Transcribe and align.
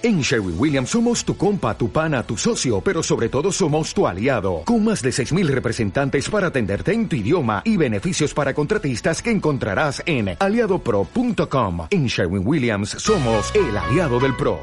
En 0.00 0.20
Sherwin 0.20 0.54
Williams 0.56 0.90
somos 0.90 1.24
tu 1.24 1.36
compa, 1.36 1.76
tu 1.76 1.90
pana, 1.90 2.22
tu 2.22 2.36
socio, 2.36 2.80
pero 2.80 3.02
sobre 3.02 3.28
todo 3.28 3.50
somos 3.50 3.92
tu 3.92 4.06
aliado, 4.06 4.62
con 4.64 4.84
más 4.84 5.02
de 5.02 5.10
6.000 5.10 5.48
representantes 5.48 6.30
para 6.30 6.46
atenderte 6.46 6.92
en 6.92 7.08
tu 7.08 7.16
idioma 7.16 7.62
y 7.64 7.76
beneficios 7.76 8.32
para 8.32 8.54
contratistas 8.54 9.20
que 9.20 9.32
encontrarás 9.32 10.00
en 10.06 10.36
aliadopro.com. 10.38 11.88
En 11.90 12.06
Sherwin 12.06 12.46
Williams 12.46 12.90
somos 12.90 13.52
el 13.56 13.76
aliado 13.76 14.20
del 14.20 14.36
PRO. 14.36 14.60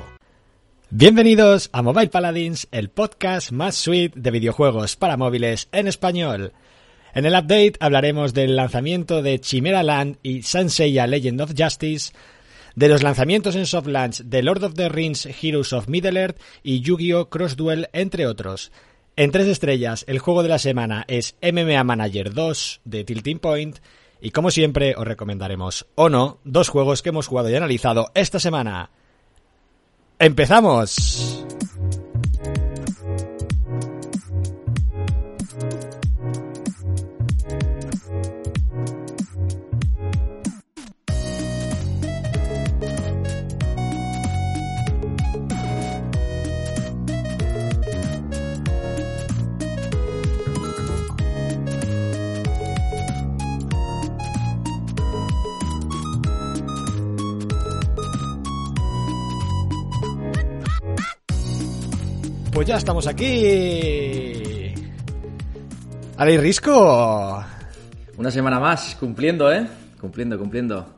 Bienvenidos 0.90 1.70
a 1.74 1.82
Mobile 1.82 2.08
Paladins, 2.08 2.70
el 2.72 2.90
podcast 2.90 3.52
más 3.52 3.76
sweet 3.76 4.14
de 4.16 4.32
videojuegos 4.32 4.96
para 4.96 5.18
móviles 5.18 5.68
en 5.74 5.90
español. 5.90 6.54
En 7.14 7.26
el 7.26 7.34
update 7.34 7.74
hablaremos 7.82 8.34
del 8.34 8.56
lanzamiento 8.56 9.22
de 9.22 9.42
Chimera 9.42 9.84
Land 9.84 10.18
y 10.24 10.44
Sanseiya 10.44 11.08
Legend 11.08 11.42
of 11.42 11.54
Justice, 11.58 12.14
de 12.76 12.90
los 12.90 13.04
lanzamientos 13.04 13.56
en 13.56 13.66
soft 13.66 13.88
launch 13.88 14.22
de 14.22 14.44
Lord 14.44 14.64
of 14.64 14.74
the 14.74 14.90
Rings 14.90 15.26
Heroes 15.26 15.74
of 15.74 15.88
Middle-earth 15.88 16.40
y 16.64 16.82
Yu-Gi-Oh! 16.82 17.30
Cross 17.30 17.56
Duel, 17.56 17.90
entre 17.94 18.28
otros. 18.28 18.72
En 19.16 19.32
tres 19.32 19.48
estrellas, 19.48 20.04
el 20.08 20.20
juego 20.20 20.44
de 20.44 20.50
la 20.50 20.60
semana 20.60 21.06
es 21.08 21.36
MMA 21.42 21.84
Manager 21.84 22.34
2 22.34 22.82
de 22.84 23.04
Tilting 23.06 23.40
Point. 23.40 23.80
Y 24.22 24.32
como 24.32 24.52
siempre, 24.52 24.96
os 24.98 25.06
recomendaremos, 25.06 25.88
o 25.96 26.10
no, 26.10 26.40
dos 26.44 26.70
juegos 26.70 27.02
que 27.02 27.10
hemos 27.10 27.28
jugado 27.28 27.50
y 27.50 27.56
analizado 27.56 28.12
esta 28.14 28.40
semana. 28.40 28.90
¡Empezamos! 30.20 31.55
Pues 62.56 62.70
ya 62.70 62.78
estamos 62.78 63.06
aquí. 63.06 64.74
Ale 66.16 66.38
Risco. 66.38 67.44
Una 68.16 68.32
semana 68.32 68.62
más, 68.62 68.96
cumpliendo, 68.98 69.52
¿eh? 69.52 69.68
Cumpliendo, 70.00 70.40
cumpliendo. 70.40 70.96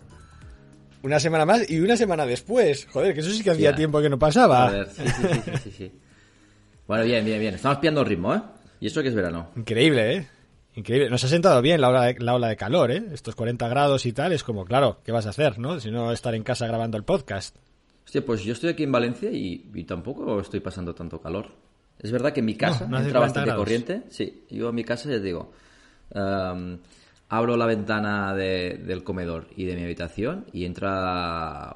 Una 1.01 1.19
semana 1.19 1.45
más 1.45 1.67
y 1.67 1.79
una 1.79 1.97
semana 1.97 2.27
después. 2.27 2.85
Joder, 2.85 3.15
que 3.15 3.21
eso 3.21 3.31
sí 3.31 3.43
que 3.43 3.49
hacía 3.49 3.73
tiempo 3.73 3.99
que 4.01 4.07
no 4.07 4.19
pasaba. 4.19 4.67
Joder, 4.67 4.87
sí, 4.91 5.03
sí, 5.07 5.23
sí, 5.23 5.41
sí, 5.43 5.51
sí, 5.63 5.71
sí. 5.71 5.91
Bueno, 6.85 7.05
bien, 7.05 7.25
bien, 7.25 7.39
bien. 7.39 7.55
Estamos 7.55 7.79
pillando 7.79 8.01
el 8.01 8.07
ritmo, 8.07 8.35
¿eh? 8.35 8.41
Y 8.79 8.85
eso 8.85 9.01
que 9.01 9.07
es 9.07 9.15
verano. 9.15 9.49
Increíble, 9.55 10.15
¿eh? 10.15 10.27
Increíble. 10.75 11.09
Nos 11.09 11.23
ha 11.23 11.27
sentado 11.27 11.59
bien 11.63 11.81
la 11.81 11.89
ola, 11.89 12.03
de, 12.03 12.17
la 12.19 12.35
ola 12.35 12.49
de 12.49 12.55
calor, 12.55 12.91
¿eh? 12.91 13.03
Estos 13.13 13.33
40 13.33 13.67
grados 13.67 14.05
y 14.05 14.13
tal. 14.13 14.31
Es 14.31 14.43
como, 14.43 14.63
claro, 14.63 14.99
¿qué 15.03 15.11
vas 15.11 15.25
a 15.25 15.29
hacer, 15.29 15.57
no? 15.57 15.79
Si 15.79 15.89
no 15.89 16.11
estar 16.11 16.35
en 16.35 16.43
casa 16.43 16.67
grabando 16.67 16.97
el 16.97 17.03
podcast. 17.03 17.55
Hostia, 18.07 18.25
pues 18.25 18.41
yo 18.43 18.53
estoy 18.53 18.69
aquí 18.69 18.83
en 18.83 18.91
Valencia 18.91 19.29
y, 19.29 19.69
y 19.73 19.83
tampoco 19.83 20.39
estoy 20.39 20.61
pasando 20.61 20.95
tanto 20.95 21.21
calor. 21.21 21.47
Es 21.99 22.09
verdad 22.11 22.31
que 22.31 22.39
en 22.39 22.45
mi 22.45 22.55
casa 22.55 22.85
No, 22.85 22.91
no 22.91 22.97
entra 22.99 23.19
40 23.19 23.19
bastante 23.19 23.47
grados. 23.47 23.61
corriente. 23.63 24.03
Sí, 24.09 24.45
yo 24.49 24.69
en 24.69 24.75
mi 24.75 24.83
casa 24.85 25.09
ya 25.09 25.17
te 25.17 25.23
digo. 25.23 25.51
em, 26.11 26.79
abro 27.29 27.57
la 27.57 27.65
ventana 27.65 28.33
de- 28.33 28.77
del 28.85 29.03
comedor 29.03 29.47
y 29.57 29.65
de 29.65 29.75
mi 29.75 29.83
habitación 29.83 30.45
y 30.53 30.63
entra 30.63 31.73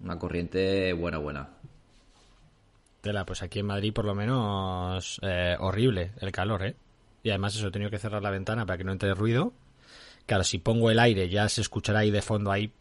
una 0.00 0.18
corriente 0.18 0.94
buena, 0.94 1.18
buena. 1.18 1.48
Tela, 3.02 3.24
pues 3.26 3.42
aquí 3.42 3.58
en 3.60 3.66
Madrid 3.66 3.92
por 3.92 4.04
lo 4.06 4.14
menos 4.14 5.20
eh, 5.22 5.56
horrible 5.60 6.12
el 6.20 6.32
calor, 6.32 6.64
¿eh? 6.64 6.74
Y 7.22 7.30
además 7.30 7.54
eso, 7.56 7.68
he 7.68 7.70
tenido 7.70 7.90
que 7.90 7.98
cerrar 7.98 8.22
la 8.22 8.30
ventana 8.30 8.64
para 8.64 8.78
que 8.78 8.84
no 8.84 8.92
entre 8.92 9.12
ruido. 9.14 9.52
Claro, 10.26 10.42
si 10.42 10.58
pongo 10.58 10.90
el 10.90 10.98
aire 10.98 11.28
ya 11.28 11.48
se 11.48 11.60
escuchará 11.60 12.00
ahí 12.00 12.10
de 12.10 12.22
fondo 12.22 12.50
ahí 12.50 12.72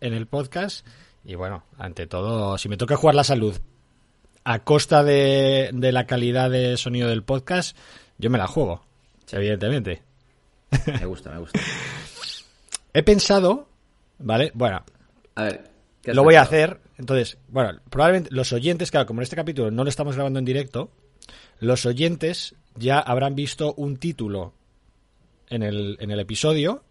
en 0.00 0.14
el 0.14 0.26
podcast. 0.26 0.86
Y 1.26 1.34
bueno, 1.34 1.64
ante 1.76 2.06
todo, 2.06 2.56
si 2.56 2.68
me 2.68 2.76
toca 2.76 2.96
jugar 2.96 3.16
la 3.16 3.24
salud 3.24 3.56
a 4.44 4.60
costa 4.60 5.02
de, 5.02 5.70
de 5.72 5.90
la 5.90 6.06
calidad 6.06 6.48
de 6.48 6.76
sonido 6.76 7.08
del 7.08 7.24
podcast, 7.24 7.76
yo 8.16 8.30
me 8.30 8.38
la 8.38 8.46
juego, 8.46 8.86
evidentemente. 9.32 10.04
Me 10.86 11.04
gusta, 11.04 11.32
me 11.32 11.40
gusta. 11.40 11.58
He 12.94 13.02
pensado, 13.02 13.68
¿vale? 14.20 14.52
Bueno, 14.54 14.84
A 15.34 15.42
ver, 15.42 15.64
¿qué 16.00 16.12
has 16.12 16.16
lo 16.16 16.22
voy 16.22 16.36
a 16.36 16.42
hacer. 16.42 16.80
Entonces, 16.96 17.38
bueno, 17.48 17.80
probablemente 17.90 18.30
los 18.32 18.52
oyentes, 18.52 18.92
claro, 18.92 19.06
como 19.06 19.18
en 19.20 19.24
este 19.24 19.34
capítulo 19.34 19.72
no 19.72 19.82
lo 19.82 19.90
estamos 19.90 20.14
grabando 20.14 20.38
en 20.38 20.44
directo, 20.44 20.92
los 21.58 21.86
oyentes 21.86 22.54
ya 22.76 23.00
habrán 23.00 23.34
visto 23.34 23.74
un 23.74 23.96
título 23.96 24.54
en 25.48 25.64
el, 25.64 25.96
en 25.98 26.12
el 26.12 26.20
episodio, 26.20 26.84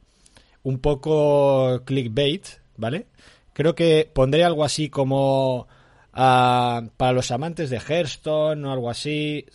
un 0.62 0.79
poco 0.79 1.84
clickbait, 1.85 2.45
¿vale? 2.75 3.07
Creo 3.55 3.73
que 3.73 4.09
pondré 4.13 4.43
algo 4.43 4.66
así 4.66 4.89
como 4.89 5.66
ah, 6.13 6.83
para 6.97 7.13
los 7.13 7.31
amantes 7.31 7.69
de 7.69 7.79
Hearthstone 7.79 8.67
o 8.67 8.71
algo 8.71 8.89
así. 8.89 9.45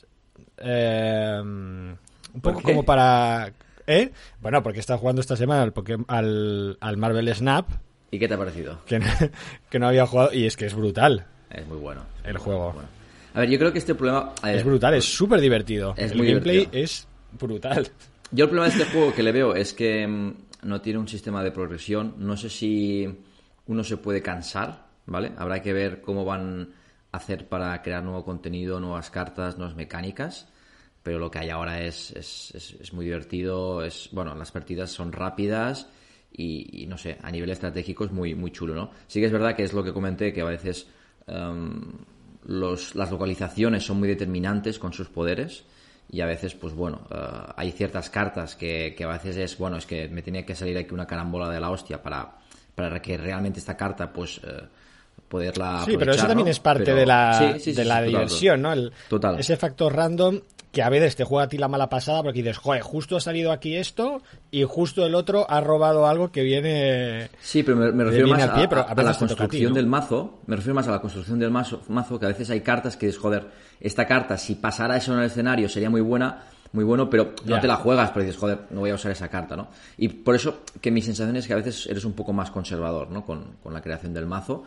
eh, 0.56 1.38
un 1.42 1.98
¿Por 2.40 2.54
poco 2.54 2.62
como 2.62 2.82
para... 2.84 3.52
¿Eh? 3.86 4.10
Bueno, 4.40 4.62
porque 4.62 4.80
está 4.80 4.96
jugando 4.96 5.20
esta 5.20 5.36
semana 5.36 5.62
al, 5.62 5.74
al, 6.08 6.78
al 6.80 6.96
Marvel 6.96 7.34
Snap, 7.34 7.68
¿Y 8.10 8.18
qué 8.18 8.26
te 8.26 8.34
ha 8.34 8.38
parecido? 8.38 8.80
que 8.86 8.98
no, 9.00 9.06
que 9.70 9.78
no 9.78 9.88
había 9.88 10.06
jugado 10.06 10.32
y 10.32 10.46
es 10.46 10.56
que 10.56 10.66
es 10.66 10.74
brutal 10.74 11.26
Es 11.50 11.66
muy 11.66 11.76
bueno. 11.78 12.02
el 12.24 12.38
juego. 12.38 12.72
Bueno. 12.72 12.88
A 13.34 13.40
ver, 13.40 13.50
yo 13.50 13.58
creo 13.58 13.72
que 13.72 13.78
este 13.78 13.94
problema... 13.94 14.32
ver, 14.42 14.56
Es 14.56 14.64
brutal, 14.64 14.94
es 14.94 15.04
súper 15.04 15.40
divertido. 15.40 15.94
El 15.96 16.16
muy 16.16 16.26
gameplay 16.28 16.56
divertido. 16.58 16.84
es 16.84 17.06
brutal. 17.38 17.88
Yo 18.32 18.44
el 18.44 18.50
problema 18.50 18.72
de 18.74 18.80
este 18.82 18.92
juego 18.92 19.12
que 19.14 19.22
le 19.22 19.32
veo 19.32 19.54
es 19.54 19.72
que 19.74 20.06
mm, 20.06 20.34
no 20.62 20.80
tiene 20.80 20.98
un 20.98 21.06
sistema 21.08 21.42
de 21.44 21.50
progresión. 21.52 22.14
No 22.18 22.36
sé 22.36 22.48
si 22.48 23.08
uno 23.66 23.84
se 23.84 23.96
puede 23.96 24.22
cansar, 24.22 24.86
¿vale? 25.06 25.32
Habrá 25.36 25.62
que 25.62 25.72
ver 25.72 26.00
cómo 26.00 26.24
van 26.24 26.72
a 27.12 27.16
hacer 27.16 27.48
para 27.48 27.80
crear 27.82 28.02
nuevo 28.02 28.24
contenido, 28.24 28.80
nuevas 28.80 29.10
cartas, 29.10 29.58
nuevas 29.58 29.76
mecánicas. 29.76 30.48
Pero 31.02 31.18
lo 31.18 31.30
que 31.30 31.38
hay 31.38 31.50
ahora 31.50 31.80
es, 31.82 32.10
es, 32.12 32.54
es- 32.54 32.92
muy 32.92 33.04
divertido. 33.06 33.82
Es, 33.84 34.10
bueno, 34.12 34.34
las 34.34 34.50
partidas 34.52 34.90
son 34.90 35.12
rápidas 35.12 35.88
y, 36.32 36.86
no 36.88 36.98
sé, 36.98 37.18
a 37.22 37.30
nivel 37.30 37.50
estratégico 37.50 38.04
es 38.04 38.12
muy, 38.12 38.34
muy 38.34 38.50
chulo, 38.52 38.74
¿no? 38.74 38.90
Sí 39.06 39.18
que 39.20 39.26
es 39.26 39.32
verdad 39.32 39.56
que 39.56 39.64
es 39.64 39.72
lo 39.72 39.82
que 39.82 39.92
comenté, 39.92 40.32
que 40.32 40.42
a 40.42 40.44
veces 40.44 40.86
em, 41.26 41.80
los, 42.46 42.94
las 42.94 43.10
localizaciones 43.10 43.84
son 43.84 43.98
muy 43.98 44.08
determinantes 44.08 44.78
con 44.78 44.92
sus 44.92 45.08
poderes 45.08 45.64
y 46.10 46.20
a 46.20 46.26
veces, 46.26 46.54
pues 46.54 46.74
bueno, 46.74 47.06
eh, 47.10 47.16
hay 47.56 47.72
ciertas 47.72 48.10
cartas 48.10 48.56
que, 48.56 48.94
que 48.96 49.04
a 49.04 49.08
veces 49.08 49.36
es, 49.36 49.58
bueno, 49.58 49.76
es 49.76 49.86
que 49.86 50.08
me 50.08 50.22
tiene 50.22 50.44
que 50.44 50.54
salir 50.54 50.76
aquí 50.78 50.92
una 50.94 51.06
carambola 51.06 51.48
de 51.48 51.60
la 51.60 51.70
hostia 51.70 52.02
para, 52.02 52.38
para 52.80 53.00
que 53.02 53.16
realmente 53.16 53.58
esta 53.60 53.76
carta, 53.76 54.12
pues, 54.12 54.40
eh, 54.44 54.62
poderla 55.28 55.82
Sí, 55.84 55.96
pero 55.98 56.12
eso 56.12 56.26
también 56.26 56.48
es 56.48 56.58
parte 56.58 56.84
Pero- 56.84 56.96
de 56.96 57.06
la, 57.06 57.34
Sí, 57.38 57.44
sí, 57.54 57.60
sí, 57.60 57.72
de 57.72 57.82
sí, 57.82 57.88
la 57.88 57.94
total, 57.96 58.08
diversión, 58.08 58.62
¿no? 58.62 58.72
El- 58.72 58.92
Total. 59.08 59.38
Ese 59.38 59.56
factor 59.56 59.94
random 59.94 60.40
que 60.72 60.82
a 60.82 60.88
veces 60.88 61.16
te 61.16 61.24
juega 61.24 61.44
a 61.44 61.48
ti 61.48 61.58
la 61.58 61.66
mala 61.68 61.88
pasada 61.88 62.22
porque 62.22 62.42
dices, 62.42 62.56
joder, 62.58 62.82
justo 62.82 63.16
ha 63.16 63.20
salido 63.20 63.50
aquí 63.50 63.74
esto 63.76 64.22
y 64.52 64.62
justo 64.64 65.04
el 65.04 65.14
otro 65.16 65.44
ha 65.50 65.60
robado 65.60 66.06
algo 66.06 66.30
que 66.30 66.42
viene... 66.42 67.28
Sí, 67.40 67.62
pero 67.64 67.76
me, 67.76 67.90
me 67.92 68.04
refiero 68.04 68.28
más 68.28 68.40
al 68.42 68.52
pie, 68.54 68.68
a, 68.70 68.80
a 68.80 68.82
a 68.92 69.02
la 69.02 69.10
a 69.10 69.12
ti, 69.12 69.18
construcción 69.18 69.70
¿no? 69.70 69.76
del 69.76 69.86
mazo. 69.86 70.38
Me 70.46 70.54
refiero 70.56 70.74
más 70.74 70.86
a 70.86 70.92
la 70.92 71.00
construcción 71.00 71.38
del 71.40 71.50
mazo, 71.50 71.82
mazo, 71.88 72.18
que 72.20 72.26
a 72.26 72.28
veces 72.28 72.50
hay 72.50 72.60
cartas 72.60 72.96
que 72.96 73.06
dices, 73.06 73.20
joder, 73.20 73.48
esta 73.80 74.06
carta, 74.06 74.36
si 74.38 74.54
pasara 74.56 74.96
eso 74.96 75.12
en 75.12 75.18
el 75.20 75.26
escenario, 75.26 75.68
sería 75.68 75.90
muy 75.90 76.00
buena, 76.02 76.44
muy 76.72 76.84
bueno, 76.84 77.10
pero 77.10 77.34
no 77.44 77.56
Ya. 77.56 77.60
te 77.60 77.66
la 77.66 77.76
juegas, 77.76 78.10
pero 78.10 78.24
dices, 78.24 78.38
joder, 78.40 78.60
no 78.70 78.80
voy 78.80 78.90
a 78.90 78.94
usar 78.94 79.10
esa 79.12 79.28
carta, 79.28 79.56
¿no? 79.56 79.68
Y 79.98 80.08
por 80.08 80.34
eso 80.34 80.60
que 80.80 80.90
mi 80.90 81.02
sensación 81.02 81.36
es 81.36 81.46
que 81.46 81.52
a 81.52 81.56
veces 81.56 81.86
eres 81.86 82.04
un 82.04 82.12
poco 82.12 82.32
más 82.32 82.50
conservador, 82.50 83.10
¿no? 83.10 83.24
Con, 83.24 83.44
con 83.62 83.74
la 83.74 83.80
creación 83.82 84.14
del 84.14 84.26
mazo. 84.26 84.64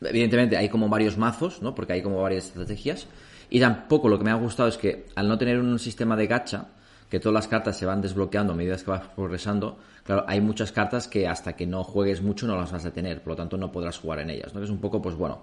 Evidentemente 0.00 0.56
hay 0.56 0.68
como 0.68 0.88
varios 0.88 1.16
mazos, 1.16 1.62
¿no? 1.62 1.74
Porque 1.74 1.92
hay 1.94 2.02
como 2.02 2.20
varias 2.20 2.46
estrategias. 2.46 3.06
Y 3.48 3.60
tampoco 3.60 4.08
lo 4.08 4.18
que 4.18 4.24
me 4.24 4.30
ha 4.30 4.34
gustado 4.34 4.68
es 4.68 4.76
que 4.76 5.06
al 5.14 5.28
no 5.28 5.38
tener 5.38 5.58
un 5.60 5.78
sistema 5.78 6.16
de 6.16 6.26
gacha, 6.26 6.66
que 7.08 7.20
todas 7.20 7.34
las 7.34 7.46
cartas 7.48 7.76
se 7.78 7.86
van 7.86 8.00
desbloqueando 8.02 8.52
a 8.52 8.56
medida 8.56 8.76
que 8.76 8.90
vas 8.90 9.02
progresando, 9.14 9.78
claro, 10.02 10.24
hay 10.26 10.40
muchas 10.40 10.72
cartas 10.72 11.06
que 11.06 11.28
hasta 11.28 11.54
que 11.54 11.64
no 11.64 11.84
juegues 11.84 12.20
mucho 12.20 12.48
no 12.48 12.56
las 12.56 12.72
vas 12.72 12.84
a 12.84 12.90
tener, 12.90 13.22
por 13.22 13.30
lo 13.34 13.36
tanto 13.36 13.56
no 13.56 13.70
podrás 13.70 13.96
jugar 13.98 14.18
en 14.18 14.30
ellas, 14.30 14.52
¿no? 14.52 14.58
Que 14.60 14.64
es 14.64 14.70
un 14.70 14.80
poco, 14.80 15.00
pues 15.00 15.14
bueno, 15.14 15.42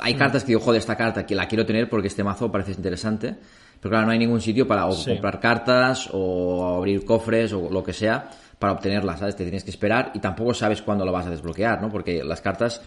hay 0.00 0.14
cartas 0.14 0.42
que 0.42 0.48
digo, 0.48 0.60
joder, 0.60 0.78
esta 0.78 0.96
carta 0.96 1.24
que 1.26 1.34
la 1.34 1.46
quiero 1.48 1.64
tener 1.66 1.88
porque 1.88 2.08
este 2.08 2.22
mazo 2.24 2.50
parece 2.50 2.72
interesante, 2.72 3.34
pero 3.80 3.90
claro, 3.90 4.06
no 4.06 4.12
hay 4.12 4.18
ningún 4.18 4.40
sitio 4.40 4.66
para 4.66 4.86
o 4.86 4.92
Sí. 4.92 5.10
comprar 5.12 5.40
cartas 5.40 6.08
o 6.12 6.76
abrir 6.76 7.04
cofres 7.04 7.52
o 7.52 7.68
lo 7.70 7.82
que 7.82 7.92
sea 7.92 8.28
para 8.58 8.72
obtenerlas, 8.72 9.20
¿sabes? 9.20 9.36
Te 9.36 9.44
tienes 9.44 9.64
que 9.64 9.70
esperar 9.70 10.10
y 10.14 10.18
tampoco 10.20 10.52
sabes 10.54 10.82
cuándo 10.82 11.04
lo 11.04 11.12
vas 11.12 11.26
a 11.26 11.30
desbloquear, 11.30 11.80
¿no? 11.80 11.88
Porque 11.90 12.24
las 12.24 12.40
cartas, 12.40 12.82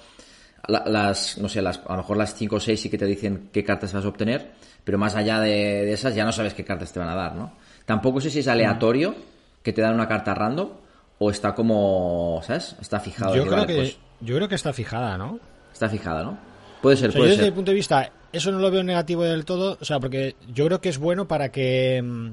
la- 0.67 0.83
las, 0.85 1.37
no 1.37 1.47
sé, 1.49 1.61
las, 1.61 1.79
a 1.87 1.91
lo 1.91 1.97
mejor 1.97 2.17
las 2.17 2.35
5 2.35 2.57
o 2.57 2.59
6 2.59 2.81
sí 2.81 2.89
que 2.89 2.97
te 2.97 3.05
dicen 3.05 3.49
qué 3.53 3.63
cartas 3.63 3.93
vas 3.93 4.03
a 4.05 4.09
obtener, 4.09 4.51
pero 4.83 4.97
más 4.97 5.15
allá 5.15 5.39
de, 5.39 5.49
de 5.85 5.93
esas 5.93 6.13
ya 6.15 6.25
no 6.25 6.31
sabes 6.31 6.53
qué 6.53 6.65
cartas 6.65 6.91
te 6.91 6.99
van 6.99 7.09
a 7.09 7.15
dar, 7.15 7.35
¿no? 7.35 7.53
Tampoco 7.85 8.19
sé 8.21 8.29
si 8.29 8.39
es 8.39 8.47
aleatorio 8.47 9.15
que 9.63 9.71
te 9.73 9.81
dan 9.81 9.93
una 9.93 10.07
carta 10.07 10.33
random 10.33 10.69
o 11.19 11.29
está 11.31 11.53
como, 11.55 12.41
¿sabes? 12.43 12.75
Está 12.81 12.99
fijado. 12.99 13.35
Yo 13.35 13.43
creo 13.43 13.55
vale, 13.55 13.67
que, 13.67 13.75
pues, 13.75 13.97
yo 14.21 14.35
creo 14.35 14.49
que 14.49 14.55
está 14.55 14.73
fijada, 14.73 15.17
¿no? 15.17 15.39
está 15.71 15.87
fijada, 15.87 16.23
¿no? 16.23 16.37
Puede 16.81 16.97
ser, 16.97 17.09
O 17.09 17.11
sea, 17.11 17.19
puede 17.19 17.29
yo 17.29 17.33
desde 17.35 17.43
ser. 17.43 17.51
mi 17.51 17.55
punto 17.55 17.71
de 17.71 17.75
vista, 17.75 18.11
eso 18.33 18.51
no 18.51 18.59
lo 18.59 18.71
veo 18.71 18.83
negativo 18.83 19.23
del 19.23 19.45
todo, 19.45 19.77
o 19.79 19.85
sea, 19.85 19.99
porque 19.99 20.35
yo 20.53 20.65
creo 20.65 20.81
que 20.81 20.89
es 20.89 20.97
bueno 20.97 21.27
para 21.27 21.51
que 21.51 22.01
mm, 22.03 22.31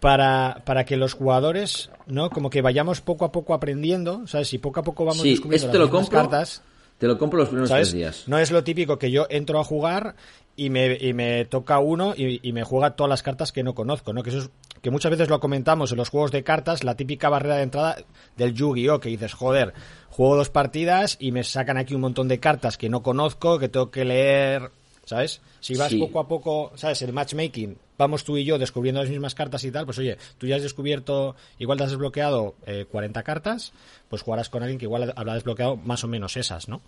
para, 0.00 0.62
para 0.64 0.84
que 0.84 0.96
los 0.96 1.14
jugadores, 1.14 1.90
¿no? 2.06 2.30
Como 2.30 2.50
que 2.50 2.62
vayamos 2.62 3.00
poco 3.00 3.24
a 3.24 3.32
poco 3.32 3.54
aprendiendo, 3.54 4.26
¿sabes? 4.26 4.48
Si 4.48 4.58
poco 4.58 4.80
a 4.80 4.82
poco 4.82 5.04
vamos 5.04 5.22
Sí, 5.22 5.30
descubriendo 5.30 5.66
esto 5.66 5.72
te 5.72 5.78
las 5.78 5.90
lo 5.90 6.08
cartas, 6.08 6.62
Te 6.98 7.06
lo 7.06 7.18
compro 7.18 7.38
los 7.38 7.48
primeros 7.48 7.68
¿sabes? 7.70 7.88
tres 7.88 7.94
días. 7.94 8.24
No 8.26 8.38
es 8.38 8.50
lo 8.50 8.62
típico 8.62 8.98
que 8.98 9.10
yo 9.10 9.26
entro 9.30 9.58
a 9.58 9.64
jugar 9.64 10.14
y 10.54 10.70
me, 10.70 10.96
y 11.00 11.12
me 11.12 11.44
toca 11.46 11.78
uno 11.78 12.14
y, 12.16 12.40
y 12.46 12.52
me 12.52 12.62
juega 12.64 12.90
todas 12.96 13.08
las 13.10 13.22
cartas 13.22 13.52
que 13.52 13.62
no 13.62 13.74
conozco, 13.74 14.12
¿no? 14.12 14.22
Que 14.22 14.30
eso 14.30 14.38
es, 14.40 14.50
que 14.82 14.90
muchas 14.90 15.10
veces 15.10 15.28
lo 15.28 15.40
comentamos 15.40 15.90
en 15.92 15.96
los 15.98 16.10
juegos 16.10 16.30
de 16.30 16.44
cartas, 16.44 16.84
la 16.84 16.94
típica 16.94 17.28
barrera 17.28 17.56
de 17.56 17.62
entrada 17.62 17.96
del 18.36 18.54
Yu-Gi-Oh! 18.54 19.00
que 19.00 19.08
dices, 19.08 19.32
joder, 19.34 19.72
juego 20.16 20.36
dos 20.36 20.48
partidas 20.48 21.18
y 21.20 21.30
me 21.30 21.44
sacan 21.44 21.76
aquí 21.76 21.94
un 21.94 22.00
montón 22.00 22.26
de 22.26 22.40
cartas 22.40 22.78
que 22.78 22.88
no 22.88 23.02
conozco, 23.02 23.58
que 23.58 23.68
tengo 23.68 23.90
que 23.90 24.06
leer, 24.06 24.70
¿sabes? 25.04 25.42
Si 25.60 25.74
vas 25.74 25.90
Sí. 25.90 25.98
poco 25.98 26.20
a 26.20 26.26
poco, 26.26 26.72
¿sabes? 26.74 27.02
El 27.02 27.12
matchmaking, 27.12 27.76
vamos 27.98 28.24
tú 28.24 28.38
y 28.38 28.44
yo 28.44 28.58
descubriendo 28.58 29.02
las 29.02 29.10
mismas 29.10 29.34
cartas 29.34 29.62
y 29.64 29.70
tal, 29.70 29.84
pues 29.84 29.98
oye, 29.98 30.16
tú 30.38 30.46
ya 30.46 30.56
has 30.56 30.62
descubierto, 30.62 31.36
igual 31.58 31.76
te 31.76 31.84
has 31.84 31.90
desbloqueado 31.90 32.54
eh, 32.66 32.86
40 32.90 33.22
cartas, 33.22 33.72
pues 34.08 34.22
jugarás 34.22 34.48
con 34.48 34.62
alguien 34.62 34.78
que 34.78 34.86
igual 34.86 35.12
habrá 35.14 35.34
desbloqueado 35.34 35.76
más 35.76 36.02
o 36.02 36.08
menos 36.08 36.38
esas, 36.38 36.66
¿no? 36.66 36.80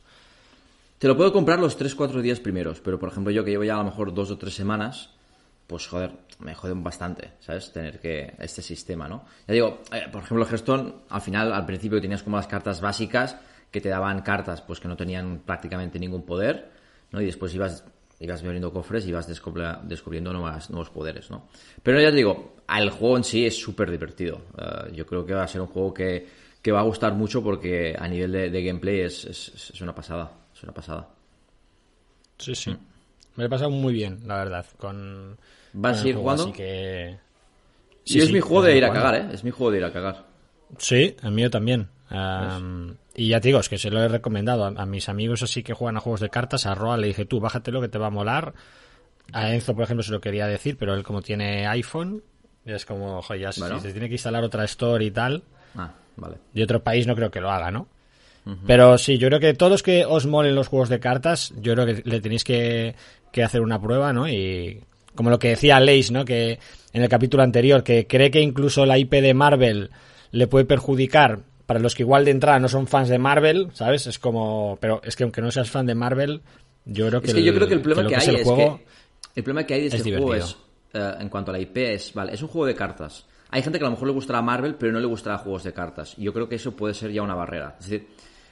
Te 0.98 1.06
lo 1.06 1.14
puedo 1.16 1.30
comprar 1.32 1.58
los 1.60 1.78
3-4 1.78 2.22
días 2.22 2.40
primeros, 2.40 2.80
pero 2.80 2.98
por 2.98 3.10
ejemplo 3.10 3.30
yo 3.30 3.44
que 3.44 3.50
llevo 3.50 3.64
ya 3.64 3.74
a 3.74 3.78
lo 3.78 3.84
mejor 3.84 4.14
dos 4.14 4.30
o 4.30 4.38
tres 4.38 4.54
semanas, 4.54 5.10
pues 5.68 5.86
joder, 5.86 6.10
me 6.40 6.54
joden 6.56 6.82
bastante, 6.82 7.34
¿sabes? 7.38 7.70
Tener 7.72 8.00
que 8.00 8.34
este 8.40 8.62
sistema, 8.62 9.06
¿no? 9.06 9.24
Ya 9.46 9.54
digo, 9.54 9.82
eh, 9.92 10.06
por 10.10 10.24
ejemplo, 10.24 10.44
Hearthstone, 10.44 10.94
al 11.10 11.20
final, 11.20 11.52
al 11.52 11.66
principio 11.66 12.00
tenías 12.00 12.24
como 12.24 12.36
las 12.38 12.48
cartas 12.48 12.80
básicas 12.80 13.36
que 13.70 13.80
te 13.80 13.90
daban 13.90 14.22
cartas 14.22 14.62
pues 14.62 14.80
que 14.80 14.88
no 14.88 14.96
tenían 14.96 15.42
prácticamente 15.44 15.98
ningún 16.00 16.24
poder, 16.24 16.70
¿no? 17.12 17.20
Y 17.20 17.26
después 17.26 17.54
ibas 17.54 17.84
ibas 18.20 18.42
abriendo 18.42 18.72
cofres 18.72 19.06
y 19.06 19.10
ibas 19.10 19.28
descubri- 19.30 19.80
descubriendo 19.82 20.32
nuevas, 20.32 20.70
nuevos 20.70 20.90
poderes, 20.90 21.30
¿no? 21.30 21.48
Pero 21.84 22.00
ya 22.00 22.10
te 22.10 22.16
digo, 22.16 22.56
el 22.76 22.90
juego 22.90 23.16
en 23.18 23.22
sí 23.22 23.46
es 23.46 23.56
súper 23.56 23.90
divertido. 23.92 24.40
Eh, 24.58 24.92
yo 24.94 25.06
creo 25.06 25.24
que 25.24 25.34
va 25.34 25.44
a 25.44 25.48
ser 25.48 25.60
un 25.60 25.68
juego 25.68 25.94
que, 25.94 26.26
que 26.60 26.72
va 26.72 26.80
a 26.80 26.84
gustar 26.84 27.12
mucho 27.14 27.44
porque 27.44 27.94
a 27.96 28.08
nivel 28.08 28.32
de, 28.32 28.50
de 28.50 28.62
gameplay 28.64 29.02
es, 29.02 29.24
es, 29.24 29.70
es 29.72 29.80
una 29.82 29.94
pasada, 29.94 30.32
es 30.52 30.62
una 30.64 30.72
pasada. 30.72 31.08
Sí, 32.38 32.54
sí. 32.54 32.70
Me 33.36 33.44
lo 33.44 33.46
he 33.46 33.48
pasado 33.50 33.70
muy 33.70 33.92
bien, 33.92 34.26
la 34.26 34.36
verdad, 34.38 34.66
con... 34.78 35.38
¿Vas 35.72 35.98
a 35.98 36.00
el 36.02 36.06
ir 36.08 36.14
juego, 36.14 36.22
jugando? 36.22 36.42
Así 36.44 36.52
que... 36.52 37.18
Sí, 38.04 38.20
es 38.20 38.32
mi 38.32 38.40
juego 38.40 38.62
de 38.62 38.76
ir 38.76 38.84
a 38.84 38.92
cagar, 38.92 39.14
¿eh? 39.16 39.28
Es 39.32 39.44
mi 39.44 39.50
juego 39.50 39.70
de 39.70 39.78
ir 39.78 39.84
a 39.84 39.92
cagar. 39.92 40.24
Sí, 40.78 41.14
el 41.22 41.30
mío 41.32 41.50
también. 41.50 41.88
Am, 42.10 42.96
y 43.14 43.28
ya 43.28 43.40
te 43.40 43.48
digo, 43.48 43.60
es 43.60 43.68
que 43.68 43.76
se 43.76 43.90
lo 43.90 44.02
he 44.02 44.08
recomendado 44.08 44.64
a, 44.64 44.68
a 44.68 44.86
mis 44.86 45.08
amigos 45.10 45.42
así 45.42 45.62
que 45.62 45.74
juegan 45.74 45.98
a 45.98 46.00
juegos 46.00 46.20
de 46.20 46.30
cartas. 46.30 46.64
A 46.66 46.74
Roa 46.74 46.96
le 46.96 47.08
dije, 47.08 47.26
tú, 47.26 47.38
bájatelo 47.40 47.80
que 47.82 47.88
te 47.88 47.98
va 47.98 48.06
a 48.06 48.10
molar. 48.10 48.54
A 49.32 49.52
Enzo, 49.52 49.74
por 49.74 49.84
ejemplo, 49.84 50.02
se 50.02 50.12
lo 50.12 50.20
quería 50.22 50.46
decir, 50.46 50.78
pero 50.78 50.94
él 50.94 51.02
como 51.04 51.20
tiene 51.20 51.66
iPhone, 51.66 52.22
es 52.64 52.86
como, 52.86 53.22
ya 53.34 53.52
si 53.52 53.60
se 53.60 53.92
tiene 53.92 54.08
que 54.08 54.14
instalar 54.14 54.42
otra 54.42 54.64
store 54.64 55.04
y 55.04 55.10
tal, 55.10 55.42
Ah, 55.76 55.92
vale. 56.16 56.36
de 56.54 56.62
otro 56.62 56.82
país 56.82 57.06
no 57.06 57.14
creo 57.14 57.30
que 57.30 57.40
lo 57.40 57.50
haga, 57.50 57.70
¿no? 57.70 57.88
Pero 58.66 58.96
sí, 58.96 59.18
yo 59.18 59.28
creo 59.28 59.40
que 59.40 59.52
todos 59.52 59.70
los 59.70 59.82
que 59.82 60.06
os 60.06 60.24
molen 60.24 60.54
los 60.54 60.68
juegos 60.68 60.88
de 60.88 60.98
cartas, 61.00 61.52
yo 61.60 61.74
creo 61.74 61.84
que 61.84 62.02
le 62.06 62.20
tenéis 62.22 62.44
que, 62.44 62.94
que 63.30 63.42
hacer 63.42 63.60
una 63.60 63.78
prueba, 63.78 64.14
¿no? 64.14 64.26
Y 64.26 64.82
como 65.14 65.30
lo 65.30 65.38
que 65.38 65.48
decía 65.48 65.80
Leis, 65.80 66.10
¿no? 66.10 66.24
Que 66.24 66.58
en 66.92 67.02
el 67.02 67.08
capítulo 67.08 67.42
anterior, 67.42 67.82
que 67.82 68.06
cree 68.06 68.30
que 68.30 68.40
incluso 68.40 68.86
la 68.86 68.98
IP 68.98 69.12
de 69.14 69.34
Marvel 69.34 69.90
le 70.30 70.46
puede 70.46 70.64
perjudicar 70.64 71.40
para 71.66 71.80
los 71.80 71.94
que 71.94 72.02
igual 72.02 72.24
de 72.24 72.30
entrada 72.30 72.58
no 72.58 72.68
son 72.68 72.86
fans 72.86 73.08
de 73.08 73.18
Marvel, 73.18 73.68
¿sabes? 73.74 74.06
Es 74.06 74.18
como, 74.18 74.78
pero 74.80 75.02
es 75.04 75.16
que 75.16 75.24
aunque 75.24 75.42
no 75.42 75.50
seas 75.50 75.70
fan 75.70 75.84
de 75.84 75.94
Marvel, 75.94 76.40
yo 76.86 77.08
creo 77.08 77.20
que 77.20 77.28
Es 77.28 77.34
que 77.34 77.42
yo 77.42 77.54
creo 77.54 77.68
que 77.68 77.74
el 77.74 77.82
problema 77.82 78.08
que, 78.08 78.16
hay 78.16 78.28
el 78.28 78.36
es 78.36 78.42
juego, 78.44 78.78
que 78.78 78.84
el 79.40 79.44
problema 79.44 79.66
que 79.66 79.74
hay 79.74 79.80
de 79.82 79.86
es 79.88 79.94
este 79.94 80.16
juego 80.16 80.34
es 80.34 80.56
eh, 80.94 81.14
en 81.20 81.28
cuanto 81.28 81.50
a 81.50 81.52
la 81.52 81.60
IP 81.60 81.76
es, 81.76 82.14
vale, 82.14 82.32
es 82.32 82.40
un 82.40 82.48
juego 82.48 82.66
de 82.66 82.74
cartas. 82.74 83.26
Hay 83.50 83.62
gente 83.62 83.78
que 83.78 83.84
a 83.84 83.88
lo 83.88 83.92
mejor 83.92 84.08
le 84.08 84.14
gustará 84.14 84.40
Marvel, 84.42 84.76
pero 84.76 84.92
no 84.92 85.00
le 85.00 85.06
gustará 85.06 85.38
juegos 85.38 85.64
de 85.64 85.72
cartas. 85.72 86.14
Y 86.16 86.24
yo 86.24 86.32
creo 86.32 86.48
que 86.48 86.56
eso 86.56 86.74
puede 86.74 86.94
ser 86.94 87.12
ya 87.12 87.22
una 87.22 87.34
barrera. 87.34 87.76
Es 87.78 87.88
decir, 87.88 88.08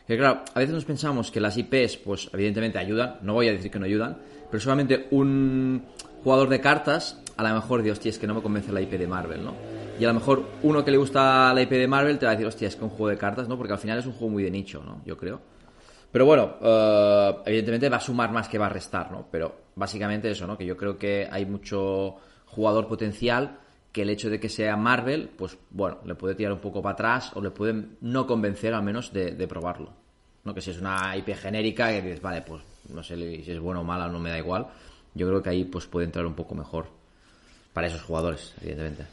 que 0.06 0.16
claro, 0.16 0.42
a 0.54 0.58
veces 0.58 0.74
nos 0.74 0.84
pensamos 0.84 1.30
que 1.30 1.40
las 1.40 1.56
IPs, 1.56 1.96
pues 1.98 2.30
evidentemente 2.32 2.78
ayudan, 2.78 3.16
no 3.22 3.34
voy 3.34 3.48
a 3.48 3.52
decir 3.52 3.70
que 3.70 3.78
no 3.78 3.86
ayudan, 3.86 4.18
pero 4.50 4.60
solamente 4.60 5.06
un 5.10 5.84
jugador 6.26 6.48
de 6.48 6.60
cartas, 6.60 7.22
a 7.36 7.44
lo 7.44 7.54
mejor 7.54 7.82
dice, 7.82 7.92
hostia, 7.92 8.10
es 8.10 8.18
que 8.18 8.26
no 8.26 8.34
me 8.34 8.42
convence 8.42 8.72
la 8.72 8.80
IP 8.80 8.94
de 8.94 9.06
Marvel, 9.06 9.44
¿no? 9.44 9.54
Y 9.96 10.04
a 10.04 10.08
lo 10.08 10.14
mejor 10.14 10.44
uno 10.64 10.84
que 10.84 10.90
le 10.90 10.96
gusta 10.96 11.54
la 11.54 11.62
IP 11.62 11.70
de 11.70 11.86
Marvel 11.86 12.18
te 12.18 12.26
va 12.26 12.32
a 12.32 12.34
decir, 12.34 12.48
hostia, 12.48 12.66
es 12.66 12.74
que 12.74 12.82
un 12.82 12.90
juego 12.90 13.10
de 13.10 13.16
cartas, 13.16 13.46
¿no? 13.46 13.56
Porque 13.56 13.74
al 13.74 13.78
final 13.78 14.00
es 14.00 14.06
un 14.06 14.12
juego 14.12 14.30
muy 14.30 14.42
de 14.42 14.50
nicho, 14.50 14.82
¿no? 14.84 15.02
Yo 15.06 15.16
creo. 15.16 15.40
Pero 16.10 16.26
bueno, 16.26 16.56
eh, 16.60 17.36
evidentemente 17.46 17.88
va 17.88 17.98
a 17.98 18.00
sumar 18.00 18.32
más 18.32 18.48
que 18.48 18.58
va 18.58 18.66
a 18.66 18.70
restar, 18.70 19.12
¿no? 19.12 19.28
Pero 19.30 19.54
básicamente 19.76 20.28
eso, 20.28 20.48
¿no? 20.48 20.58
Que 20.58 20.66
yo 20.66 20.76
creo 20.76 20.98
que 20.98 21.28
hay 21.30 21.46
mucho 21.46 22.16
jugador 22.46 22.88
potencial 22.88 23.60
que 23.92 24.02
el 24.02 24.10
hecho 24.10 24.28
de 24.28 24.40
que 24.40 24.48
sea 24.48 24.76
Marvel, 24.76 25.30
pues 25.38 25.56
bueno, 25.70 25.98
le 26.04 26.16
puede 26.16 26.34
tirar 26.34 26.52
un 26.52 26.58
poco 26.58 26.82
para 26.82 26.94
atrás 26.94 27.30
o 27.36 27.40
le 27.40 27.52
puede 27.52 27.84
no 28.00 28.26
convencer 28.26 28.74
al 28.74 28.82
menos 28.82 29.12
de, 29.12 29.30
de 29.30 29.46
probarlo. 29.46 29.92
¿No? 30.42 30.52
Que 30.52 30.60
si 30.60 30.72
es 30.72 30.80
una 30.80 31.16
IP 31.16 31.36
genérica 31.36 31.90
que 31.90 32.02
dices, 32.02 32.20
vale, 32.20 32.42
pues 32.42 32.62
no 32.88 33.04
sé 33.04 33.16
si 33.16 33.52
es 33.52 33.60
bueno 33.60 33.82
o 33.82 33.84
mala, 33.84 34.08
no 34.08 34.18
me 34.18 34.30
da 34.30 34.38
igual. 34.38 34.66
Yo 35.16 35.26
creo 35.26 35.42
que 35.42 35.50
ahí 35.50 35.64
pues 35.64 35.86
puede 35.86 36.06
entrar 36.06 36.24
un 36.26 36.34
poco 36.34 36.54
mejor. 36.54 36.86
Para 37.72 37.88
esos 37.88 38.02
jugadores, 38.02 38.54
evidentemente. 38.60 39.04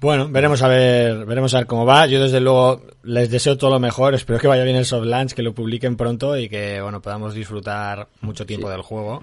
Bueno, 0.00 0.28
veremos 0.30 0.62
a 0.62 0.68
ver, 0.68 1.26
veremos 1.26 1.52
a 1.54 1.58
ver 1.58 1.66
cómo 1.66 1.84
va. 1.84 2.06
Yo 2.06 2.22
desde 2.22 2.40
luego 2.40 2.82
les 3.02 3.30
deseo 3.30 3.58
todo 3.58 3.70
lo 3.70 3.78
mejor. 3.80 4.14
Espero 4.14 4.38
que 4.38 4.48
vaya 4.48 4.64
bien 4.64 4.76
el 4.76 4.86
soft 4.86 5.04
launch, 5.04 5.32
que 5.34 5.42
lo 5.42 5.52
publiquen 5.52 5.96
pronto 5.96 6.36
y 6.38 6.48
que 6.48 6.80
bueno 6.80 7.02
podamos 7.02 7.34
disfrutar 7.34 8.08
mucho 8.22 8.46
tiempo 8.46 8.68
Sí. 8.68 8.72
del 8.72 8.82
juego. 8.82 9.22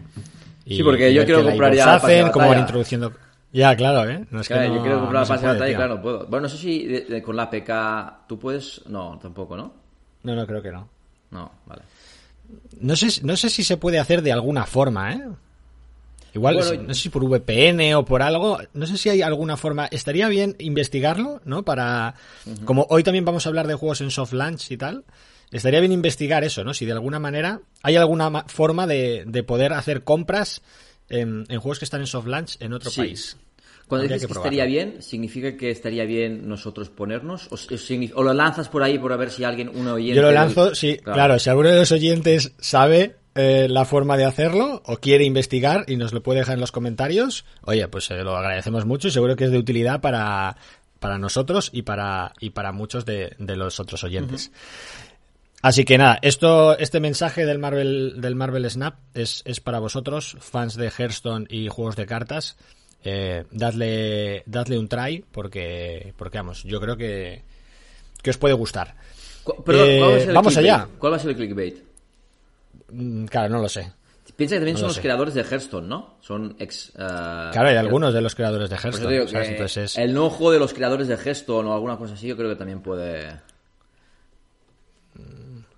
Y 0.65 0.77
Sí, 0.77 0.83
porque 0.83 1.09
y 1.09 1.15
yo 1.15 1.25
quiero 1.25 1.43
comprar 1.43 1.73
ya 1.73 1.95
hacen, 1.95 2.29
cómo 2.29 2.47
van 2.49 2.59
introduciendo. 2.59 3.11
Ya, 3.53 3.75
claro, 3.75 4.07
¿eh? 4.07 4.25
No 4.29 4.41
es 4.41 4.47
que 4.47 4.53
Claro, 4.53 4.69
yo 4.69 4.75
no- 4.75 4.81
quiero 4.81 4.99
comprar 4.99 5.13
no 5.13 5.21
la 5.21 5.27
pase 5.35 5.47
de 5.47 5.53
batalla, 5.53 5.67
tío. 5.69 5.77
claro, 5.77 5.95
no 5.95 6.01
puedo. 6.01 6.25
Bueno, 6.27 6.43
no 6.43 6.49
sé 6.49 6.57
si 6.57 6.85
de- 6.85 7.01
de- 7.05 7.23
con 7.23 7.35
la 7.35 7.43
APK 7.43 8.27
tú 8.27 8.37
puedes... 8.37 8.81
No, 8.87 9.17
tampoco, 9.21 9.55
¿no? 9.57 9.73
No, 10.23 10.35
no 10.35 10.45
creo 10.45 10.61
que 10.61 10.71
no. 10.71 10.87
No, 11.31 11.49
vale. 11.65 11.81
No 12.79 12.95
sé, 12.95 13.09
si- 13.11 13.21
no 13.23 13.35
sé 13.35 13.49
si 13.49 13.63
se 13.63 13.77
puede 13.77 13.99
hacer 13.99 14.21
de 14.21 14.31
alguna 14.31 14.65
forma, 14.65 15.13
¿eh? 15.13 15.21
Igual, 16.33 16.55
Bueno, 16.57 16.83
no 16.83 16.93
sé 16.93 17.01
si 17.01 17.09
por 17.09 17.23
VPN 17.23 17.95
o 17.95 18.05
por 18.05 18.21
algo, 18.21 18.59
no 18.73 18.85
sé 18.85 18.97
si 18.97 19.09
hay 19.09 19.21
alguna 19.23 19.57
forma. 19.57 19.87
Estaría 19.87 20.27
bien 20.27 20.55
investigarlo, 20.59 21.41
¿no? 21.45 21.63
Para, 21.63 22.13
como 22.65 22.85
hoy 22.89 23.01
también 23.03 23.25
vamos 23.25 23.45
a 23.45 23.49
hablar 23.49 23.65
de 23.65 23.73
juegos 23.73 24.01
en 24.01 24.11
soft 24.11 24.33
launch 24.33 24.69
y 24.69 24.77
tal, 24.77 25.03
estaría 25.51 25.79
bien 25.79 25.93
investigar 25.93 26.43
eso, 26.43 26.63
¿no? 26.63 26.75
Si 26.75 26.85
de 26.85 26.91
alguna 26.91 27.17
manera 27.17 27.61
hay 27.81 27.95
alguna 27.95 28.29
ma- 28.29 28.43
forma 28.47 28.85
de, 28.85 29.23
de 29.25 29.41
poder 29.43 29.73
hacer 29.73 30.03
compras 30.03 30.61
en, 31.09 31.45
en 31.49 31.59
juegos 31.59 31.79
que 31.79 31.85
están 31.85 32.01
en 32.01 32.07
soft 32.07 32.27
launch 32.27 32.57
en 32.59 32.73
otro 32.73 32.91
Sí. 32.91 33.01
país. 33.01 33.37
Cuando 33.87 34.03
Habría 34.03 34.15
dices 34.15 34.27
que, 34.27 34.33
que 34.33 34.39
estaría 34.39 34.65
bien, 34.65 35.01
¿significa 35.01 35.55
que 35.55 35.71
estaría 35.71 36.03
bien 36.03 36.47
nosotros 36.49 36.89
ponernos? 36.89 37.47
¿O, 37.51 38.23
lo 38.23 38.33
lanzas 38.33 38.67
por 38.67 38.83
ahí 38.83 38.99
por 38.99 39.13
a 39.13 39.17
ver 39.17 39.31
si 39.31 39.45
alguien, 39.45 39.69
un 39.69 39.87
oyente... 39.87 40.15
Yo 40.15 40.23
lo 40.23 40.31
lanzo, 40.31 40.75
sí, 40.75 40.97
claro. 40.97 41.39
si 41.39 41.49
alguno 41.49 41.69
de 41.69 41.77
los 41.77 41.91
oyentes 41.93 42.51
sabe 42.59 43.15
eh, 43.35 43.67
la 43.69 43.85
forma 43.85 44.17
de 44.17 44.25
hacerlo 44.25 44.81
o 44.85 44.97
quiere 44.97 45.23
investigar 45.23 45.85
y 45.87 45.95
nos 45.95 46.11
lo 46.11 46.21
puede 46.21 46.39
dejar 46.39 46.55
en 46.55 46.61
los 46.61 46.73
comentarios, 46.73 47.45
oye, 47.61 47.87
pues 47.87 48.11
eh, 48.11 48.23
lo 48.23 48.35
agradecemos 48.35 48.85
mucho 48.85 49.07
y 49.07 49.11
seguro 49.11 49.37
que 49.37 49.45
es 49.45 49.51
de 49.51 49.57
utilidad 49.57 50.01
para, 50.01 50.57
para 50.99 51.17
nosotros 51.17 51.69
y 51.71 51.83
para, 51.83 52.33
y 52.41 52.49
para 52.49 52.73
muchos 52.73 53.05
de, 53.05 53.35
de 53.39 53.55
los 53.55 53.79
otros 53.79 54.03
oyentes. 54.03 54.51
Así 55.61 55.85
que 55.85 55.97
nada, 55.97 56.19
esto, 56.21 56.77
este 56.77 56.99
mensaje 56.99 57.45
del 57.45 57.57
Marvel, 57.57 58.21
del 58.21 58.35
Marvel 58.35 58.69
Snap 58.69 58.95
es, 59.13 59.41
es 59.45 59.59
para 59.59 59.79
vosotros, 59.79 60.35
fans 60.39 60.75
de 60.75 60.91
Hearthstone 60.91 61.47
y 61.49 61.67
juegos 61.67 61.95
de 61.95 62.05
cartas. 62.05 62.57
Eh, 63.03 63.45
dadle, 63.51 64.43
dadle 64.45 64.77
un 64.77 64.87
try 64.87 65.23
porque, 65.31 66.13
porque 66.17 66.37
vamos, 66.39 66.63
yo 66.63 66.79
creo 66.81 66.97
que, 66.97 67.41
que 68.21 68.29
os 68.31 68.37
puede 68.37 68.53
gustar. 68.53 68.95
Perdón, 69.65 69.85
Eh, 69.87 69.99
¿cuál 69.99 70.11
va 70.11 70.15
a 70.15 70.19
ser 70.19 70.29
el 70.29 70.35
vamos 70.35 70.53
clickbait? 70.53 70.73
allá. 70.75 70.87
¿Cuál 70.99 71.11
va 71.13 71.15
a 71.15 71.19
ser 71.19 71.29
el 71.31 71.35
clickbait? 71.37 71.77
Mm, 72.91 73.25
Claro, 73.25 73.49
no 73.49 73.61
lo 73.61 73.69
sé. 73.69 73.91
Piensa 74.35 74.55
que 74.55 74.59
también 74.59 74.73
No 74.75 74.79
son 74.79 74.83
lo 74.83 74.87
los 74.89 74.95
sé. 74.97 75.01
creadores 75.01 75.33
de 75.33 75.41
Hearthstone, 75.43 75.87
¿no? 75.87 76.17
Son 76.21 76.55
ex... 76.59 76.89
eh, 76.89 76.93
Claro, 76.97 77.69
hay 77.69 77.75
algunos 77.77 78.13
de 78.13 78.21
los 78.21 78.35
creadores 78.35 78.69
de 78.69 78.75
Por 78.75 78.79
eso 78.79 78.87
Hearthstone. 78.89 79.13
digo 79.15 79.27
¿sabes? 79.27 79.47
que 79.47 79.53
Entonces 79.53 79.77
es- 79.93 79.97
el 79.97 80.13
nuevo 80.13 80.29
juego 80.29 80.51
de 80.51 80.59
los 80.59 80.73
creadores 80.73 81.07
de 81.07 81.15
Hearthstone 81.15 81.69
o 81.69 81.73
alguna 81.73 81.97
cosa 81.97 82.13
así, 82.13 82.27
yo 82.27 82.35
creo 82.37 82.49
que 82.49 82.55
también 82.55 82.81
puede... 82.81 83.39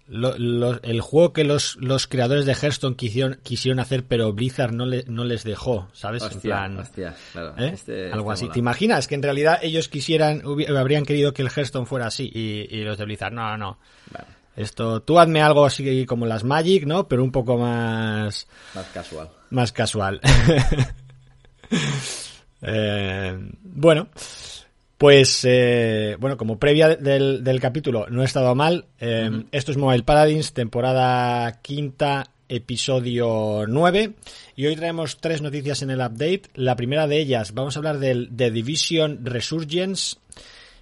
lo- 0.10 0.38
lo- 0.38 0.82
el 0.82 1.01
juego 1.01 1.32
que 1.34 1.44
los, 1.44 1.75
los 1.78 2.08
creadores 2.08 2.46
de 2.46 2.54
Hearthstone 2.54 2.96
quisieron, 2.96 3.39
quisieron 3.44 3.80
hacer, 3.80 4.06
pero 4.06 4.34
Blizzard 4.34 4.74
no, 4.74 4.86
le- 4.86 5.06
no 5.08 5.24
les 5.24 5.44
dejó, 5.44 5.88
¿sabes? 5.94 6.24
En 6.24 6.30
Hostia, 6.30 6.42
plan, 6.42 6.78
hostia, 6.80 7.16
claro. 7.32 7.54
¿eh? 7.58 7.72
Este- 7.74 8.12
Algo 8.12 8.32
este 8.32 8.34
así. 8.34 8.44
mola. 8.46 8.54
¿Te 8.54 8.60
imaginas 8.60 9.08
que 9.08 9.16
en 9.16 9.24
realidad 9.24 9.60
ellos 9.62 9.88
quisieran, 9.88 10.42
habrían 10.75 11.06
querido 11.06 11.34
que 11.34 11.42
el 11.44 11.50
Hearthstone 11.50 11.86
fuera 11.86 12.08
así 12.08 12.30
y, 12.34 12.68
y 12.75 12.84
los 12.84 12.98
de 12.98 13.06
Blizzard, 13.06 13.34
no, 13.34 13.56
no. 13.58 13.80
Vale, 14.12 14.25
Esto, 14.56 15.01
tú 15.04 15.20
hazme 15.20 15.42
algo 15.42 15.66
así 15.66 16.06
como 16.06 16.25
las 16.25 16.44
Magic, 16.44 16.86
¿no? 16.86 17.08
Pero 17.08 17.24
un 17.24 17.32
poco 17.32 17.58
más, 17.58 18.48
más 18.75 18.86
casual. 18.94 19.30
más 19.51 19.72
casual. 19.72 20.20
Eh, 22.62 23.38
bueno, 23.63 24.10
Pues, 25.00 25.46
eh, 25.46 26.18
bueno, 26.20 26.36
como 26.36 26.60
previa 26.60 26.89
del, 26.89 27.41
del, 27.41 27.62
capítulo, 27.62 28.08
no 28.10 28.22
he 28.22 28.25
estado 28.25 28.53
mal. 28.53 28.88
Eh, 29.00 29.29
uh 29.32 29.34
-huh. 29.34 29.46
Esto 29.53 29.72
es 29.72 29.77
Mobile 29.77 30.03
Paladins, 30.03 30.51
temporada 30.51 31.62
quinta, 31.62 32.32
episodio 32.50 33.63
9. 33.65 34.15
Y 34.58 34.65
hoy 34.65 34.75
traemos 34.75 35.15
tres 35.22 35.41
noticias 35.41 35.82
en 35.84 35.91
el 35.91 36.01
update. 36.01 36.41
La 36.53 36.75
primera 36.75 37.08
de 37.08 37.18
ellas, 37.18 37.53
vamos 37.53 37.77
a 37.77 37.79
hablar 37.79 38.00
del 38.00 38.29
The 38.36 38.51
Division 38.51 39.25
Resurgence, 39.25 40.18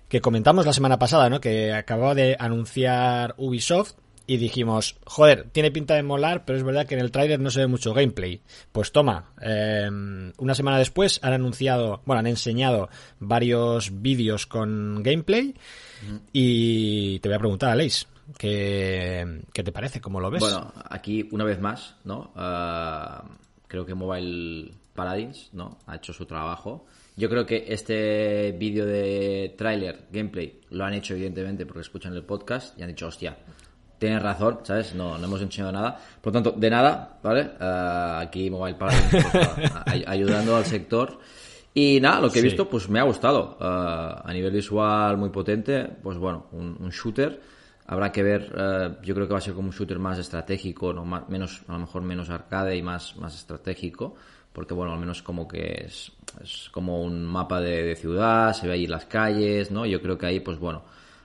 que 0.09 0.19
comentamos 0.19 0.65
la 0.65 0.73
semana 0.73 0.97
pasada, 0.97 1.29
¿no? 1.29 1.39
Que 1.39 1.71
acababa 1.71 2.15
de 2.15 2.35
anunciar 2.39 3.35
Ubisoft 3.37 3.97
y 4.27 4.35
dijimos, 4.35 4.97
joder, 5.05 5.49
tiene 5.53 5.71
pinta 5.71 5.95
de 5.95 6.03
molar, 6.03 6.43
pero 6.43 6.57
es 6.57 6.63
verdad 6.63 6.85
que 6.85 6.95
en 6.95 7.01
el 7.01 7.11
tráiler 7.11 7.39
no 7.39 7.49
se 7.49 7.61
ve 7.61 7.67
mucho 7.67 7.93
gameplay. 7.93 8.41
Pues 8.73 8.91
toma, 8.91 9.31
eh, 9.41 9.89
una 10.37 10.53
semana 10.53 10.77
después 10.77 11.19
han 11.23 11.31
anunciado, 11.31 12.01
bueno, 12.05 12.19
han 12.19 12.27
enseñado 12.27 12.89
varios 13.19 14.01
vídeos 14.01 14.45
con 14.45 15.01
gameplay 15.01 15.55
y 16.33 17.19
te 17.19 17.29
voy 17.29 17.35
a 17.37 17.39
preguntar, 17.39 17.69
Aleix, 17.69 18.05
¿qué, 18.37 19.43
¿qué, 19.53 19.63
te 19.63 19.71
parece? 19.71 20.01
¿Cómo 20.01 20.19
lo 20.19 20.29
ves? 20.29 20.41
Bueno, 20.41 20.73
aquí 20.89 21.29
una 21.31 21.45
vez 21.45 21.61
más, 21.61 21.95
¿no? 22.03 22.33
Uh, 22.35 23.29
creo 23.65 23.85
que 23.85 23.95
Mobile 23.95 24.73
Paladins, 24.93 25.51
¿no? 25.53 25.77
Ha 25.87 25.95
hecho 25.95 26.11
su 26.11 26.25
trabajo. 26.25 26.85
Yo 27.15 27.29
creo 27.29 27.45
que 27.45 27.65
este 27.69 28.51
vídeo 28.51 28.85
de 28.85 29.55
tráiler, 29.57 30.07
gameplay, 30.11 30.59
lo 30.69 30.83
han 30.83 30.93
hecho 30.93 31.13
evidentemente 31.13 31.65
porque 31.65 31.81
escuchan 31.81 32.13
el 32.13 32.23
podcast 32.23 32.77
y 32.77 32.83
han 32.83 32.89
dicho, 32.89 33.07
hostia, 33.07 33.37
tienes 33.97 34.21
razón, 34.21 34.59
¿sabes? 34.63 34.93
No, 34.95 35.17
no 35.17 35.25
hemos 35.25 35.41
enseñado 35.41 35.71
nada. 35.71 35.99
Por 36.21 36.33
lo 36.33 36.41
tanto, 36.41 36.59
de 36.59 36.69
nada, 36.69 37.17
¿vale? 37.23 37.51
Uh, 37.59 38.21
aquí 38.21 38.49
Mobile 38.49 38.77
Paladins 38.77 39.25
pues, 39.31 39.71
ayudando 40.07 40.55
al 40.55 40.65
sector. 40.65 41.19
Y 41.73 41.99
nada, 42.01 42.21
lo 42.21 42.31
que 42.31 42.39
he 42.39 42.41
sí. 42.41 42.47
visto, 42.47 42.69
pues 42.69 42.89
me 42.89 42.99
ha 42.99 43.03
gustado. 43.03 43.57
Uh, 43.59 44.27
a 44.27 44.31
nivel 44.33 44.51
visual 44.51 45.17
muy 45.17 45.29
potente, 45.29 45.83
pues 46.01 46.17
bueno, 46.17 46.47
un, 46.51 46.77
un 46.79 46.89
shooter. 46.89 47.39
Habrá 47.85 48.11
que 48.11 48.23
ver, 48.23 48.51
uh, 48.53 49.01
yo 49.03 49.13
creo 49.13 49.27
que 49.27 49.33
va 49.33 49.39
a 49.39 49.41
ser 49.41 49.53
como 49.53 49.69
un 49.69 49.73
shooter 49.73 49.99
más 49.99 50.19
estratégico, 50.19 50.91
¿no? 50.93 51.05
Más, 51.05 51.29
menos, 51.29 51.61
a 51.67 51.73
lo 51.73 51.79
mejor 51.79 52.01
menos 52.01 52.29
arcade 52.29 52.75
y 52.75 52.81
más, 52.81 53.15
más 53.17 53.35
estratégico. 53.35 54.15
Porque 54.51 54.73
bueno, 54.73 54.91
al 54.91 54.99
menos 54.99 55.21
como 55.21 55.47
que 55.47 55.83
es, 55.85 56.11
es 56.43 56.69
como 56.71 57.03
un 57.03 57.23
mapa 57.23 57.61
de, 57.61 57.83
de 57.83 57.95
ciudad, 57.95 58.53
se 58.53 58.67
ve 58.67 58.73
ahí 58.73 58.87
las 58.87 59.05
calles, 59.05 59.69
¿no? 59.69 59.85
Yo 59.85 60.01
creo 60.01 60.17
que 60.17 60.25
ahí, 60.25 60.39
pues 60.39 60.57
bueno, 60.57 60.81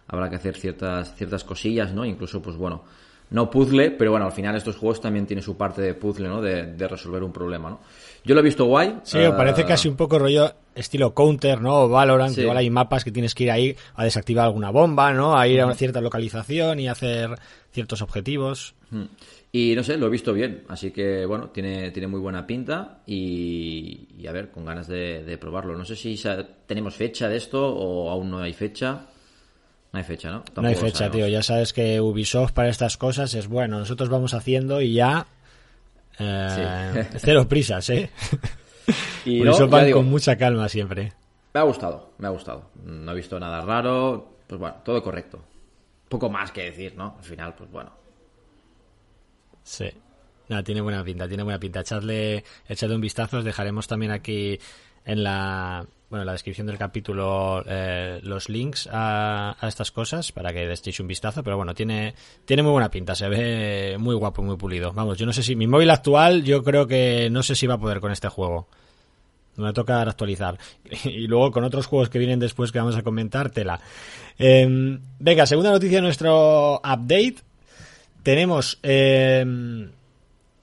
habrá 0.09 0.29
que 0.29 0.37
hacer 0.37 0.57
ciertas, 0.57 1.15
ciertas 1.15 1.45
cosillas, 1.45 1.93
¿no? 1.93 2.05
Incluso, 2.05 2.41
pues 2.43 2.57
bueno, 2.57 2.85
no 3.31 3.49
puzzle, 3.51 3.93
pero 3.93 4.11
bueno, 4.11 4.27
al 4.27 4.33
final 4.33 4.55
estos 4.57 4.77
juegos 4.77 5.01
también 5.01 5.27
tienen 5.27 5.43
su 5.43 5.57
parte 5.57 5.81
de 5.81 5.95
puzzle, 5.95 6.29
¿no? 6.29 6.43
De, 6.43 6.75
de 6.75 6.89
resolver 6.89 7.23
un 7.23 7.33
problema, 7.33 7.71
¿no? 7.71 7.81
Yo 8.25 8.35
lo 8.35 8.41
he 8.41 8.45
visto 8.45 8.67
guay. 8.67 8.99
Sí, 9.05 9.19
uh... 9.19 9.37
parece 9.37 9.65
casi 9.65 9.89
un 9.89 9.97
poco 9.97 10.19
rollo 10.19 10.53
estilo 10.75 11.13
Counter, 11.13 11.61
¿no? 11.61 11.83
O 11.83 11.89
Valorant, 11.89 12.35
sí. 12.35 12.43
igual 12.43 12.59
hay 12.59 12.71
mapas 12.71 13.05
que 13.05 13.11
tienes 13.11 13.35
que 13.35 13.45
ir 13.45 13.51
ahí 13.51 13.77
a 13.95 14.05
desactivar 14.05 14.45
alguna 14.45 14.71
bomba, 14.71 15.13
¿no? 15.13 15.37
A 15.37 15.49
ir 15.49 15.61
a 15.61 15.67
una 15.67 15.75
cierta 15.75 16.01
localización 16.01 16.79
y 16.79 16.89
hacer 16.89 17.31
ciertos 17.73 18.03
objetivos. 18.03 18.75
Y 19.51 19.75
no 19.75 19.83
sé, 19.83 19.97
lo 19.97 20.07
he 20.07 20.11
visto 20.11 20.33
bien, 20.33 20.65
así 20.69 20.91
que 20.91 21.27
bueno, 21.27 21.49
tiene, 21.49 21.91
tiene 21.91 22.07
muy 22.07 22.21
buena 22.21 22.47
pinta 22.47 23.01
y, 23.07 24.09
y 24.19 24.27
a 24.27 24.33
ver, 24.33 24.51
con 24.51 24.65
ganas 24.67 24.87
de, 24.89 25.25
de 25.25 25.39
probarlo. 25.39 25.77
No 25.77 25.85
sé 25.85 25.97
si 25.97 26.21
tenemos 26.67 26.95
fecha 26.95 27.29
de 27.29 27.39
esto 27.39 27.67
o 27.67 28.11
aún 28.11 28.31
no 28.31 28.39
hay 28.41 28.53
fecha. 28.53 29.07
No 29.93 29.99
hay 29.99 30.05
fecha, 30.05 30.31
¿no? 30.31 30.39
Tampoco 30.43 30.63
no 30.63 30.69
hay 30.69 30.75
fecha, 30.75 31.11
tío. 31.11 31.29
Ya 31.29 31.43
sabes 31.43 31.73
que 31.73 32.01
Ubisoft 32.01 32.53
para 32.53 32.71
estas 32.71 32.97
cosas 32.97 33.35
es 33.35 33.47
bueno. 33.47 33.79
Nosotros 33.79 34.09
vamos 34.09 34.33
haciendo 34.33 34.81
y 34.81 34.95
ya. 34.95 35.27
Eh, 36.19 37.07
sí. 37.13 37.19
cero 37.19 37.47
prisas, 37.49 37.89
¿eh? 37.91 38.11
Y 39.25 39.41
no, 39.41 39.69
van 39.69 39.87
digo, 39.87 39.99
con 39.99 40.11
mucha 40.11 40.37
calma 40.37 40.69
siempre. 40.69 41.13
Me 41.55 41.61
ha 41.61 41.63
gustado, 41.63 42.11
me 42.19 42.27
ha 42.27 42.31
gustado. 42.31 42.71
No 42.85 43.13
he 43.13 43.15
visto 43.15 43.39
nada 43.39 43.61
raro. 43.61 44.37
Pues 44.47 44.61
bueno, 44.61 44.77
todo 44.85 45.03
correcto. 45.03 45.43
Poco 46.09 46.29
más 46.29 46.51
que 46.51 46.65
decir, 46.65 46.97
¿no? 46.97 47.15
Al 47.19 47.25
final, 47.25 47.55
pues 47.55 47.71
bueno. 47.71 47.93
Sí. 49.63 49.89
Nada, 50.49 50.63
tiene 50.63 50.81
buena 50.81 51.05
pinta, 51.05 51.29
tiene 51.29 51.45
buena 51.45 51.61
pinta. 51.61 51.81
Echadle, 51.81 52.45
echadle 52.69 52.97
un 52.97 53.01
vistazo. 53.01 53.39
Os 53.39 53.45
dejaremos 53.45 53.87
también 53.87 54.11
aquí 54.11 54.59
en 55.05 55.23
la 55.23 55.87
bueno, 56.13 56.25
en 56.25 56.27
la 56.27 56.33
descripción 56.33 56.67
del 56.67 56.77
capítulo 56.77 57.65
eh, 57.67 58.21
los 58.23 58.51
links 58.51 58.87
a, 58.93 59.57
a, 59.59 59.67
estas 59.67 59.91
cosas 59.91 60.31
para 60.31 60.53
que 60.53 60.71
echéis 60.71 61.01
un 61.01 61.07
vistazo, 61.07 61.43
pero 61.43 61.57
bueno, 61.57 61.75
tiene, 61.75 62.15
tiene 62.45 62.63
muy 62.63 62.71
buena 62.71 62.91
pinta, 62.91 63.15
se 63.15 63.31
ve 63.31 63.97
muy 63.99 64.15
guapo, 64.15 64.43
muy 64.43 64.59
pulido. 64.59 64.93
Vamos, 64.93 65.17
yo 65.17 65.25
no 65.25 65.33
sé 65.33 65.43
si 65.43 65.57
mi 65.57 65.67
móvil 65.67 65.89
actual, 65.89 66.45
yo 66.45 66.63
creo 66.63 66.87
que 66.87 67.31
no 67.31 67.43
sé 67.43 67.55
si 67.55 67.67
va 67.67 67.77
a 67.77 67.79
poder 67.79 68.01
con 68.01 68.13
este 68.13 68.29
juego. 68.29 68.69
Me 69.57 69.73
toca 69.73 70.03
actualizar. 70.03 70.59
Y 71.05 71.27
luego 71.29 71.51
con 71.51 71.65
otros 71.65 71.87
juegos 71.87 72.11
que 72.11 72.19
vienen 72.19 72.41
después 72.41 72.73
que 72.73 72.79
vamos 72.79 72.97
a 72.97 73.03
comentar, 73.03 73.49
tela. 73.49 73.81
Eh, 74.39 74.99
venga, 75.19 75.47
segunda 75.47 75.71
noticia 75.71 75.97
de 75.97 76.03
nuestro 76.03 76.75
update. 76.77 77.37
Tenemos, 78.23 78.79
eh, 78.83 79.47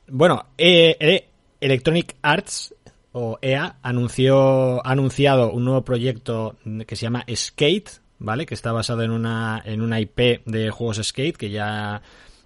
bueno, 0.10 0.46
eh, 0.60 1.26
Electronic 1.60 2.18
Arts 2.22 2.76
o 3.20 3.38
EA 3.42 3.76
anunció 3.82 4.86
ha 4.86 4.92
anunciado 4.92 5.52
un 5.52 5.66
nuevo 5.66 5.84
proyecto 5.84 6.56
que 6.88 6.96
se 6.96 7.04
llama 7.04 7.26
Skate, 7.34 7.90
¿vale? 8.18 8.46
Que 8.46 8.54
está 8.54 8.72
basado 8.72 9.04
en 9.04 9.12
una 9.12 9.62
en 9.66 9.82
una 9.82 10.00
IP 10.00 10.46
de 10.46 10.70
juegos 10.72 11.02
Skate 11.04 11.36
que 11.36 11.50
ya 11.50 12.02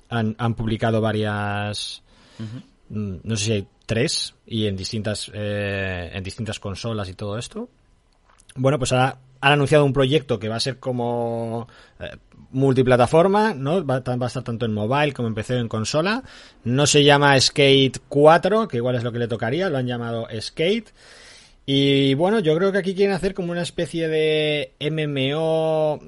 han, 0.10 0.36
han 0.38 0.56
publicado 0.56 1.00
varias 1.00 2.02
uh 2.40 2.44
-huh. 2.44 3.22
no 3.24 3.36
sé 3.38 3.46
si 3.46 3.52
hay 3.52 3.68
tres 3.86 4.34
y 4.48 4.66
en 4.66 4.76
distintas 4.76 5.32
eh, 5.34 6.12
en 6.12 6.24
distintas 6.24 6.60
consolas 6.60 7.08
y 7.10 7.14
todo 7.14 7.38
esto. 7.38 7.70
Bueno, 8.56 8.80
pues 8.80 8.92
ahora 8.94 9.20
han 9.44 9.52
anunciado 9.52 9.84
un 9.84 9.92
proyecto 9.92 10.40
que 10.40 10.48
va 10.48 10.56
a 10.56 10.62
ser 10.62 10.80
como 10.80 11.68
eh, 12.00 12.16
multiplataforma, 12.52 13.54
¿no? 13.54 13.86
Va, 13.86 13.96
a 13.96 14.26
estar 14.26 14.42
tanto 14.42 14.66
en 14.66 14.74
mobile 14.74 15.12
como 15.12 15.28
en 15.28 15.58
en 15.58 15.68
consola. 15.68 16.24
No 16.64 16.88
se 16.88 17.04
llama 17.04 17.38
Skate 17.38 18.00
4, 18.08 18.70
que 18.70 18.78
igual 18.78 18.96
es 18.96 19.04
lo 19.04 19.12
que 19.12 19.20
le 19.20 19.28
tocaría, 19.28 19.70
lo 19.70 19.78
han 19.78 19.86
llamado 19.86 20.28
Skate. 20.40 20.94
Y 21.66 22.14
bueno, 22.14 22.40
yo 22.40 22.56
creo 22.56 22.72
que 22.72 22.78
aquí 22.78 22.96
quieren 22.96 23.14
hacer 23.14 23.34
como 23.34 23.52
una 23.52 23.64
especie 23.64 24.08
de 24.08 24.72
MMO 24.80 26.00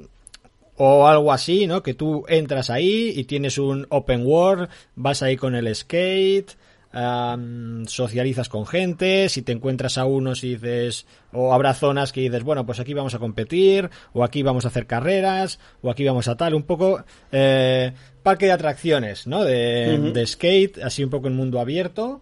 o 0.77 1.07
algo 1.07 1.33
así, 1.33 1.67
¿no? 1.67 1.83
Que 1.83 1.93
tú 1.93 2.23
entras 2.29 2.69
ahí 2.69 3.11
y 3.17 3.25
tienes 3.25 3.57
un 3.57 3.85
open 3.89 4.25
world, 4.25 4.69
vas 4.95 5.23
ahí 5.23 5.35
con 5.35 5.55
el 5.55 5.75
skate, 5.75 6.51
um, 6.95 7.85
socializas 7.85 8.49
con 8.49 8.65
gente, 8.65 9.29
si 9.29 9.41
te 9.41 9.51
encuentras 9.51 9.97
a 9.97 10.05
unos 10.05 10.43
y 10.43 10.55
dices, 10.55 11.05
o 11.33 11.53
habrá 11.53 11.73
zonas 11.73 12.11
que 12.11 12.21
dices, 12.21 12.43
bueno, 12.43 12.65
pues 12.65 12.79
aquí 12.79 12.93
vamos 12.93 13.13
a 13.13 13.19
competir, 13.19 13.89
o 14.13 14.23
aquí 14.23 14.41
vamos 14.43 14.65
a 14.65 14.69
hacer 14.69 14.87
carreras, 14.87 15.59
o 15.81 15.91
aquí 15.91 16.05
vamos 16.05 16.27
a 16.27 16.35
tal, 16.35 16.53
un 16.53 16.63
poco 16.63 17.03
eh, 17.31 17.93
parque 18.23 18.45
de 18.45 18.53
atracciones, 18.53 19.27
¿no? 19.27 19.43
De, 19.43 19.97
uh 19.99 20.03
-huh. 20.05 20.11
de, 20.13 20.25
skate, 20.25 20.83
así 20.83 21.03
un 21.03 21.09
poco 21.09 21.27
en 21.27 21.35
mundo 21.35 21.59
abierto. 21.59 22.21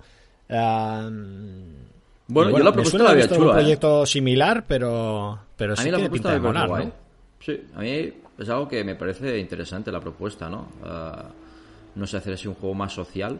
Um, 0.49 1.83
bueno, 2.27 2.51
bueno, 2.51 2.57
yo 2.57 2.63
la 2.63 2.73
propuesta 2.73 3.03
la 3.03 3.09
había 3.11 3.27
chula, 3.27 3.51
un 3.51 3.51
proyecto 3.51 4.03
¿eh? 4.03 4.07
similar, 4.07 4.65
pero, 4.67 5.39
pero 5.55 5.75
sí 5.75 5.89
a 5.89 5.91
mí 5.97 6.03
la 6.03 6.09
pinta 6.09 6.33
de 6.33 6.39
molar, 6.39 6.69
¿no? 6.69 6.91
Sí, 7.39 7.61
a 7.75 7.79
mí 7.79 8.13
es 8.39 8.49
algo 8.49 8.67
que 8.67 8.83
me 8.83 8.95
parece 8.95 9.37
interesante 9.37 9.91
la 9.91 9.99
propuesta, 9.99 10.49
¿no? 10.49 10.69
Uh, 10.81 11.99
no 11.99 12.07
sé 12.07 12.17
hacer 12.17 12.33
así 12.33 12.47
un 12.47 12.55
juego 12.55 12.73
más 12.73 12.93
social 12.93 13.39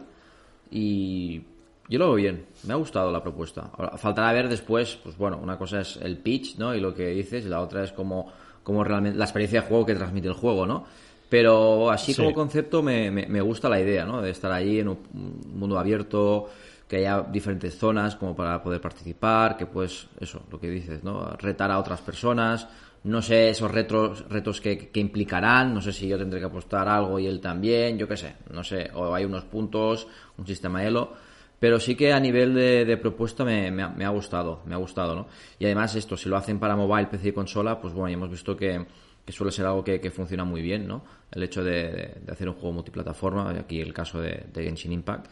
y 0.70 1.42
yo 1.88 1.98
lo 1.98 2.06
veo 2.06 2.14
bien, 2.14 2.46
me 2.64 2.72
ha 2.72 2.76
gustado 2.76 3.10
la 3.10 3.22
propuesta. 3.22 3.70
Ahora, 3.76 3.96
faltará 3.98 4.32
ver 4.32 4.48
después, 4.48 4.98
pues 5.02 5.16
bueno, 5.16 5.38
una 5.42 5.58
cosa 5.58 5.80
es 5.80 5.96
el 5.96 6.18
pitch, 6.18 6.56
¿no? 6.56 6.74
Y 6.74 6.80
lo 6.80 6.94
que 6.94 7.08
dices, 7.08 7.44
y 7.44 7.48
la 7.48 7.60
otra 7.60 7.84
es 7.84 7.92
como, 7.92 8.32
como 8.62 8.82
realmente 8.84 9.18
la 9.18 9.24
experiencia 9.24 9.60
de 9.62 9.68
juego 9.68 9.86
que 9.86 9.94
transmite 9.94 10.28
el 10.28 10.34
juego, 10.34 10.66
¿no? 10.66 10.84
Pero 11.28 11.90
así 11.90 12.12
sí. 12.12 12.22
como 12.22 12.34
concepto 12.34 12.82
me, 12.82 13.10
me, 13.10 13.26
me, 13.26 13.40
gusta 13.40 13.68
la 13.68 13.80
idea, 13.80 14.04
¿no? 14.04 14.22
De 14.22 14.30
estar 14.30 14.52
ahí 14.52 14.80
en 14.80 14.88
un 14.88 14.98
mundo 15.54 15.78
abierto, 15.78 16.48
que 16.88 16.98
haya 16.98 17.22
diferentes 17.22 17.76
zonas 17.76 18.16
como 18.16 18.36
para 18.36 18.62
poder 18.62 18.80
participar, 18.80 19.56
que 19.56 19.66
pues, 19.66 20.06
eso, 20.20 20.42
lo 20.50 20.60
que 20.60 20.68
dices, 20.68 21.02
¿no? 21.02 21.36
Retar 21.36 21.70
a 21.70 21.78
otras 21.78 22.00
personas, 22.00 22.68
no 23.04 23.20
sé 23.20 23.50
esos 23.50 23.70
retos, 23.70 24.24
retos 24.28 24.60
que, 24.60 24.88
que, 24.88 25.00
implicarán, 25.00 25.74
no 25.74 25.80
sé 25.80 25.92
si 25.92 26.08
yo 26.08 26.18
tendré 26.18 26.40
que 26.40 26.46
apostar 26.46 26.88
algo 26.88 27.18
y 27.18 27.26
él 27.26 27.40
también, 27.40 27.98
yo 27.98 28.08
qué 28.08 28.16
sé, 28.16 28.36
no 28.50 28.64
sé, 28.64 28.90
o 28.94 29.14
hay 29.14 29.24
unos 29.24 29.44
puntos, 29.44 30.08
un 30.38 30.46
sistema 30.46 30.82
Elo, 30.84 31.12
pero 31.58 31.78
sí 31.78 31.94
que 31.94 32.12
a 32.12 32.20
nivel 32.20 32.54
de, 32.54 32.96
propuesta 32.96 33.44
me, 33.44 33.70
me, 33.70 34.04
ha, 34.04 34.08
gustado, 34.08 34.62
me 34.66 34.74
ha 34.74 34.78
gustado, 34.78 35.14
¿no? 35.14 35.26
Y 35.58 35.66
además 35.66 35.94
esto, 35.94 36.16
si 36.16 36.28
lo 36.28 36.36
hacen 36.36 36.58
para 36.58 36.76
mobile, 36.76 37.06
PC 37.06 37.28
y 37.28 37.32
consola, 37.32 37.80
pues 37.80 37.92
bueno, 37.92 38.12
hemos 38.12 38.30
visto 38.30 38.56
que, 38.56 38.86
que 39.24 39.32
suele 39.32 39.52
ser 39.52 39.66
algo 39.66 39.84
que, 39.84 40.00
que, 40.00 40.10
funciona 40.10 40.44
muy 40.44 40.62
bien, 40.62 40.86
¿no? 40.86 41.04
El 41.30 41.42
hecho 41.42 41.62
de, 41.62 42.20
de, 42.22 42.32
hacer 42.32 42.48
un 42.48 42.54
juego 42.54 42.72
multiplataforma, 42.72 43.50
aquí 43.50 43.80
el 43.80 43.92
caso 43.92 44.20
de, 44.20 44.46
de 44.52 44.62
Genshin 44.62 44.92
Impact. 44.92 45.26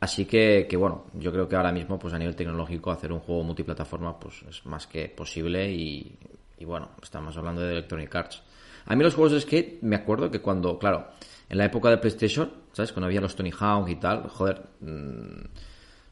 Así 0.00 0.26
que, 0.26 0.66
que, 0.68 0.76
bueno, 0.76 1.06
yo 1.14 1.32
creo 1.32 1.48
que 1.48 1.56
ahora 1.56 1.72
mismo, 1.72 1.98
pues 1.98 2.12
a 2.12 2.18
nivel 2.18 2.36
tecnológico, 2.36 2.90
hacer 2.90 3.12
un 3.12 3.20
juego 3.20 3.42
multiplataforma, 3.42 4.18
pues 4.18 4.44
es 4.48 4.64
más 4.66 4.86
que 4.86 5.08
posible 5.08 5.70
y 5.72 6.18
y 6.58 6.64
bueno, 6.64 6.90
estamos 7.02 7.36
hablando 7.36 7.62
de 7.62 7.72
Electronic 7.72 8.14
Arts. 8.14 8.42
A 8.86 8.94
mí 8.94 9.02
los 9.02 9.14
juegos 9.14 9.32
de 9.32 9.40
skate, 9.40 9.82
me 9.82 9.96
acuerdo 9.96 10.30
que 10.30 10.40
cuando, 10.40 10.78
claro, 10.78 11.08
en 11.48 11.58
la 11.58 11.64
época 11.64 11.90
de 11.90 11.98
PlayStation, 11.98 12.50
¿sabes? 12.72 12.92
Cuando 12.92 13.06
había 13.06 13.20
los 13.20 13.34
Tony 13.34 13.52
Hawk 13.58 13.88
y 13.88 13.96
tal, 13.96 14.28
joder, 14.28 14.62
mmm, 14.80 15.44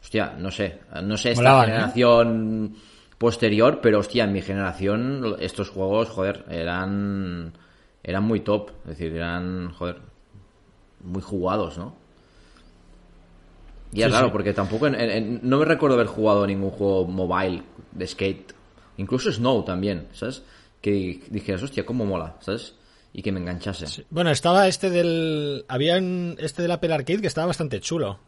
hostia, 0.03 0.35
no 0.39 0.51
sé, 0.51 0.81
no 1.03 1.17
sé, 1.17 1.31
esta 1.33 1.43
Molaban, 1.43 1.67
generación... 1.67 2.75
¿eh? 2.75 2.79
posterior, 3.19 3.81
pero 3.81 4.01
hostia, 4.01 4.25
en 4.25 4.33
mi 4.33 4.43
generación 4.43 5.37
estos 5.39 5.71
juegos, 5.71 6.11
joder, 6.11 6.45
eran 6.51 7.53
eran 8.03 8.25
muy 8.25 8.41
top, 8.41 8.71
es 8.83 8.91
decir, 8.91 9.15
eran, 9.15 9.73
joder, 9.73 9.97
muy 11.03 11.23
jugados, 11.23 11.79
¿no? 11.79 11.95
Y 13.93 14.03
es 14.03 14.13
raro, 14.13 14.33
porque 14.33 14.53
tampoco. 14.53 14.91
no 14.91 15.59
me 15.59 15.65
recuerdo 15.65 15.95
haber 15.95 16.09
jugado 16.09 16.47
ningún 16.47 16.71
juego 16.71 17.07
mobile 17.07 17.63
de 17.93 18.07
skate. 18.07 18.54
Incluso 18.97 19.33
Snow 19.33 19.65
también, 19.65 20.09
¿sabes? 20.13 20.43
Que 20.81 21.21
dijeras, 21.31 21.63
hostia, 21.63 21.85
cómo 21.87 22.05
mola, 22.05 22.37
¿sabes? 22.41 22.75
Y 23.13 23.23
que 23.23 23.33
me 23.33 23.41
enganchase. 23.41 24.05
Bueno, 24.11 24.31
estaba 24.31 24.67
este 24.69 24.91
del. 24.91 25.65
Había 25.69 25.99
este 26.39 26.63
del 26.63 26.71
Apple 26.71 26.93
Arcade 26.93 27.21
que 27.21 27.29
estaba 27.29 27.47
bastante 27.47 27.81
chulo. 27.81 28.19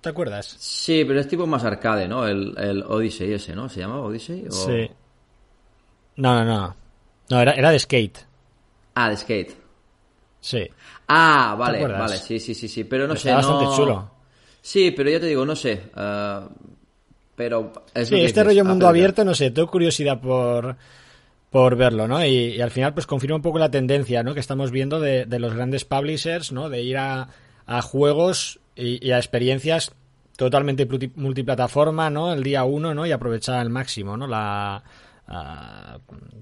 ¿Te 0.00 0.08
acuerdas? 0.08 0.56
Sí, 0.58 1.04
pero 1.04 1.20
es 1.20 1.28
tipo 1.28 1.46
más 1.46 1.64
arcade, 1.64 2.08
¿no? 2.08 2.26
El, 2.26 2.54
el 2.58 2.82
Odyssey 2.82 3.32
ese, 3.32 3.54
¿no? 3.54 3.68
¿Se 3.68 3.80
llama 3.80 4.00
Odyssey? 4.00 4.46
Sí. 4.50 4.90
No, 6.16 6.34
no, 6.34 6.44
no. 6.44 6.76
No, 7.30 7.40
era, 7.40 7.52
era 7.52 7.70
de 7.70 7.78
skate. 7.78 8.18
Ah, 8.94 9.08
de 9.10 9.16
skate. 9.16 9.56
Sí. 10.40 10.68
Ah, 11.08 11.54
vale, 11.56 11.86
vale, 11.86 12.16
sí, 12.16 12.40
sí, 12.40 12.54
sí, 12.54 12.66
sí. 12.68 12.84
Pero 12.84 13.06
no 13.06 13.14
sé, 13.14 13.32
bastante 13.32 13.76
chulo. 13.76 14.10
Sí, 14.60 14.90
pero 14.90 15.08
ya 15.08 15.20
te 15.20 15.26
digo, 15.26 15.46
no 15.46 15.54
sé. 15.54 15.90
Eh, 15.96 16.40
pero. 17.36 17.72
sí, 17.94 18.20
este 18.20 18.44
rollo 18.44 18.64
mundo 18.64 18.88
abierto, 18.88 19.24
no 19.24 19.34
sé, 19.34 19.50
tengo 19.50 19.70
curiosidad 19.70 20.20
por, 20.20 20.76
por 21.50 21.76
verlo, 21.76 22.08
¿no? 22.08 22.24
Y, 22.24 22.60
al 22.60 22.70
final, 22.70 22.94
pues 22.94 23.06
confirma 23.06 23.36
un 23.36 23.42
poco 23.42 23.58
la 23.58 23.70
tendencia, 23.70 24.22
¿no? 24.22 24.34
Que 24.34 24.40
estamos 24.40 24.70
viendo 24.70 25.00
de, 25.00 25.26
los 25.38 25.54
grandes 25.54 25.84
publishers, 25.84 26.52
¿no? 26.52 26.68
De 26.68 26.82
ir 26.82 26.96
a, 26.98 27.28
a 27.66 27.82
juegos 27.82 28.60
y, 28.74 29.10
a 29.10 29.18
experiencias 29.18 29.92
totalmente 30.36 30.88
multiplataforma, 31.14 32.10
¿no? 32.10 32.32
El 32.32 32.42
día 32.42 32.64
uno, 32.64 32.94
¿no? 32.94 33.06
Y 33.06 33.12
aprovechar 33.12 33.56
al 33.56 33.70
máximo, 33.70 34.16
¿no? 34.16 34.26
La. 34.26 34.82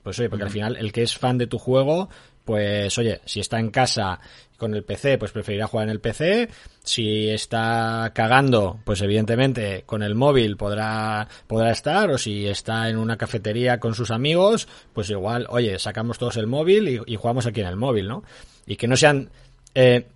pues 0.02 0.18
oye, 0.18 0.28
porque 0.28 0.44
al 0.44 0.50
final 0.50 0.76
el 0.76 0.92
que 0.92 1.02
es 1.02 1.16
fan 1.16 1.38
de 1.38 1.46
tu 1.46 1.58
juego, 1.58 2.08
pues 2.50 2.98
oye, 2.98 3.20
si 3.26 3.38
está 3.38 3.60
en 3.60 3.70
casa 3.70 4.18
con 4.56 4.74
el 4.74 4.82
PC, 4.82 5.18
pues 5.18 5.30
preferirá 5.30 5.68
jugar 5.68 5.86
en 5.86 5.92
el 5.92 6.00
PC. 6.00 6.48
Si 6.82 7.28
está 7.28 8.10
cagando, 8.12 8.80
pues 8.84 9.00
evidentemente 9.02 9.84
con 9.86 10.02
el 10.02 10.16
móvil 10.16 10.56
podrá, 10.56 11.28
podrá 11.46 11.70
estar. 11.70 12.10
O 12.10 12.18
si 12.18 12.48
está 12.48 12.88
en 12.88 12.96
una 12.98 13.16
cafetería 13.16 13.78
con 13.78 13.94
sus 13.94 14.10
amigos, 14.10 14.66
pues 14.92 15.08
igual, 15.10 15.46
oye, 15.48 15.78
sacamos 15.78 16.18
todos 16.18 16.38
el 16.38 16.48
móvil 16.48 17.04
y, 17.06 17.14
jugamos 17.14 17.46
aquí 17.46 17.60
en 17.60 17.68
el 17.68 17.76
móvil, 17.76 18.08
¿no? 18.08 18.24
Y 18.66 18.74
que 18.74 18.88
no 18.88 18.96
sean 18.96 19.30
eh, 19.76 20.08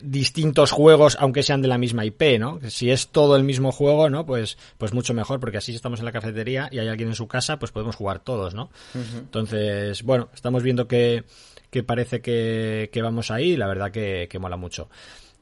distintos 0.00 0.70
juegos, 0.70 1.16
aunque 1.20 1.42
sean 1.42 1.60
de 1.60 1.68
la 1.68 1.76
misma 1.76 2.04
IP, 2.04 2.38
¿no? 2.38 2.60
Si 2.68 2.90
es 2.90 3.08
todo 3.08 3.36
el 3.36 3.44
mismo 3.44 3.72
juego, 3.72 4.08
¿no? 4.08 4.24
Pues, 4.24 4.56
pues 4.78 4.94
mucho 4.94 5.12
mejor, 5.12 5.38
porque 5.38 5.58
así 5.58 5.74
estamos 5.74 5.98
en 5.98 6.06
la 6.06 6.12
cafetería 6.12 6.68
y 6.72 6.78
hay 6.78 6.88
alguien 6.88 7.10
en 7.10 7.14
su 7.14 7.28
casa, 7.28 7.58
pues 7.58 7.72
podemos 7.72 7.96
jugar 7.96 8.20
todos, 8.20 8.54
¿no? 8.54 8.70
Entonces, 8.94 10.02
bueno, 10.02 10.30
estamos 10.34 10.62
viendo 10.62 10.88
que, 10.88 11.24
que 11.70 11.82
parece 11.82 12.20
que, 12.22 12.88
que 12.92 13.02
vamos 13.02 13.30
ahí 13.30 13.52
y 13.52 13.56
la 13.56 13.66
verdad 13.66 13.90
que, 13.90 14.28
que 14.30 14.38
mola 14.38 14.56
mucho. 14.56 14.88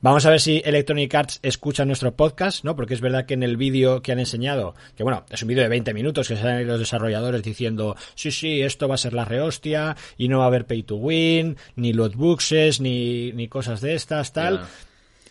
Vamos 0.02 0.24
a 0.24 0.30
ver 0.30 0.40
si 0.40 0.62
Electronic 0.64 1.14
Arts 1.14 1.40
escucha 1.42 1.84
nuestro 1.84 2.16
podcast, 2.16 2.64
¿no? 2.64 2.74
Porque 2.74 2.94
es 2.94 3.02
verdad 3.02 3.26
que 3.26 3.34
en 3.34 3.42
el 3.42 3.58
vídeo 3.58 4.00
que 4.00 4.12
han 4.12 4.18
enseñado, 4.18 4.74
que 4.96 5.02
bueno, 5.02 5.26
es 5.28 5.42
un 5.42 5.48
vídeo 5.48 5.62
de 5.62 5.68
20 5.68 5.92
minutos 5.92 6.26
que 6.26 6.36
salen 6.36 6.66
los 6.66 6.78
desarrolladores 6.78 7.42
diciendo, 7.42 7.96
sí, 8.14 8.30
sí, 8.30 8.62
esto 8.62 8.88
va 8.88 8.94
a 8.94 8.98
ser 8.98 9.12
la 9.12 9.26
rehostia 9.26 9.98
y 10.16 10.28
no 10.28 10.38
va 10.38 10.44
a 10.44 10.46
haber 10.46 10.64
pay 10.64 10.84
to 10.84 10.96
win, 10.96 11.58
ni 11.76 11.92
lootboxes, 11.92 12.80
ni, 12.80 13.32
ni 13.32 13.48
cosas 13.48 13.82
de 13.82 13.94
estas, 13.94 14.32
tal. 14.32 14.62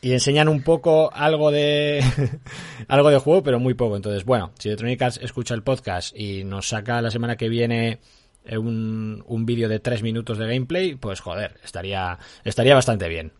Y 0.04 0.14
enseñan 0.14 0.48
un 0.48 0.62
poco 0.62 1.12
algo 1.16 1.50
de 1.50 2.04
algo 2.88 3.10
de 3.10 3.18
juego, 3.18 3.42
pero 3.42 3.60
muy 3.60 3.74
poco. 3.74 3.96
Entonces, 3.96 4.24
bueno, 4.24 4.52
si 4.60 4.68
Electronic 4.68 5.02
Arts 5.02 5.20
escucha 5.24 5.56
el 5.56 5.64
podcast 5.64 6.16
y 6.16 6.44
nos 6.44 6.68
saca 6.68 7.02
la 7.02 7.10
semana 7.10 7.38
que 7.38 7.50
viene 7.50 8.02
eh, 8.46 8.60
un, 8.60 9.24
un 9.26 9.46
vídeo 9.48 9.68
de 9.68 9.80
3 9.80 10.04
minutos 10.04 10.38
de 10.38 10.46
gameplay, 10.46 10.94
pues 10.94 11.22
joder, 11.22 11.56
estaría, 11.64 12.20
estaría 12.44 12.76
bastante 12.76 13.10
bien. 13.10 13.32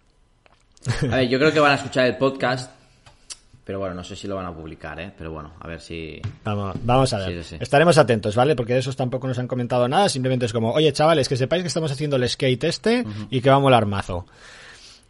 A 1.12 1.18
ver, 1.18 1.30
yo 1.30 1.40
creo 1.40 1.52
que 1.52 1.60
van 1.60 1.72
a 1.72 1.76
escuchar 1.76 2.06
el 2.06 2.18
podcast, 2.18 2.72
pero 3.66 3.80
bueno, 3.80 3.96
no 3.96 4.04
sé 4.04 4.16
si 4.16 4.28
lo 4.28 4.36
van 4.36 4.46
a 4.46 4.54
publicar, 4.54 5.00
¿eh? 5.00 5.12
Pero 5.18 5.32
bueno, 5.32 5.54
a 5.60 5.68
ver 5.68 5.80
si... 5.82 6.22
Vamos, 6.44 6.76
vamos 6.84 7.14
a 7.14 7.20
ver. 7.20 7.44
Estaremos 7.60 7.98
atentos, 7.98 8.36
¿vale? 8.36 8.56
Porque 8.56 8.74
de 8.74 8.80
esos 8.80 8.96
tampoco 8.96 9.28
nos 9.28 9.38
han 9.38 9.48
comentado 9.48 9.88
nada, 9.88 10.10
simplemente 10.10 10.46
es 10.46 10.54
como, 10.54 10.72
oye, 10.72 10.92
chavales, 10.94 11.30
que 11.30 11.38
sepáis 11.38 11.64
que 11.64 11.68
estamos 11.68 11.92
haciendo 11.92 12.16
el 12.16 12.28
skate 12.28 12.64
este 12.64 13.06
y 13.30 13.42
que 13.42 13.50
va 13.50 13.58
a 13.58 13.60
molar 13.60 13.86
mazo. 13.86 14.26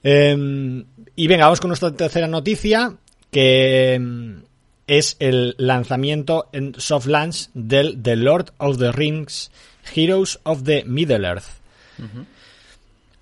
Em, 0.03 0.85
y 1.15 1.27
venga, 1.27 1.45
vamos 1.45 1.59
con 1.59 1.69
nuestra 1.69 1.91
tercera 1.91 2.27
noticia, 2.27 2.93
que 3.31 3.93
em, 3.93 4.43
es 4.87 5.15
el 5.19 5.55
lanzamiento 5.57 6.49
en 6.51 6.73
soft 6.77 7.05
launch 7.05 7.49
del 7.53 8.01
The 8.01 8.15
Lord 8.15 8.51
of 8.57 8.77
the 8.79 8.91
Rings 8.91 9.51
Heroes 9.95 10.39
of 10.43 10.63
the 10.63 10.83
Middle 10.83 11.27
Earth. 11.27 11.45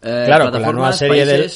Eh, 0.02 0.24
claro, 0.26 0.52
con 0.52 0.62
la 0.62 0.72
nueva 0.72 0.94
serie 0.94 1.26
del 1.26 1.52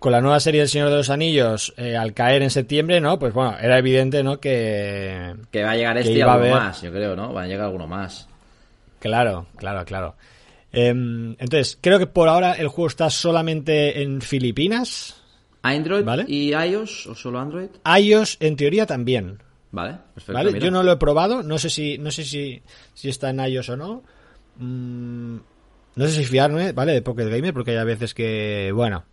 con 0.00 0.12
la 0.12 0.22
nueva 0.22 0.40
serie 0.40 0.60
del 0.60 0.68
Señor 0.68 0.88
de 0.88 0.96
los 0.96 1.10
Anillos 1.10 1.74
eh, 1.76 1.94
al 1.94 2.14
caer 2.14 2.42
en 2.42 2.50
septiembre, 2.50 3.02
¿no? 3.02 3.18
Pues 3.18 3.34
bueno, 3.34 3.56
era 3.60 3.78
evidente, 3.78 4.22
¿no? 4.24 4.40
Que, 4.40 5.34
que 5.52 5.62
va 5.62 5.72
a 5.72 5.76
llegar 5.76 5.98
este 5.98 6.14
y 6.14 6.20
alguno 6.22 6.54
más, 6.54 6.80
yo 6.80 6.90
creo, 6.90 7.14
¿no? 7.14 7.34
Va 7.34 7.42
a 7.42 7.46
llegar 7.46 7.66
alguno 7.66 7.86
más. 7.86 8.26
Claro, 8.98 9.46
claro, 9.56 9.84
claro. 9.84 10.16
Em, 10.72 11.32
entonces, 11.38 11.78
creo 11.82 11.98
que 11.98 12.06
por 12.06 12.28
ahora 12.28 12.54
el 12.54 12.68
juego 12.68 12.88
está 12.88 13.10
solamente 13.10 14.02
en 14.02 14.22
Filipinas. 14.22 15.22
¿Android 15.62 16.02
¿vale? 16.02 16.24
y 16.26 16.54
iOS 16.54 17.06
o 17.08 17.14
solo 17.14 17.38
Android? 17.38 17.68
iOS 17.84 18.38
en 18.40 18.56
teoría 18.56 18.86
también. 18.86 19.42
Vale, 19.70 19.98
perfecto. 20.14 20.32
¿Vale? 20.32 20.58
Yo 20.58 20.70
no 20.70 20.82
lo 20.82 20.92
he 20.92 20.96
probado, 20.96 21.42
no 21.42 21.58
sé 21.58 21.68
si, 21.68 21.98
no 21.98 22.10
sé 22.10 22.24
si, 22.24 22.62
si 22.94 23.10
está 23.10 23.28
en 23.28 23.40
iOS 23.40 23.68
o 23.68 23.76
no. 23.76 24.02
Mm, 24.56 25.36
no 25.96 26.06
sé 26.06 26.12
si 26.12 26.24
fiarme, 26.24 26.72
¿vale? 26.72 26.92
De 26.92 27.02
Pocket 27.02 27.28
Gamer, 27.28 27.52
porque 27.52 27.78
hay 27.78 27.84
veces 27.84 28.14
que, 28.14 28.72
bueno, 28.74 29.04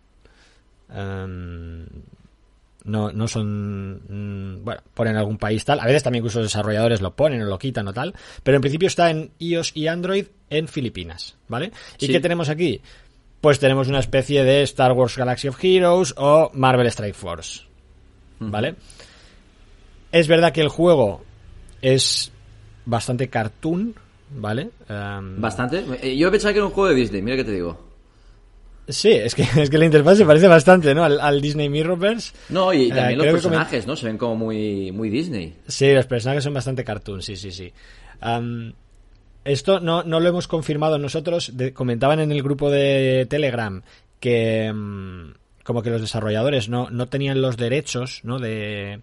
Em, 0.92 1.86
no, 2.84 3.12
no 3.12 3.28
son. 3.28 4.00
Mm, 4.08 4.64
bueno, 4.64 4.82
ponen 4.94 5.16
algún 5.16 5.38
país 5.38 5.64
tal. 5.64 5.80
A 5.80 5.86
veces 5.86 6.02
también 6.02 6.22
incluso 6.22 6.38
los 6.38 6.48
desarrolladores 6.48 7.00
lo 7.00 7.14
ponen 7.14 7.42
o 7.42 7.44
lo 7.44 7.58
quitan 7.58 7.86
o 7.88 7.92
tal. 7.92 8.14
Pero 8.42 8.56
en 8.56 8.62
principio 8.62 8.88
está 8.88 9.10
en 9.10 9.30
iOS 9.38 9.72
y 9.74 9.88
Android 9.88 10.26
en 10.50 10.68
Filipinas. 10.68 11.36
¿Vale? 11.48 11.72
¿Y 11.98 12.08
qué 12.08 12.20
tenemos 12.20 12.48
aquí? 12.48 12.80
Pues 13.40 13.58
tenemos 13.58 13.88
una 13.88 14.00
especie 14.00 14.42
de 14.42 14.62
Star 14.62 14.92
Wars 14.92 15.16
Galaxy 15.16 15.48
of 15.48 15.62
Heroes 15.62 16.14
o 16.16 16.50
Marvel 16.54 16.86
Strike 16.86 17.14
Force. 17.14 17.62
¿Vale? 18.40 18.76
Es 20.10 20.26
verdad 20.26 20.52
que 20.52 20.60
el 20.60 20.68
juego 20.68 21.22
es 21.82 22.32
bastante 22.86 23.28
cartoon, 23.28 23.94
¿vale? 24.30 24.70
Em, 24.88 25.40
bastante. 25.40 25.84
Eh, 26.02 26.16
yo 26.16 26.30
pensaba 26.30 26.52
que 26.52 26.58
era 26.58 26.66
un 26.66 26.72
juego 26.72 26.88
de 26.88 26.94
Disney, 26.94 27.22
mira 27.22 27.36
que 27.36 27.44
te 27.44 27.52
digo. 27.52 27.87
Sí, 28.88 29.10
es 29.10 29.34
que, 29.34 29.42
es 29.56 29.70
que 29.70 29.78
la 29.78 29.84
interfaz 29.84 30.18
se 30.18 30.24
parece 30.24 30.48
bastante, 30.48 30.94
¿no? 30.94 31.04
Al, 31.04 31.40
Disney 31.40 31.68
Mirrorverse. 31.68 32.32
No, 32.48 32.72
y 32.72 32.88
también 32.88 33.20
eh, 33.20 33.24
los 33.24 33.26
personajes, 33.26 33.86
¿no? 33.86 33.96
Se 33.96 34.06
ven 34.06 34.18
como 34.18 34.36
muy, 34.36 34.92
muy 34.92 35.10
Disney. 35.10 35.54
Sí, 35.66 35.92
los 35.92 36.06
personajes 36.06 36.44
son 36.44 36.54
bastante 36.54 36.84
cartoon, 36.84 37.22
sí, 37.22 37.36
sí, 37.36 37.50
sí. 37.50 37.72
esto 39.44 39.80
no, 39.80 40.02
no 40.02 40.20
lo 40.20 40.28
hemos 40.28 40.48
confirmado 40.48 40.98
nosotros. 40.98 41.52
comentaban 41.74 42.20
en 42.20 42.32
el 42.32 42.42
grupo 42.42 42.70
de 42.70 43.26
Telegram 43.28 43.82
que 44.20 44.72
mm, 44.72 45.32
como 45.62 45.82
que 45.82 45.90
los 45.90 46.00
desarrolladores 46.00 46.68
no, 46.68 46.88
no 46.90 47.08
tenían 47.08 47.42
los 47.42 47.56
derechos, 47.56 48.20
¿no? 48.24 48.38
De, 48.38 49.00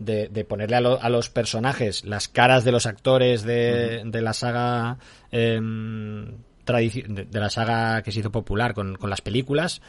de, 0.00 0.44
ponerle 0.44 0.76
a, 0.76 1.08
los 1.08 1.30
personajes 1.30 2.04
las 2.04 2.26
caras 2.26 2.64
de 2.64 2.72
los 2.72 2.86
actores 2.86 3.44
de, 3.44 4.02
de 4.04 4.20
la 4.20 4.32
saga... 4.32 4.98
Em, 5.30 6.26
de, 6.64 7.26
la 7.32 7.50
saga 7.50 8.02
que 8.02 8.12
se 8.12 8.20
hizo 8.20 8.30
popular 8.30 8.74
con, 8.74 8.98
las 9.02 9.20
películas. 9.20 9.80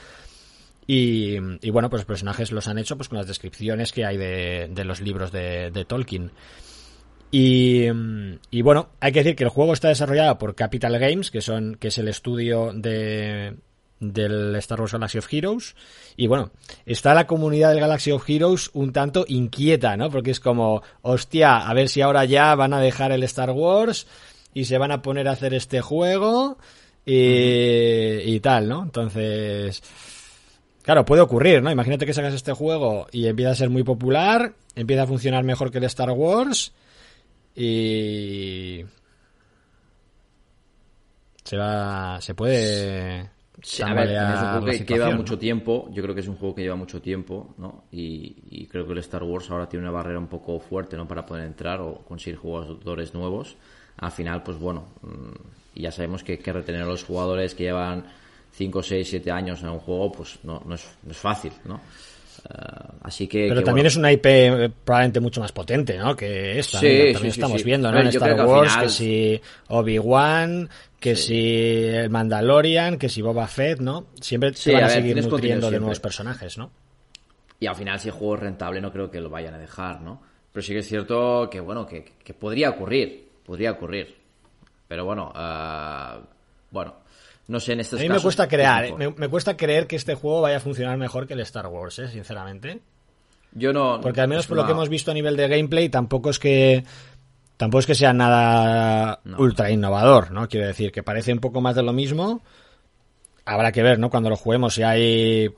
Y, 0.86 1.40
bueno, 1.70 1.90
pues 1.90 2.02
los 2.02 2.06
personajes 2.06 2.52
los 2.52 2.68
han 2.68 2.78
hecho 2.78 2.98
pues 2.98 3.10
con 3.10 3.18
las 3.18 3.28
descripciones 3.28 3.92
que 3.92 4.06
hay 4.06 4.18
de, 4.18 4.84
los 4.86 5.02
libros 5.02 5.32
de, 5.32 5.86
Tolkien. 5.88 6.32
Y, 7.32 7.90
bueno, 8.62 8.90
hay 9.00 9.12
que 9.12 9.20
decir 9.20 9.36
que 9.36 9.44
el 9.44 9.50
juego 9.50 9.74
está 9.74 9.88
desarrollado 9.88 10.38
por 10.38 10.56
Capital 10.56 11.00
Games, 11.00 11.32
que 11.32 11.42
son 11.42 11.76
que 11.76 11.88
es 11.88 11.98
el 11.98 12.08
estudio 12.08 12.72
de 12.74 13.56
del 14.12 14.56
Star 14.58 14.82
Wars 14.82 14.94
Galaxy 14.94 15.18
of 15.18 15.32
Heroes. 15.32 15.76
Y 16.16 16.28
bueno, 16.28 16.52
está 16.86 17.14
la 17.14 17.28
comunidad 17.28 17.70
del 17.70 17.80
Galaxy 17.80 18.12
of 18.12 18.28
Heroes 18.30 18.70
un 18.74 18.92
tanto 18.92 19.26
inquieta, 19.28 19.98
¿no? 19.98 20.10
Porque 20.10 20.32
es 20.32 20.40
como, 20.40 20.84
hostia, 21.02 21.68
a 21.68 21.74
ver 21.74 21.90
si 21.90 22.02
ahora 22.02 22.26
ya 22.26 22.54
van 22.56 22.74
a 22.74 22.82
dejar 22.82 23.12
el 23.12 23.24
Star 23.24 23.52
Wars 23.52 24.08
y 24.54 24.66
se 24.66 24.78
van 24.78 24.92
a 24.92 25.02
poner 25.02 25.28
a 25.28 25.32
hacer 25.32 25.54
este 25.54 25.82
juego 25.82 26.58
y, 27.06 28.40
tal, 28.40 28.70
¿no? 28.70 28.84
Entonces, 28.84 29.84
claro, 30.82 31.06
puede 31.06 31.22
ocurrir, 31.22 31.62
¿no? 31.62 31.72
Imagínate 31.72 32.06
que 32.06 32.14
sacas 32.14 32.34
este 32.34 32.54
juego 32.54 33.08
y 33.12 33.28
empieza 33.28 33.52
a 33.52 33.56
ser 33.56 33.70
muy 33.70 33.84
popular, 33.84 34.54
empieza 34.76 35.04
a 35.04 35.08
funcionar 35.08 35.44
mejor 35.44 35.72
que 35.72 35.80
el 35.80 35.84
Star 35.86 36.12
Wars 36.12 36.74
y 37.56 38.86
se 41.44 41.58
va, 41.58 42.22
se 42.22 42.34
puede, 42.34 43.30
a 43.84 43.94
ver, 43.94 44.12
es 44.12 44.42
un 44.42 44.50
juego 44.50 44.66
que, 44.66 44.94
lleva 44.94 45.12
mucho 45.12 45.38
tiempo, 45.38 45.90
yo 45.92 46.02
creo 46.02 46.16
que 46.16 46.22
es 46.22 46.28
un 46.28 46.36
juego 46.36 46.56
que 46.56 46.64
lleva 46.64 46.76
mucho 46.76 47.02
tiempo, 47.02 47.54
¿no? 47.58 47.86
Y, 47.92 48.68
creo 48.68 48.86
que 48.86 48.94
el 48.94 49.00
Star 49.00 49.24
Wars 49.24 49.50
ahora 49.52 49.70
tiene 49.70 49.84
una 49.86 49.92
barrera 49.92 50.20
un 50.20 50.28
poco 50.28 50.60
fuerte, 50.60 50.98
¿no? 50.98 51.08
Para 51.08 51.26
poder 51.26 51.46
entrar 51.46 51.80
o 51.82 52.00
conseguir 52.00 52.38
jugadores 52.40 53.14
nuevos. 53.14 53.56
Al 53.98 54.12
final, 54.12 54.42
pues 54.42 54.58
bueno, 54.58 54.86
mm, 55.02 55.80
ya 55.82 55.92
sabemos 55.92 56.24
que, 56.24 56.40
que 56.40 56.52
retener 56.52 56.82
a 56.82 56.86
los 56.86 57.04
jugadores 57.04 57.54
que 57.54 57.64
llevan 57.64 58.06
5, 58.54 58.84
6, 58.84 59.08
7 59.08 59.32
años 59.32 59.62
en 59.62 59.70
un 59.70 59.80
juego, 59.80 60.12
pues 60.12 60.40
no, 60.44 60.62
no, 60.66 60.76
es, 60.76 60.88
no 61.04 61.12
es 61.12 61.18
fácil, 61.18 61.52
¿no? 61.66 61.80
Eh, 62.50 62.98
así 63.02 63.28
que. 63.28 63.48
Pero 63.48 63.64
también 63.64 63.88
es 63.88 63.96
una 63.96 64.12
IP 64.12 64.26
eh, 64.26 64.72
probablemente 64.84 65.20
mucho 65.20 65.42
más 65.42 65.52
potente, 65.52 65.98
¿no? 65.98 66.16
Que 66.16 66.60
esta. 66.60 66.80
Sí, 66.80 67.12
también 67.14 67.32
estamos 67.32 67.64
viendo, 67.64 67.92
¿no? 67.92 68.00
En 68.00 68.08
Star 68.08 68.46
Wars, 68.46 68.78
que, 68.78 68.90
si 68.90 69.42
Obi-Wan, 69.68 70.70
que 71.00 71.16
si 71.16 71.86
el 71.86 72.10
Mandalorian, 72.10 72.98
que 72.98 73.10
si 73.10 73.22
Boba 73.22 73.48
Fett, 73.48 73.80
¿no? 73.80 74.08
Siempre 74.20 74.54
se 74.54 74.74
van 74.74 74.86
a, 74.86 74.90
seguir 74.90 75.22
nutriendo 75.26 75.70
de 75.70 75.80
nuevos 75.80 76.00
personajes, 76.00 76.58
¿no? 76.58 76.72
Y 77.60 77.68
al 77.68 77.76
final, 77.76 78.00
si 78.00 78.10
el 78.10 78.14
juego 78.14 78.36
es 78.36 78.42
rentable, 78.42 78.82
no 78.82 78.92
creo 78.92 79.10
que 79.10 79.22
lo 79.22 79.30
vayan 79.30 79.54
a 79.54 79.58
dejar, 79.58 80.02
¿no? 80.02 80.22
Pero 80.52 80.64
sí 80.64 80.74
que 80.74 80.80
es 80.80 80.88
cierto 80.88 81.50
que, 81.50 81.60
bueno, 81.60 81.86
que, 81.88 82.04
podría 82.40 82.70
ocurrir. 82.70 83.30
Podría 83.46 83.72
ocurrir. 83.72 84.16
Pero 84.88 85.06
bueno, 85.06 85.34
uh, 85.36 86.22
bueno, 86.70 86.96
no 87.48 87.60
sé, 87.60 87.74
en 87.74 87.82
estos 87.82 88.00
A 88.00 88.04
mí 88.04 88.10
me 88.10 88.20
cuesta 88.20 88.48
crear, 88.48 88.96
me, 88.96 89.28
cuesta 89.28 89.58
creer 89.58 89.86
que 89.86 89.98
este 89.98 90.16
juego 90.16 90.42
vaya 90.42 90.58
a 90.58 90.62
funcionar 90.62 90.98
mejor 90.98 91.28
que 91.28 91.34
el 91.34 91.42
Star 91.42 91.68
Wars, 91.68 92.00
¿eh? 92.00 92.08
sinceramente. 92.08 92.80
Yo 93.52 93.74
no. 93.74 94.00
Porque 94.02 94.22
al 94.22 94.28
menos 94.28 94.48
por 94.48 94.58
lo 94.58 94.66
que 94.66 94.72
hemos 94.72 94.90
visto 94.90 95.12
a 95.12 95.14
nivel 95.14 95.36
de 95.36 95.48
gameplay, 95.48 95.90
tampoco 95.90 96.30
es 96.30 96.40
que. 96.40 96.84
Tampoco 97.58 97.80
es 97.82 97.86
que 97.86 97.96
sea 97.96 98.14
nada 98.14 99.20
ultra 99.38 99.70
innovador, 99.70 100.32
¿no? 100.32 100.48
Quiero 100.48 100.66
decir, 100.66 100.92
que 100.92 101.04
parece 101.04 101.32
un 101.32 101.40
poco 101.40 101.62
más 101.62 101.76
de 101.76 101.84
lo 101.84 101.94
mismo. 101.94 102.42
Habrá 103.46 103.72
que 103.72 103.84
ver, 103.84 104.00
¿no? 104.00 104.10
Cuando 104.10 104.30
lo 104.30 104.38
juguemos, 104.38 104.74
si 104.74 104.84
hay. 104.84 105.50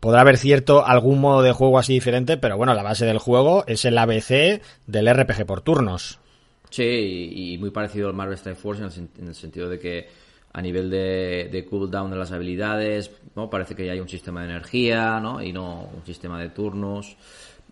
podrá 0.00 0.20
haber 0.20 0.36
cierto 0.36 0.84
algún 0.84 1.20
modo 1.20 1.42
de 1.42 1.52
juego 1.52 1.78
así 1.78 1.94
diferente, 1.94 2.36
pero 2.36 2.56
bueno, 2.56 2.74
la 2.74 2.82
base 2.82 3.06
del 3.06 3.18
juego 3.18 3.64
es 3.66 3.84
el 3.84 3.96
ABC 3.96 4.60
del 4.86 5.14
RPG 5.14 5.46
por 5.46 5.62
turnos. 5.62 6.18
Sí, 6.68 7.30
y, 7.32 7.58
muy 7.58 7.70
parecido 7.70 8.08
al 8.08 8.14
Marvel 8.14 8.36
Strike 8.36 8.58
Force 8.58 8.82
en 8.82 9.28
el 9.28 9.34
sentido 9.34 9.68
de 9.68 9.78
que 9.78 10.08
a 10.52 10.62
nivel 10.62 10.90
de, 10.90 11.48
de, 11.50 11.64
cooldown 11.64 12.10
de 12.10 12.16
las 12.16 12.32
habilidades, 12.32 13.10
¿no? 13.36 13.48
Parece 13.48 13.74
que 13.74 13.86
ya 13.86 13.92
hay 13.92 14.00
un 14.00 14.08
sistema 14.08 14.40
de 14.42 14.50
energía, 14.50 15.20
¿no? 15.20 15.42
Y 15.42 15.52
no 15.52 15.88
un 15.94 16.04
sistema 16.04 16.40
de 16.40 16.48
turnos. 16.50 17.16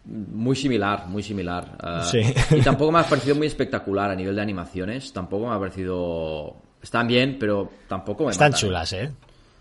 Muy 0.04 0.56
similar, 0.56 1.06
muy 1.08 1.22
similar. 1.22 1.76
Ah, 1.80 2.08
sí. 2.08 2.22
Y 2.56 2.60
tampoco 2.60 2.92
me 2.92 3.00
ha 3.00 3.04
parecido 3.04 3.34
muy 3.34 3.46
espectacular 3.46 4.10
a 4.10 4.14
nivel 4.14 4.34
de 4.34 4.42
animaciones. 4.42 5.12
Tampoco 5.12 5.48
me 5.48 5.54
ha 5.54 5.58
parecido... 5.58 6.56
Están 6.80 7.08
bien, 7.08 7.36
pero 7.38 7.70
tampoco 7.88 8.24
me 8.24 8.30
Están 8.30 8.52
chulas, 8.52 8.92
¿eh? 8.92 9.10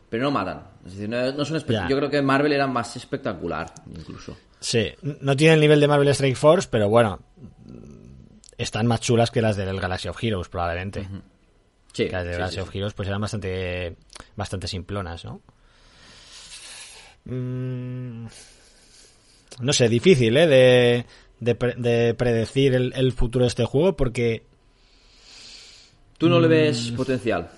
Pero 0.09 0.23
no 0.23 0.31
matan. 0.31 0.61
Es 0.85 0.93
decir, 0.93 1.09
no, 1.09 1.43
son 1.43 1.59
Yo 1.89 1.97
creo 1.97 2.09
que 2.09 2.21
Marvel 2.21 2.53
era 2.53 2.67
más 2.67 2.95
espectacular, 2.95 3.73
incluso. 3.93 4.37
Sí, 4.59 4.91
no 5.01 5.35
tiene 5.35 5.55
el 5.55 5.59
nivel 5.59 5.79
de 5.79 5.87
Marvel 5.87 6.07
Strike 6.09 6.37
Force, 6.37 6.67
pero 6.71 6.87
bueno, 6.87 7.19
están 8.57 8.87
más 8.87 9.01
chulas 9.01 9.31
que 9.31 9.41
las 9.41 9.57
del 9.57 9.79
Galaxy 9.79 10.07
of 10.07 10.23
Heroes, 10.23 10.47
probablemente. 10.47 11.07
Sí, 11.97 12.07
las 12.09 12.25
de 12.25 12.51
sí, 12.51 12.59
of 12.59 12.75
Heroes 12.75 12.93
pues 12.93 13.07
eran 13.07 13.19
bastante, 13.19 13.95
bastante 14.35 14.67
simplonas, 14.67 15.25
¿no? 15.25 15.41
Mm, 17.25 18.27
no 19.61 19.73
sé, 19.73 19.89
difícil, 19.89 20.37
¿eh? 20.37 20.45
De, 21.39 21.55
de, 21.55 22.13
predecir 22.13 22.75
el, 22.75 23.11
futuro 23.13 23.45
de 23.45 23.49
este 23.49 23.65
juego 23.65 23.97
porque... 23.97 24.45
¿Tú 26.19 26.29
no 26.29 26.39
le 26.39 26.47
ves 26.47 26.91
mm, 26.91 26.95
potencial? 26.95 27.49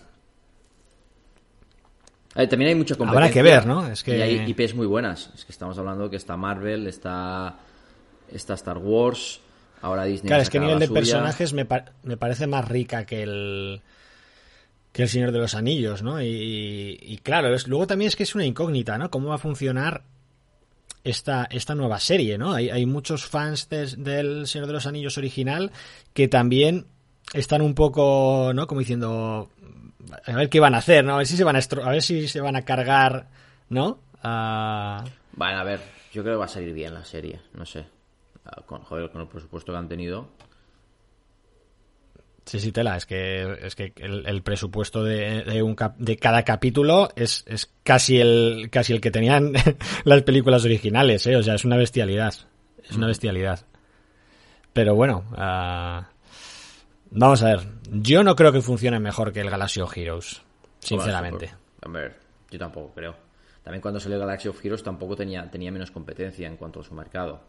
también 2.33 2.69
hay 2.69 2.75
mucha 2.75 2.95
competencia. 2.95 3.19
Habrá 3.19 3.33
que 3.33 3.41
ver, 3.41 3.65
¿no? 3.65 3.87
Es 3.87 4.03
que... 4.03 4.19
Y 4.19 4.21
hay 4.21 4.49
IPs 4.51 4.73
muy 4.73 4.87
buenas. 4.87 5.31
Es 5.35 5.43
que 5.43 5.51
estamos 5.51 5.77
hablando 5.77 6.09
que 6.09 6.15
está 6.15 6.37
Marvel, 6.37 6.87
está, 6.87 7.59
está 8.31 8.53
Star 8.53 8.77
Wars, 8.77 9.41
ahora 9.81 10.05
Disney. 10.05 10.29
Claro, 10.29 10.43
es 10.43 10.49
que 10.49 10.59
a 10.59 10.61
nivel 10.61 10.79
de 10.79 10.87
personajes 10.87 11.51
me, 11.51 11.67
me 12.03 12.15
parece 12.15 12.47
más 12.47 12.65
rica 12.69 13.05
que 13.05 13.23
el 13.23 13.81
que 14.91 15.03
El 15.03 15.09
Señor 15.09 15.31
de 15.31 15.39
los 15.39 15.55
Anillos, 15.55 16.01
¿no? 16.01 16.21
Y, 16.21 17.19
claro, 17.23 17.49
luego 17.67 17.87
también 17.87 18.07
es 18.07 18.15
que 18.15 18.23
es 18.23 18.35
una 18.35 18.45
incógnita, 18.45 18.97
¿no? 18.97 19.09
¿Cómo 19.09 19.29
va 19.29 19.35
a 19.35 19.39
funcionar 19.39 20.03
esta, 21.03 21.47
esta 21.51 21.75
nueva 21.75 21.99
serie, 21.99 22.37
¿no? 22.37 22.53
Hay, 22.53 22.69
hay 22.69 22.85
muchos 22.85 23.25
fans 23.25 23.69
del 23.69 24.47
Señor 24.47 24.67
de 24.67 24.73
los 24.73 24.87
Anillos 24.87 25.17
original 25.17 25.71
que 26.13 26.27
también 26.27 26.87
están 27.33 27.61
un 27.61 27.75
poco, 27.75 28.51
¿no? 28.53 28.67
Como 28.67 28.79
diciendo, 28.79 29.49
a 30.25 30.31
ver 30.33 30.49
qué 30.49 30.59
van 30.59 30.75
a 30.75 30.79
hacer, 30.79 31.05
¿no? 31.05 31.13
A 31.13 31.17
ver 31.17 31.27
si 31.27 31.37
se 31.37 31.43
van 31.43 31.55
a, 31.55 31.59
a, 31.59 31.89
ver 31.91 32.01
si 32.01 32.27
se 32.27 32.41
van 32.41 32.55
a 32.55 32.63
cargar, 32.63 33.27
¿no? 33.69 33.99
Bueno, 35.33 35.59
a 35.59 35.63
ver, 35.63 35.79
yo 36.11 36.23
creo 36.23 36.35
que 36.35 36.39
va 36.39 36.45
a 36.45 36.49
salir 36.49 36.73
bien 36.73 36.93
la 36.93 37.05
serie, 37.05 37.39
no 37.53 37.65
sé. 37.65 37.85
Con, 38.65 38.81
joder, 38.81 39.11
con 39.11 39.21
el 39.21 39.27
presupuesto 39.27 39.71
que 39.71 39.77
han 39.77 39.87
tenido, 39.87 40.29
Sí, 42.49 42.59
sí, 42.59 42.71
tela. 42.71 42.97
Es 42.97 43.05
que, 43.05 43.59
es 43.61 43.75
que 43.75 43.93
el, 43.97 44.41
presupuesto 44.41 45.03
de, 45.03 45.43
de, 45.43 45.61
un 45.61 45.75
de 45.99 46.17
cada 46.17 46.41
capítulo 46.43 47.09
es, 47.15 47.45
es 47.47 47.71
casi 47.83 48.19
el 48.19 48.69
casi 48.71 48.91
el 48.91 49.01
que 49.01 49.11
tenían 49.11 49.53
las 50.03 50.23
películas 50.23 50.65
originales, 50.65 51.27
¿eh? 51.27 51.35
O 51.35 51.43
sea, 51.43 51.53
es 51.53 51.63
una 51.63 51.77
bestialidad. 51.77 52.33
Es 52.83 52.97
una 52.97 53.05
bestialidad. 53.05 53.67
Pero 54.73 54.95
bueno, 54.95 55.25
uh, 55.33 56.03
vamos 57.11 57.43
a 57.43 57.45
ver. 57.45 57.59
Yo 57.91 58.23
no 58.23 58.35
creo 58.35 58.51
que 58.51 58.63
funcione 58.63 58.99
mejor 58.99 59.31
que 59.31 59.41
el 59.41 59.51
Galaxy 59.51 59.81
of 59.81 59.95
Heroes, 59.95 60.41
sinceramente. 60.79 61.53
A 61.83 61.87
ver, 61.87 62.15
yo 62.49 62.57
tampoco 62.57 62.91
creo. 62.95 63.15
También 63.61 63.83
cuando 63.83 63.99
salió 63.99 64.17
Galaxy 64.17 64.47
of 64.47 64.65
Heroes 64.65 64.81
tampoco 64.81 65.15
tenía, 65.15 65.51
tenía 65.51 65.71
menos 65.71 65.91
competencia 65.91 66.47
en 66.47 66.57
cuanto 66.57 66.79
a 66.79 66.83
su 66.83 66.95
mercado. 66.95 67.43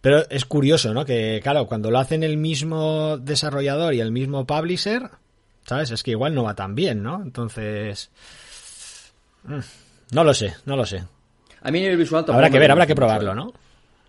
Pero 0.00 0.28
es 0.30 0.44
curioso, 0.44 0.94
¿no? 0.94 1.04
Que, 1.04 1.40
claro, 1.42 1.66
cuando 1.66 1.90
lo 1.90 1.98
hacen 1.98 2.22
el 2.22 2.36
mismo 2.36 3.18
desarrollador 3.18 3.94
y 3.94 4.00
el 4.00 4.12
mismo 4.12 4.46
publisher, 4.46 5.10
¿sabes? 5.66 5.90
Es 5.90 6.02
que 6.02 6.12
igual 6.12 6.34
no 6.34 6.44
va 6.44 6.54
tan 6.54 6.74
bien, 6.74 7.02
¿no? 7.02 7.20
Entonces. 7.22 8.10
Mm, 9.44 9.58
no 10.12 10.24
lo 10.24 10.34
sé, 10.34 10.54
no 10.66 10.76
lo 10.76 10.86
sé. 10.86 11.04
A 11.62 11.70
mí 11.70 11.78
a 11.78 11.82
nivel 11.82 11.96
visual 11.96 12.22
tampoco. 12.22 12.36
Habrá 12.36 12.50
que 12.50 12.58
ver, 12.58 12.70
habrá 12.70 12.86
que 12.86 12.94
probarlo, 12.94 13.34
¿no? 13.34 13.52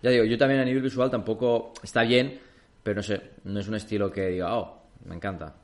Ya 0.02 0.10
digo, 0.10 0.24
yo 0.24 0.38
también 0.38 0.60
a 0.60 0.64
nivel 0.64 0.82
visual 0.82 1.10
tampoco 1.10 1.72
está 1.82 2.02
bien, 2.02 2.40
pero 2.82 2.96
no 2.96 3.02
sé, 3.02 3.20
no 3.44 3.60
es 3.60 3.68
un 3.68 3.74
estilo 3.74 4.10
que 4.10 4.28
diga, 4.28 4.56
oh, 4.56 4.82
me 5.04 5.16
encanta. 5.16 5.54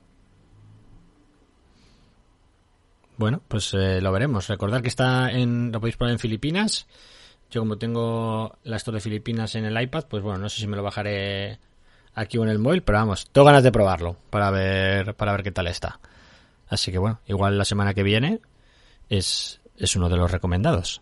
Bueno, 3.17 3.41
pues 3.49 3.73
eh, 3.75 4.01
lo 4.01 4.13
veremos. 4.13 4.49
Recordad 4.49 4.83
que 4.83 4.89
está 4.89 5.31
en. 5.31 5.73
Lo 5.73 5.81
podéis 5.81 5.97
poner 5.97 6.13
en 6.13 6.19
Filipinas. 6.19 6.87
Yo 7.57 7.63
como 7.63 7.79
tengo 7.79 8.59
la 8.65 8.77
Store 8.77 8.99
de 8.99 9.01
Filipinas 9.01 9.55
en 9.55 9.65
el 9.65 9.81
iPad, 9.81 10.05
pues 10.11 10.23
bueno, 10.23 10.39
no 10.39 10.51
sé 10.51 10.61
si 10.61 10.67
me 10.67 10.77
lo 10.77 10.83
bajaré 10.83 11.59
aquí 12.13 12.37
o 12.37 12.43
en 12.43 12.51
el 12.51 12.59
móvil, 12.59 12.83
pero 12.83 12.99
vamos, 12.99 13.31
tengo 13.33 13.47
ganas 13.47 13.63
de 13.63 13.73
probarlo 13.73 14.15
para 14.29 14.51
ver, 14.51 15.15
para 15.15 15.33
ver 15.33 15.43
qué 15.43 15.53
tal 15.53 15.67
está. 15.67 15.99
Así 16.69 16.93
que 16.93 16.99
bueno, 16.99 17.21
igual 17.27 17.57
la 17.57 17.65
semana 17.65 17.95
que 17.95 18.03
viene 18.03 18.41
es, 19.09 19.63
es 19.79 19.97
uno 19.97 20.11
de 20.11 20.19
los 20.19 20.31
recomendados. 20.31 21.01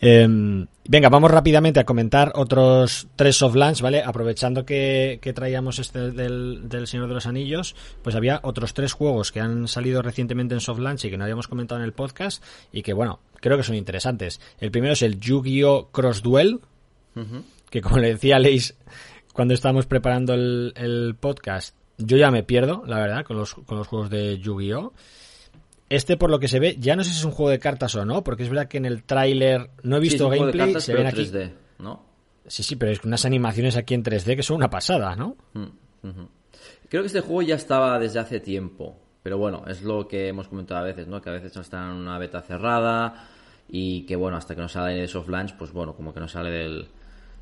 Em, 0.00 0.66
venga, 0.86 1.08
vamos 1.08 1.30
rápidamente 1.30 1.80
a 1.80 1.84
comentar 1.84 2.32
otros 2.36 3.08
tres 3.16 3.36
soft 3.36 3.56
launch, 3.56 3.80
¿vale? 3.80 4.02
Aprovechando 4.02 4.64
que, 4.64 5.20
traíamos 5.34 5.78
este 5.80 6.12
del, 6.12 6.68
del, 6.68 6.86
Señor 6.86 7.08
de 7.08 7.14
los 7.14 7.26
Anillos, 7.26 7.74
pues 8.02 8.14
había 8.14 8.40
otros 8.44 8.74
tres 8.74 8.92
juegos 8.92 9.32
que 9.32 9.40
han 9.40 9.66
salido 9.66 10.00
recientemente 10.02 10.54
en 10.54 10.60
soft 10.60 10.78
launch 10.78 11.04
y 11.04 11.10
que 11.10 11.18
no 11.18 11.24
habíamos 11.24 11.48
comentado 11.48 11.80
en 11.80 11.84
el 11.84 11.92
podcast 11.92 12.42
y 12.72 12.82
que, 12.82 12.92
bueno, 12.92 13.18
creo 13.40 13.56
que 13.56 13.64
son 13.64 13.74
interesantes. 13.74 14.40
El 14.60 14.70
primero 14.70 14.92
es 14.92 15.02
el 15.02 15.18
Yu-Gi-Oh! 15.18 15.88
Cross 15.90 16.22
Duel, 16.22 16.60
que 17.68 17.80
como 17.80 17.98
le 17.98 18.08
decía 18.08 18.38
Leis 18.38 18.76
cuando 19.32 19.54
estábamos 19.54 19.86
preparando 19.86 20.34
el, 20.34 20.72
el, 20.76 21.16
podcast, 21.18 21.74
yo 21.96 22.16
ya 22.16 22.30
me 22.30 22.42
pierdo, 22.42 22.84
la 22.86 22.98
verdad, 22.98 23.24
con 23.24 23.36
los, 23.36 23.54
con 23.54 23.78
los 23.78 23.86
juegos 23.86 24.10
de 24.10 24.38
Yu-Gi-Oh! 24.38 24.92
Este, 25.90 26.16
por 26.16 26.30
lo 26.30 26.38
que 26.38 26.48
se 26.48 26.60
ve, 26.60 26.76
ya 26.78 26.96
no 26.96 27.04
sé 27.04 27.10
si 27.10 27.18
es 27.18 27.24
un 27.24 27.30
juego 27.30 27.50
de 27.50 27.58
cartas 27.58 27.94
o 27.94 28.04
no, 28.04 28.22
porque 28.22 28.42
es 28.42 28.50
verdad 28.50 28.68
que 28.68 28.76
en 28.76 28.84
el 28.84 29.04
tráiler 29.04 29.70
no 29.82 29.96
he 29.96 30.00
visto 30.00 30.28
gameplay, 30.28 30.78
se 30.80 30.92
ven 30.92 31.06
aquí. 31.06 31.22
3D, 31.22 31.52
¿no? 31.78 32.04
Sí, 32.46 32.62
sí, 32.62 32.76
pero 32.76 32.92
es 32.92 33.02
unas 33.04 33.24
animaciones 33.24 33.76
aquí 33.76 33.94
en 33.94 34.02
3D 34.02 34.36
que 34.36 34.42
son 34.42 34.56
una 34.56 34.70
pasada, 34.70 35.16
¿no? 35.16 35.36
Mm, 35.54 35.66
Creo 36.88 37.02
que 37.02 37.06
este 37.06 37.20
juego 37.20 37.42
ya 37.42 37.54
estaba 37.54 37.98
desde 37.98 38.18
hace 38.18 38.40
tiempo, 38.40 38.96
pero 39.22 39.36
bueno, 39.38 39.64
es 39.66 39.82
lo 39.82 40.08
que 40.08 40.28
hemos 40.28 40.48
comentado 40.48 40.80
a 40.80 40.84
veces, 40.84 41.06
¿no? 41.06 41.20
Que 41.20 41.30
a 41.30 41.34
veces 41.34 41.54
no 41.54 41.62
están 41.62 41.90
en 41.90 41.96
una 41.96 42.18
beta 42.18 42.40
cerrada 42.40 43.28
y 43.68 44.02
que 44.02 44.16
bueno, 44.16 44.36
hasta 44.36 44.54
que 44.54 44.60
no 44.62 44.68
sale 44.68 44.94
de 44.94 45.08
soft 45.08 45.28
launch, 45.28 45.54
pues 45.56 45.72
bueno, 45.72 45.94
como 45.94 46.14
que 46.14 46.20
no 46.20 46.28
sale 46.28 46.50
del, 46.50 46.88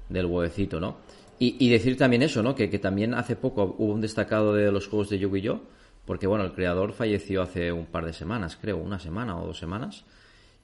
del 0.09 0.27
huevecito, 0.27 0.81
¿no? 0.81 0.97
Y, 1.39 1.69
decir 1.69 1.99
también 1.99 2.23
eso, 2.23 2.43
¿no? 2.43 2.55
Que, 2.55 2.71
que, 2.71 2.79
también 2.79 3.13
hace 3.13 3.37
poco 3.37 3.77
hubo 3.77 3.93
un 3.93 4.01
destacado 4.01 4.55
de 4.55 4.73
los 4.73 4.89
juegos 4.89 5.11
de 5.11 5.19
Yu-Gi-Oh! 5.19 5.61
Porque 6.07 6.27
bueno, 6.27 6.45
el 6.45 6.53
creador 6.53 6.93
falleció 6.93 7.43
hace 7.43 7.73
un 7.73 7.87
par 7.87 8.07
de 8.07 8.13
semanas, 8.13 8.57
creo, 8.61 8.79
una 8.79 8.99
semana 8.99 9.37
o 9.37 9.47
dos 9.47 9.59
semanas. 9.59 10.05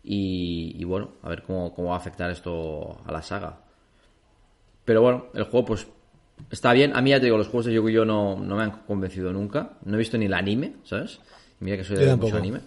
Y, 0.05 0.83
bueno, 0.85 1.13
a 1.23 1.29
ver 1.29 1.43
cómo, 1.43 1.73
cómo 1.75 1.89
va 1.91 1.95
a 1.95 1.99
afectar 1.99 2.31
esto 2.31 3.01
a 3.07 3.13
la 3.13 3.23
saga. 3.23 3.61
Pero 4.85 5.01
bueno, 5.03 5.27
el 5.35 5.45
juego 5.45 5.65
pues 5.67 5.87
está 6.51 6.73
bien. 6.73 6.97
A 6.97 7.01
mí 7.01 7.11
ya 7.11 7.21
te 7.21 7.27
digo, 7.27 7.39
los 7.39 7.47
juegos 7.47 7.67
de 7.67 7.75
Yu-Gi-Oh 7.75 8.05
no, 8.05 8.37
no 8.37 8.57
me 8.57 8.63
han 8.65 8.71
convencido 8.83 9.33
nunca. 9.33 9.75
No 9.85 9.95
he 9.95 9.99
visto 9.99 10.19
ni 10.19 10.25
el 10.25 10.35
anime, 10.35 10.75
¿sabes? 10.85 11.21
Mira 11.61 11.77
que 11.77 11.85
soy 11.85 11.97
de 11.99 12.17
mucho 12.17 12.37
anime. 12.37 12.61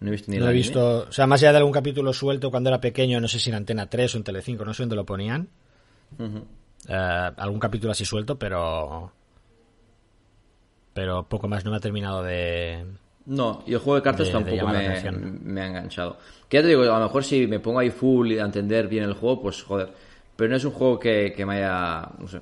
No 0.00 0.08
he 0.08 0.10
visto 0.10 0.30
ni 0.30 0.36
el 0.36 0.40
No 0.42 0.46
he 0.48 0.50
anime. 0.50 0.62
visto, 0.62 1.06
o 1.08 1.12
sea, 1.12 1.26
más 1.26 1.40
allá 1.42 1.52
de 1.52 1.58
algún 1.58 1.72
capítulo 1.72 2.12
suelto 2.12 2.50
cuando 2.50 2.68
era 2.68 2.80
pequeño, 2.80 3.20
no 3.20 3.28
sé 3.28 3.38
si 3.38 3.48
en 3.48 3.56
Antena 3.56 3.88
3 3.88 4.14
o 4.14 4.18
en 4.18 4.24
Telecinco, 4.24 4.64
no 4.66 4.74
sé 4.74 4.82
dónde 4.82 4.96
lo 4.96 5.06
ponían. 5.06 5.48
Eh, 6.88 7.30
algún 7.36 7.58
capítulo 7.58 7.92
así 7.92 8.04
suelto, 8.04 8.38
pero 8.38 9.12
pero 10.92 11.24
poco 11.28 11.48
más 11.48 11.64
no 11.64 11.70
me 11.70 11.76
ha 11.76 11.80
terminado 11.80 12.22
de 12.22 12.84
No, 13.26 13.62
y 13.66 13.72
el 13.72 13.78
juego 13.78 13.96
de 13.96 14.02
cartas 14.02 14.26
de- 14.26 14.32
de 14.32 14.38
tampoco 14.38 14.66
la 14.72 14.78
me, 14.78 15.12
me 15.42 15.60
ha 15.60 15.66
enganchado. 15.66 16.16
Que 16.48 16.56
ya 16.58 16.62
te 16.62 16.68
digo, 16.68 16.82
a 16.82 16.98
lo 16.98 17.04
mejor 17.06 17.24
si 17.24 17.46
me 17.46 17.60
pongo 17.60 17.78
ahí 17.78 17.90
full 17.90 18.32
y 18.32 18.38
a 18.38 18.44
entender 18.44 18.88
bien 18.88 19.04
el 19.04 19.14
juego, 19.14 19.42
pues 19.42 19.62
joder. 19.62 19.90
Pero 20.36 20.50
no 20.50 20.56
es 20.56 20.64
un 20.64 20.72
juego 20.72 20.98
que, 20.98 21.32
que 21.36 21.46
me 21.46 21.56
haya, 21.56 22.08
no 22.18 22.26
sé, 22.26 22.40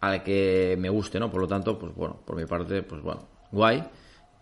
al 0.00 0.22
que 0.22 0.76
me 0.78 0.88
guste, 0.88 1.18
¿no? 1.18 1.30
Por 1.30 1.40
lo 1.40 1.48
tanto, 1.48 1.78
pues 1.78 1.94
bueno, 1.94 2.18
por 2.24 2.36
mi 2.36 2.44
parte, 2.46 2.82
pues 2.82 3.02
bueno, 3.02 3.22
guay. 3.50 3.82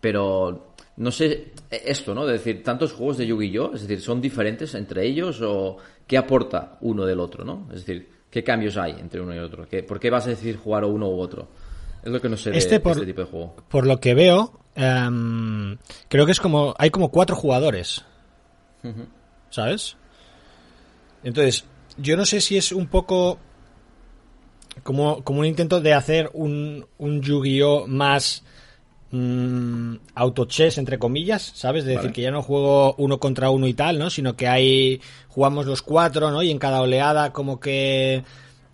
Pero 0.01 0.75
no 0.99 1.11
sé, 1.11 1.53
esto, 1.71 2.15
¿no? 2.15 2.27
De 2.27 2.35
decir, 2.35 2.63
tantos 2.63 2.93
juegos 2.93 3.17
de 3.19 3.27
Yu-Gi-Oh! 3.27 3.75
Es 3.75 3.83
decir, 3.83 4.01
¿son 4.03 4.21
diferentes 4.21 4.75
entre 4.75 5.07
ellos 5.07 5.41
o 5.43 5.79
qué 6.07 6.19
aporta 6.19 6.77
uno 6.83 7.07
del 7.07 7.21
otro, 7.21 7.45
¿no? 7.45 7.67
Es 7.73 7.87
decir, 7.87 8.09
¿qué 8.31 8.45
cambios 8.45 8.77
hay 8.77 8.93
entre 9.01 9.21
uno 9.21 9.35
y 9.35 9.39
otro? 9.39 9.67
¿Qué, 9.67 9.83
¿Por 9.83 9.99
qué 9.99 10.11
vas 10.11 10.27
a 10.27 10.31
decir 10.31 10.57
jugar 10.59 10.85
uno 10.85 11.09
u 11.09 11.19
otro? 11.19 11.49
Es 12.05 12.11
lo 12.13 12.21
que 12.21 12.29
no 12.29 12.37
sé 12.37 12.57
Este 12.57 12.75
de 12.75 12.81
por- 12.81 12.93
este 12.93 13.07
tipo 13.07 13.23
de 13.23 13.27
juego. 13.27 13.57
por 13.69 13.87
lo 13.87 13.99
que 14.01 14.15
veo, 14.15 14.53
em, 14.75 15.77
creo 16.09 16.27
que 16.27 16.33
es 16.33 16.41
como 16.41 16.75
hay 16.79 16.91
como 16.91 17.11
cuatro 17.11 17.35
jugadores, 17.37 18.05
¿sabes? 19.51 19.97
Entonces, 21.23 21.65
yo 21.97 22.17
no 22.17 22.27
sé 22.27 22.41
si 22.41 22.57
es 22.59 22.71
un 22.73 22.87
poco 22.89 23.39
como, 24.83 25.23
como 25.25 25.41
un 25.41 25.47
intento 25.47 25.81
de 25.81 25.95
hacer 25.95 26.31
un, 26.35 26.85
un 26.99 27.23
Yu-Gi-Oh 27.23 27.87
más 27.87 28.43
mm, 29.11 29.95
auto-chess, 30.17 30.77
entre 30.79 30.99
comillas, 30.99 31.53
¿sabes? 31.55 31.85
De 31.85 31.93
decir 31.97 32.13
que 32.13 32.21
ya 32.23 32.31
no 32.33 32.43
juego 32.43 32.95
uno 32.99 33.19
contra 33.21 33.49
uno 33.51 33.67
y 33.69 33.75
tal, 33.75 33.99
¿no? 33.99 34.11
Sino 34.11 34.37
que 34.37 34.49
hay, 34.49 35.01
jugamos 35.29 35.67
los 35.67 35.81
cuatro, 35.83 36.31
¿no? 36.31 36.43
Y 36.43 36.51
en 36.51 36.59
cada 36.59 36.83
oleada 36.83 37.33
como 37.33 37.61
que... 37.61 38.23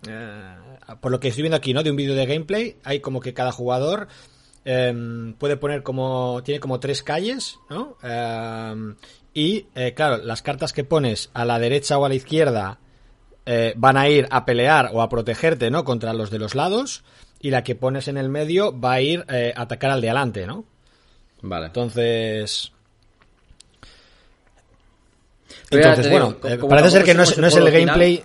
eh, 0.09 0.55
por 1.01 1.11
lo 1.11 1.19
que 1.19 1.29
estoy 1.29 1.43
viendo 1.43 1.57
aquí, 1.57 1.73
¿no? 1.73 1.83
De 1.83 1.91
un 1.91 1.97
vídeo 1.97 2.15
de 2.15 2.25
gameplay, 2.25 2.77
hay 2.83 2.99
como 2.99 3.19
que 3.19 3.33
cada 3.33 3.51
jugador 3.51 4.07
em, 4.65 5.33
puede 5.33 5.57
poner 5.57 5.83
como... 5.83 6.41
Tiene 6.43 6.59
como 6.59 6.79
tres 6.79 7.03
calles, 7.03 7.59
¿no? 7.69 7.97
Em, 8.03 8.95
y, 9.33 9.67
eh, 9.75 9.93
claro, 9.93 10.17
las 10.17 10.41
cartas 10.41 10.73
que 10.73 10.83
pones 10.83 11.29
a 11.33 11.45
la 11.45 11.59
derecha 11.59 11.97
o 11.97 12.05
a 12.05 12.09
la 12.09 12.15
izquierda 12.15 12.79
eh, 13.45 13.73
van 13.75 13.97
a 13.97 14.09
ir 14.09 14.27
a 14.29 14.45
pelear 14.45 14.89
o 14.93 15.01
a 15.01 15.09
protegerte, 15.09 15.71
¿no? 15.71 15.83
Contra 15.83 16.13
los 16.13 16.29
de 16.29 16.39
los 16.39 16.55
lados. 16.55 17.03
Y 17.39 17.49
la 17.49 17.63
que 17.63 17.75
pones 17.75 18.07
en 18.07 18.17
el 18.17 18.29
medio 18.29 18.77
va 18.77 18.93
a 18.93 19.01
ir 19.01 19.25
eh, 19.29 19.53
a 19.55 19.63
atacar 19.63 19.91
al 19.91 20.01
de 20.01 20.09
adelante, 20.09 20.45
¿no? 20.45 20.65
Vale. 21.41 21.67
Entonces. 21.67 22.71
Entonces, 25.71 26.05
digo, 26.09 26.35
bueno, 26.41 26.67
parece 26.69 26.91
ser 26.91 27.03
que 27.03 27.13
no 27.13 27.23
es, 27.23 27.31
el 27.31 27.41
no 27.41 27.47
es 27.47 27.55
el 27.55 27.71
gameplay. 27.71 28.23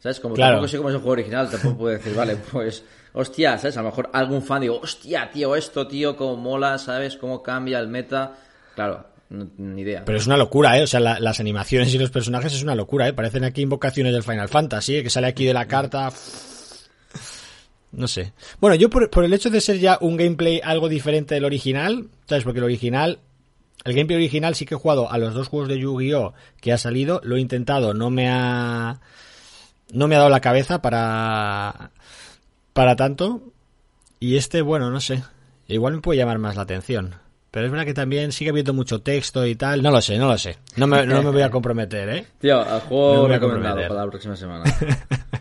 ¿Sabes? 0.00 0.18
Como 0.20 0.34
Claro. 0.34 0.54
tampoco 0.54 0.68
sé 0.68 0.76
cómo 0.78 0.88
es 0.88 0.94
el 0.94 1.00
juego 1.00 1.12
original, 1.12 1.50
tampoco 1.50 1.76
puedo 1.78 1.96
decir, 1.98 2.14
vale, 2.14 2.36
pues, 2.52 2.84
hostia, 3.12 3.58
¿sabes? 3.58 3.76
A 3.76 3.82
lo 3.82 3.88
mejor 3.90 4.10
algún 4.12 4.42
fan 4.42 4.62
digo, 4.62 4.80
hostia, 4.82 5.30
tío, 5.30 5.54
esto, 5.56 5.86
tío, 5.86 6.16
cómo 6.16 6.36
mola, 6.36 6.78
¿sabes? 6.78 7.16
Cómo 7.16 7.42
cambia 7.42 7.78
el 7.78 7.88
meta. 7.88 8.34
Claro, 8.74 9.04
no- 9.28 9.48
ni 9.58 9.82
idea. 9.82 10.02
Pero 10.06 10.16
es 10.18 10.26
una 10.26 10.36
locura, 10.38 10.78
¿eh? 10.78 10.82
O 10.82 10.86
sea, 10.86 11.00
la- 11.00 11.20
las 11.20 11.38
animaciones 11.38 11.92
y 11.94 11.98
los 11.98 12.10
personajes 12.10 12.52
es 12.54 12.62
una 12.62 12.74
locura, 12.74 13.06
¿eh? 13.08 13.12
Parecen 13.12 13.44
aquí 13.44 13.60
invocaciones 13.62 14.12
del 14.14 14.22
Final 14.22 14.48
Fantasy, 14.48 14.96
¿eh? 14.96 15.02
Que 15.02 15.10
sale 15.10 15.26
aquí 15.26 15.44
de 15.44 15.52
la 15.54 15.66
carta. 15.66 16.10
No 17.92 18.06
sé. 18.06 18.32
Bueno, 18.60 18.76
yo 18.76 18.88
por, 18.88 19.10
por 19.10 19.24
el 19.24 19.34
hecho 19.34 19.50
de 19.50 19.60
ser 19.60 19.78
ya 19.80 19.98
un 20.00 20.16
gameplay 20.16 20.60
algo 20.62 20.88
diferente 20.88 21.34
del 21.34 21.44
original, 21.44 22.06
¿sabes? 22.26 22.44
Porque 22.44 22.58
el 22.60 22.64
original. 22.64 23.18
El 23.84 23.94
gameplay 23.94 24.16
original 24.16 24.54
sí 24.54 24.64
que 24.66 24.74
he 24.74 24.78
jugado 24.78 25.10
a 25.10 25.18
los 25.18 25.34
dos 25.34 25.48
juegos 25.48 25.68
de 25.68 25.78
Yu-Gi-Oh! 25.78 26.34
que 26.60 26.72
ha 26.72 26.78
salido, 26.78 27.20
lo 27.24 27.36
he 27.36 27.40
intentado, 27.40 27.92
no 27.94 28.10
me 28.10 28.28
ha. 28.28 29.00
No 29.92 30.08
me 30.08 30.14
ha 30.14 30.18
dado 30.18 30.30
la 30.30 30.40
cabeza 30.40 30.80
para. 30.82 31.90
Para 32.72 32.96
tanto. 32.96 33.42
Y 34.20 34.36
este, 34.36 34.62
bueno, 34.62 34.90
no 34.90 35.00
sé. 35.00 35.22
Igual 35.68 35.94
me 35.94 36.00
puede 36.00 36.18
llamar 36.18 36.38
más 36.38 36.56
la 36.56 36.62
atención. 36.62 37.14
Pero 37.50 37.66
es 37.66 37.72
verdad 37.72 37.84
que 37.86 37.94
también 37.94 38.30
sigue 38.32 38.50
habiendo 38.50 38.72
mucho 38.74 39.00
texto 39.00 39.44
y 39.46 39.56
tal. 39.56 39.82
No 39.82 39.90
lo 39.90 40.00
sé, 40.00 40.18
no 40.18 40.28
lo 40.28 40.38
sé. 40.38 40.58
No 40.76 40.86
me, 40.86 41.04
no 41.04 41.22
me 41.22 41.30
voy 41.30 41.42
a 41.42 41.50
comprometer, 41.50 42.08
¿eh? 42.08 42.26
Tío, 42.40 42.60
al 42.60 42.80
juego 42.82 43.14
No 43.14 43.22
me 43.22 43.26
voy 43.28 43.30
a 43.32 43.34
recomendado 43.34 43.74
comprometer. 43.76 43.88
para 43.88 44.04
la 44.04 44.10
próxima 44.10 44.36
semana. 44.36 44.64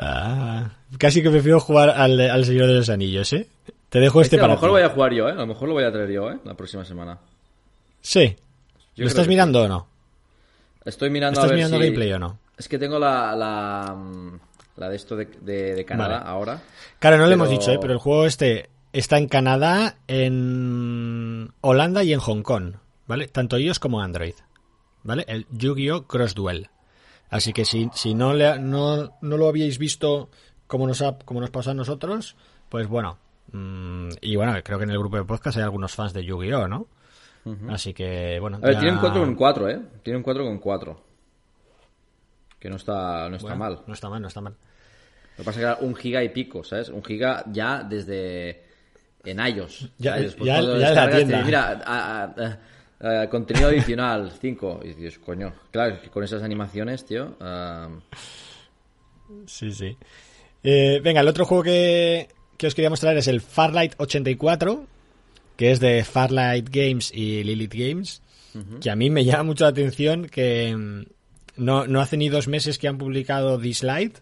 Ah, 0.00 0.70
casi 0.98 1.22
que 1.22 1.30
prefiero 1.30 1.58
jugar 1.58 1.90
al, 1.90 2.20
al 2.20 2.44
Señor 2.44 2.66
de 2.68 2.74
los 2.74 2.88
Anillos, 2.88 3.32
¿eh? 3.32 3.48
Te 3.88 3.98
dejo 3.98 4.20
este 4.20 4.36
Este 4.36 4.40
a 4.40 4.42
para 4.42 4.54
lo 4.54 4.54
mejor 4.56 4.60
ti. 4.60 4.66
lo 4.68 4.72
voy 4.74 4.82
a 4.82 4.88
jugar 4.94 5.12
yo, 5.12 5.28
¿eh? 5.28 5.32
A 5.32 5.34
lo 5.34 5.46
mejor 5.46 5.68
lo 5.68 5.74
voy 5.74 5.84
a 5.84 5.90
traer 5.92 6.10
yo, 6.10 6.30
¿eh? 6.30 6.38
La 6.44 6.54
próxima 6.54 6.84
semana. 6.84 7.18
Sí. 8.00 8.36
Yo 8.94 9.02
¿Lo 9.04 9.08
estás 9.08 9.24
que 9.24 9.28
mirando 9.30 9.62
o 9.64 9.68
no? 9.68 9.88
Estoy 10.84 11.10
mirando 11.10 11.40
¿Estás 11.40 11.46
a 11.46 11.48
ver 11.48 11.56
mirando 11.56 11.78
si... 11.78 11.82
gameplay 11.82 12.12
o 12.12 12.18
no? 12.18 12.38
Es 12.58 12.68
que 12.68 12.78
tengo 12.78 12.98
la, 12.98 13.34
la, 13.36 13.94
mm, 13.94 14.38
la 14.76 14.88
de 14.88 14.96
esto 14.96 15.16
de, 15.16 15.26
de, 15.26 15.74
de 15.74 15.84
Canadá 15.84 16.18
Vale. 16.18 16.30
ahora. 16.30 16.62
Claro, 16.98 17.16
no 17.16 17.22
lo 17.24 17.28
Pero- 17.28 17.34
hemos 17.34 17.50
dicho, 17.50 17.70
¿eh? 17.72 17.78
Pero 17.80 17.92
el 17.92 17.98
juego 17.98 18.24
este 18.26 18.68
está 18.92 19.18
en 19.18 19.28
Canadá, 19.28 19.96
en 20.08 21.52
Holanda 21.60 22.02
y 22.02 22.12
en 22.12 22.20
Hong 22.20 22.42
Kong, 22.42 22.74
¿vale? 23.06 23.28
Tanto 23.28 23.58
iOS 23.58 23.78
como 23.78 24.00
Android, 24.00 24.34
¿vale? 25.02 25.24
El 25.28 25.46
Yu-Gi-Oh! 25.50 26.06
Cross 26.06 26.34
Duel. 26.34 26.68
Así 27.30 27.52
que 27.52 27.64
si, 27.64 27.90
si 27.92 28.14
no, 28.14 28.32
le, 28.34 28.58
no, 28.58 29.10
no 29.20 29.36
lo 29.36 29.48
habíais 29.48 29.78
visto 29.78 30.30
como 30.66 30.86
nos, 30.86 31.02
ha, 31.02 31.18
como 31.18 31.40
nos 31.40 31.50
pasó 31.50 31.70
a 31.70 31.74
nosotros, 31.74 32.36
pues 32.68 32.88
bueno. 32.88 33.18
mm, 33.52 34.08
y 34.22 34.36
bueno, 34.36 34.54
creo 34.64 34.78
que 34.78 34.84
en 34.84 34.90
el 34.90 34.98
grupo 34.98 35.16
de 35.16 35.24
podcast 35.24 35.58
hay 35.58 35.62
algunos 35.64 35.94
fans 35.94 36.12
de 36.12 36.24
Yu-Gi-Oh! 36.24 36.66
¿no? 36.68 36.86
Así 37.70 37.94
que, 37.94 38.38
bueno. 38.40 38.58
A 38.58 38.66
ver, 38.66 38.74
ya- 38.74 38.80
tienen 38.80 38.98
4 39.00 39.20
con 39.22 39.34
4, 39.34 39.68
¿eh? 39.70 39.80
Tienen 40.02 40.22
4 40.22 40.44
con 40.44 40.58
4. 40.58 41.00
Que 42.58 42.68
no 42.70 42.76
está, 42.76 43.28
no 43.28 43.36
está 43.36 43.48
bueno, 43.48 43.56
mal. 43.58 43.80
No 43.86 43.94
está 43.94 44.08
mal, 44.08 44.20
no 44.22 44.28
está 44.28 44.40
mal. 44.40 44.52
Lo 44.52 45.36
que 45.36 45.44
pasa 45.44 45.50
es 45.50 45.56
que 45.56 45.62
era 45.62 45.76
un 45.80 45.94
giga 45.94 46.22
y 46.24 46.30
pico, 46.30 46.64
¿sabes? 46.64 46.88
Un 46.88 47.04
giga 47.04 47.44
ya 47.52 47.82
desde 47.84 48.64
en 49.24 49.38
iOS. 49.38 49.90
Ya- 49.98 50.12
¿sabes? 50.12 50.24
Después 50.26 50.46
ya- 50.46 50.60
ya 50.78 50.90
la 51.06 51.10
tienda. 51.16 51.42
Mira, 51.44 51.82
a- 51.84 52.24
a- 52.24 52.58
a- 53.22 53.28
contenido 53.30 53.68
adicional, 53.68 54.32
5. 54.40 54.80
Y 54.82 54.88
dices, 54.94 55.18
coño, 55.20 55.52
claro, 55.70 56.00
que 56.02 56.08
con 56.10 56.24
esas 56.24 56.42
animaciones, 56.42 57.04
tío. 57.06 57.36
Sí, 59.46 59.72
sí. 59.72 59.96
Eh, 60.62 61.00
venga, 61.02 61.20
el 61.20 61.28
otro 61.28 61.44
juego 61.44 61.62
que, 61.62 62.28
que 62.56 62.66
os 62.66 62.74
quería 62.74 62.90
mostrar 62.90 63.16
es 63.16 63.28
el 63.28 63.40
Farlight 63.40 63.94
84, 63.98 64.86
que 65.56 65.70
es 65.70 65.80
de 65.80 66.04
Farlight 66.04 66.68
Games 66.70 67.12
y 67.14 67.44
Lilith 67.44 67.74
Games, 67.74 68.22
que 68.80 68.90
a 68.90 68.96
mí 68.96 69.08
me 69.10 69.24
llama 69.24 69.44
mucho 69.44 69.64
la 69.64 69.70
atención 69.70 70.26
que 70.26 70.74
mm, 70.76 71.02
no, 71.58 71.86
no 71.86 72.00
hace 72.00 72.16
ni 72.16 72.28
dos 72.28 72.48
meses 72.48 72.78
que 72.78 72.88
han 72.88 72.98
publicado 72.98 73.58
This 73.58 73.82
Light 73.82 74.18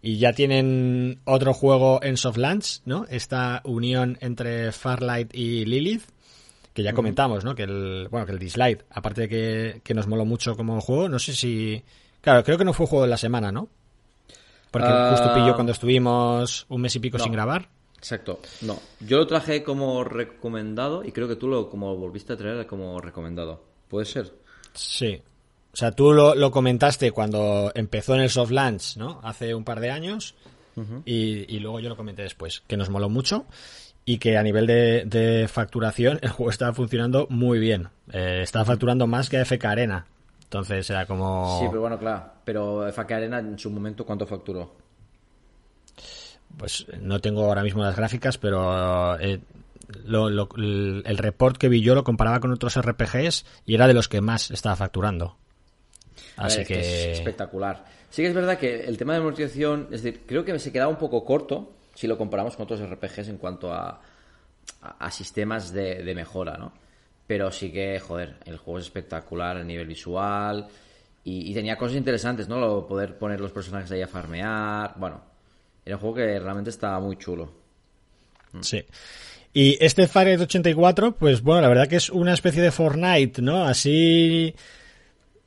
y 0.00 0.18
ya 0.18 0.32
tienen 0.32 1.20
otro 1.24 1.52
juego 1.52 2.00
en 2.02 2.16
soft 2.16 2.36
launch, 2.38 2.80
¿no? 2.84 3.04
Esta 3.08 3.60
unión 3.64 4.16
entre 4.20 4.72
Farlight 4.72 5.34
y 5.34 5.64
Lilith, 5.64 6.04
que 6.72 6.82
ya 6.82 6.92
comentamos, 6.92 7.44
¿no? 7.44 7.54
Que 7.54 7.64
el, 7.64 8.08
bueno, 8.10 8.24
que 8.24 8.32
el 8.32 8.38
This 8.38 8.56
Light, 8.56 8.82
aparte 8.90 9.22
de 9.22 9.28
que, 9.28 9.80
que 9.82 9.94
nos 9.94 10.06
moló 10.06 10.24
mucho 10.24 10.56
como 10.56 10.80
juego, 10.80 11.08
no 11.08 11.18
sé 11.18 11.34
si... 11.34 11.82
Claro, 12.20 12.44
creo 12.44 12.58
que 12.58 12.64
no 12.64 12.72
fue 12.72 12.86
juego 12.86 13.04
de 13.04 13.10
la 13.10 13.16
semana, 13.16 13.50
¿no? 13.50 13.68
Porque 14.70 14.88
Ah, 14.90 15.10
justo 15.10 15.34
pilló 15.34 15.54
cuando 15.54 15.72
estuvimos 15.72 16.66
un 16.68 16.80
mes 16.80 16.94
y 16.94 17.00
pico 17.00 17.18
no. 17.18 17.24
sin 17.24 17.32
grabar. 17.32 17.68
Exacto. 17.96 18.40
No, 18.60 18.78
yo 19.00 19.18
lo 19.18 19.26
traje 19.26 19.64
como 19.64 20.04
recomendado 20.04 21.04
y 21.04 21.10
creo 21.10 21.26
que 21.26 21.36
tú 21.36 21.48
lo 21.48 21.68
como 21.68 21.96
volviste 21.96 22.34
a 22.34 22.36
traer 22.36 22.66
como 22.66 23.00
recomendado. 23.00 23.64
¿Puede 23.88 24.06
ser? 24.06 24.32
Sí. 24.74 25.20
O 25.72 25.76
sea, 25.76 25.92
tú 25.92 26.12
lo, 26.12 26.34
lo 26.34 26.50
comentaste 26.50 27.12
cuando 27.12 27.70
empezó 27.74 28.14
en 28.14 28.20
el 28.22 28.30
soft 28.30 28.50
launch, 28.50 28.96
¿no? 28.96 29.20
Hace 29.22 29.54
un 29.54 29.64
par 29.64 29.80
de 29.80 29.90
años. 29.90 30.34
y, 31.04 31.54
y 31.54 31.58
luego 31.58 31.80
yo 31.80 31.88
lo 31.88 31.96
comenté 31.96 32.22
después, 32.22 32.62
que 32.68 32.76
nos 32.76 32.88
moló 32.88 33.08
mucho 33.08 33.46
y 34.04 34.18
que 34.18 34.38
a 34.38 34.42
nivel 34.44 34.66
de, 34.66 35.04
de 35.06 35.46
facturación 35.48 36.18
el 36.22 36.30
juego 36.30 36.50
estaba 36.50 36.72
funcionando 36.72 37.26
muy 37.30 37.58
bien. 37.58 37.88
Eh, 38.12 38.40
estaba 38.42 38.64
facturando 38.64 39.06
más 39.06 39.28
que 39.28 39.40
FK 39.44 39.64
Arena. 39.66 40.06
Entonces 40.44 40.88
era 40.88 41.04
como... 41.04 41.58
Sí, 41.60 41.66
pero 41.68 41.80
bueno, 41.82 41.98
claro. 41.98 42.24
Pero 42.44 42.86
FK 42.90 43.10
Arena 43.12 43.38
en 43.40 43.58
su 43.58 43.70
momento, 43.70 44.06
¿cuánto 44.06 44.24
facturó? 44.26 44.72
Pues 46.56 46.86
no 47.00 47.20
tengo 47.20 47.44
ahora 47.44 47.62
mismo 47.62 47.82
las 47.82 47.94
gráficas, 47.96 48.38
pero 48.38 49.18
eh, 49.20 49.40
lo- 50.04 50.48
el 50.56 51.18
report 51.18 51.56
que 51.56 51.68
vi 51.68 51.82
yo 51.82 51.94
lo 51.94 52.04
comparaba 52.04 52.40
con 52.40 52.52
otros 52.52 52.76
RPGs 52.80 53.44
y 53.66 53.74
era 53.74 53.86
de 53.86 53.94
los 53.94 54.08
que 54.08 54.20
más 54.20 54.50
estaba 54.50 54.74
facturando. 54.76 55.36
Ver, 56.38 56.46
Así 56.46 56.58
que 56.58 56.74
que... 56.74 56.80
es 56.80 57.18
espectacular. 57.18 57.84
Sí 58.10 58.22
que 58.22 58.28
es 58.28 58.34
verdad 58.34 58.58
que 58.58 58.84
el 58.84 58.96
tema 58.96 59.14
de 59.14 59.20
monetización, 59.20 59.88
es 59.92 60.02
decir, 60.02 60.22
creo 60.26 60.44
que 60.44 60.58
se 60.58 60.72
quedaba 60.72 60.90
un 60.90 60.98
poco 60.98 61.24
corto 61.24 61.74
si 61.94 62.06
lo 62.06 62.16
comparamos 62.16 62.56
con 62.56 62.64
otros 62.64 62.80
RPGs 62.80 63.28
en 63.28 63.38
cuanto 63.38 63.72
a, 63.72 64.00
a, 64.82 65.06
a 65.06 65.10
sistemas 65.10 65.72
de, 65.72 66.02
de 66.02 66.14
mejora, 66.14 66.56
¿no? 66.56 66.72
Pero 67.26 67.50
sí 67.50 67.70
que, 67.70 67.98
joder, 68.00 68.36
el 68.46 68.56
juego 68.56 68.78
es 68.78 68.86
espectacular 68.86 69.56
a 69.56 69.64
nivel 69.64 69.86
visual 69.86 70.66
y, 71.24 71.50
y 71.50 71.54
tenía 71.54 71.76
cosas 71.76 71.96
interesantes, 71.96 72.48
¿no? 72.48 72.58
Lo, 72.58 72.86
poder 72.86 73.18
poner 73.18 73.40
los 73.40 73.52
personajes 73.52 73.90
ahí 73.90 74.00
a 74.00 74.08
farmear, 74.08 74.94
bueno, 74.96 75.20
era 75.84 75.96
un 75.96 76.00
juego 76.00 76.16
que 76.16 76.38
realmente 76.38 76.70
estaba 76.70 77.00
muy 77.00 77.16
chulo. 77.16 77.50
Sí. 78.60 78.84
Y 79.52 79.76
este 79.84 80.06
Fahrenheit 80.06 80.42
84, 80.42 81.16
pues 81.16 81.42
bueno, 81.42 81.62
la 81.62 81.68
verdad 81.68 81.88
que 81.88 81.96
es 81.96 82.10
una 82.10 82.34
especie 82.34 82.62
de 82.62 82.70
Fortnite, 82.70 83.42
¿no? 83.42 83.64
Así 83.64 84.54
mm, 84.54 84.58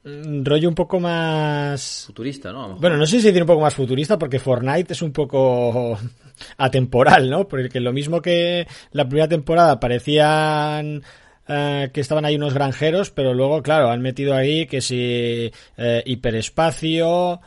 rollo 0.04 0.68
un 0.68 0.76
poco 0.76 1.00
más 1.00 2.06
futurista, 2.08 2.52
¿no? 2.52 2.76
Bueno, 2.76 2.98
no 2.98 3.06
sé 3.06 3.20
si 3.20 3.28
decir 3.28 3.44
un 3.44 3.48
poco 3.48 3.62
más 3.62 3.76
futurista 3.76 4.18
porque 4.18 4.40
Fortnite 4.40 4.94
es 4.94 5.02
un 5.02 5.12
poco 5.12 5.98
atemporal, 6.58 7.30
¿no? 7.30 7.48
Porque 7.48 7.80
lo 7.80 7.94
mismo 7.94 8.22
que 8.22 8.68
la 8.92 9.06
primera 9.06 9.28
temporada 9.28 9.80
parecían 9.80 11.04
eh, 11.48 11.90
que 11.94 12.02
estaban 12.02 12.26
ahí 12.26 12.36
unos 12.36 12.54
granjeros, 12.54 13.12
pero 13.12 13.34
luego, 13.34 13.62
claro, 13.62 13.92
han 13.92 14.02
metido 14.02 14.36
ahí 14.36 14.66
que 14.68 14.82
si 14.82 15.52
eh, 15.78 16.04
hiperespacio, 16.06 17.42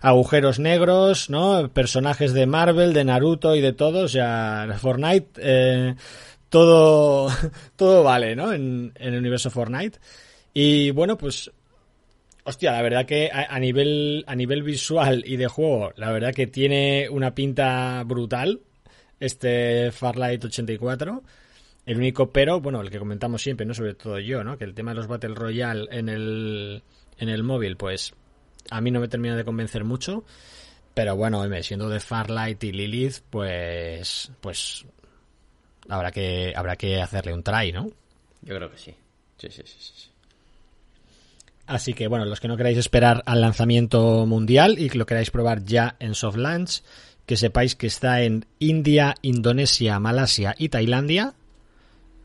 agujeros 0.00 0.58
negros, 0.58 1.30
¿no? 1.30 1.68
Personajes 1.70 2.32
de 2.32 2.46
Marvel, 2.46 2.92
de 2.92 3.04
Naruto 3.04 3.54
y 3.54 3.60
de 3.60 3.72
todos. 3.72 4.12
Sea, 4.12 4.68
Fortnite, 4.78 5.28
eh, 5.38 5.94
todo, 6.48 7.30
todo 7.76 8.02
vale, 8.02 8.34
¿no? 8.36 8.52
En, 8.52 8.92
en, 8.96 9.14
el 9.14 9.18
universo 9.18 9.50
Fortnite. 9.50 9.98
Y 10.54 10.90
bueno, 10.90 11.16
pues, 11.16 11.50
hostia, 12.44 12.72
la 12.72 12.82
verdad 12.82 13.06
que 13.06 13.30
a, 13.32 13.58
nivel, 13.58 14.24
a 14.26 14.34
nivel 14.34 14.62
visual 14.62 15.22
y 15.26 15.36
de 15.36 15.46
juego, 15.46 15.92
la 15.96 16.10
verdad 16.10 16.34
que 16.34 16.46
tiene 16.46 17.08
una 17.10 17.34
pinta 17.34 18.02
brutal 18.04 18.60
este 19.20 19.90
Farlight 19.92 20.44
84. 20.44 21.22
El 21.86 21.96
único 21.96 22.30
pero, 22.30 22.60
bueno, 22.60 22.80
el 22.80 22.90
que 22.90 22.98
comentamos 22.98 23.42
siempre, 23.42 23.64
¿no? 23.64 23.74
Sobre 23.74 23.94
todo 23.94 24.18
yo, 24.18 24.44
¿no? 24.44 24.58
Que 24.58 24.64
el 24.64 24.74
tema 24.74 24.90
de 24.90 24.96
los 24.96 25.06
Battle 25.06 25.34
Royale 25.34 25.88
en 25.90 26.08
el, 26.08 26.82
en 27.18 27.28
el 27.28 27.42
móvil, 27.42 27.76
pues 27.76 28.12
a 28.70 28.80
mí 28.80 28.90
no 28.90 29.00
me 29.00 29.08
termina 29.08 29.36
de 29.36 29.44
convencer 29.44 29.84
mucho. 29.84 30.24
Pero 30.94 31.16
bueno, 31.16 31.44
siendo 31.62 31.88
de 31.88 32.00
Farlight 32.00 32.62
y 32.64 32.72
Lilith, 32.72 33.20
pues, 33.30 34.32
pues 34.40 34.84
habrá 35.88 36.10
que, 36.10 36.52
habrá 36.54 36.76
que 36.76 37.00
hacerle 37.00 37.32
un 37.32 37.42
try, 37.42 37.72
¿no? 37.72 37.88
Yo 38.42 38.56
creo 38.56 38.70
que 38.70 38.78
sí. 38.78 38.94
Sí, 39.38 39.48
sí, 39.50 39.62
sí, 39.64 39.76
sí. 39.78 40.07
Así 41.68 41.92
que 41.92 42.08
bueno, 42.08 42.24
los 42.24 42.40
que 42.40 42.48
no 42.48 42.56
queráis 42.56 42.78
esperar 42.78 43.22
al 43.26 43.42
lanzamiento 43.42 44.24
mundial 44.24 44.76
y 44.78 44.88
que 44.88 44.96
lo 44.96 45.04
queráis 45.04 45.30
probar 45.30 45.64
ya 45.64 45.96
en 46.00 46.14
soft 46.14 46.38
launch, 46.38 46.82
que 47.26 47.36
sepáis 47.36 47.76
que 47.76 47.86
está 47.86 48.22
en 48.22 48.46
India, 48.58 49.14
Indonesia, 49.20 50.00
Malasia 50.00 50.54
y 50.56 50.70
Tailandia, 50.70 51.34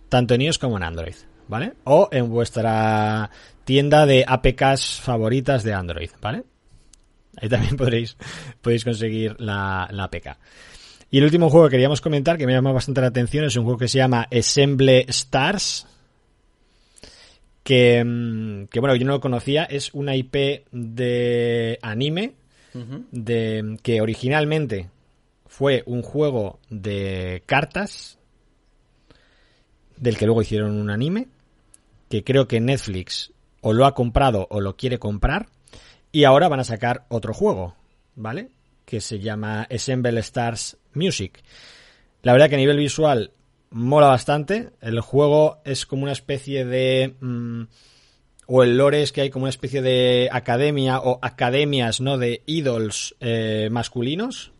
tanto 0.07 0.33
en 0.33 0.43
iOS 0.43 0.59
como 0.59 0.77
en 0.77 0.83
Android, 0.83 1.15
¿vale? 1.49 1.73
O 1.83 2.07
en 2.13 2.29
vuestra 2.29 3.29
tienda 3.65 4.05
de 4.05 4.23
APKs 4.25 5.01
favoritas 5.01 5.63
de 5.63 5.73
Android, 5.73 6.11
¿vale? 6.21 6.45
Ahí 7.35 7.49
también 7.49 7.75
podréis, 7.77 8.15
conseguir 8.85 9.35
la, 9.41 9.89
la 9.91 10.05
APK. 10.05 10.37
Y 11.11 11.17
el 11.17 11.25
último 11.25 11.49
juego 11.49 11.67
que 11.67 11.71
queríamos 11.71 11.99
comentar, 11.99 12.37
que 12.37 12.47
me 12.47 12.53
llama 12.53 12.71
bastante 12.71 13.01
la 13.01 13.07
atención, 13.07 13.43
es 13.43 13.57
un 13.57 13.65
juego 13.65 13.77
que 13.77 13.89
se 13.89 13.97
llama 13.97 14.25
Assemble 14.31 15.05
Stars. 15.09 15.85
Que, 17.63 18.03
mm, 18.03 18.65
que 18.67 18.79
bueno, 18.79 18.95
yo 18.95 19.05
no 19.05 19.13
lo 19.13 19.21
conocía, 19.21 19.63
es 19.63 19.93
una 19.93 20.15
IP 20.15 20.65
de 20.71 21.79
anime, 21.81 22.33
de, 23.11 23.77
que 23.83 24.01
originalmente 24.01 24.89
fue 25.45 25.83
un 25.85 26.01
juego 26.01 26.59
de 26.69 27.43
cartas, 27.45 28.17
del 29.97 30.17
que 30.17 30.25
luego 30.25 30.41
hicieron 30.41 30.71
un 30.71 30.89
anime, 30.89 31.27
que 32.09 32.23
creo 32.23 32.47
que 32.47 32.59
Netflix 32.59 33.31
o 33.61 33.73
lo 33.73 33.85
ha 33.85 33.93
comprado 33.93 34.47
o 34.49 34.61
lo 34.61 34.75
quiere 34.75 34.99
comprar. 34.99 35.47
Y 36.11 36.25
ahora 36.25 36.47
van 36.47 36.59
a 36.59 36.63
sacar 36.63 37.05
otro 37.09 37.33
juego, 37.33 37.75
¿vale? 38.15 38.49
Que 38.85 39.01
se 39.01 39.19
llama 39.19 39.67
Assemble 39.71 40.19
Stars 40.19 40.77
Music. 40.93 41.41
La 42.21 42.33
verdad 42.33 42.49
que 42.49 42.55
a 42.55 42.59
nivel 42.59 42.77
visual 42.77 43.31
mola 43.73 44.07
bastante. 44.07 44.69
El 44.81 45.01
juego 45.01 45.59
es 45.65 45.85
como 45.85 46.03
una 46.03 46.13
especie 46.13 46.65
de... 46.65 47.15
Mm, 47.19 47.63
o 48.45 48.63
el 48.63 48.77
lore 48.77 49.01
es 49.01 49.11
que 49.11 49.21
hay 49.21 49.29
como 49.29 49.43
una 49.43 49.49
especie 49.49 49.81
de 49.81 50.29
academia 50.31 50.99
o 50.99 51.19
academias, 51.21 52.01
¿no? 52.01 52.17
De 52.17 52.43
idols 52.45 53.15
eh, 53.19 53.69
masculinos 53.71 54.53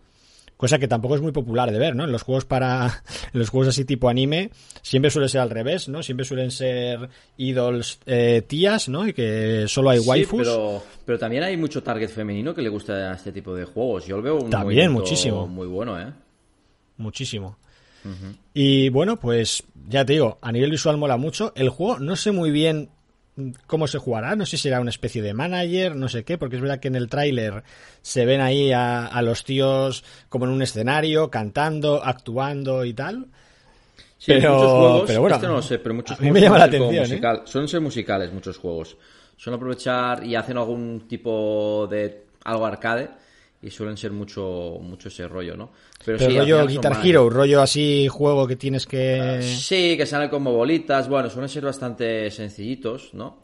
cosa 0.64 0.80
que 0.80 0.88
tampoco 0.88 1.16
es 1.16 1.22
muy 1.22 1.34
popular 1.34 1.74
de 1.74 1.78
ver, 1.78 1.94
¿no? 1.94 2.06
En 2.06 2.12
los 2.14 2.22
juegos 2.22 2.46
para 2.46 2.86
en 3.34 3.40
los 3.40 3.50
juegos 3.50 3.68
así 3.68 3.84
tipo 3.84 4.08
anime 4.08 4.50
siempre 4.82 5.12
suele 5.12 5.28
ser 5.28 5.42
al 5.42 5.50
revés, 5.50 5.90
¿no? 5.90 6.02
Siempre 6.02 6.26
suelen 6.26 6.52
ser 6.52 7.10
idols 7.36 8.00
eh, 8.06 8.44
tías, 8.48 8.88
¿no? 8.88 9.06
Y 9.06 9.12
que 9.12 9.66
solo 9.68 9.90
hay 9.90 10.00
waifus. 10.00 10.48
pero, 10.48 10.82
pero 11.06 11.20
también 11.20 11.44
hay 11.44 11.58
mucho 11.58 11.84
target 11.84 12.08
femenino 12.08 12.56
que 12.56 12.62
le 12.62 12.70
gusta 12.70 13.12
este 13.12 13.34
tipo 13.34 13.54
de 13.54 13.66
juegos. 13.66 14.08
Yo 14.08 14.16
lo 14.16 14.24
veo 14.24 14.36
un 14.38 14.50
también 14.50 14.90
muchísimo 14.94 15.48
muy 15.48 15.68
bueno, 15.68 16.00
¿eh? 16.00 16.14
Muchísimo. 16.96 17.58
Y 18.54 18.90
bueno, 18.90 19.20
pues 19.20 19.64
ya 19.88 20.06
te 20.06 20.14
digo, 20.14 20.38
a 20.42 20.52
nivel 20.52 20.72
visual 20.72 20.98
mola 20.98 21.18
mucho. 21.18 21.54
El 21.56 21.70
juego 21.70 22.00
no 22.00 22.16
sé 22.16 22.32
muy 22.32 22.52
bien 22.52 22.90
cómo 23.66 23.88
se 23.88 23.98
jugará, 23.98 24.36
no 24.36 24.46
sé 24.46 24.58
si 24.58 24.64
será 24.64 24.80
una 24.80 24.92
especie 24.92 25.22
de 25.22 25.34
manager, 25.34 25.96
no 25.96 26.08
sé 26.08 26.24
qué, 26.24 26.38
porque 26.38 26.58
es 26.58 26.62
verdad 26.62 26.80
que 26.80 26.88
en 26.88 26.96
el 26.96 27.10
tráiler 27.10 27.64
se 28.02 28.26
ven 28.26 28.42
ahí 28.42 28.72
a, 28.72 29.22
los 29.24 29.44
tíos 29.44 30.04
como 30.30 30.46
en 30.46 30.52
un 30.52 30.62
escenario, 30.62 31.30
cantando, 31.32 32.04
actuando 32.04 32.86
y 32.86 32.94
tal. 32.94 33.26
pero, 34.26 34.54
muchos 34.54 34.72
juegos, 34.72 35.04
pero 35.08 35.22
bueno, 35.22 35.36
este 35.36 35.48
no 35.48 35.54
lo 35.54 35.62
sé, 35.62 35.80
pero 35.80 35.96
muchos 35.96 36.20
a 36.20 36.22
mí 36.22 36.32
me 36.32 36.42
llama 36.42 36.60
la 36.60 36.66
atención. 36.66 37.12
¿eh? 37.12 37.42
Suelen 37.46 37.68
ser 37.68 37.82
musicales 37.82 38.32
muchos 38.32 38.58
juegos. 38.58 38.96
Suelen 39.36 39.58
aprovechar 39.58 40.24
y 40.24 40.36
hacen 40.36 40.58
algún 40.58 41.08
tipo 41.08 41.88
de 41.90 42.26
algo 42.44 42.66
arcade 42.66 43.10
y 43.64 43.70
suelen 43.70 43.96
ser 43.96 44.12
mucho 44.12 44.78
mucho 44.82 45.08
ese 45.08 45.28
rollo, 45.28 45.56
¿no? 45.56 45.72
Pero, 46.06 46.18
rollo 46.18 46.68
Guitar 46.68 47.00
Hero, 47.04 47.30
rollo 47.30 47.62
así 47.62 48.08
juego 48.10 48.46
que 48.46 48.58
tienes 48.58 48.86
que... 48.86 49.42
sí, 49.42 49.96
que 49.98 50.06
salen 50.06 50.30
como 50.30 50.52
bolitas, 50.52 51.08
bueno, 51.08 51.30
suelen 51.30 51.50
ser 51.50 51.64
bastante 51.64 52.30
sencillitos, 52.30 53.14
¿no? 53.14 53.44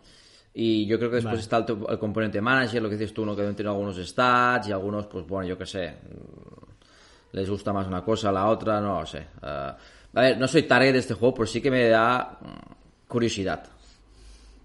Y 0.53 0.85
yo 0.87 0.97
creo 0.97 1.09
que 1.09 1.17
después 1.17 1.39
está 1.39 1.65
el, 1.65 1.99
componente 1.99 2.41
manager, 2.41 2.81
lo 2.81 2.89
que 2.89 2.97
dices 2.97 3.13
tú, 3.13 3.21
uno 3.21 3.35
que 3.35 3.43
tener 3.43 3.67
algunos 3.67 3.95
stats 3.95 4.67
y 4.67 4.71
algunos, 4.73 5.05
pues 5.07 5.25
bueno, 5.25 5.47
yo 5.47 5.57
qué 5.57 5.65
sé, 5.65 5.89
mm, 5.89 7.37
les 7.37 7.49
gusta 7.49 7.71
más 7.71 7.87
una 7.87 8.03
cosa, 8.03 8.31
la 8.31 8.47
otra, 8.47 8.81
no 8.81 8.99
lo 8.99 9.05
sé. 9.05 9.19
Eh, 9.19 9.71
a 10.13 10.21
ver, 10.21 10.37
no 10.37 10.47
soy 10.47 10.63
target 10.63 10.91
de 10.93 10.99
este 10.99 11.13
juego, 11.13 11.35
pero 11.35 11.47
sí 11.47 11.61
que 11.61 11.71
me 11.71 11.87
da 11.87 12.39
mm, 12.41 13.07
curiosidad. 13.07 13.63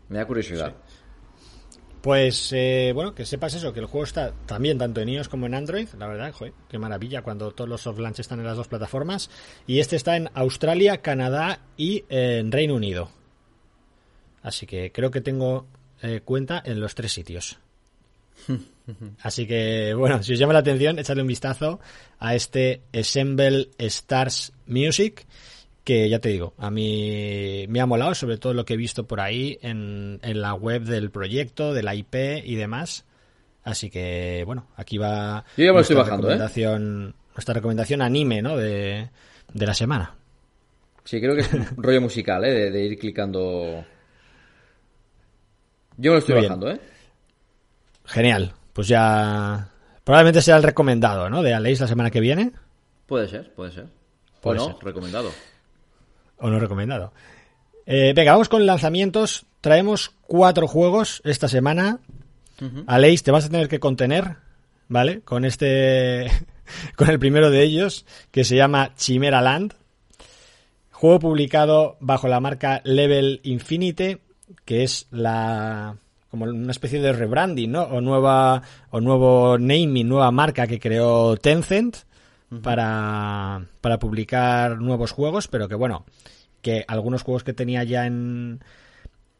Me 0.08 0.18
da 0.18 0.26
curiosidad. 0.26 0.72
Pues 2.04 2.52
eh, 2.52 2.92
bueno, 2.94 3.14
que 3.14 3.24
sepas 3.24 3.54
eso, 3.54 3.72
que 3.72 3.80
el 3.80 3.86
juego 3.86 4.04
está 4.04 4.34
también 4.44 4.76
tanto 4.76 5.00
en 5.00 5.08
iOS 5.08 5.30
como 5.30 5.46
en 5.46 5.54
Android, 5.54 5.88
la 5.98 6.06
verdad, 6.06 6.34
joder, 6.34 6.52
qué 6.68 6.78
maravilla 6.78 7.22
cuando 7.22 7.52
todos 7.52 7.66
los 7.66 7.80
soft 7.80 7.98
launch 7.98 8.20
están 8.20 8.40
en 8.40 8.44
las 8.44 8.58
dos 8.58 8.68
plataformas. 8.68 9.30
Y 9.66 9.78
este 9.78 9.96
está 9.96 10.14
en 10.14 10.28
Australia, 10.34 11.00
Canadá 11.00 11.60
y 11.78 12.04
en 12.10 12.52
Reino 12.52 12.74
Unido. 12.74 13.08
Así 14.42 14.66
que 14.66 14.92
creo 14.92 15.10
que 15.10 15.22
tengo 15.22 15.66
eh, 16.02 16.20
cuenta 16.22 16.62
en 16.62 16.78
los 16.78 16.94
tres 16.94 17.10
sitios. 17.10 17.58
Así 19.22 19.46
que 19.46 19.94
bueno, 19.94 20.22
si 20.22 20.34
os 20.34 20.38
llama 20.38 20.52
la 20.52 20.58
atención, 20.58 20.98
echadle 20.98 21.22
un 21.22 21.28
vistazo 21.28 21.80
a 22.18 22.34
este 22.34 22.82
Assemble 22.92 23.70
Stars 23.78 24.52
Music 24.66 25.26
que 25.84 26.08
ya 26.08 26.18
te 26.18 26.30
digo, 26.30 26.54
a 26.58 26.70
mí 26.70 27.66
me 27.68 27.80
ha 27.80 27.86
molado, 27.86 28.14
sobre 28.14 28.38
todo 28.38 28.54
lo 28.54 28.64
que 28.64 28.74
he 28.74 28.78
visto 28.78 29.06
por 29.06 29.20
ahí 29.20 29.58
en, 29.60 30.18
en 30.22 30.40
la 30.40 30.54
web 30.54 30.82
del 30.82 31.10
proyecto, 31.10 31.74
de 31.74 31.82
la 31.82 31.94
IP 31.94 32.14
y 32.42 32.54
demás. 32.56 33.04
Así 33.62 33.90
que, 33.90 34.42
bueno, 34.46 34.66
aquí 34.76 34.98
va 34.98 35.44
Yo 35.56 35.64
ya 35.64 35.72
me 35.72 35.80
estoy 35.80 35.96
bajando, 35.96 36.28
¿eh? 36.28 36.30
recomendación, 36.32 37.14
nuestra 37.34 37.54
recomendación 37.54 38.02
anime, 38.02 38.40
¿no? 38.42 38.56
De, 38.56 39.10
de 39.52 39.66
la 39.66 39.74
semana. 39.74 40.14
Sí, 41.04 41.20
creo 41.20 41.34
que 41.34 41.42
es 41.42 41.52
un 41.52 41.66
rollo 41.82 42.00
musical, 42.00 42.44
¿eh? 42.44 42.70
De, 42.70 42.84
ir 42.84 42.98
clicando. 42.98 43.84
Yo 45.96 46.10
me 46.10 46.14
lo 46.14 46.18
estoy 46.18 46.42
bajando, 46.42 46.70
¿eh? 46.70 46.80
Genial. 48.06 48.52
Pues 48.72 48.88
ya. 48.88 49.68
Probablemente 50.02 50.42
sea 50.42 50.56
el 50.56 50.62
recomendado, 50.62 51.30
¿no? 51.30 51.42
De 51.42 51.54
Aleix 51.54 51.80
la 51.80 51.86
semana 51.86 52.10
que 52.10 52.20
viene. 52.20 52.52
Puede 53.06 53.28
ser, 53.28 53.52
puede 53.54 53.72
ser. 53.72 53.86
Puede 54.40 54.60
ser. 54.60 54.76
recomendado 54.82 55.30
o 56.38 56.50
no 56.50 56.58
recomendado. 56.58 57.12
Eh, 57.86 58.12
venga, 58.14 58.32
vamos 58.32 58.48
con 58.48 58.66
lanzamientos. 58.66 59.46
Traemos 59.60 60.12
cuatro 60.22 60.66
juegos 60.66 61.22
esta 61.24 61.48
semana. 61.48 62.00
Aleix, 62.86 63.22
te 63.22 63.30
vas 63.30 63.46
a 63.46 63.50
tener 63.50 63.68
que 63.68 63.80
contener, 63.80 64.36
¿vale? 64.88 65.20
Con 65.22 65.44
este. 65.44 66.30
con 66.96 67.10
el 67.10 67.18
primero 67.18 67.50
de 67.50 67.62
ellos, 67.62 68.06
que 68.30 68.44
se 68.44 68.56
llama 68.56 68.94
Chimera 68.96 69.42
Land. 69.42 69.74
Juego 70.92 71.18
publicado 71.18 71.96
bajo 72.00 72.28
la 72.28 72.40
marca 72.40 72.80
Level 72.84 73.40
Infinite, 73.42 74.20
que 74.64 74.84
es 74.84 75.08
la. 75.10 75.96
como 76.30 76.44
una 76.44 76.70
especie 76.70 77.00
de 77.00 77.12
rebranding, 77.12 77.72
¿no? 77.72 77.82
O 77.82 78.00
nueva. 78.00 78.62
o 78.90 79.00
nuevo 79.00 79.58
naming, 79.58 80.08
nueva 80.08 80.30
marca 80.30 80.66
que 80.66 80.80
creó 80.80 81.36
Tencent 81.36 81.98
para, 82.62 83.66
para 83.80 83.98
publicar 83.98 84.78
nuevos 84.80 85.12
juegos, 85.12 85.48
pero 85.48 85.68
que 85.68 85.74
bueno, 85.74 86.04
que 86.62 86.84
algunos 86.88 87.22
juegos 87.22 87.44
que 87.44 87.52
tenía 87.52 87.84
ya 87.84 88.06
en, 88.06 88.60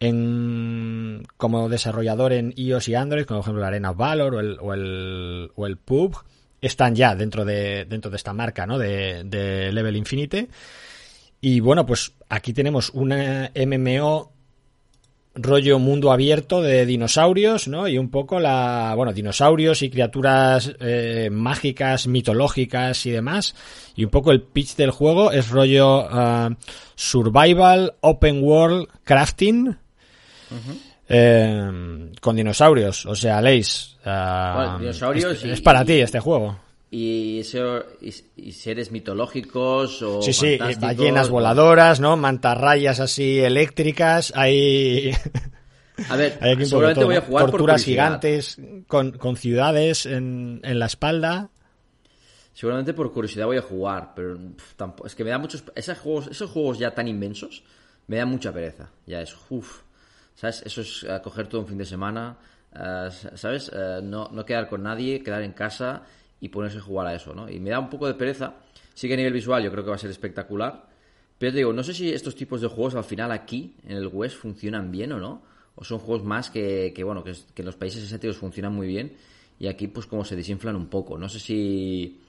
en 0.01 1.23
como 1.37 1.69
desarrollador 1.69 2.33
en 2.33 2.53
iOS 2.57 2.89
y 2.89 2.95
Android, 2.95 3.25
como 3.25 3.41
por 3.41 3.45
ejemplo 3.45 3.63
la 3.63 3.69
Arena 3.69 3.93
Valor 3.93 4.35
o 4.35 4.41
el, 4.41 4.59
o 4.61 4.75
el, 4.75 5.51
o 5.55 5.67
PUB, 5.85 6.17
están 6.61 6.95
ya 6.95 7.15
dentro 7.15 7.45
de, 7.45 7.85
dentro 7.85 8.11
de 8.11 8.17
esta 8.17 8.33
marca, 8.33 8.67
¿no? 8.67 8.79
De, 8.79 9.25
de 9.25 9.73
Level 9.73 9.97
Infinite. 9.97 10.49
Y 11.41 11.61
bueno, 11.61 11.85
pues 11.85 12.13
aquí 12.29 12.53
tenemos 12.53 12.91
una 12.91 13.51
MMO 13.55 14.34
rollo 15.37 15.79
mundo 15.81 16.13
abierto 16.13 16.63
de 16.63 16.87
dinosaurios, 16.87 17.67
¿no? 17.69 17.89
Y 17.89 17.99
un 17.99 18.09
poco 18.11 18.39
la, 18.39 18.93
bueno, 18.97 19.13
dinosaurios 19.13 19.83
y 19.83 19.91
criaturas 19.91 20.73
eh, 20.81 21.29
mágicas, 21.33 22.07
mitológicas 22.07 23.05
y 23.07 23.11
demás. 23.11 23.55
Y 23.97 24.05
un 24.05 24.11
poco 24.11 24.31
el 24.31 24.43
pitch 24.43 24.77
del 24.77 24.91
juego 24.93 25.33
es 25.33 25.49
rollo 25.51 26.07
uh, 26.07 26.55
survival, 26.95 27.95
open 28.01 28.43
world, 28.43 28.87
crafting. 29.05 29.77
eh, 31.09 32.11
con 32.21 32.37
dinosaurios, 32.37 33.07
o 33.07 33.15
sea, 33.15 33.41
Leis. 33.43 33.97
Uh, 34.07 34.57
Bueno, 34.57 34.79
dinosaurios 34.79 35.33
es, 35.39 35.45
y- 35.45 35.51
es 35.51 35.61
para 35.61 35.83
y- 35.83 35.87
ti 35.87 35.93
este 36.01 36.21
juego. 36.21 36.59
Y, 36.97 37.41
ese- 37.41 37.83
y- 38.01 38.15
y 38.49 38.53
seres 38.53 38.93
mitológicos 38.93 40.01
o 40.03 40.23
Sí, 40.23 40.33
sí, 40.33 40.57
ballenas 40.81 41.29
voladoras, 41.29 41.99
¿no? 41.99 42.17
Mantarrayas 42.17 43.01
así 43.01 43.41
eléctricas, 43.41 44.33
hay... 44.37 45.11
A 46.09 46.15
ver, 46.17 46.39
Hay 46.41 46.65
seguramente 46.67 47.01
todo, 47.01 47.07
voy 47.07 47.17
a 47.17 47.21
jugar 47.21 47.47
Torturas 47.47 47.83
gigantes 47.85 48.59
con, 48.87 49.13
con 49.13 49.37
ciudades 49.37 50.07
en, 50.07 50.61
en 50.63 50.79
la 50.79 50.87
espalda. 50.87 51.51
Seguramente 52.53 52.95
por 52.95 53.13
curiosidad 53.13 53.47
voy 53.47 53.57
a 53.57 53.63
jugar, 53.63 54.13
pero 54.15 54.39
tampoco, 54.77 55.07
es 55.09 55.15
que 55.17 55.25
me 55.25 55.31
da 55.31 55.39
muchos 55.39 55.65
esos 55.75 55.99
juegos, 55.99 56.29
esos 56.29 56.51
juegos 56.51 56.79
ya 56.79 56.95
tan 56.95 57.09
inmensos 57.09 57.65
me 58.07 58.19
da 58.19 58.27
mucha 58.27 58.53
pereza. 58.53 58.91
Ya 59.07 59.21
es 59.21 59.35
uff, 59.51 59.81
¿sabes? 60.37 60.63
Eso 60.65 60.81
es 60.83 61.05
eh, 61.09 61.21
coger 61.25 61.49
todo 61.49 61.61
un 61.63 61.67
fin 61.67 61.79
de 61.79 61.87
semana, 61.87 62.37
eh, 62.73 63.09
¿sabes? 63.35 63.71
Eh, 63.75 64.01
no, 64.03 64.29
no 64.33 64.45
quedar 64.45 64.69
con 64.69 64.83
nadie, 64.85 65.23
quedar 65.23 65.43
en 65.43 65.53
casa 65.53 66.03
y 66.45 66.49
ponerse 66.51 66.79
a 66.79 66.83
jugar 66.83 67.07
a 67.07 67.15
eso, 67.15 67.35
¿no? 67.35 67.49
Y 67.51 67.59
me 67.59 67.71
da 67.71 67.79
un 67.79 67.89
poco 67.89 68.07
de 68.07 68.15
pereza. 68.15 68.55
Sí 68.93 69.09
que 69.09 69.15
a 69.15 69.17
nivel 69.17 69.33
visual 69.33 69.63
yo 69.65 69.71
creo 69.71 69.83
que 69.83 69.91
va 69.91 69.97
a 69.97 69.99
ser 69.99 70.11
espectacular, 70.11 70.87
pero 71.39 71.53
te 71.53 71.59
digo, 71.59 71.73
no 71.73 71.83
sé 71.83 71.95
si 71.95 72.13
estos 72.13 72.35
tipos 72.37 72.61
de 72.61 72.69
juegos 72.69 72.95
al 72.95 73.05
final 73.05 73.33
aquí 73.33 73.75
en 73.89 73.97
el 73.97 74.07
West 74.09 74.37
funcionan 74.37 74.91
bien 74.93 75.13
o 75.13 75.19
no, 75.19 75.43
o 75.75 75.83
son 75.85 75.99
juegos 75.99 76.25
más 76.25 76.51
que, 76.51 76.93
que 76.95 77.03
bueno, 77.03 77.25
que, 77.25 77.33
que 77.55 77.63
en 77.63 77.67
los 77.67 77.77
países 77.77 78.05
asiáticos 78.05 78.37
funcionan 78.37 78.75
muy 78.75 78.87
bien 78.87 79.15
y 79.59 79.67
aquí 79.69 79.89
pues 79.89 80.07
como 80.07 80.25
se 80.25 80.37
desinflan 80.37 80.77
un 80.77 80.87
poco. 80.89 81.17
No 81.19 81.29
sé 81.29 81.41
si 81.41 82.21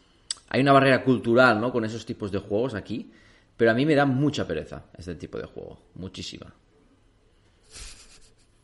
hay 0.49 0.61
una 0.61 0.71
barrera 0.71 1.03
cultural, 1.03 1.59
¿no? 1.59 1.71
Con 1.71 1.83
esos 1.85 2.05
tipos 2.05 2.31
de 2.31 2.39
juegos 2.39 2.73
aquí, 2.73 3.11
pero 3.57 3.71
a 3.71 3.73
mí 3.73 3.85
me 3.85 3.95
da 3.95 4.05
mucha 4.05 4.47
pereza 4.47 4.85
este 4.97 5.15
tipo 5.15 5.37
de 5.37 5.45
juego, 5.45 5.77
muchísima. 5.95 6.53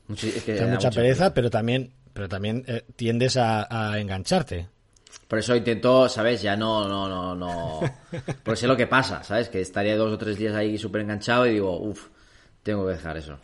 Muchi- 0.08 0.28
es 0.30 0.44
que 0.44 0.54
Te 0.54 0.60
da 0.62 0.68
mucha 0.68 0.90
pereza, 0.92 1.34
pero 1.34 1.50
también, 1.50 1.92
pero 2.14 2.28
también 2.28 2.64
eh, 2.68 2.84
tiendes 2.96 3.38
a, 3.38 3.68
a 3.92 4.00
engancharte. 4.00 4.68
Por 5.28 5.40
eso 5.40 5.56
intento, 5.56 6.08
¿sabes? 6.10 6.42
Ya 6.42 6.56
no, 6.56 6.88
no, 6.88 7.08
no, 7.08 7.36
no. 7.36 7.80
Porque 8.44 8.56
sé 8.60 8.68
lo 8.68 8.76
que 8.78 8.88
pasa, 8.88 9.24
¿sabes? 9.24 9.50
Que 9.50 9.62
estaría 9.62 9.96
dos 9.98 10.12
o 10.14 10.18
tres 10.18 10.38
días 10.38 10.56
ahí 10.56 10.78
súper 10.78 11.02
enganchado 11.02 11.46
y 11.48 11.52
digo, 11.54 11.80
uff, 11.80 12.08
tengo 12.64 12.86
que 12.86 12.94
dejar 12.94 13.18
eso. 13.18 13.38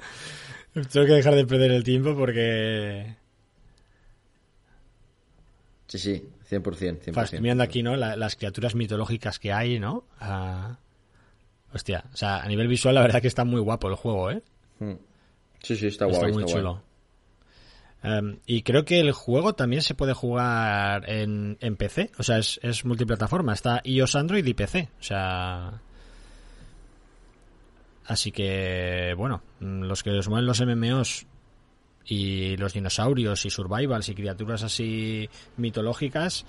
Tengo 0.74 1.06
que 1.08 1.14
dejar 1.14 1.36
de 1.36 1.46
perder 1.46 1.72
el 1.72 1.84
tiempo 1.84 2.16
porque... 2.16 3.16
Sí, 5.88 5.98
sí, 6.00 6.30
100%. 6.50 7.00
100%. 7.00 7.14
Fa, 7.14 7.24
estoy 7.24 7.40
mirando 7.40 7.64
aquí, 7.64 7.82
¿no? 7.82 7.96
La- 7.96 8.16
las 8.18 8.36
criaturas 8.36 8.76
mitológicas 8.76 9.40
que 9.40 9.54
hay, 9.54 9.80
¿no? 9.80 10.04
Ah, 10.20 10.78
hostia, 11.74 12.04
o 12.14 12.18
sea, 12.18 12.42
a 12.42 12.48
nivel 12.48 12.68
visual 12.68 12.94
la 12.96 13.02
verdad 13.02 13.22
que 13.22 13.28
está 13.30 13.46
muy 13.46 13.62
guapo 13.62 13.88
el 13.88 13.96
juego, 13.96 14.32
¿eh? 14.32 14.42
Sí, 15.64 15.76
sí, 15.78 15.88
está 15.88 16.06
Está 16.08 16.20
guay. 16.20 16.34
muy 16.34 16.44
está 16.44 16.60
guay. 16.62 16.64
Em, 18.04 18.40
y 18.46 18.62
creo 18.62 18.86
que 18.86 19.00
el 19.00 19.12
juego 19.12 19.54
también 19.56 19.82
se 19.82 19.96
puede 19.96 20.14
jugar 20.14 21.10
en, 21.10 21.58
en 21.62 21.76
PC. 21.76 22.12
O 22.18 22.24
sea, 22.24 22.38
es, 22.38 22.60
es 22.64 22.86
multiplataforma. 22.86 23.54
Está 23.54 23.82
iOS, 23.84 24.16
Android 24.16 24.46
y 24.46 24.54
PC. 24.54 24.90
O 25.00 25.04
sea. 25.04 25.82
Así 28.06 28.32
que, 28.32 29.14
bueno, 29.18 29.42
mm, 29.60 29.84
los 29.84 30.04
que 30.04 30.12
os 30.12 30.30
mueven 30.30 30.46
los 30.46 30.62
MMOs 30.62 31.26
y 32.06 32.56
los 32.56 32.74
dinosaurios 32.74 33.46
y 33.46 33.50
survivals 33.50 34.08
y 34.08 34.16
criaturas 34.16 34.64
así 34.64 35.30
mitológicas, 35.58 36.46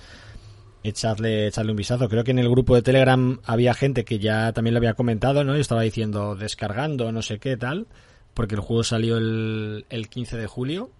echadle, 0.84 1.48
echadle 1.48 1.72
un 1.72 1.76
vistazo. 1.76 2.08
Creo 2.08 2.22
que 2.22 2.30
en 2.30 2.38
el 2.38 2.48
grupo 2.48 2.76
de 2.76 2.82
Telegram 2.82 3.40
había 3.44 3.74
gente 3.74 4.04
que 4.04 4.20
ya 4.20 4.52
también 4.52 4.74
lo 4.74 4.78
había 4.78 4.94
comentado, 4.94 5.42
¿no? 5.42 5.56
Y 5.56 5.60
estaba 5.60 5.82
diciendo 5.82 6.36
descargando, 6.36 7.10
no 7.10 7.22
sé 7.22 7.40
qué 7.40 7.56
tal, 7.56 7.88
porque 8.34 8.54
el 8.54 8.60
juego 8.60 8.84
salió 8.84 9.16
el, 9.16 9.84
el 9.90 10.08
15 10.08 10.36
de 10.36 10.46
julio. 10.46 10.90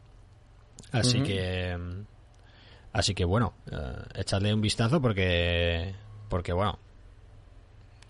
Así 0.92 1.22
que. 1.22 1.76
Así 2.92 3.14
que 3.14 3.24
bueno, 3.24 3.54
eh, 3.70 3.76
echadle 4.16 4.52
un 4.54 4.60
vistazo 4.60 5.00
porque. 5.00 5.94
Porque 6.28 6.52
bueno. 6.52 6.78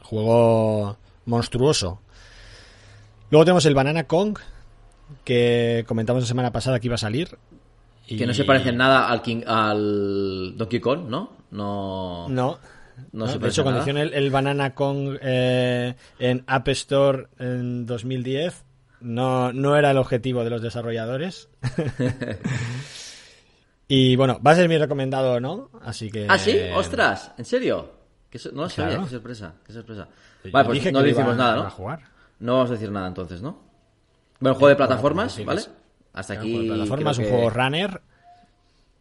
Juego 0.03 0.97
monstruoso. 1.27 2.01
Luego 3.31 3.45
tenemos 3.45 3.67
el 3.67 3.75
Banana 3.75 4.05
Kong, 4.05 4.39
que 5.25 5.85
comentamos 5.87 6.23
la 6.23 6.27
semana 6.29 6.53
pasada 6.53 6.81
que 6.81 6.87
iba 6.87 6.95
a 6.95 6.99
salir. 6.99 7.37
y- 8.07 8.17
Que 8.17 8.27
no 8.27 8.33
se 8.33 8.45
parece 8.45 8.71
en 8.71 8.79
nada 8.79 9.09
al, 9.11 9.21
King, 9.21 9.43
al 9.47 10.55
Donkey 10.57 10.81
Kong, 10.81 11.09
¿no? 11.09 11.33
No. 11.51 12.29
No. 12.29 12.59
No 13.13 13.27
No, 13.27 13.29
se 13.29 13.39
de 13.39 13.49
hecho, 13.49 13.63
cuando 13.63 13.81
hicieron 13.81 14.01
el, 14.03 14.15
el 14.15 14.31
Banana 14.31 14.75
Kong 14.75 15.19
eh, 15.21 15.95
en 16.19 16.43
App 16.47 16.67
Store 16.69 17.29
en 17.39 17.85
2010, 17.87 18.65
no, 19.01 19.53
no 19.53 19.77
era 19.77 19.91
el 19.91 19.99
objetivo 19.99 20.45
de 20.45 20.51
los 20.51 20.63
desarrolladores. 20.63 21.49
y 23.89 24.17
bueno, 24.17 24.39
va 24.47 24.51
a 24.53 24.55
ser 24.57 24.69
mi 24.69 24.77
recomendado, 24.79 25.41
¿no? 25.41 25.71
Así 25.83 26.11
que. 26.11 26.27
¿Ah, 26.29 26.39
sí? 26.39 26.59
¡Ostras! 26.75 27.33
¿En 27.39 27.45
serio? 27.45 27.93
Que 28.31 28.39
so- 28.39 28.51
no 28.53 28.63
lo 28.63 28.69
sabía, 28.69 28.91
Claro. 28.95 29.05
qué 29.05 29.11
sorpresa, 29.11 29.55
qué 29.67 29.73
sorpresa. 29.73 30.09
Vale, 30.53 30.67
pues 30.67 30.79
dije 30.79 30.93
no 30.93 31.01
le 31.03 31.11
hicimos 31.11 31.37
nada, 31.37 31.57
¿no? 31.57 31.63
a 31.63 31.71
jugar. 31.71 32.01
No 32.41 32.55
vamos 32.55 32.71
a 32.71 32.75
decir 32.75 32.91
nada 32.93 33.09
entonces, 33.09 33.41
¿no? 33.43 33.59
Bueno, 34.41 34.55
juego 34.55 34.69
de 34.69 34.77
plataformas, 34.77 35.45
¿vale? 35.45 35.63
Hasta 36.13 36.35
Claro, 36.35 36.49
aquí. 36.49 36.67
plataformas, 36.69 37.19
un 37.19 37.25
que- 37.25 37.31
juego 37.31 37.51
runner. 37.51 38.03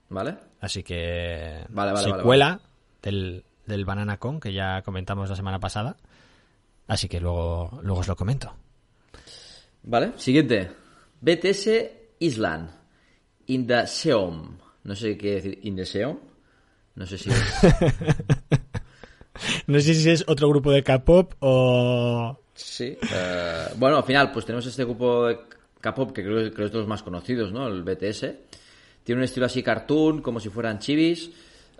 ¿Vale? 0.10 0.36
Así 0.62 0.84
que. 0.84 1.66
Vale, 1.70 1.92
vale, 1.92 2.08
vale, 2.08 2.18
secuela 2.22 2.60
Del, 3.02 3.44
del 3.66 3.84
Banana 3.86 4.18
Kong 4.18 4.42
que 4.42 4.54
ya 4.54 4.82
comentamos 4.84 5.30
la 5.30 5.36
semana 5.36 5.60
pasada. 5.60 5.98
Así 6.88 7.10
que 7.10 7.20
luego, 7.20 7.80
luego 7.84 8.00
os 8.00 8.08
lo 8.08 8.16
comento. 8.16 8.54
Vale. 9.88 10.12
Siguiente. 10.18 10.70
BTS 11.22 11.70
Island. 12.20 12.70
In 13.48 13.66
the 13.66 13.88
Seom. 13.88 14.58
No 14.84 14.96
sé 14.96 15.18
qué 15.18 15.36
decir. 15.36 15.60
In 15.64 15.76
the 15.76 15.86
Seom. 15.86 16.18
No 16.96 17.06
sé 17.06 17.18
si. 17.18 17.30
No 19.68 19.80
sé 19.80 19.94
si 19.94 20.10
es 20.10 20.24
otro 20.28 20.50
grupo 20.50 20.72
de 20.72 20.82
K-pop 20.84 21.34
o. 21.42 22.40
Sí. 22.56 22.98
eh, 23.14 23.66
bueno, 23.78 23.98
al 23.98 24.04
final, 24.04 24.32
pues 24.32 24.46
tenemos 24.46 24.66
este 24.66 24.84
grupo 24.84 25.28
de 25.28 25.38
K-pop 25.80 26.12
que 26.12 26.24
creo, 26.24 26.38
creo 26.38 26.54
que 26.56 26.64
es 26.66 26.72
de 26.72 26.78
los 26.80 26.88
más 26.88 27.04
conocidos, 27.04 27.52
¿no? 27.52 27.68
El 27.68 27.84
BTS. 27.84 28.22
Tiene 29.04 29.20
un 29.20 29.24
estilo 29.26 29.46
así 29.46 29.62
cartoon, 29.62 30.22
como 30.24 30.40
si 30.40 30.50
fueran 30.50 30.80
chivis. 30.80 31.30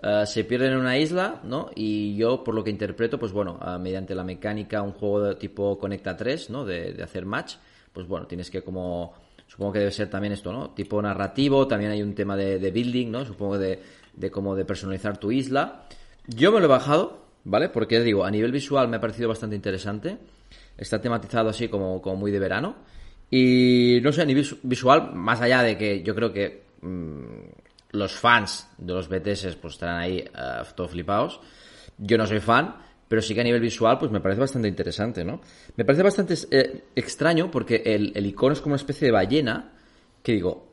eh, 0.00 0.22
se 0.24 0.44
pierden 0.44 0.74
en 0.74 0.78
una 0.78 0.96
isla, 0.98 1.40
¿no? 1.42 1.70
Y 1.74 2.14
yo, 2.16 2.44
por 2.44 2.54
lo 2.54 2.62
que 2.62 2.70
interpreto, 2.70 3.18
pues 3.18 3.32
bueno, 3.32 3.58
eh, 3.66 3.76
mediante 3.80 4.14
la 4.14 4.22
mecánica, 4.22 4.80
un 4.82 4.92
juego 4.92 5.22
de 5.22 5.34
tipo 5.34 5.76
Conecta 5.78 6.16
3, 6.16 6.50
¿no? 6.50 6.64
De, 6.64 6.92
de 6.92 7.02
hacer 7.02 7.26
match, 7.26 7.56
pues 7.98 8.06
bueno, 8.06 8.28
tienes 8.28 8.48
que 8.48 8.62
como. 8.62 9.12
Supongo 9.48 9.72
que 9.72 9.78
debe 9.80 9.90
ser 9.90 10.08
también 10.08 10.32
esto, 10.32 10.52
¿no? 10.52 10.70
Tipo 10.70 11.02
narrativo, 11.02 11.66
también 11.66 11.90
hay 11.90 12.00
un 12.00 12.14
tema 12.14 12.36
de, 12.36 12.70
building, 12.70 13.10
¿no? 13.10 13.24
Supongo 13.24 13.58
de, 13.58 13.82
de 14.14 14.30
como 14.30 14.54
de 14.54 14.64
personalizar 14.64 15.18
tu 15.18 15.32
isla. 15.32 15.82
Yo 16.28 16.52
me 16.52 16.60
lo 16.60 16.66
he 16.66 16.68
bajado, 16.68 17.24
¿vale? 17.42 17.68
Porque 17.68 17.98
digo, 18.00 18.24
a 18.24 18.30
nivel 18.30 18.52
visual 18.52 18.86
me 18.86 18.98
ha 18.98 19.00
parecido 19.00 19.28
bastante 19.28 19.56
interesante. 19.56 20.16
Está 20.76 21.00
tematizado 21.00 21.48
así 21.48 21.66
como, 21.66 22.00
como 22.00 22.14
muy 22.14 22.30
de 22.30 22.38
verano. 22.38 22.76
Y 23.32 23.98
no 24.00 24.12
sé, 24.12 24.22
a 24.22 24.26
nivel 24.26 24.44
visu- 24.44 24.58
visual, 24.62 25.10
más 25.14 25.40
allá 25.40 25.62
de 25.62 25.76
que 25.76 26.04
yo 26.04 26.14
creo 26.14 26.32
que 26.32 26.62
mm, 26.82 27.96
los 27.96 28.12
fans 28.12 28.68
de 28.78 28.92
los 28.92 29.08
BTS 29.08 29.56
pues 29.56 29.74
estarán 29.74 29.96
ahí 29.98 30.18
eh, 30.18 30.30
todos 30.76 30.92
flipados. 30.92 31.40
Yo 31.96 32.16
no 32.16 32.28
soy 32.28 32.38
fan, 32.38 32.76
pero 33.08 33.22
sí 33.22 33.34
que 33.34 33.40
a 33.40 33.44
nivel 33.44 33.60
visual 33.60 33.98
pues 33.98 34.10
me 34.10 34.20
parece 34.20 34.40
bastante 34.40 34.68
interesante, 34.68 35.24
¿no? 35.24 35.40
Me 35.76 35.84
parece 35.84 36.02
bastante 36.02 36.34
eh, 36.50 36.84
extraño 36.94 37.50
porque 37.50 37.82
el, 37.84 38.12
el 38.14 38.26
icono 38.26 38.52
es 38.52 38.60
como 38.60 38.74
una 38.74 38.80
especie 38.80 39.06
de 39.06 39.12
ballena 39.12 39.72
que 40.22 40.32
digo, 40.32 40.68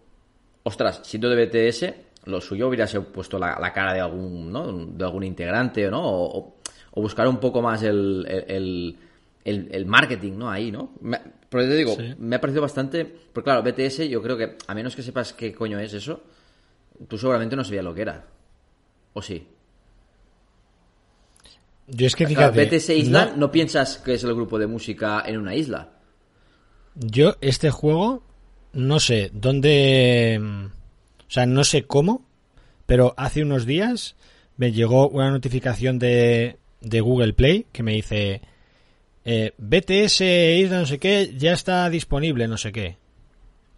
ostras, 0.63 1.01
siendo 1.03 1.29
de 1.29 1.45
BTS, 1.45 1.93
lo 2.25 2.41
suyo 2.41 2.67
hubiera 2.67 2.87
sido 2.87 3.05
puesto 3.05 3.37
la, 3.39 3.57
la 3.59 3.71
cara 3.71 3.93
de 3.93 3.99
algún, 4.01 4.51
¿no? 4.51 4.71
De 4.87 5.03
algún 5.05 5.23
integrante, 5.23 5.89
¿no? 5.89 6.01
O, 6.03 6.37
o- 6.39 6.55
o 6.97 7.01
buscar 7.01 7.27
un 7.27 7.37
poco 7.41 7.61
más 7.61 7.83
el, 7.83 8.25
el, 8.47 8.97
el- 9.43 9.85
marketing, 9.85 10.37
¿no? 10.37 10.49
Ahí, 10.49 10.71
¿no? 10.71 10.93
Me, 11.01 11.19
pero 11.49 11.63
te 11.65 11.75
digo, 11.75 11.93
Sí. 11.95 12.15
me 12.17 12.37
ha 12.37 12.41
parecido 12.41 12.61
bastante... 12.61 13.03
Porque 13.05 13.43
claro, 13.51 13.61
BTS 13.63 14.07
yo 14.09 14.21
creo 14.21 14.37
que, 14.37 14.55
a 14.65 14.73
menos 14.73 14.95
que 14.95 15.03
sepas 15.03 15.33
qué 15.33 15.53
coño 15.53 15.77
es 15.79 15.93
eso, 15.93 16.23
tú 17.07 17.17
seguramente 17.17 17.55
no 17.57 17.63
sabías 17.65 17.83
lo 17.83 17.93
que 17.93 18.01
era. 18.03 18.25
¿O 19.13 19.21
sí? 19.21 19.45
Yo 21.87 22.07
es 22.07 22.15
que 22.15 22.25
Claro, 22.25 22.53
fíjate. 22.53 22.77
BTS 22.77 22.89
Island, 22.89 23.31
no- 23.31 23.37
no 23.37 23.51
piensas 23.51 23.97
que 23.97 24.13
es 24.15 24.23
el 24.23 24.33
grupo 24.33 24.57
de 24.57 24.67
música 24.67 25.23
en 25.25 25.37
una 25.37 25.55
isla. 25.55 25.91
Yo, 26.95 27.35
este 27.41 27.69
juego, 27.71 28.23
no 28.73 28.99
sé 28.99 29.29
dónde. 29.33 30.39
mm, 30.41 30.65
O 31.27 31.31
sea, 31.35 31.45
no 31.45 31.63
sé 31.63 31.85
cómo, 31.85 32.25
pero 32.85 33.13
hace 33.17 33.41
unos 33.41 33.65
días 33.65 34.15
me 34.57 34.71
llegó 34.71 35.09
una 35.09 35.31
notificación 35.31 35.99
de, 35.99 36.57
de 36.81 37.01
Google 37.01 37.33
Play 37.33 37.65
que 37.71 37.83
me 37.83 37.93
dice 37.93 38.41
eh, 39.25 39.53
BTS 39.57 40.21
Isla 40.21 40.79
no 40.79 40.85
sé 40.85 40.99
qué 40.99 41.33
ya 41.35 41.51
está 41.53 41.89
disponible, 41.89 42.47
no 42.47 42.57
sé 42.57 42.71
qué. 42.71 42.97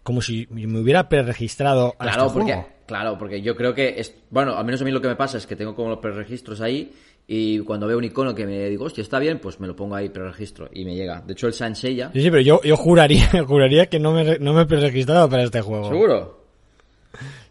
Como 0.03 0.22
si 0.22 0.45
me 0.51 0.80
hubiera 0.80 1.10
preregistrado 1.10 1.95
a 1.99 2.03
Claro, 2.03 2.28
este 2.28 2.34
porque, 2.39 2.53
juego. 2.53 2.70
claro, 2.86 3.18
porque 3.18 3.41
yo 3.41 3.55
creo 3.55 3.74
que 3.74 3.95
es, 3.99 4.14
bueno, 4.30 4.55
al 4.58 4.66
menos 4.66 4.82
a 4.82 4.86
mí 4.86 4.91
lo 4.91 5.01
que 5.01 5.08
me 5.08 5.16
pasa 5.16 5.38
es 5.38 5.47
que 5.47 5.55
tengo 5.55 5.74
como 5.76 5.89
los 5.89 5.99
preregistros 5.99 6.62
ahí 6.62 6.93
y 7.28 7.59
cuando 7.59 7.88
veo 7.88 7.97
un 7.97 8.05
icono 8.05 8.34
que 8.34 8.45
me 8.45 8.69
digo, 8.69 8.86
hostia, 8.86 9.01
está 9.01 9.19
bien, 9.19 9.39
pues 9.39 9.59
me 9.59 9.67
lo 9.67 9.75
pongo 9.75 9.95
ahí 9.95 10.09
preregistro 10.09 10.69
y 10.73 10.86
me 10.86 10.95
llega. 10.95 11.21
De 11.25 11.34
hecho, 11.34 11.47
el 11.47 11.53
Sanseiya, 11.53 12.09
Sí, 12.13 12.21
sí, 12.21 12.30
pero 12.32 12.41
yo, 12.41 12.61
yo 12.63 12.78
juraría, 12.78 13.28
juraría 13.47 13.88
que 13.88 13.99
no 13.99 14.13
me, 14.13 14.39
no 14.39 14.53
me 14.53 14.61
he 14.61 14.65
preregistrado 14.65 15.30
para 15.30 15.43
este 15.43 15.61
juego. 15.61 15.89
seguro. 15.89 16.45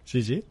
Sí, 0.04 0.22
sí. 0.22 0.42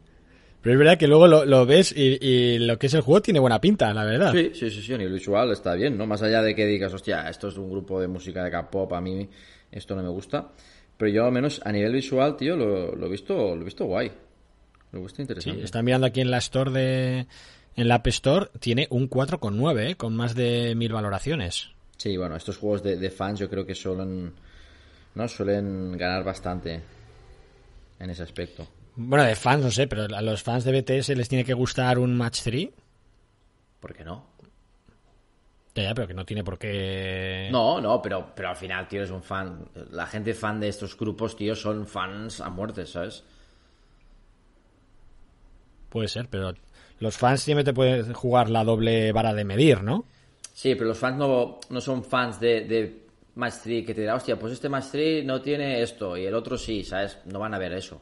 Pero 0.62 0.74
es 0.74 0.78
verdad 0.78 0.98
que 0.98 1.06
luego 1.06 1.26
lo, 1.28 1.44
lo 1.44 1.64
ves 1.64 1.94
y, 1.96 2.18
y 2.20 2.58
lo 2.58 2.76
que 2.78 2.88
es 2.88 2.94
el 2.94 3.00
juego 3.00 3.22
tiene 3.22 3.38
buena 3.40 3.60
pinta, 3.60 3.92
la 3.94 4.04
verdad. 4.04 4.32
Sí, 4.32 4.50
sí, 4.52 4.70
sí, 4.70 4.82
sí, 4.82 4.94
a 4.94 4.98
nivel 4.98 5.12
visual 5.14 5.50
está 5.52 5.74
bien, 5.74 5.96
¿no? 5.96 6.06
Más 6.06 6.22
allá 6.22 6.42
de 6.42 6.54
que 6.54 6.66
digas, 6.66 6.92
hostia, 6.92 7.28
esto 7.28 7.48
es 7.48 7.56
un 7.56 7.70
grupo 7.70 8.00
de 8.00 8.08
música 8.08 8.42
de 8.44 8.50
K-pop, 8.50 8.92
a 8.92 9.00
mí 9.00 9.28
esto 9.70 9.94
no 9.94 10.02
me 10.02 10.08
gusta. 10.08 10.48
Pero 10.96 11.10
yo 11.10 11.24
al 11.24 11.32
menos 11.32 11.60
a 11.64 11.70
nivel 11.72 11.92
visual, 11.92 12.36
tío, 12.36 12.56
lo, 12.56 12.96
lo 12.96 13.06
he 13.06 13.10
visto, 13.10 13.34
lo 13.54 13.60
he 13.62 13.64
visto 13.64 13.84
guay. 13.84 14.10
Lo 14.92 14.98
he 14.98 15.02
visto 15.02 15.16
Sí, 15.16 15.22
interesante. 15.22 15.64
está 15.64 15.82
mirando 15.82 16.06
aquí 16.06 16.20
en 16.20 16.30
la 16.30 16.38
Store 16.38 16.70
de... 16.72 17.26
En 17.76 17.88
la 17.88 17.96
App 17.96 18.06
Store 18.06 18.48
tiene 18.58 18.86
un 18.90 19.08
4,9, 19.08 19.90
¿eh? 19.90 19.96
con 19.96 20.16
más 20.16 20.34
de 20.34 20.74
mil 20.74 20.92
valoraciones. 20.92 21.70
Sí, 21.98 22.16
bueno, 22.16 22.36
estos 22.36 22.56
juegos 22.56 22.82
de, 22.82 22.96
de 22.96 23.10
fans 23.10 23.38
yo 23.38 23.50
creo 23.50 23.66
que 23.66 23.74
suelen, 23.74 24.32
¿no? 25.14 25.28
suelen 25.28 25.96
ganar 25.96 26.24
bastante 26.24 26.82
en 27.98 28.10
ese 28.10 28.22
aspecto. 28.22 28.66
Bueno, 28.96 29.24
de 29.24 29.36
fans 29.36 29.62
no 29.62 29.70
sé, 29.70 29.86
pero 29.86 30.04
a 30.04 30.22
los 30.22 30.42
fans 30.42 30.64
de 30.64 30.80
BTS 30.80 31.10
les 31.10 31.28
tiene 31.28 31.44
que 31.44 31.52
gustar 31.52 31.98
un 31.98 32.16
Match 32.16 32.40
3. 32.42 32.68
¿Por 33.80 33.94
qué 33.94 34.04
no? 34.04 34.24
Ya, 35.74 35.82
ya, 35.82 35.94
pero 35.94 36.08
que 36.08 36.14
no 36.14 36.24
tiene 36.24 36.42
por 36.42 36.58
qué... 36.58 37.50
No, 37.52 37.78
no, 37.82 38.00
pero, 38.00 38.32
pero 38.34 38.48
al 38.48 38.56
final, 38.56 38.88
tío, 38.88 39.00
eres 39.00 39.10
un 39.10 39.22
fan. 39.22 39.68
La 39.90 40.06
gente 40.06 40.32
fan 40.32 40.58
de 40.58 40.68
estos 40.68 40.96
grupos, 40.96 41.36
tío, 41.36 41.54
son 41.54 41.86
fans 41.86 42.40
a 42.40 42.48
muerte, 42.48 42.86
¿sabes? 42.86 43.22
Puede 45.90 46.08
ser, 46.08 46.28
pero 46.30 46.54
los 47.00 47.16
fans 47.16 47.40
siempre 47.42 47.64
te 47.64 47.72
pueden 47.74 48.12
jugar 48.12 48.48
la 48.50 48.64
doble 48.64 49.12
vara 49.12 49.34
de 49.34 49.44
medir, 49.44 49.82
¿no? 49.82 50.04
Sí, 50.54 50.74
pero 50.74 50.88
los 50.88 50.98
fans 50.98 51.18
no, 51.18 51.60
no 51.70 51.80
son 51.80 52.02
fans 52.04 52.40
de, 52.40 52.62
de 52.62 53.02
Match 53.34 53.54
3 53.64 53.84
que 53.86 53.94
te 53.94 54.00
dirán, 54.02 54.16
hostia, 54.16 54.38
pues 54.38 54.52
este 54.54 54.68
Match 54.68 54.86
3 54.92 55.24
no 55.24 55.42
tiene 55.42 55.82
esto 55.82 56.16
y 56.16 56.24
el 56.24 56.34
otro 56.34 56.56
sí, 56.56 56.82
¿sabes? 56.84 57.18
No 57.26 57.38
van 57.38 57.52
a 57.54 57.58
ver 57.58 57.72
eso. 57.74 58.00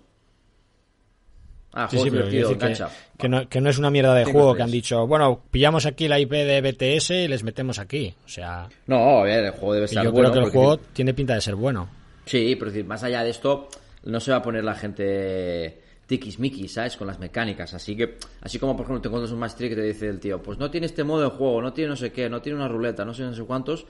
Ah, 1.76 1.88
Sí, 1.90 1.96
juego 1.96 2.04
sí, 2.04 2.10
pero 2.12 2.28
que, 2.68 2.84
que 3.18 3.28
no, 3.28 3.48
que 3.48 3.60
no 3.60 3.68
es 3.68 3.78
una 3.78 3.90
mierda 3.90 4.14
de 4.14 4.24
juego 4.26 4.54
que 4.54 4.62
han 4.62 4.70
dicho, 4.70 5.08
bueno, 5.08 5.42
pillamos 5.50 5.86
aquí 5.86 6.06
la 6.06 6.20
IP 6.20 6.30
de 6.30 6.60
BTS 6.60 7.10
y 7.10 7.26
les 7.28 7.42
metemos 7.42 7.80
aquí. 7.80 8.14
O 8.24 8.28
sea, 8.28 8.68
No, 8.86 9.18
a 9.18 9.22
ver, 9.24 9.46
el 9.46 9.50
juego 9.50 9.72
debe 9.74 9.86
y 9.86 9.88
estar 9.88 10.04
yo 10.04 10.12
bueno. 10.12 10.30
creo 10.30 10.32
que 10.32 10.38
el 10.38 10.52
porque- 10.52 10.58
juego 10.58 10.76
tiene 10.92 11.14
pinta 11.14 11.34
de 11.34 11.40
ser 11.40 11.56
bueno. 11.56 11.88
Sí, 12.26 12.54
pero 12.56 12.70
decir, 12.70 12.86
más 12.86 13.02
allá 13.02 13.24
de 13.24 13.30
esto, 13.30 13.68
no 14.04 14.20
se 14.20 14.30
va 14.30 14.36
a 14.36 14.42
poner 14.42 14.62
la 14.62 14.74
gente 14.76 15.82
tiquismiquis, 16.06 16.74
¿sabes? 16.74 16.96
Con 16.96 17.06
las 17.06 17.18
mecánicas. 17.18 17.74
Así 17.74 17.96
que, 17.96 18.18
así 18.40 18.58
como 18.58 18.76
por 18.76 18.84
ejemplo 18.84 19.02
te 19.02 19.08
encuentras 19.08 19.32
un 19.32 19.40
3 19.40 19.56
que 19.56 19.76
te 19.76 19.82
dice 19.82 20.08
el 20.08 20.20
tío, 20.20 20.42
pues 20.42 20.58
no 20.58 20.70
tiene 20.70 20.86
este 20.86 21.04
modo 21.04 21.22
de 21.22 21.30
juego, 21.30 21.62
no 21.62 21.72
tiene 21.72 21.90
no 21.90 21.96
sé 21.96 22.12
qué, 22.12 22.28
no 22.28 22.40
tiene 22.42 22.58
una 22.58 22.68
ruleta, 22.68 23.04
no 23.04 23.14
sé 23.14 23.22
no 23.22 23.34
sé 23.34 23.42
cuántos. 23.44 23.86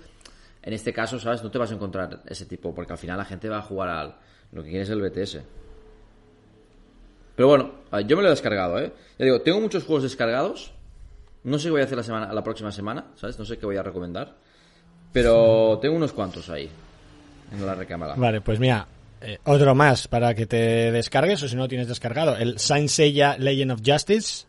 En 0.63 0.73
este 0.73 0.93
caso, 0.93 1.21
¿sabes? 1.21 1.43
No 1.43 1.51
te 1.51 1.59
vas 1.59 1.71
a 1.71 1.75
encontrar 1.75 2.23
ese 2.27 2.47
tipo, 2.47 2.75
porque 2.75 2.93
al 2.93 2.99
final 2.99 3.19
la 3.19 3.25
gente 3.25 3.49
va 3.49 3.59
a 3.59 3.63
jugar 3.63 3.89
al 3.91 4.15
lo 4.53 4.63
que 4.63 4.71
quiere 4.71 4.85
es 4.85 4.91
el 4.91 5.03
BTS. 5.03 5.41
Pero 7.37 7.49
bueno, 7.49 7.73
yo 8.07 8.17
me 8.17 8.23
lo 8.23 8.29
he 8.29 8.31
descargado, 8.31 8.79
¿eh? 8.79 8.93
Ya 9.19 9.25
digo, 9.25 9.41
tengo 9.41 9.61
muchos 9.61 9.85
juegos 9.85 10.05
descargados. 10.05 10.73
No 11.43 11.59
sé 11.59 11.65
qué 11.65 11.73
voy 11.73 11.81
a 11.81 11.85
hacer 11.85 11.97
la 11.99 12.05
semana, 12.05 12.33
la 12.33 12.45
próxima 12.45 12.71
semana, 12.71 13.07
¿sabes? 13.17 13.39
No 13.39 13.45
sé 13.45 13.59
qué 13.59 13.67
voy 13.67 13.77
a 13.77 13.83
recomendar. 13.83 14.37
Pero 15.13 15.79
tengo 15.83 15.97
unos 15.97 16.13
cuantos 16.13 16.49
ahí. 16.49 16.71
En 17.53 17.67
la 17.67 17.75
recámara. 17.75 18.15
Vale, 18.15 18.41
pues 18.41 18.59
mira, 18.59 18.87
eh, 19.25 19.39
otro 19.45 19.75
más 19.75 20.07
para 20.09 20.35
que 20.35 20.47
te 20.47 20.93
descargues 20.93 21.43
o 21.43 21.49
si 21.49 21.57
no 21.57 21.63
lo 21.63 21.69
tienes 21.69 21.89
descargado. 21.89 22.37
El 22.37 22.59
Saint 22.59 22.89
Seiya 22.89 23.37
Legend 23.39 23.73
of 23.73 23.81
Justice. 23.85 24.47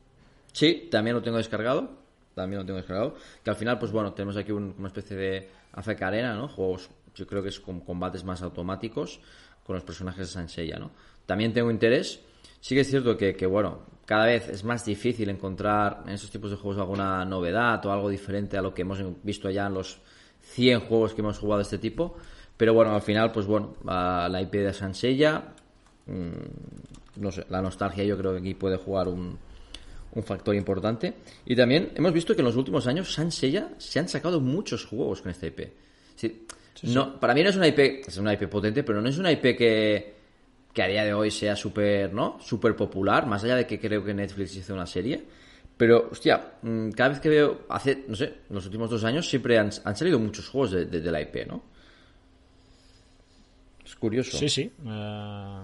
Sí, 0.51 0.87
también 0.91 1.15
lo 1.15 1.21
tengo 1.23 1.37
descargado. 1.37 1.89
También 2.33 2.59
lo 2.59 2.65
tengo 2.65 2.77
descargado. 2.77 3.15
Que 3.43 3.49
al 3.49 3.55
final, 3.55 3.79
pues 3.79 3.91
bueno, 3.91 4.13
tenemos 4.13 4.35
aquí 4.37 4.51
un- 4.51 4.75
una 4.77 4.87
especie 4.87 5.15
de 5.15 5.49
AFK 5.73 6.01
Arena, 6.03 6.35
¿no? 6.35 6.47
Juegos, 6.49 6.89
yo 7.15 7.25
creo 7.25 7.41
que 7.41 7.49
es 7.49 7.59
con 7.59 7.79
combates 7.79 8.23
más 8.23 8.41
automáticos 8.41 9.19
con 9.65 9.75
los 9.75 9.83
personajes 9.83 10.27
de 10.27 10.33
Sanseiya, 10.33 10.77
¿no? 10.77 10.91
También 11.25 11.53
tengo 11.53 11.71
interés. 11.71 12.19
Sí 12.61 12.75
que 12.75 12.81
es 12.81 12.89
cierto 12.89 13.15
que, 13.17 13.35
que, 13.35 13.45
bueno, 13.45 13.79
cada 14.05 14.25
vez 14.25 14.49
es 14.49 14.63
más 14.63 14.83
difícil 14.85 15.29
encontrar 15.29 16.03
en 16.07 16.13
esos 16.13 16.29
tipos 16.29 16.51
de 16.51 16.57
juegos 16.57 16.79
alguna 16.79 17.23
novedad 17.25 17.83
o 17.85 17.91
algo 17.91 18.09
diferente 18.09 18.57
a 18.57 18.61
lo 18.61 18.73
que 18.73 18.81
hemos 18.83 18.99
visto 19.23 19.49
ya 19.49 19.67
en 19.67 19.73
los 19.75 19.99
100 20.41 20.81
juegos 20.81 21.13
que 21.13 21.21
hemos 21.21 21.37
jugado 21.39 21.59
de 21.59 21.63
este 21.63 21.77
tipo. 21.77 22.17
Pero 22.57 22.73
bueno, 22.73 22.95
al 22.95 23.01
final, 23.01 23.31
pues 23.31 23.45
bueno, 23.45 23.75
a 23.87 24.27
la 24.31 24.41
IP 24.41 24.53
de 24.55 24.73
Sanseiya, 24.73 25.43
mm, 26.07 27.21
no 27.21 27.31
sé, 27.31 27.45
la 27.49 27.61
nostalgia 27.61 28.03
yo 28.03 28.17
creo 28.17 28.31
que 28.33 28.39
aquí 28.39 28.53
puede 28.53 28.77
jugar 28.77 29.07
un, 29.07 29.37
un 30.13 30.23
factor 30.23 30.55
importante. 30.55 31.13
Y 31.45 31.55
también 31.55 31.91
hemos 31.95 32.13
visto 32.13 32.33
que 32.33 32.41
en 32.41 32.45
los 32.45 32.55
últimos 32.55 32.87
años 32.87 33.13
Sanseiya 33.13 33.69
se 33.77 33.99
han 33.99 34.07
sacado 34.07 34.39
muchos 34.39 34.85
juegos 34.85 35.21
con 35.21 35.31
esta 35.31 35.47
IP. 35.47 35.59
Sí, 36.15 36.45
no, 36.93 37.19
Para 37.19 37.33
mí 37.33 37.43
no 37.43 37.49
es 37.49 37.55
una 37.57 37.67
IP, 37.67 37.79
es 38.07 38.17
una 38.17 38.33
IP 38.33 38.47
potente, 38.47 38.83
pero 38.83 39.01
no 39.01 39.09
es 39.09 39.17
una 39.17 39.31
IP 39.31 39.41
que, 39.57 40.13
que 40.73 40.83
a 40.83 40.87
día 40.87 41.03
de 41.03 41.13
hoy 41.13 41.31
sea 41.31 41.55
súper, 41.57 42.13
¿no? 42.13 42.37
Súper 42.41 42.75
popular, 42.75 43.25
más 43.25 43.43
allá 43.43 43.55
de 43.57 43.67
que 43.67 43.79
creo 43.79 44.03
que 44.03 44.13
Netflix 44.13 44.55
hizo 44.55 44.73
una 44.73 44.85
serie. 44.85 45.23
Pero, 45.77 46.07
hostia, 46.11 46.53
mm, 46.61 46.91
cada 46.91 47.09
vez 47.09 47.19
que 47.19 47.27
veo, 47.29 47.61
hace, 47.67 48.05
no 48.07 48.15
sé, 48.15 48.25
en 48.49 48.55
los 48.55 48.65
últimos 48.65 48.89
dos 48.89 49.03
años 49.03 49.27
siempre 49.27 49.57
han, 49.59 49.69
han 49.83 49.95
salido 49.97 50.19
muchos 50.19 50.47
juegos 50.47 50.71
de, 50.71 50.85
de- 50.85 51.01
de 51.01 51.11
la 51.11 51.19
IP, 51.21 51.45
¿no? 51.47 51.63
Es 53.95 53.99
curioso. 53.99 54.37
Sí, 54.37 54.49
sí. 54.49 54.71
eh, 54.85 55.59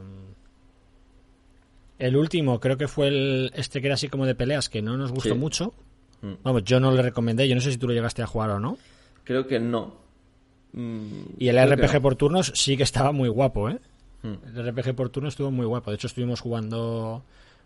el 1.99 2.15
último 2.15 2.59
creo 2.59 2.77
que 2.77 2.87
fue 2.87 3.09
el 3.09 3.51
este 3.55 3.79
que 3.81 3.87
era 3.87 3.93
así 3.95 4.07
como 4.07 4.25
de 4.25 4.33
peleas 4.33 4.69
que 4.69 4.81
no 4.81 4.97
nos 4.97 5.11
gustó 5.11 5.29
Sí. 5.29 5.35
Mm. 5.35 5.39
mucho. 5.39 5.73
Vamos, 6.43 6.63
yo 6.63 6.79
no 6.79 6.91
le 6.91 7.01
recomendé, 7.01 7.47
yo 7.47 7.55
no 7.55 7.61
sé 7.61 7.71
si 7.71 7.77
tú 7.79 7.87
lo 7.87 7.93
llegaste 7.93 8.21
a 8.21 8.27
jugar 8.27 8.51
o 8.51 8.59
no. 8.59 8.77
Creo 9.23 9.47
que 9.47 9.59
no. 9.59 9.95
Y 10.73 11.47
el 11.47 11.57
RPG 11.71 11.93
no. 11.95 12.01
por 12.01 12.15
turnos 12.15 12.51
sí 12.55 12.77
que 12.77 12.83
estaba 12.83 13.11
muy 13.11 13.27
guapo, 13.27 13.69
¿eh? 13.69 13.79
Hmm. 14.21 14.35
El 14.55 14.67
RPG 14.71 14.95
por 14.95 15.09
turnos 15.09 15.33
estuvo 15.33 15.49
muy 15.51 15.65
guapo. 15.65 15.89
De 15.91 15.95
hecho, 15.95 16.05
estuvimos 16.07 16.39
jugando 16.39 17.23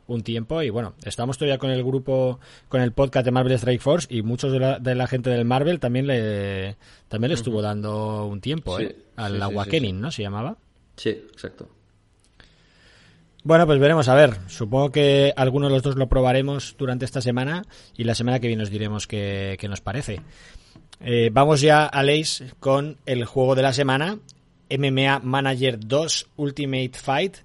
un 0.08 0.24
tiempo 0.24 0.62
y 0.62 0.70
bueno, 0.70 0.94
estábamos 1.04 1.38
todavía 1.38 1.58
con 1.58 1.72
el 1.72 1.84
grupo, 1.84 2.40
con 2.70 2.82
el 2.82 2.92
podcast 2.92 3.26
de 3.26 3.32
Marvel 3.32 3.54
Strike 3.54 3.82
Force 3.82 4.08
y 4.10 4.22
muchos 4.22 4.52
de 4.52 4.60
la, 4.60 4.80
de 4.80 4.96
la 4.96 5.08
gente 5.08 5.30
del 5.30 5.46
Marvel 5.46 5.80
también 5.80 6.08
le 6.08 6.76
también 7.08 7.30
le 7.30 7.36
estuvo 7.36 7.62
dando 7.62 8.26
un 8.26 8.42
tiempo, 8.42 8.78
Sí, 8.78 8.86
¿eh? 8.86 8.96
Al 9.16 9.42
sí. 9.70 9.92
¿no? 9.94 10.12
Se 10.12 10.22
llamaba. 10.22 10.58
Sí, 10.98 11.10
exacto. 11.10 11.70
Bueno, 13.44 13.68
pues 13.68 13.80
veremos, 13.80 14.08
a 14.10 14.16
ver. 14.16 14.38
Supongo 14.48 14.92
que 14.92 15.32
algunos 15.36 15.70
de 15.70 15.76
los 15.76 15.84
dos 15.84 15.96
lo 15.96 16.10
probaremos 16.10 16.76
durante 16.80 17.06
esta 17.06 17.22
semana 17.22 17.64
y 17.96 18.04
la 18.04 18.16
semana 18.16 18.40
que 18.40 18.48
viene 18.48 18.64
os 18.64 18.72
diremos 18.72 19.06
qué, 19.06 19.56
qué 19.60 19.68
nos 19.68 19.82
parece. 19.82 20.22
Eh, 21.00 21.30
vamos 21.32 21.62
ya, 21.62 21.86
Aleix, 21.86 22.44
con 22.60 22.98
el 23.06 23.26
juego 23.26 23.54
de 23.54 23.62
la 23.62 23.72
semana, 23.72 24.18
MMA 24.76 25.20
Manager 25.20 25.78
2 25.80 26.28
Ultimate 26.38 26.94
Fight 26.94 27.38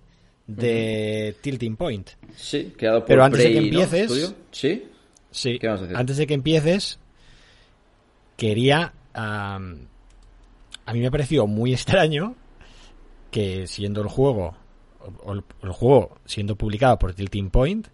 de 0.57 1.37
Tilting 1.41 1.77
Point. 1.77 2.11
Sí, 2.37 2.73
creado 2.77 3.01
por 3.01 3.09
Pero 3.09 3.25
antes 3.25 3.43
de 3.43 3.53
que 3.53 3.59
empieces-. 3.59 4.35
Sí. 4.51 4.85
Sí, 5.31 5.59
¿Qué 5.59 5.69
vas 5.69 5.81
a 5.81 5.83
decir? 5.83 5.97
antes 5.97 6.17
de 6.17 6.27
que 6.27 6.35
empieces, 6.35 6.99
quería... 8.37 8.93
am, 9.13 9.87
a 10.87 10.93
mí 10.93 11.01
me 11.01 11.11
pareció 11.11 11.47
muy 11.47 11.73
extraño 11.75 12.35
que 13.31 13.67
siendo 13.67 14.01
el 14.03 14.09
juego, 14.09 14.57
o 15.23 15.33
el, 15.33 15.45
el 15.63 15.71
juego 15.71 16.19
siendo 16.25 16.57
publicado 16.57 16.99
por 16.99 17.15
Tilting 17.15 17.51
Point, 17.51 17.87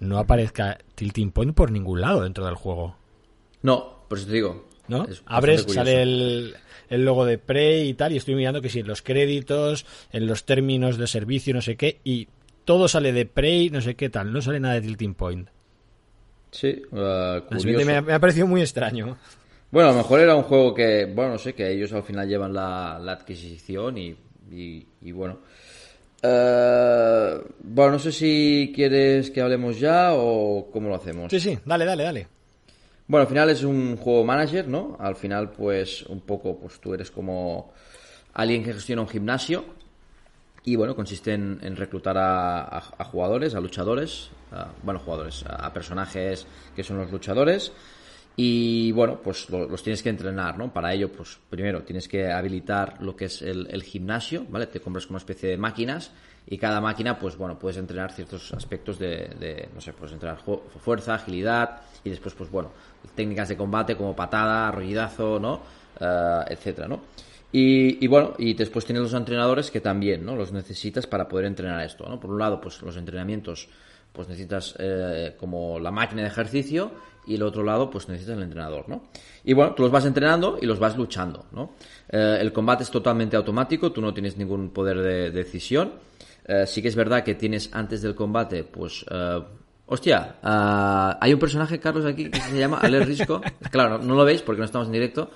no 0.00 0.18
aparezca 0.18 0.78
Tilting 0.94 1.30
Point 1.30 1.54
por 1.54 1.70
ningún 1.70 2.00
lado 2.00 2.22
dentro 2.22 2.44
del 2.44 2.56
juego. 2.56 2.96
No, 3.62 4.04
por 4.08 4.18
eso 4.18 4.26
te 4.26 4.34
digo. 4.34 4.66
¿no? 4.88 5.04
Es 5.04 5.22
Abres, 5.26 5.64
sale 5.68 6.02
el, 6.02 6.54
el 6.92 7.04
logo 7.04 7.24
de 7.24 7.38
Prey 7.38 7.88
y 7.88 7.94
tal, 7.94 8.12
y 8.12 8.16
estoy 8.16 8.34
mirando 8.34 8.60
que 8.60 8.68
sí, 8.68 8.80
en 8.80 8.86
los 8.86 9.02
créditos, 9.02 9.86
en 10.12 10.26
los 10.26 10.44
términos 10.44 10.98
de 10.98 11.06
servicio, 11.06 11.54
no 11.54 11.62
sé 11.62 11.76
qué, 11.76 12.00
y 12.04 12.28
todo 12.64 12.86
sale 12.86 13.12
de 13.12 13.26
Prey, 13.26 13.70
no 13.70 13.80
sé 13.80 13.94
qué 13.94 14.08
tal, 14.08 14.32
no 14.32 14.40
sale 14.40 14.60
nada 14.60 14.74
de 14.74 14.82
Tilting 14.82 15.14
Point. 15.14 15.48
Sí, 16.50 16.82
uh, 16.90 17.40
curioso. 17.48 17.86
me, 17.86 18.00
me 18.02 18.12
ha 18.12 18.18
parecido 18.20 18.46
muy 18.46 18.60
extraño. 18.60 19.16
Bueno, 19.70 19.88
a 19.88 19.92
lo 19.92 19.98
mejor 19.98 20.20
era 20.20 20.36
un 20.36 20.42
juego 20.42 20.74
que, 20.74 21.06
bueno, 21.06 21.32
no 21.32 21.38
sé, 21.38 21.54
que 21.54 21.72
ellos 21.72 21.92
al 21.94 22.02
final 22.02 22.28
llevan 22.28 22.52
la, 22.52 23.00
la 23.02 23.12
adquisición 23.12 23.96
y, 23.96 24.14
y, 24.50 24.86
y 25.00 25.12
bueno. 25.12 25.38
Eh, 26.22 27.40
bueno, 27.64 27.92
no 27.92 27.98
sé 27.98 28.12
si 28.12 28.70
quieres 28.74 29.30
que 29.30 29.40
hablemos 29.40 29.80
ya 29.80 30.10
o 30.12 30.70
cómo 30.70 30.90
lo 30.90 30.94
hacemos. 30.94 31.30
Sí, 31.30 31.40
sí, 31.40 31.58
dale, 31.64 31.86
dale, 31.86 32.02
dale. 32.04 32.28
Bueno, 33.08 33.22
al 33.22 33.28
final 33.28 33.50
es 33.50 33.64
un 33.64 33.96
juego 33.96 34.24
manager, 34.24 34.68
¿no? 34.68 34.96
Al 34.98 35.16
final, 35.16 35.50
pues, 35.50 36.02
un 36.04 36.20
poco, 36.20 36.56
pues 36.58 36.80
tú 36.80 36.94
eres 36.94 37.10
como 37.10 37.72
alguien 38.34 38.62
que 38.62 38.72
gestiona 38.72 39.02
un 39.02 39.08
gimnasio 39.08 39.64
Y 40.64 40.76
bueno, 40.76 40.94
consiste 40.94 41.32
en, 41.32 41.76
reclutar 41.76 42.16
a, 42.16 42.80
jugadores, 43.10 43.54
a 43.56 43.60
luchadores, 43.60 44.30
bueno, 44.84 45.00
jugadores, 45.00 45.44
a, 45.44 45.72
personajes 45.72 46.46
que 46.76 46.84
son 46.84 46.98
los 46.98 47.10
luchadores. 47.10 47.72
Y 48.36 48.92
bueno, 48.92 49.20
pues 49.20 49.50
los 49.50 49.82
tienes 49.82 50.02
que 50.04 50.08
entrenar, 50.08 50.56
¿no? 50.56 50.72
Para 50.72 50.94
ello, 50.94 51.10
pues 51.12 51.38
primero 51.50 51.82
tienes 51.82 52.06
que 52.06 52.30
habilitar 52.30 53.02
lo 53.02 53.16
que 53.16 53.24
es 53.24 53.42
el, 53.42 53.82
gimnasio, 53.82 54.46
¿vale? 54.48 54.68
Te 54.68 54.80
compras 54.80 55.06
como 55.06 55.16
una 55.16 55.22
especie 55.22 55.50
de 55.50 55.56
máquinas 55.58 56.12
y 56.46 56.56
cada 56.58 56.80
máquina, 56.80 57.18
pues 57.18 57.36
bueno, 57.36 57.58
puedes 57.58 57.76
entrenar 57.76 58.12
ciertos 58.12 58.54
aspectos 58.54 59.00
de, 59.00 59.68
no 59.74 59.80
sé, 59.80 59.92
puedes 59.92 60.12
entrenar 60.12 60.38
fuerza, 60.78 61.14
agilidad 61.14 61.82
y 62.04 62.10
después, 62.10 62.34
pues 62.34 62.50
bueno, 62.50 62.70
técnicas 63.14 63.48
de 63.48 63.56
combate 63.56 63.96
como 63.96 64.14
patada, 64.14 64.68
arrollidazo, 64.68 65.38
¿no? 65.38 65.60
Uh, 66.00 66.44
etcétera, 66.48 66.88
¿no? 66.88 67.00
Y, 67.54 68.06
bueno, 68.06 68.32
y 68.38 68.54
después 68.54 68.86
tienes 68.86 69.02
los 69.02 69.12
entrenadores 69.12 69.70
que 69.70 69.82
también, 69.82 70.24
¿no? 70.24 70.34
Los 70.34 70.52
necesitas 70.52 71.06
para 71.06 71.28
poder 71.28 71.44
entrenar 71.44 71.84
esto, 71.84 72.08
¿no? 72.08 72.18
Por 72.18 72.30
un 72.30 72.38
lado, 72.38 72.58
pues 72.58 72.80
los 72.80 72.96
entrenamientos, 72.96 73.68
pues 74.10 74.26
necesitas 74.26 74.74
eh, 74.78 75.36
como 75.38 75.78
la 75.78 75.90
máquina 75.90 76.22
de 76.22 76.28
ejercicio 76.28 76.92
y 77.26 77.34
el 77.34 77.42
otro 77.42 77.62
lado, 77.62 77.90
pues 77.90 78.08
necesitas 78.08 78.38
el 78.38 78.44
entrenador, 78.44 78.88
¿no? 78.88 79.02
Y 79.44 79.52
bueno, 79.52 79.74
tú 79.74 79.82
los 79.82 79.92
vas 79.92 80.06
entrenando 80.06 80.58
y 80.62 80.64
los 80.64 80.78
vas 80.78 80.96
luchando, 80.96 81.44
¿no? 81.52 81.74
Eh, 82.08 82.38
el 82.40 82.54
combate 82.54 82.84
es 82.84 82.90
totalmente 82.90 83.36
automático, 83.36 83.92
tú 83.92 84.00
no 84.00 84.14
tienes 84.14 84.38
ningún 84.38 84.70
poder 84.70 85.02
de, 85.02 85.30
decisión. 85.30 85.92
Eh, 86.46 86.66
sí 86.66 86.80
que 86.80 86.88
es 86.88 86.96
verdad 86.96 87.22
que 87.22 87.34
tienes 87.34 87.68
antes 87.74 88.00
del 88.00 88.14
combate, 88.14 88.64
pues... 88.64 89.04
hostia, 89.86 90.36
hay 90.42 91.32
un 91.32 91.40
personaje, 91.40 91.78
Carlos, 91.78 92.04
aquí 92.04 92.30
que 92.30 92.40
se 92.40 92.58
llama 92.58 92.78
Ale 92.80 93.04
Risco. 93.04 93.40
claro, 93.70 93.98
no, 93.98 94.04
no 94.04 94.14
lo 94.14 94.24
veis 94.24 94.42
porque 94.42 94.60
no 94.60 94.66
estamos 94.66 94.88
en 94.88 94.92
directo. 94.92 95.30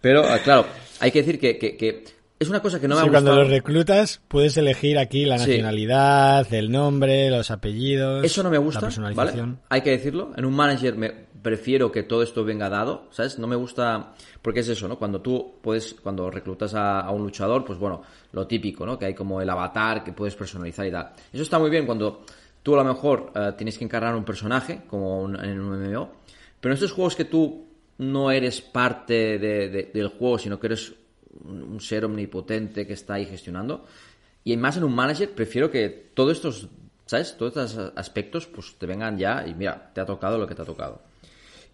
Pero, 0.00 0.24
ah, 0.24 0.38
claro, 0.42 0.66
hay 1.00 1.10
que 1.10 1.22
decir 1.22 1.38
que, 1.38 2.04
es 2.38 2.48
una 2.48 2.60
cosa 2.60 2.80
que 2.80 2.88
no 2.88 2.94
me 2.94 3.02
ha 3.02 3.04
gustado. 3.04 3.24
Cuando 3.24 3.42
los 3.42 3.50
reclutas 3.50 4.22
puedes 4.26 4.56
elegir 4.56 4.98
aquí 4.98 5.26
la 5.26 5.36
nacionalidad, 5.36 6.52
el 6.54 6.72
nombre, 6.72 7.28
los 7.30 7.50
apellidos. 7.50 8.24
Eso 8.24 8.42
no 8.42 8.50
me 8.50 8.58
gusta, 8.58 8.88
¿vale? 9.14 9.56
Hay 9.68 9.82
que 9.82 9.90
decirlo. 9.90 10.32
En 10.36 10.46
un 10.46 10.54
manager 10.54 10.96
me 10.96 11.30
prefiero 11.42 11.90
que 11.92 12.02
todo 12.02 12.22
esto 12.22 12.44
venga 12.44 12.68
dado, 12.68 13.08
¿sabes? 13.10 13.38
No 13.38 13.46
me 13.46 13.56
gusta 13.56 14.14
porque 14.42 14.60
es 14.60 14.68
eso, 14.68 14.88
¿no? 14.88 14.98
Cuando 14.98 15.20
tú 15.20 15.58
puedes, 15.60 15.94
cuando 15.94 16.30
reclutas 16.30 16.74
a, 16.74 17.10
un 17.10 17.22
luchador, 17.22 17.64
pues 17.64 17.78
bueno, 17.78 18.02
lo 18.32 18.46
típico, 18.46 18.86
¿no? 18.86 18.98
Que 18.98 19.06
hay 19.06 19.14
como 19.14 19.40
el 19.40 19.50
avatar 19.50 20.02
que 20.02 20.12
puedes 20.12 20.34
personalizar 20.34 20.86
y 20.86 20.90
tal. 20.90 21.12
Eso 21.32 21.42
está 21.42 21.58
muy 21.58 21.70
bien 21.70 21.84
cuando 21.84 22.24
tú 22.62 22.74
a 22.74 22.82
lo 22.82 22.84
mejor 22.84 23.32
eh, 23.34 23.52
tienes 23.56 23.78
que 23.78 23.84
encarnar 23.84 24.14
un 24.14 24.24
personaje, 24.24 24.82
como 24.86 25.28
en 25.28 25.60
un 25.60 25.78
MMO, 25.78 26.10
pero 26.60 26.72
en 26.72 26.74
estos 26.74 26.92
juegos 26.92 27.16
que 27.16 27.24
tú 27.24 27.66
no 27.98 28.30
eres 28.30 28.60
parte 28.62 29.38
del 29.38 30.08
juego, 30.08 30.38
sino 30.38 30.58
que 30.58 30.68
eres 30.68 30.94
un, 31.44 31.80
ser 31.80 32.04
omnipotente 32.04 32.86
que 32.86 32.94
está 32.94 33.14
ahí 33.14 33.26
gestionando. 33.26 33.84
Y 34.42 34.56
más 34.56 34.76
en 34.76 34.84
un 34.84 34.94
manager, 34.94 35.30
prefiero 35.34 35.70
que 35.70 36.10
todos 36.14 36.32
estos, 36.32 36.68
¿sabes? 37.04 37.36
Todos 37.36 37.56
estos 37.56 37.92
aspectos, 37.96 38.46
pues 38.46 38.74
te 38.78 38.86
vengan 38.86 39.18
ya 39.18 39.46
y 39.46 39.54
mira, 39.54 39.90
te 39.94 40.00
ha 40.00 40.06
tocado 40.06 40.38
lo 40.38 40.46
que 40.46 40.54
te 40.54 40.62
ha 40.62 40.64
tocado. 40.64 41.02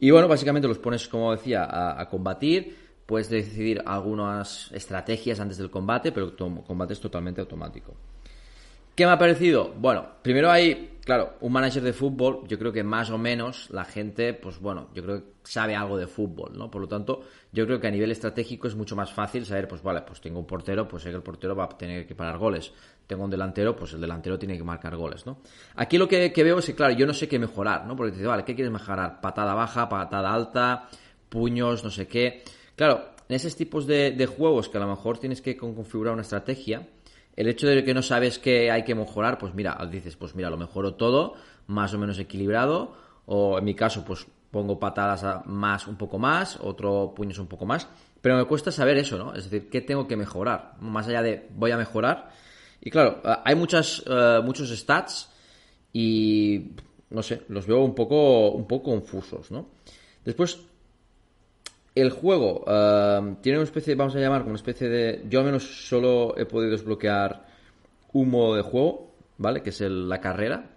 Y 0.01 0.11
bueno, 0.11 0.29
básicamente 0.29 0.69
los 0.69 0.79
pones, 0.79 1.07
como 1.09 1.33
decía, 1.33 1.67
a, 2.01 2.09
combatir. 2.09 2.87
Puedes 3.07 3.31
decidir 3.31 3.83
algunas 3.87 4.71
estrategias 4.73 5.39
antes 5.39 5.59
del 5.59 5.71
combate, 5.71 6.11
pero 6.11 6.27
el 6.27 6.65
combate 6.65 6.93
es 6.93 7.01
totalmente 7.01 7.41
automático. 7.41 7.95
¿Qué 8.97 9.05
me 9.05 9.13
ha 9.13 9.19
parecido? 9.19 9.75
Bueno, 9.77 10.07
primero 10.23 10.51
hay, 10.51 10.97
claro, 11.05 11.35
un 11.43 11.53
manager 11.53 11.83
de 11.83 11.93
fútbol, 11.93 12.49
yo 12.49 12.59
creo 12.59 12.73
que 12.73 12.83
más 12.83 13.11
o 13.11 13.19
menos 13.19 13.69
la 13.69 13.85
gente, 13.85 14.33
pues 14.33 14.59
bueno, 14.59 14.89
yo 14.95 15.03
creo 15.03 15.19
que 15.19 15.25
sabe 15.43 15.77
algo 15.77 15.99
de 15.99 16.07
fútbol, 16.07 16.57
¿no? 16.57 16.71
Por 16.71 16.81
lo 16.81 16.89
tanto, 16.89 17.21
yo 17.53 17.67
creo 17.67 17.79
que 17.79 17.89
a 17.89 17.91
nivel 17.91 18.11
estratégico 18.11 18.69
es 18.69 18.75
mucho 18.75 18.97
más 18.97 19.13
fácil 19.13 19.45
saber, 19.45 19.69
pues 19.69 19.83
vale, 19.83 20.01
pues 20.01 20.23
tengo 20.23 20.39
un 20.39 20.47
portero, 20.47 20.89
pues 20.89 21.03
sé 21.03 21.11
que 21.11 21.17
el 21.17 21.23
portero 21.23 21.55
va 21.55 21.65
a 21.65 21.69
tener 21.69 22.07
que 22.07 22.15
parar 22.15 22.39
goles. 22.39 22.73
Tengo 23.07 23.25
un 23.25 23.31
delantero, 23.31 23.77
pues 23.77 23.93
el 23.93 24.01
delantero 24.01 24.39
tiene 24.39 24.57
que 24.57 24.65
marcar 24.65 24.97
goles, 24.97 25.27
¿no? 25.27 25.41
Aquí 25.75 25.99
lo 25.99 26.09
que, 26.09 26.33
veo 26.35 26.59
es 26.59 26.65
que, 26.65 26.75
claro, 26.75 26.95
yo 26.95 27.07
no 27.07 27.13
sé 27.13 27.29
qué 27.29 27.39
mejorar, 27.39 27.85
¿no? 27.87 27.97
Porque 27.97 28.13
te 28.13 28.17
dice, 28.17 28.29
vale, 28.29 28.45
¿qué 28.47 28.55
quieres 28.55 28.73
mejorar? 28.73 29.21
Patada 29.21 29.53
baja, 29.53 29.91
patada 29.91 30.33
alta, 30.33 30.89
puños, 31.29 31.85
no 31.85 31.91
sé 31.91 32.09
qué. 32.09 32.45
Claro, 32.75 33.11
en 33.29 33.37
esos 33.37 33.55
tipos 33.57 33.87
de, 33.87 34.13
de 34.13 34.25
juegos 34.25 34.71
que 34.71 34.79
a 34.79 34.81
lo 34.81 34.89
mejor 34.89 35.19
tienes 35.19 35.43
que 35.43 35.55
configurar 35.55 36.15
una 36.15 36.23
estrategia, 36.23 36.89
el 37.37 37.49
hecho 37.49 37.67
de 37.67 37.85
que 37.85 37.95
no 37.95 38.03
sabes 38.03 38.39
qué 38.39 38.71
hay 38.71 38.85
que 38.85 38.95
mejorar, 38.95 39.39
pues 39.39 39.55
mira, 39.55 39.79
dices, 39.91 40.17
pues 40.17 40.35
mira, 40.35 40.51
lo 40.51 40.57
mejoro 40.57 40.95
todo, 40.95 41.35
más 41.67 41.93
o 41.95 41.99
menos 41.99 42.19
equilibrado, 42.19 42.95
o 43.27 43.59
en 43.59 43.65
mi 43.65 43.75
caso, 43.75 44.05
pues 44.05 44.27
pongo 44.51 44.79
patadas 44.79 45.45
más 45.47 45.87
un 45.87 45.97
poco 45.97 46.19
más, 46.19 46.59
otro 46.61 47.13
puños 47.15 47.39
un 47.39 47.47
poco 47.47 47.67
más, 47.67 47.89
pero 48.23 48.37
me 48.37 48.45
cuesta 48.45 48.73
saber 48.73 48.97
eso, 48.97 49.19
¿no? 49.19 49.35
Es 49.35 49.51
decir, 49.51 49.69
¿qué 49.69 49.81
tengo 49.83 50.09
que 50.09 50.17
mejorar? 50.17 50.75
Más 50.81 51.07
allá 51.09 51.23
de 51.23 51.49
voy 51.55 51.71
a 51.71 51.77
mejorar. 51.77 52.31
Y 52.81 52.91
claro, 52.91 53.21
hay 53.45 53.55
muchas, 53.55 54.03
eh, 54.07 54.41
muchos 54.43 54.71
stats 54.71 55.31
y 55.93 56.73
no 57.11 57.23
sé, 57.23 57.43
los 57.49 57.67
veo 57.67 57.81
un 57.81 57.95
poco, 57.95 58.51
un 58.51 58.67
poco 58.67 58.91
confusos, 58.91 59.51
¿no? 59.51 59.69
Después, 60.25 60.59
el 61.97 62.11
juego 62.11 62.63
eh, 62.69 63.37
tiene 63.41 63.59
una 63.59 63.65
especie, 63.65 63.95
vamos 63.95 64.15
a 64.15 64.21
llamar, 64.21 64.43
una 64.43 64.57
especie 64.57 64.89
de... 64.89 65.25
Yo 65.31 65.41
al 65.41 65.47
menos 65.47 65.65
solo 65.89 66.37
he 66.37 66.45
podido 66.45 66.73
desbloquear 66.73 67.47
un 68.13 68.31
modo 68.31 68.55
de 68.55 68.63
juego, 68.63 69.15
¿vale? 69.39 69.63
Que 69.63 69.71
es 69.71 69.81
la 69.81 70.21
carrera. 70.21 70.71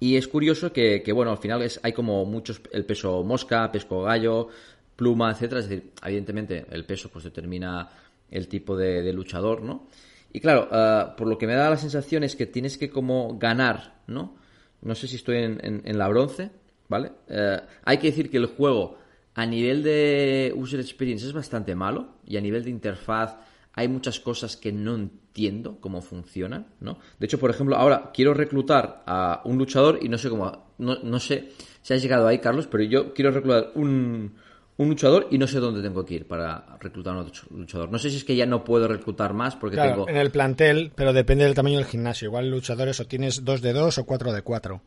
Y 0.00 0.16
es 0.16 0.26
curioso 0.26 0.72
que, 0.72 1.04
bueno, 1.14 1.30
al 1.30 1.38
final 1.38 1.62
es, 1.62 1.78
hay 1.84 1.92
como 1.92 2.24
muchos... 2.24 2.60
El 2.72 2.84
peso 2.84 3.22
mosca, 3.22 3.70
pesco 3.70 4.02
gallo, 4.02 4.48
pluma, 4.96 5.30
etcétera. 5.30 5.60
Es 5.60 5.68
decir, 5.68 5.92
evidentemente 6.04 6.66
el 6.68 6.84
peso 6.84 7.08
pues 7.10 7.24
determina 7.24 7.88
el 8.28 8.48
tipo 8.48 8.76
de, 8.76 9.12
luchador, 9.12 9.62
¿no? 9.62 9.86
Y 10.32 10.40
claro, 10.40 10.68
eh, 10.72 11.12
por 11.16 11.28
lo 11.28 11.38
que 11.38 11.46
me 11.46 11.54
da 11.54 11.70
la 11.70 11.76
sensación 11.76 12.24
es 12.24 12.34
que 12.34 12.46
tienes 12.46 12.76
que 12.76 12.90
como 12.90 13.38
ganar, 13.38 14.00
¿no? 14.08 14.36
No 14.82 14.96
sé 14.96 15.06
si 15.06 15.14
estoy 15.14 15.36
en, 15.36 15.98
la 15.98 16.08
bronce, 16.08 16.50
¿vale? 16.88 17.12
Eh, 17.28 17.60
hay 17.84 17.98
que 17.98 18.08
decir 18.08 18.30
que 18.30 18.38
el 18.38 18.46
juego 18.46 19.03
a 19.34 19.46
nivel 19.46 19.82
de 19.82 20.52
user 20.56 20.80
experience 20.80 21.26
es 21.26 21.32
bastante 21.32 21.74
malo 21.74 22.08
y 22.26 22.36
a 22.36 22.40
nivel 22.40 22.64
de 22.64 22.70
interfaz 22.70 23.36
hay 23.74 23.88
muchas 23.88 24.20
cosas 24.20 24.56
que 24.56 24.72
no 24.72 24.94
entiendo 24.94 25.78
cómo 25.80 26.00
funcionan, 26.00 26.66
¿no? 26.80 26.98
De 27.18 27.26
hecho, 27.26 27.40
por 27.40 27.50
ejemplo, 27.50 27.76
ahora 27.76 28.12
quiero 28.14 28.32
reclutar 28.32 29.02
a 29.06 29.42
un 29.44 29.58
luchador 29.58 29.98
y 30.00 30.08
no 30.08 30.16
sé 30.16 30.30
cómo, 30.30 30.74
no, 30.78 31.18
sé 31.18 31.50
si 31.82 31.92
has 31.92 32.00
llegado 32.00 32.28
ahí, 32.28 32.38
Carlos, 32.38 32.68
pero 32.68 32.84
yo 32.84 33.12
quiero 33.12 33.32
reclutar 33.32 33.72
un, 33.74 34.34
un 34.76 34.88
luchador 34.88 35.26
y 35.32 35.38
no 35.38 35.48
sé 35.48 35.58
dónde 35.58 35.82
tengo 35.82 36.04
que 36.04 36.14
ir 36.14 36.28
para 36.28 36.76
reclutar 36.80 37.16
a 37.16 37.20
un 37.20 37.32
luchador. 37.58 37.90
No 37.90 37.98
sé 37.98 38.10
si 38.10 38.18
es 38.18 38.24
que 38.24 38.36
ya 38.36 38.46
no 38.46 38.62
puedo 38.62 38.86
reclutar 38.86 39.34
más 39.34 39.56
porque 39.56 39.76
tengo... 39.76 40.08
en 40.08 40.18
el 40.18 40.30
plantel, 40.30 40.92
pero 40.94 41.12
depende 41.12 41.44
del 41.44 41.54
tamaño 41.54 41.78
del 41.78 41.86
gimnasio. 41.86 42.26
Igual 42.26 42.50
luchadores 42.50 43.00
o 43.00 43.06
tienes 43.06 43.44
dos 43.44 43.60
de 43.60 43.72
dos 43.72 43.98
o 43.98 44.06
cuatro 44.06 44.32
de 44.32 44.42
cuatro. 44.42 44.82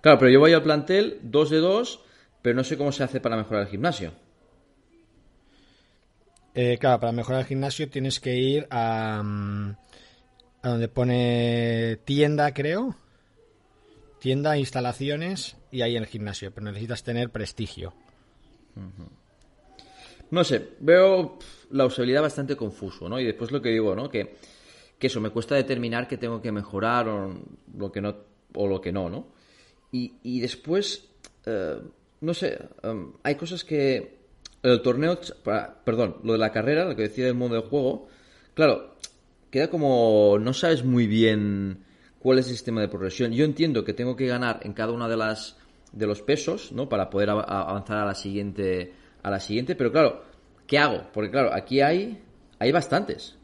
Claro, 0.00 0.18
pero 0.20 0.30
yo 0.30 0.38
voy 0.38 0.52
al 0.52 0.62
plantel 0.62 1.18
dos 1.22 1.50
de 1.50 1.58
dos 1.58 2.00
pero 2.42 2.56
no 2.56 2.64
sé 2.64 2.76
cómo 2.76 2.92
se 2.92 3.04
hace 3.04 3.20
para 3.20 3.36
mejorar 3.36 3.62
el 3.62 3.68
gimnasio. 3.68 4.12
Eh, 6.54 6.76
claro, 6.78 7.00
para 7.00 7.12
mejorar 7.12 7.40
el 7.40 7.46
gimnasio 7.46 7.88
tienes 7.88 8.20
que 8.20 8.36
ir 8.36 8.66
a, 8.70 9.22
mm, 9.24 9.76
a 10.62 10.68
donde 10.68 10.88
pone 10.88 11.98
tienda, 12.04 12.52
creo. 12.52 12.96
Tienda, 14.20 14.58
instalaciones 14.58 15.56
y 15.70 15.82
ahí 15.82 15.96
en 15.96 16.02
el 16.02 16.08
gimnasio, 16.08 16.52
pero 16.52 16.66
necesitas 16.66 17.02
tener 17.02 17.30
prestigio. 17.30 17.94
No 20.30 20.44
sé, 20.44 20.70
veo 20.80 21.38
la 21.70 21.86
usabilidad 21.86 22.22
bastante 22.22 22.56
confuso, 22.56 23.08
¿no? 23.08 23.18
Y 23.18 23.24
después 23.24 23.50
lo 23.50 23.60
que 23.60 23.70
digo, 23.70 23.96
¿no? 23.96 24.08
Que, 24.08 24.36
eso, 25.00 25.20
me 25.20 25.30
cuesta 25.30 25.56
determinar 25.56 26.06
qué 26.06 26.16
tengo 26.16 26.40
que 26.40 26.52
mejorar 26.52 27.08
o 27.08 27.34
lo 27.76 27.90
que 27.90 28.00
no, 28.00 28.14
o 28.54 28.68
lo 28.68 28.80
que 28.80 28.92
no, 28.92 29.10
¿no? 29.10 29.26
Y, 29.90 30.40
después, 30.40 31.08
eh, 31.44 31.80
no 32.22 32.34
sé, 32.34 32.58
em, 32.82 33.12
hay 33.22 33.34
cosas 33.34 33.64
que 33.64 34.18
el 34.62 34.80
torneo, 34.80 35.18
perdón, 35.84 36.16
lo 36.22 36.32
de 36.32 36.38
la 36.38 36.52
carrera, 36.52 36.84
lo 36.84 36.96
que 36.96 37.02
decía 37.02 37.26
del 37.26 37.34
modo 37.34 37.56
de 37.56 37.68
juego, 37.68 38.08
claro, 38.54 38.94
queda 39.50 39.68
como 39.68 40.38
no 40.40 40.54
sabes 40.54 40.84
muy 40.84 41.06
bien 41.06 41.84
cuál 42.20 42.38
es 42.38 42.46
el 42.46 42.52
sistema 42.52 42.80
de 42.80 42.88
progresión. 42.88 43.32
Yo 43.32 43.44
entiendo 43.44 43.84
que 43.84 43.92
tengo 43.92 44.16
que 44.16 44.26
ganar 44.26 44.60
en 44.62 44.72
cada 44.72 44.92
una 44.92 45.08
de 45.08 45.16
las 45.16 45.56
de 45.92 46.06
los 46.06 46.22
pesos, 46.22 46.72
¿no? 46.72 46.88
Para 46.88 47.10
poder 47.10 47.28
avanzar 47.30 47.98
a 47.98 48.06
la 48.06 48.14
siguiente 48.14 48.92
a 49.22 49.30
la 49.30 49.40
siguiente, 49.40 49.74
pero 49.74 49.92
claro, 49.92 50.22
¿qué 50.66 50.78
hago? 50.78 51.08
Porque 51.12 51.30
claro, 51.30 51.52
aquí 51.52 51.80
hay 51.80 52.22
hay 52.58 52.72
bastantes. 52.72 53.36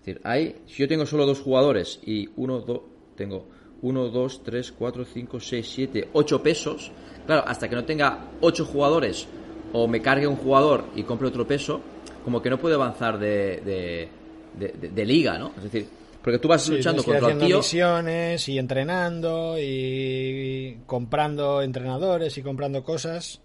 Es 0.00 0.06
decir, 0.06 0.20
hay 0.24 0.56
si 0.66 0.82
yo 0.82 0.88
tengo 0.88 1.06
solo 1.06 1.26
dos 1.26 1.40
jugadores 1.40 2.00
y 2.04 2.28
uno 2.36 2.60
dos 2.60 2.82
tengo 3.16 3.48
1, 3.82 4.08
2, 4.08 4.42
3, 4.42 4.72
4, 4.72 5.04
5, 5.04 5.40
6, 5.40 5.70
7, 5.74 6.08
8 6.12 6.42
pesos. 6.42 6.92
Claro, 7.26 7.44
hasta 7.46 7.68
que 7.68 7.74
no 7.74 7.84
tenga 7.84 8.30
8 8.40 8.64
jugadores 8.64 9.26
o 9.72 9.86
me 9.88 10.00
cargue 10.00 10.26
un 10.26 10.36
jugador 10.36 10.86
y 10.94 11.02
compre 11.02 11.28
otro 11.28 11.46
peso, 11.46 11.80
como 12.24 12.40
que 12.40 12.50
no 12.50 12.58
puedo 12.58 12.76
avanzar 12.76 13.18
de, 13.18 14.08
de, 14.56 15.04
liga, 15.04 15.38
¿no? 15.38 15.52
Es 15.56 15.64
decir, 15.64 15.86
porque 16.22 16.38
tú 16.38 16.48
vas 16.48 16.68
luchando 16.68 17.02
contra 17.02 17.30
el 17.30 17.38
tío. 17.38 17.58
misiones 17.58 18.48
y 18.48 18.58
entrenando 18.58 19.56
y 19.58 20.78
comprando 20.86 21.62
entrenadores 21.62 22.36
y 22.38 22.42
comprando 22.42 22.82
cosas. 22.82 23.40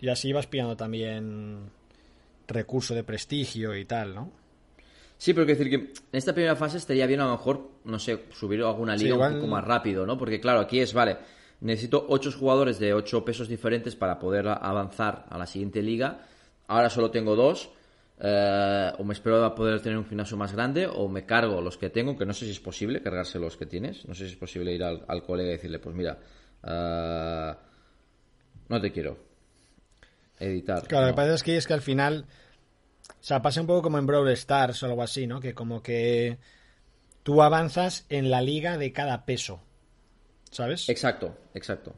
Y 0.00 0.08
así 0.08 0.32
vas 0.32 0.46
pillando 0.46 0.76
también 0.76 1.70
recurso 2.46 2.94
de 2.94 3.04
prestigio 3.04 3.74
y 3.74 3.84
tal, 3.84 4.14
¿no? 4.14 4.30
Sí, 5.16 5.32
pero 5.32 5.46
quiero 5.46 5.58
decir 5.58 5.70
que 5.70 5.86
en 5.86 5.92
esta 6.12 6.34
primera 6.34 6.56
fase 6.56 6.76
estaría 6.76 7.06
bien 7.06 7.20
a 7.20 7.24
lo 7.24 7.32
mejor, 7.32 7.70
no 7.84 7.98
sé, 7.98 8.24
subir 8.32 8.60
alguna 8.62 8.96
liga 8.96 9.16
un 9.16 9.34
poco 9.34 9.46
más 9.46 9.64
rápido, 9.64 10.04
¿no? 10.04 10.18
Porque 10.18 10.40
claro, 10.40 10.60
aquí 10.60 10.80
es, 10.80 10.92
vale, 10.92 11.16
necesito 11.64 12.06
ocho 12.08 12.30
jugadores 12.30 12.78
de 12.78 12.94
ocho 12.94 13.24
pesos 13.24 13.48
diferentes 13.48 13.96
para 13.96 14.18
poder 14.18 14.46
avanzar 14.48 15.26
a 15.28 15.38
la 15.38 15.46
siguiente 15.46 15.82
liga. 15.82 16.20
Ahora 16.68 16.90
solo 16.90 17.10
tengo 17.10 17.34
dos. 17.34 17.70
Eh, 18.20 18.92
o 18.96 19.02
me 19.02 19.12
espero 19.12 19.44
a 19.44 19.56
poder 19.56 19.80
tener 19.80 19.98
un 19.98 20.06
gimnasio 20.06 20.36
más 20.36 20.52
grande 20.52 20.86
o 20.86 21.08
me 21.08 21.26
cargo 21.26 21.60
los 21.60 21.76
que 21.76 21.90
tengo, 21.90 22.16
que 22.16 22.24
no 22.24 22.32
sé 22.32 22.44
si 22.44 22.52
es 22.52 22.60
posible 22.60 23.02
cargarse 23.02 23.38
los 23.38 23.56
que 23.56 23.66
tienes. 23.66 24.06
No 24.06 24.14
sé 24.14 24.26
si 24.26 24.32
es 24.32 24.38
posible 24.38 24.72
ir 24.72 24.84
al, 24.84 25.22
colega 25.24 25.48
y 25.48 25.52
decirle, 25.52 25.80
pues 25.80 25.96
mira, 25.96 26.18
eh, 26.62 27.54
no 28.68 28.80
te 28.80 28.92
quiero 28.92 29.18
editar. 30.38 30.86
Claro, 30.86 31.06
lo 31.06 31.12
que 31.12 31.16
pasa 31.16 31.34
es 31.34 31.42
que 31.42 31.56
es 31.56 31.66
que 31.66 31.74
al 31.74 31.82
final 31.82 32.26
o 33.08 33.26
sea, 33.26 33.42
pasa 33.42 33.60
un 33.60 33.66
poco 33.66 33.82
como 33.82 33.98
en 33.98 34.06
Brawl 34.06 34.28
Stars 34.32 34.82
o 34.82 34.86
algo 34.86 35.02
así, 35.02 35.26
¿no? 35.26 35.40
Que 35.40 35.54
como 35.54 35.82
que 35.82 36.38
tú 37.22 37.42
avanzas 37.42 38.06
en 38.08 38.30
la 38.30 38.42
liga 38.42 38.78
de 38.78 38.92
cada 38.92 39.24
peso. 39.24 39.62
¿Sabes? 40.54 40.88
Exacto, 40.88 41.36
exacto. 41.52 41.94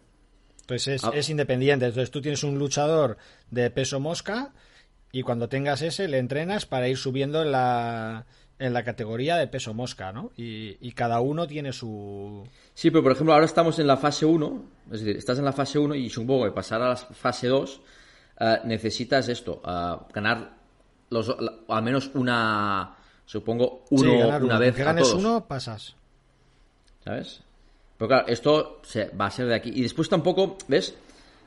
Entonces 0.62 0.88
es, 0.88 1.04
ah. 1.04 1.10
es 1.14 1.28
independiente. 1.28 1.84
Entonces 1.84 2.10
tú 2.10 2.22
tienes 2.22 2.42
un 2.42 2.58
luchador 2.58 3.18
de 3.50 3.70
peso 3.70 4.00
mosca 4.00 4.54
y 5.12 5.22
cuando 5.22 5.50
tengas 5.50 5.82
ese 5.82 6.08
le 6.08 6.18
entrenas 6.18 6.64
para 6.64 6.88
ir 6.88 6.96
subiendo 6.96 7.42
en 7.42 7.52
la, 7.52 8.24
en 8.58 8.72
la 8.72 8.82
categoría 8.82 9.36
de 9.36 9.46
peso 9.46 9.74
mosca, 9.74 10.10
¿no? 10.10 10.32
Y, 10.38 10.78
y, 10.80 10.92
cada 10.92 11.20
uno 11.20 11.46
tiene 11.46 11.74
su... 11.74 12.48
Sí, 12.72 12.90
pero 12.90 13.02
por 13.02 13.12
ejemplo 13.12 13.34
ahora 13.34 13.44
estamos 13.44 13.78
en 13.78 13.86
la 13.86 13.98
fase 13.98 14.24
1, 14.24 14.64
es 14.92 15.00
decir, 15.00 15.16
estás 15.18 15.38
en 15.38 15.44
la 15.44 15.52
fase 15.52 15.78
1 15.78 15.94
y 15.94 16.08
supongo 16.08 16.46
que 16.46 16.52
pasar 16.52 16.80
a 16.80 16.88
la 16.88 16.96
fase 16.96 17.48
2 17.48 17.80
eh, 18.40 18.60
necesitas 18.64 19.28
esto, 19.28 19.60
uh, 19.64 20.10
ganar 20.12 20.56
los, 21.10 21.34
al 21.68 21.82
menos 21.82 22.10
una, 22.14 22.96
supongo, 23.26 23.84
uno, 23.90 24.38
una 24.38 24.58
vez. 24.58 24.74
Que 24.74 24.82
ganes 24.82 25.12
uno, 25.12 25.46
pasas. 25.46 25.94
¿Sabes? 27.04 27.42
Pero 27.98 28.08
claro, 28.08 28.26
esto 28.28 28.80
se, 28.82 29.08
va 29.10 29.26
a 29.26 29.30
ser 29.30 29.46
de 29.46 29.54
aquí. 29.54 29.70
Y 29.74 29.82
después 29.82 30.08
tampoco, 30.08 30.58
¿ves? 30.68 30.94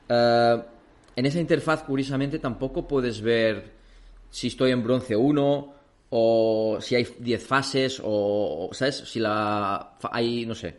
Eh, 0.08 0.62
en 1.16 1.26
esa 1.26 1.40
interfaz, 1.40 1.84
curiosamente, 1.84 2.38
tampoco 2.38 2.86
puedes 2.86 3.20
ver 3.20 3.72
si 4.30 4.48
estoy 4.48 4.70
en 4.70 4.82
bronce 4.82 5.16
1 5.16 5.74
o 6.10 6.78
si 6.80 6.94
hay 6.94 7.06
10 7.18 7.46
fases 7.46 8.00
o, 8.02 8.70
¿sabes? 8.72 8.96
Si 8.96 9.20
la 9.20 9.96
hay, 10.10 10.46
no 10.46 10.54
sé. 10.54 10.76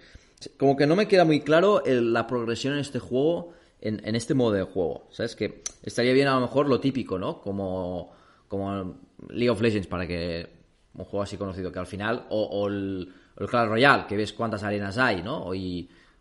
Como 0.58 0.76
que 0.76 0.88
no 0.88 0.96
me 0.96 1.08
queda 1.08 1.24
muy 1.24 1.42
claro 1.42 1.84
la 1.86 2.28
progresión 2.28 2.74
en 2.74 2.80
este 2.80 3.00
juego, 3.00 3.54
en, 3.80 4.16
este 4.16 4.34
modo 4.34 4.54
de 4.54 4.64
juego. 4.64 5.08
¿Sabes? 5.12 5.36
Que 5.36 5.64
estaría 5.84 6.14
bien 6.14 6.28
a 6.28 6.36
lo 6.36 6.42
mejor 6.42 6.68
lo 6.68 6.80
típico, 6.80 7.18
¿no? 7.20 7.42
Como 7.42 8.12
como 8.52 8.98
League 9.30 9.50
of 9.50 9.62
Legends, 9.62 9.88
para 9.88 10.06
que 10.06 10.46
un 10.94 11.06
juego 11.06 11.24
así 11.24 11.38
conocido, 11.38 11.72
que 11.72 11.80
al 11.80 11.88
final, 11.88 12.26
o, 12.30 12.68
el, 12.68 13.14
Clash 13.36 13.68
Royale, 13.68 14.06
que 14.08 14.18
ves 14.18 14.34
cuántas 14.34 14.64
arenas 14.64 14.98
hay, 14.98 15.22
¿no? 15.24 15.44
O, 15.44 15.54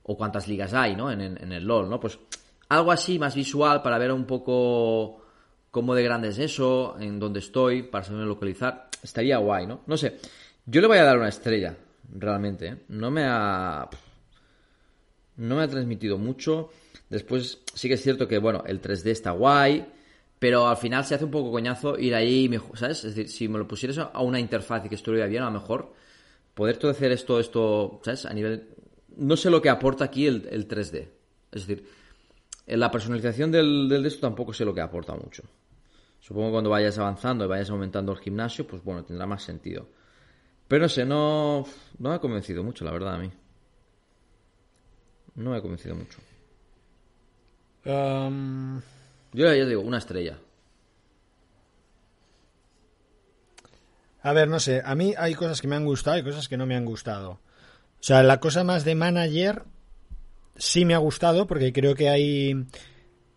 o 0.02 0.16
cuántas 0.16 0.48
ligas 0.48 0.72
hay, 0.74 0.96
¿no? 0.96 1.10
En, 1.10 1.20
el 1.20 1.64
LOL, 1.64 1.88
¿no? 1.88 2.00
Pues 2.00 2.18
algo 2.68 2.92
así, 2.92 3.18
más 3.18 3.34
visual, 3.34 3.82
para 3.82 3.98
ver 3.98 4.12
un 4.12 4.24
poco 4.24 5.22
cómo 5.70 5.94
de 5.94 6.02
grande 6.02 6.28
es 6.28 6.38
eso, 6.38 6.96
en 6.98 7.18
dónde 7.18 7.40
estoy, 7.40 7.82
para 7.82 8.04
saber 8.04 8.26
localizar, 8.26 8.88
estaría 9.02 9.38
guay, 9.38 9.66
¿no? 9.66 9.82
No 9.86 9.96
sé, 9.96 10.18
yo 10.66 10.80
le 10.80 10.86
voy 10.86 10.98
a 10.98 11.04
dar 11.04 11.18
una 11.18 11.28
estrella, 11.28 11.76
realmente, 12.12 12.66
¿eh? 12.66 12.76
No 12.88 13.10
me 13.10 13.24
ha... 13.26 13.88
No 15.36 15.56
me 15.56 15.62
ha 15.62 15.68
transmitido 15.68 16.18
mucho. 16.18 16.68
Después 17.08 17.60
sí 17.72 17.88
que 17.88 17.94
es 17.94 18.02
cierto 18.02 18.28
que, 18.28 18.36
bueno, 18.36 18.62
el 18.66 18.82
3D 18.82 19.06
está 19.06 19.30
guay 19.30 19.86
pero 20.40 20.66
al 20.66 20.78
final 20.78 21.04
se 21.04 21.14
hace 21.14 21.26
un 21.26 21.30
poco 21.30 21.52
coñazo 21.52 21.98
ir 21.98 22.14
ahí, 22.14 22.50
¿sabes? 22.74 23.04
Es 23.04 23.14
decir, 23.14 23.28
si 23.28 23.46
me 23.46 23.58
lo 23.58 23.68
pusieras 23.68 23.98
a 23.98 24.22
una 24.22 24.40
interfaz 24.40 24.86
y 24.86 24.88
que 24.88 24.94
estuviera 24.94 25.26
bien, 25.26 25.42
a 25.42 25.46
lo 25.46 25.52
mejor 25.52 25.92
poder 26.54 26.76
todo 26.76 26.90
hacer 26.90 27.12
esto, 27.12 27.40
esto, 27.40 28.00
¿sabes? 28.04 28.26
A 28.26 28.32
nivel... 28.32 28.68
No 29.16 29.36
sé 29.36 29.50
lo 29.50 29.60
que 29.60 29.68
aporta 29.68 30.04
aquí 30.04 30.26
el, 30.26 30.68
3D. 30.68 31.08
Es 31.52 31.66
decir, 31.66 31.86
en 32.66 32.80
la 32.80 32.90
personalización 32.90 33.50
del, 33.50 33.88
del 33.88 34.02
de 34.02 34.08
esto 34.08 34.20
tampoco 34.20 34.52
sé 34.52 34.64
lo 34.64 34.74
que 34.74 34.80
aporta 34.80 35.14
mucho. 35.14 35.42
Supongo 36.20 36.48
que 36.48 36.52
cuando 36.52 36.70
vayas 36.70 36.98
avanzando 36.98 37.44
y 37.44 37.48
vayas 37.48 37.70
aumentando 37.70 38.12
el 38.12 38.18
gimnasio, 38.18 38.66
pues 38.66 38.82
bueno, 38.84 39.04
tendrá 39.04 39.26
más 39.26 39.42
sentido. 39.42 39.88
Pero 40.68 40.82
no 40.82 40.88
sé, 40.88 41.04
no, 41.04 41.66
no 41.98 42.08
me 42.08 42.14
ha 42.14 42.20
convencido 42.20 42.62
mucho, 42.62 42.84
la 42.84 42.92
verdad, 42.92 43.14
a 43.14 43.18
mí. 43.18 43.30
No 45.34 45.50
me 45.50 45.56
ha 45.56 45.60
convencido 45.60 45.96
mucho. 45.96 46.18
Um... 47.84 48.80
Yo 49.32 49.46
ya 49.46 49.64
digo, 49.64 49.82
una 49.82 49.98
estrella. 49.98 50.38
A 54.22 54.32
ver, 54.32 54.48
no 54.48 54.60
sé, 54.60 54.82
a 54.84 54.94
mí 54.94 55.14
hay 55.16 55.34
cosas 55.34 55.60
que 55.60 55.68
me 55.68 55.76
han 55.76 55.84
gustado 55.84 56.18
y 56.18 56.22
cosas 56.22 56.48
que 56.48 56.56
no 56.56 56.66
me 56.66 56.76
han 56.76 56.84
gustado. 56.84 57.30
O 57.32 58.02
sea, 58.02 58.22
la 58.22 58.40
cosa 58.40 58.64
más 58.64 58.84
de 58.84 58.94
manager 58.94 59.64
sí 60.56 60.84
me 60.84 60.94
ha 60.94 60.98
gustado 60.98 61.46
porque 61.46 61.72
creo 61.72 61.94
que 61.94 62.08
hay 62.08 62.66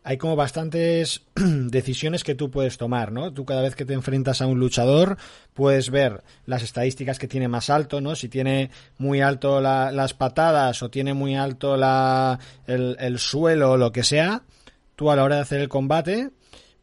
hay 0.03 0.17
como 0.17 0.35
bastantes 0.35 1.21
decisiones 1.35 2.23
que 2.23 2.35
tú 2.35 2.51
puedes 2.51 2.77
tomar, 2.77 3.11
¿no? 3.11 3.31
Tú 3.31 3.45
cada 3.45 3.61
vez 3.61 3.75
que 3.75 3.85
te 3.85 3.93
enfrentas 3.93 4.41
a 4.41 4.47
un 4.47 4.59
luchador 4.59 5.17
puedes 5.53 5.89
ver 5.89 6.23
las 6.45 6.61
estadísticas 6.61 7.19
que 7.19 7.27
tiene 7.27 7.47
más 7.47 7.69
alto, 7.69 8.01
¿no? 8.01 8.15
Si 8.15 8.27
tiene 8.27 8.69
muy 8.97 9.21
alto 9.21 9.61
las 9.61 10.13
patadas 10.13 10.83
o 10.83 10.89
tiene 10.89 11.13
muy 11.13 11.35
alto 11.35 11.77
la, 11.77 12.39
el, 12.67 12.97
el 12.99 13.17
suelo 13.17 13.71
o 13.71 13.77
lo 13.77 13.91
que 13.91 14.03
sea, 14.03 14.43
tú 14.95 15.09
a 15.09 15.15
la 15.15 15.23
hora 15.23 15.37
de 15.37 15.41
hacer 15.41 15.61
el 15.61 15.69
combate 15.69 16.31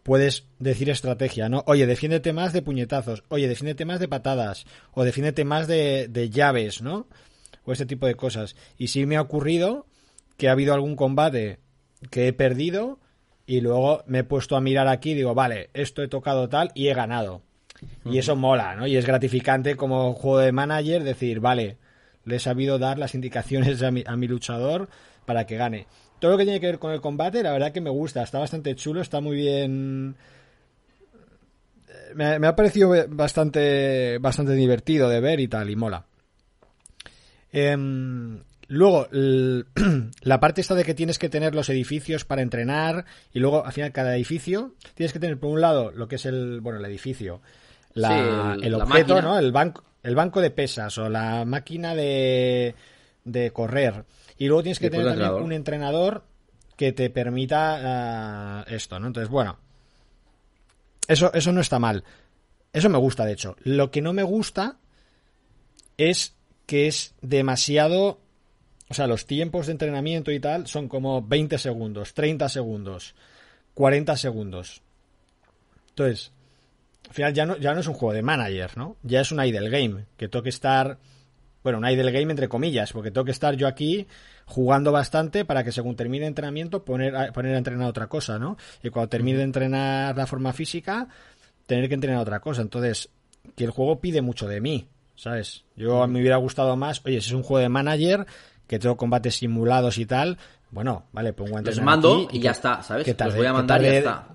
puedes 0.03 0.45
decir 0.59 0.91
estrategia, 0.91 1.49
¿no? 1.49 1.63
Oye, 1.67 1.87
defiéndete 1.87 2.33
más 2.33 2.53
de 2.53 2.63
puñetazos, 2.63 3.25
oye, 3.29 3.49
defiéndete 3.49 3.85
más 3.85 4.01
de 4.01 4.09
patadas, 4.09 4.67
o 4.93 5.05
defiéndete 5.05 5.45
más 5.45 5.67
de, 5.67 6.09
de 6.09 6.31
llaves, 6.31 6.83
¿no? 6.83 7.07
O 7.65 7.73
este 7.73 7.87
tipo 7.87 8.07
de 8.07 8.15
cosas. 8.15 8.57
Y 8.79 8.89
sí 8.89 9.07
me 9.07 9.17
ha 9.17 9.23
ocurrido 9.23 9.87
que 10.37 10.49
ha 10.49 10.53
habido 10.53 10.75
algún 10.75 10.97
combate 10.97 11.59
que 12.11 12.29
he 12.29 12.33
perdido 12.33 12.99
y 13.47 13.61
luego 13.61 14.03
me 14.07 14.21
he 14.21 14.25
puesto 14.25 14.57
a 14.57 14.61
mirar 14.61 14.89
aquí 14.89 15.11
y 15.11 15.15
digo, 15.15 15.35
vale, 15.35 15.71
esto 15.75 16.03
he 16.03 16.09
tocado 16.09 16.49
tal 16.49 16.71
y 16.75 16.89
he 16.89 16.95
ganado. 16.95 17.43
Y 18.05 18.19
eso 18.19 18.37
mola, 18.37 18.77
¿no? 18.77 18.87
Y 18.87 18.97
es 18.97 19.07
gratificante 19.07 19.77
como 19.77 20.13
juego 20.15 20.39
de 20.39 20.53
manager 20.53 21.03
decir, 21.03 21.41
vale, 21.41 21.79
le 22.25 22.37
he 22.37 22.41
sabido 22.41 22.79
dar 22.79 22.99
las 22.99 23.15
indicaciones 23.15 23.83
a 23.83 23.91
mi, 23.91 24.05
a 24.07 24.17
mi 24.17 24.29
luchador 24.29 24.89
para 25.25 25.47
que 25.47 25.57
gane 25.57 25.87
todo 26.21 26.33
lo 26.33 26.39
que 26.39 26.45
tiene 26.45 26.61
que 26.61 26.67
ver 26.67 26.79
con 26.79 26.93
el 26.93 27.01
combate, 27.01 27.43
la 27.43 27.53
verdad 27.53 27.73
que 27.73 27.81
me 27.81 27.91
gusta. 27.91 28.23
Está 28.23 28.39
bastante 28.39 28.77
chulo, 28.77 29.01
está 29.01 29.21
muy 29.21 29.37
bien. 29.37 30.15
Me, 32.15 32.47
ha 32.47 32.57
parecido 32.57 32.95
bastante, 33.09 34.19
bastante 34.19 34.53
divertido 34.53 35.09
de 35.09 35.21
ver 35.21 35.41
y 35.41 35.49
tal, 35.49 35.71
y 35.71 35.77
mola. 35.77 36.05
Em, 37.53 38.43
luego, 38.69 39.09
la 40.23 40.41
parte 40.41 40.61
esta 40.61 40.75
de 40.75 40.85
que 40.85 40.95
tienes 40.95 41.19
que 41.19 41.29
tener 41.29 41.55
los 41.55 41.69
edificios 41.69 42.25
para 42.25 42.43
entrenar 42.43 43.07
y 43.33 43.41
luego, 43.41 43.65
al 43.65 43.73
final, 43.73 43.93
cada 43.93 44.15
edificio 44.15 44.75
tienes 44.95 45.13
que 45.13 45.19
tener, 45.19 45.39
por 45.39 45.51
un 45.51 45.61
lado, 45.61 45.91
lo 45.91 46.07
que 46.07 46.17
es 46.17 46.27
el, 46.27 46.61
bueno, 46.61 46.79
el 46.79 46.85
edificio, 46.85 47.41
el, 47.95 48.75
objeto, 48.75 49.23
¿no? 49.23 49.39
El 49.39 49.53
banco, 49.53 49.85
el 50.03 50.15
banco 50.15 50.41
de 50.41 50.51
pesas 50.51 50.97
o 50.99 51.09
la 51.09 51.45
máquina 51.45 51.95
de, 51.95 52.75
de 53.25 53.51
correr. 53.53 54.05
Y 54.41 54.47
luego 54.47 54.63
tienes 54.63 54.79
que 54.79 54.89
tener 54.89 55.07
también 55.07 55.35
un 55.35 55.53
entrenador 55.53 56.25
que 56.75 56.93
te 56.93 57.11
permita 57.11 58.63
eh, 58.67 58.75
esto, 58.75 58.99
¿no? 58.99 59.09
Entonces, 59.09 59.29
bueno, 59.29 59.59
eso, 61.07 61.31
eso 61.35 61.53
no 61.53 61.61
está 61.61 61.79
mal. 61.79 62.05
Eso 62.73 62.89
me 62.89 62.97
gusta, 62.97 63.27
de 63.27 63.35
hecho. 63.35 63.55
Lo 63.65 63.91
que 63.91 64.01
no 64.01 64.15
me 64.15 64.23
gusta 64.23 64.79
es 65.99 66.37
que 66.65 66.87
es 66.87 67.15
demasiado... 67.21 68.19
O 68.89 68.95
sea, 68.95 69.07
los 69.07 69.27
tiempos 69.27 69.67
de 69.67 69.73
entrenamiento 69.73 70.33
y 70.33 70.41
tal 70.41 70.67
son 70.67 70.89
como 70.89 71.21
20 71.21 71.59
segundos, 71.59 72.15
30 72.15 72.49
segundos, 72.49 73.15
40 73.75 74.17
segundos. 74.17 74.81
Entonces, 75.91 76.33
al 77.11 77.15
final 77.15 77.35
ya 77.35 77.45
no, 77.45 77.59
ya 77.59 77.75
no 77.75 77.81
es 77.81 77.87
un 77.87 77.95
juego 77.95 78.15
de 78.15 78.23
manager, 78.23 78.79
¿no? 78.79 78.97
Ya 79.03 79.21
es 79.21 79.33
un 79.33 79.45
idle 79.45 79.69
game, 79.69 80.07
que 80.17 80.29
tengo 80.29 80.43
que 80.43 80.49
estar 80.49 80.99
bueno, 81.63 81.79
un 81.79 81.89
idle 81.89 82.11
game 82.13 82.31
entre 82.31 82.49
comillas, 82.49 82.93
porque 82.93 83.11
tengo 83.11 83.25
que 83.25 83.31
estar 83.31 83.55
yo 83.55 83.67
aquí 83.67 84.07
jugando 84.47 84.93
bastante 84.93 85.45
para 85.45 85.63
que 85.65 85.73
según 85.73 85.97
termine 85.97 86.25
el 86.25 86.29
entrenamiento 86.29 86.85
poner 86.85 87.17
a, 87.17 87.33
poner 87.33 87.55
a 87.55 87.59
entrenar 87.59 87.89
otra 87.89 88.09
cosa, 88.09 88.39
¿no? 88.39 88.57
Y 88.83 88.91
cuando 88.91 89.09
termine 89.09 89.39
de 89.39 89.45
entrenar 89.45 90.17
la 90.17 90.27
forma 90.27 90.53
física, 90.53 91.09
tener 91.67 91.89
que 91.89 91.95
entrenar 91.95 92.21
otra 92.21 92.41
cosa. 92.41 92.63
Entonces, 92.63 93.11
que 93.55 93.65
el 93.65 93.71
juego 93.71 94.01
pide 94.01 94.23
mucho 94.23 94.49
de 94.49 94.61
mí, 94.61 94.89
¿sabes? 95.15 95.65
Yo 95.77 96.07
me 96.07 96.21
hubiera 96.21 96.37
gustado 96.37 96.77
más, 96.77 97.01
oye, 97.05 97.21
si 97.21 97.29
es 97.29 97.35
un 97.35 97.43
juego 97.43 97.63
de 97.63 97.69
manager, 97.69 98.27
que 98.67 98.79
tengo 98.79 98.97
combates 98.97 99.37
simulados 99.37 99.99
y 99.99 100.07
tal, 100.07 100.39
bueno, 100.71 101.07
vale, 101.13 101.33
pongo 101.33 101.57
a 101.57 101.59
entrenar 101.59 101.85
mando 101.85 102.29
y, 102.31 102.41
ya 102.41 102.53
está, 102.53 102.83
¿sabes? 102.83 103.05
Que 103.05 103.15
voy 103.15 103.47
a 103.47 103.53
mandar 103.53 103.81
y 103.83 103.85
ya 103.85 103.93
está. 103.95 104.27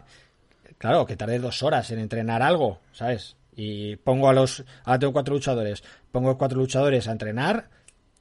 Claro, 0.78 1.06
que 1.06 1.16
tarde 1.16 1.40
dos 1.40 1.64
horas 1.64 1.90
en 1.92 2.00
entrenar 2.00 2.42
algo, 2.42 2.80
¿sabes? 2.92 3.38
Y 3.56 3.96
pongo 3.96 4.30
a 4.30 4.34
los. 4.34 4.64
Ahora 4.84 5.00
tengo 5.00 5.14
cuatro 5.14 5.34
luchadores. 5.34 5.84
Pongo 6.16 6.38
cuatro 6.38 6.60
luchadores 6.60 7.10
a 7.10 7.12
entrenar 7.12 7.68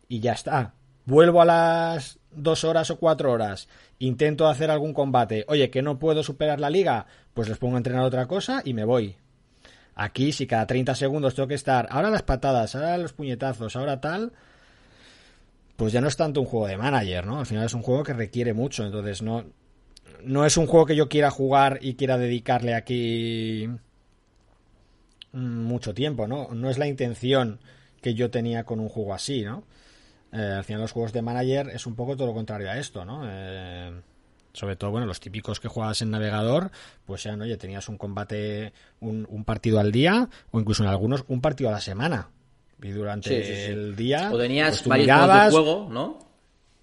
y 0.08 0.18
ya 0.18 0.32
está. 0.32 0.74
Vuelvo 1.04 1.40
a 1.40 1.44
las 1.44 2.18
dos 2.32 2.64
horas 2.64 2.90
o 2.90 2.98
cuatro 2.98 3.30
horas. 3.30 3.68
Intento 4.00 4.48
hacer 4.48 4.68
algún 4.72 4.92
combate. 4.92 5.44
Oye, 5.46 5.70
que 5.70 5.80
no 5.80 6.00
puedo 6.00 6.24
superar 6.24 6.58
la 6.58 6.70
liga. 6.70 7.06
Pues 7.34 7.48
les 7.48 7.56
pongo 7.56 7.76
a 7.76 7.78
entrenar 7.78 8.02
otra 8.02 8.26
cosa 8.26 8.62
y 8.64 8.74
me 8.74 8.84
voy. 8.84 9.14
Aquí, 9.94 10.32
si 10.32 10.44
cada 10.44 10.66
30 10.66 10.96
segundos 10.96 11.36
tengo 11.36 11.46
que 11.46 11.54
estar, 11.54 11.86
ahora 11.88 12.10
las 12.10 12.24
patadas, 12.24 12.74
ahora 12.74 12.98
los 12.98 13.12
puñetazos, 13.12 13.76
ahora 13.76 14.00
tal, 14.00 14.32
pues 15.76 15.92
ya 15.92 16.00
no 16.00 16.08
es 16.08 16.16
tanto 16.16 16.40
un 16.40 16.48
juego 16.48 16.66
de 16.66 16.76
manager, 16.76 17.24
¿no? 17.24 17.38
Al 17.38 17.46
final 17.46 17.66
es 17.66 17.74
un 17.74 17.82
juego 17.82 18.02
que 18.02 18.12
requiere 18.12 18.54
mucho, 18.54 18.84
entonces 18.84 19.22
no, 19.22 19.44
no 20.24 20.44
es 20.44 20.56
un 20.56 20.66
juego 20.66 20.84
que 20.84 20.96
yo 20.96 21.08
quiera 21.08 21.30
jugar 21.30 21.78
y 21.80 21.94
quiera 21.94 22.18
dedicarle 22.18 22.74
aquí 22.74 23.70
mucho 25.30 25.94
tiempo, 25.94 26.26
¿no? 26.26 26.48
No 26.52 26.70
es 26.70 26.78
la 26.78 26.88
intención 26.88 27.60
que 28.04 28.12
yo 28.12 28.30
tenía 28.30 28.64
con 28.64 28.80
un 28.80 28.90
juego 28.90 29.14
así, 29.14 29.44
¿no? 29.44 29.64
Eh, 30.30 30.36
al 30.36 30.62
final 30.62 30.82
los 30.82 30.92
juegos 30.92 31.14
de 31.14 31.22
manager 31.22 31.70
es 31.70 31.86
un 31.86 31.94
poco 31.94 32.14
todo 32.14 32.26
lo 32.26 32.34
contrario 32.34 32.70
a 32.70 32.76
esto, 32.76 33.02
¿no? 33.02 33.22
Eh, 33.24 33.92
sobre 34.52 34.76
todo, 34.76 34.90
bueno, 34.90 35.06
los 35.06 35.20
típicos 35.20 35.58
que 35.58 35.68
jugabas 35.68 36.02
en 36.02 36.10
navegador, 36.10 36.70
pues 37.06 37.22
sean, 37.22 37.40
oye, 37.40 37.56
tenías 37.56 37.88
un 37.88 37.96
combate, 37.96 38.74
un, 39.00 39.44
partido 39.46 39.80
al 39.80 39.90
día, 39.90 40.28
o 40.50 40.60
incluso 40.60 40.82
en 40.82 40.90
algunos 40.90 41.24
un 41.28 41.40
partido 41.40 41.70
a 41.70 41.72
la 41.72 41.80
semana. 41.80 42.28
Y 42.82 42.90
durante 42.90 43.72
el 43.72 43.96
día. 43.96 44.30
O 44.30 44.36
tenías 44.36 44.82
pues 44.82 45.06
varios 45.06 45.44
de 45.44 45.50
juego, 45.50 45.88
¿no? 45.90 46.18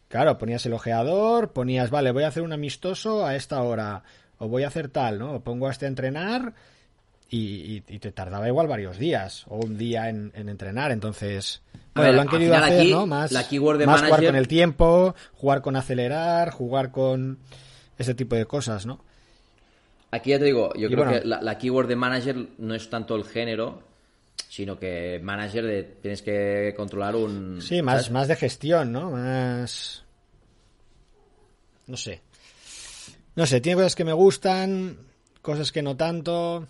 Claro, 0.08 0.40
ponías 0.40 0.66
el 0.66 0.74
ojeador, 0.74 1.54
ponías, 1.54 1.92
vale, 1.92 2.12
voy 2.12 2.24
a 2.24 2.30
hacer 2.30 2.42
un 2.42 2.52
amistoso 2.52 3.28
a 3.28 3.36
esta 3.36 3.62
hora, 3.62 4.02
o 4.40 4.48
voy 4.48 4.64
a 4.64 4.70
hacer 4.70 4.90
tal, 4.90 5.20
¿no? 5.20 5.34
O 5.34 5.40
pongo 5.42 5.68
a 5.68 5.72
este 5.72 5.86
a 5.86 5.90
entrenar 5.90 6.56
y, 7.34 7.80
te 8.00 8.12
tardaba 8.12 8.48
igual 8.48 8.68
varios 8.68 8.98
días, 8.98 9.46
o 9.48 9.56
un 9.58 9.78
día 9.78 10.10
en, 10.10 10.32
entrenar, 10.36 10.92
entonces... 10.92 11.62
Bueno, 11.96 12.12
lo 12.14 12.22
han 12.22 12.28
querido 12.28 12.56
hacer, 12.56 12.88
¿no? 12.88 13.08
Más, 13.08 13.32
la 13.32 13.48
keyword 13.48 13.80
de 13.80 13.86
más 13.86 14.02
jugar 14.02 14.26
con 14.26 14.36
el 14.36 14.48
tiempo, 14.48 15.16
jugar 15.34 15.62
con 15.62 15.76
acelerar, 15.78 16.52
jugar 16.52 16.92
con 16.92 17.40
ese 17.98 18.14
tipo 18.16 18.36
de 18.36 18.46
cosas, 18.46 18.86
¿no? 18.86 19.04
Aquí 20.12 20.32
ya 20.32 20.40
te 20.40 20.46
digo, 20.46 20.74
yo 20.76 20.90
creo 20.90 21.08
que 21.10 21.22
la, 21.26 21.58
keyword 21.58 21.88
de 21.88 21.96
manager 21.96 22.48
no 22.58 22.76
es 22.76 22.90
tanto 22.90 23.16
el 23.16 23.24
género, 23.24 23.82
sino 24.50 24.78
que 24.78 25.22
manager 25.24 25.66
de, 25.66 25.84
tienes 25.84 26.22
que 26.22 26.74
controlar 26.76 27.16
un... 27.16 27.62
Sí, 27.62 27.82
más, 27.82 28.12
más 28.12 28.28
de 28.28 28.36
gestión, 28.36 28.92
¿no? 28.92 29.12
Más... 29.12 30.04
No 31.88 31.96
sé. 31.96 32.22
No 33.36 33.46
sé, 33.46 33.62
tiene 33.62 33.78
cosas 33.78 33.96
que 33.96 34.04
me 34.04 34.14
gustan, 34.14 34.98
cosas 35.42 35.72
que 35.72 35.82
no 35.82 35.96
tanto. 35.96 36.68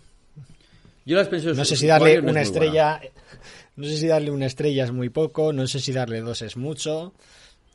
Yo 1.04 1.16
las 1.16 1.28
pienso... 1.28 1.52
No 1.54 1.64
sé 1.64 1.76
si 1.76 1.86
darle 1.86 2.20
una 2.20 2.42
estrella... 2.42 3.00
No 3.74 3.86
sé 3.86 3.96
si 3.96 4.06
darle 4.06 4.30
una 4.30 4.46
estrella 4.46 4.84
es 4.84 4.92
muy 4.92 5.08
poco, 5.08 5.52
no 5.52 5.66
sé 5.66 5.80
si 5.80 5.92
darle 5.92 6.20
dos 6.20 6.42
es 6.42 6.56
mucho. 6.56 7.14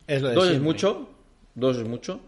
Es 0.06 0.22
lo 0.22 0.32
dos 0.34 0.50
es 0.50 0.62
mucho, 0.62 1.10
dos 1.56 1.78
es 1.78 1.88
mucho. 1.88 2.20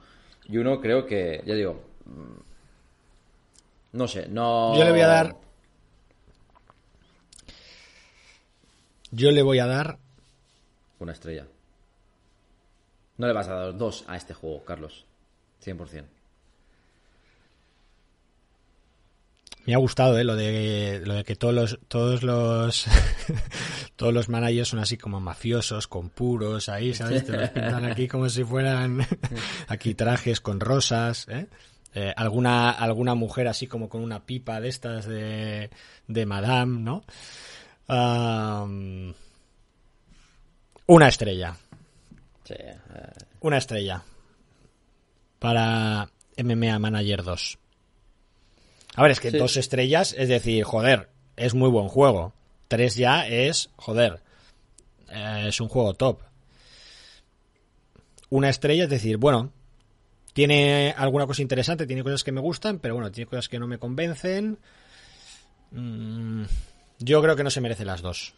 Y 0.47 0.57
uno 0.57 0.81
creo 0.81 1.05
que, 1.05 1.43
ya 1.45 1.53
digo, 1.53 1.79
mm, 2.05 3.97
no 3.97 4.07
sé, 4.07 4.27
no... 4.27 4.75
Yo 4.75 4.83
le 4.83 4.91
voy 4.91 5.01
a 5.01 5.07
dar 5.07 5.35
Yo 9.11 9.31
le 9.31 9.41
voy 9.41 9.59
a 9.59 9.65
dar. 9.65 9.97
Una 10.99 11.13
estrella. 11.13 11.47
No 13.17 13.27
le 13.27 13.33
vas 13.33 13.47
a 13.47 13.55
dar 13.55 13.77
dos 13.77 14.05
a 14.07 14.15
este 14.15 14.33
juego, 14.33 14.63
Carlos. 14.63 15.05
100%. 15.63 16.05
Me 19.69 19.75
ha 19.75 19.77
gustado 19.77 20.17
¿eh? 20.17 20.23
lo 20.23 20.35
de 20.35 21.03
lo 21.05 21.13
de 21.13 21.23
que 21.23 21.35
todos 21.35 21.53
los 21.53 21.79
todos 21.87 22.23
los 22.23 22.87
todos 23.95 24.11
los 24.11 24.27
managers 24.27 24.69
son 24.69 24.79
así 24.79 24.97
como 24.97 25.19
mafiosos 25.19 25.87
con 25.87 26.09
puros 26.09 26.69
ahí 26.69 26.95
sabes 26.95 27.23
te 27.23 27.37
los 27.37 27.51
pintan 27.51 27.85
aquí 27.85 28.07
como 28.07 28.29
si 28.29 28.43
fueran 28.43 29.05
aquí 29.67 29.93
trajes 29.93 30.41
con 30.41 30.59
rosas 30.59 31.27
¿eh? 31.29 31.45
Eh, 31.93 32.11
alguna 32.17 32.71
alguna 32.71 33.13
mujer 33.13 33.47
así 33.47 33.67
como 33.67 33.89
con 33.89 34.01
una 34.01 34.25
pipa 34.25 34.59
de 34.59 34.69
estas 34.69 35.05
de 35.05 35.69
de 36.07 36.25
madame 36.25 36.79
no 36.79 37.03
una 40.87 41.07
estrella. 41.07 41.55
Eh. 42.49 42.75
Una 43.41 43.57
estrella. 43.57 44.01
Para 45.37 46.09
MMA 46.35 46.79
Manager 46.79 47.21
2. 47.21 47.59
A 48.95 49.03
ver, 49.03 49.11
es 49.11 49.19
que 49.19 49.31
dos 49.31 49.57
estrellas, 49.57 50.15
es 50.17 50.29
decir, 50.29 50.63
joder, 50.63 51.09
es 51.35 51.53
muy 51.53 51.69
buen 51.69 51.87
juego. 51.87 52.33
Tres 52.67 52.95
ya 52.95 53.27
es, 53.27 53.69
joder, 53.75 54.21
eh, 55.09 55.45
es 55.47 55.59
un 55.61 55.69
juego 55.69 55.93
top. 55.93 56.19
Una 58.29 58.49
estrella, 58.49 58.83
es 58.83 58.89
decir, 58.89 59.17
bueno, 59.17 59.51
tiene 60.33 60.93
alguna 60.95 61.25
cosa 61.25 61.41
interesante, 61.41 61.87
tiene 61.87 62.03
cosas 62.03 62.23
que 62.23 62.31
me 62.31 62.41
gustan, 62.41 62.79
pero 62.79 62.93
bueno, 62.95 63.11
tiene 63.11 63.29
cosas 63.29 63.49
que 63.49 63.59
no 63.59 63.67
me 63.67 63.79
convencen. 63.79 64.57
Mm, 65.71 66.43
yo 66.99 67.21
creo 67.21 67.35
que 67.35 67.43
no 67.43 67.49
se 67.49 67.61
merece 67.61 67.85
las 67.85 68.01
dos. 68.01 68.33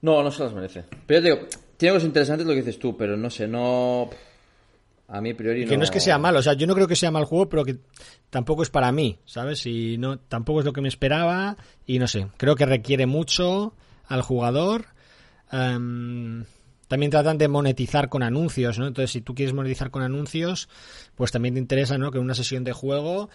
No, 0.00 0.22
no 0.22 0.30
se 0.30 0.42
las 0.42 0.52
merece. 0.52 0.84
Pero 1.06 1.20
yo 1.20 1.34
digo, 1.34 1.48
tiene 1.76 1.94
cosas 1.94 2.06
interesantes 2.06 2.46
lo 2.46 2.52
que 2.52 2.60
dices 2.60 2.78
tú, 2.78 2.96
pero 2.96 3.16
no 3.16 3.30
sé, 3.30 3.46
no. 3.46 4.08
A 5.08 5.20
mí, 5.20 5.30
a 5.30 5.36
priori, 5.36 5.64
no. 5.64 5.68
Que 5.68 5.76
no 5.76 5.84
es 5.84 5.90
que 5.90 6.00
sea 6.00 6.18
malo, 6.18 6.38
o 6.38 6.42
sea, 6.42 6.54
yo 6.54 6.66
no 6.66 6.74
creo 6.74 6.88
que 6.88 6.96
sea 6.96 7.10
mal 7.10 7.24
juego, 7.24 7.48
pero 7.48 7.64
que 7.64 7.78
tampoco 8.30 8.62
es 8.62 8.70
para 8.70 8.90
mí, 8.90 9.18
¿sabes? 9.26 9.66
Y 9.66 9.98
no, 9.98 10.18
tampoco 10.18 10.60
es 10.60 10.66
lo 10.66 10.72
que 10.72 10.80
me 10.80 10.88
esperaba, 10.88 11.56
y 11.86 11.98
no 11.98 12.08
sé, 12.08 12.28
creo 12.36 12.56
que 12.56 12.66
requiere 12.66 13.06
mucho 13.06 13.74
al 14.06 14.22
jugador. 14.22 14.86
Em, 15.52 16.44
también 16.88 17.10
tratan 17.10 17.38
de 17.38 17.48
monetizar 17.48 18.08
con 18.08 18.22
anuncios, 18.22 18.78
¿no? 18.78 18.86
Entonces, 18.86 19.10
si 19.10 19.20
tú 19.20 19.34
quieres 19.34 19.54
monetizar 19.54 19.90
con 19.90 20.02
anuncios, 20.02 20.68
pues 21.14 21.32
también 21.32 21.54
te 21.54 21.60
interesa, 21.60 21.98
¿no? 21.98 22.10
Que 22.10 22.18
en 22.18 22.24
una 22.24 22.34
sesión 22.34 22.64
de 22.64 22.72
juego 22.72 23.28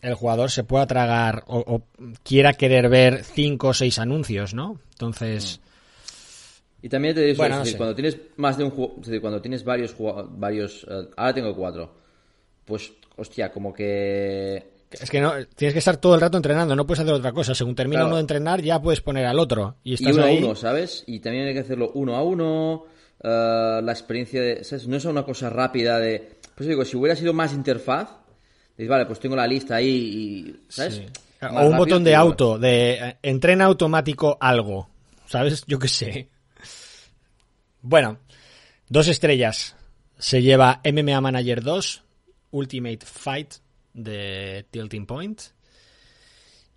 el 0.00 0.14
jugador 0.14 0.50
se 0.50 0.64
pueda 0.64 0.86
tragar 0.86 1.44
o, 1.46 1.84
quiera 2.24 2.54
querer 2.54 2.88
ver 2.88 3.22
cinco 3.24 3.68
o 3.68 3.74
seis 3.74 3.98
anuncios, 3.98 4.54
¿no? 4.54 4.80
Entonces. 4.90 5.60
Y 6.82 6.88
también 6.88 7.14
te 7.14 7.22
digo, 7.22 7.44
cuando 7.76 7.94
tienes 7.94 8.18
más 8.36 8.58
de 8.58 8.64
un 8.64 8.70
juego, 8.70 8.96
cuando 9.20 9.40
tienes 9.40 9.64
varios 9.64 9.94
varios, 10.30 10.84
eh, 10.90 11.08
ahora 11.16 11.32
tengo 11.32 11.54
cuatro, 11.54 11.94
pues, 12.64 12.92
hostia, 13.16 13.52
como 13.52 13.72
que 13.72 14.72
es 14.90 15.10
que 15.10 15.20
no, 15.20 15.32
tienes 15.56 15.72
que 15.72 15.78
estar 15.78 15.96
todo 15.96 16.14
el 16.14 16.20
rato 16.20 16.36
entrenando, 16.36 16.76
no 16.76 16.86
puedes 16.86 17.00
hacer 17.00 17.14
otra 17.14 17.32
cosa. 17.32 17.54
Según 17.54 17.74
termina 17.74 18.04
uno 18.04 18.16
de 18.16 18.20
entrenar, 18.20 18.60
ya 18.60 18.80
puedes 18.80 19.00
poner 19.00 19.24
al 19.24 19.38
otro. 19.38 19.76
Y, 19.84 19.94
estás 19.94 20.14
uno 20.14 20.24
a 20.24 20.30
uno, 20.30 20.54
¿sabes? 20.54 21.04
Y 21.06 21.20
también 21.20 21.46
hay 21.46 21.54
que 21.54 21.60
hacerlo 21.60 21.92
uno 21.94 22.14
a 22.14 22.22
uno. 22.22 22.84
Eh, 23.22 23.80
la 23.82 23.92
experiencia 23.92 24.42
de. 24.42 24.64
¿sabes? 24.64 24.86
No 24.86 24.96
es 24.96 25.04
una 25.06 25.22
cosa 25.22 25.48
rápida 25.48 25.98
de. 25.98 26.36
Pues 26.54 26.68
digo, 26.68 26.84
si 26.84 26.96
hubiera 26.96 27.16
sido 27.16 27.32
más 27.32 27.54
interfaz, 27.54 28.08
Dices, 28.76 28.88
vale, 28.88 29.06
pues 29.06 29.20
tengo 29.20 29.36
la 29.36 29.46
lista 29.46 29.76
ahí 29.76 29.88
y, 29.88 30.60
¿sabes? 30.68 31.02
O 31.42 31.66
un 31.66 31.76
botón 31.76 32.04
de 32.04 32.14
auto, 32.14 32.58
de 32.58 32.92
eh, 32.92 33.16
entrena 33.22 33.64
automático 33.66 34.38
algo, 34.40 34.88
¿sabes? 35.26 35.64
Yo 35.66 35.78
qué 35.78 35.88
sé. 35.88 36.28
Bueno, 37.82 38.18
dos 38.88 39.08
estrellas. 39.08 39.76
Se 40.16 40.40
lleva 40.40 40.80
MMA 40.84 41.20
Manager 41.20 41.62
2, 41.62 42.04
Ultimate 42.52 43.04
Fight 43.04 43.54
de 43.92 44.64
Tilting 44.70 45.04
Point. 45.04 45.40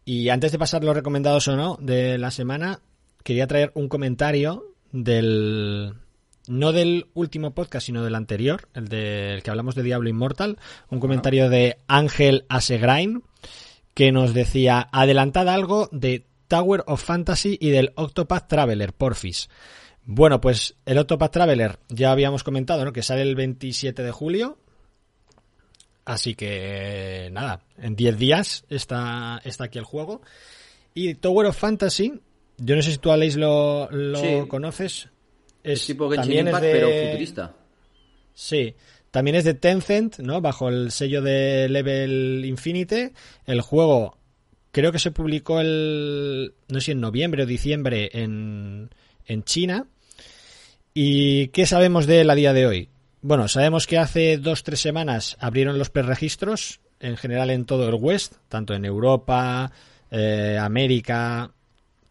Y 0.04 0.30
antes 0.30 0.52
de 0.52 0.60
pasar 0.60 0.84
los 0.84 0.96
recomendados 0.96 1.48
o 1.48 1.56
no 1.56 1.78
de 1.80 2.18
la 2.18 2.32
semana, 2.32 2.82
quería 3.24 3.46
traer 3.46 3.72
un 3.76 3.88
comentario 3.88 4.76
del, 4.92 5.94
no 6.48 6.72
del 6.72 7.08
último 7.14 7.54
podcast, 7.54 7.86
sino 7.86 8.04
del 8.04 8.16
anterior, 8.16 8.68
el 8.74 8.88
del 8.88 9.44
que 9.44 9.52
hablamos 9.52 9.76
de 9.76 9.84
Diablo 9.84 10.10
Immortal, 10.10 10.58
un 10.90 11.00
comentario 11.00 11.50
de 11.50 11.78
Ángel 11.88 12.46
Asegrain, 12.50 13.24
que 13.94 14.12
nos 14.12 14.34
decía, 14.34 14.90
adelantad 14.92 15.50
algo 15.50 15.88
de 15.92 16.26
Tower 16.48 16.84
of 16.88 17.04
Fantasy 17.04 17.58
y 17.62 17.70
del 17.70 17.94
Octopath 17.96 18.48
Traveler, 18.48 18.94
porfis. 18.94 19.50
Bueno, 20.06 20.40
pues 20.40 20.76
el 20.86 20.98
Octopath 21.00 21.32
Traveler 21.32 21.80
ya 21.90 22.12
habíamos 22.12 22.44
comentado, 22.44 22.86
¿no? 22.86 22.94
Que 22.94 23.02
sale 23.02 23.24
el 23.24 23.36
27 23.36 24.04
de 24.04 24.12
julio. 24.12 24.58
Así 26.06 26.36
que 26.36 27.30
nada, 27.32 27.64
en 27.80 27.96
10 27.96 28.18
días 28.18 28.66
está, 28.70 29.42
está 29.44 29.66
aquí 29.66 29.80
el 29.80 29.86
juego. 29.86 30.22
Y 30.94 31.16
Tower 31.16 31.48
of 31.48 31.58
Fantasy, 31.58 32.22
yo 32.58 32.76
no 32.76 32.82
sé 32.84 32.92
si 32.92 32.98
tú 33.00 33.12
Aleix 33.12 33.36
lo, 33.36 33.90
lo 33.92 34.48
conoces. 34.48 35.10
Es, 35.64 35.88
tipo 35.88 36.10
Genshin 36.10 36.48
Impact, 36.48 36.62
pero 36.62 36.88
futurista. 36.88 37.56
Sí. 38.36 38.76
También 39.10 39.36
es 39.36 39.46
de 39.46 39.56
Tencent, 39.56 40.20
¿no? 40.20 40.42
Bajo 40.42 40.70
el 40.70 40.92
sello 40.92 41.22
de 41.22 41.68
Level 41.70 42.44
Infinite. 42.46 43.14
El 43.46 43.62
juego 43.62 44.18
creo 44.72 44.92
que 44.92 45.00
se 45.00 45.12
publicó 45.12 45.62
el. 45.62 46.54
no 46.68 46.80
sé 46.80 46.88
si 46.88 46.92
en 46.92 47.00
noviembre 47.00 47.44
o 47.44 47.46
diciembre 47.46 48.10
en, 48.14 48.94
en 49.26 49.44
China. 49.44 49.88
¿Y 50.98 51.50
qué 51.50 51.66
sabemos 51.66 52.08
de 52.08 52.22
él 52.22 52.30
a 52.30 52.36
día 52.36 52.54
de 52.54 52.66
hoy? 52.66 52.90
Bueno, 53.22 53.50
sabemos 53.50 53.86
que 53.86 53.98
hace 53.98 54.38
dos 54.38 54.64
tres 54.64 54.80
semanas 54.80 55.36
abrieron 55.42 55.78
los 55.78 55.90
preregistros, 55.90 56.80
en 57.02 57.18
general 57.18 57.50
en 57.50 57.66
todo 57.66 57.90
el 57.90 57.96
West, 57.96 58.36
tanto 58.48 58.74
en 58.74 58.86
Europa, 58.86 59.74
eh, 60.10 60.58
América, 60.58 61.52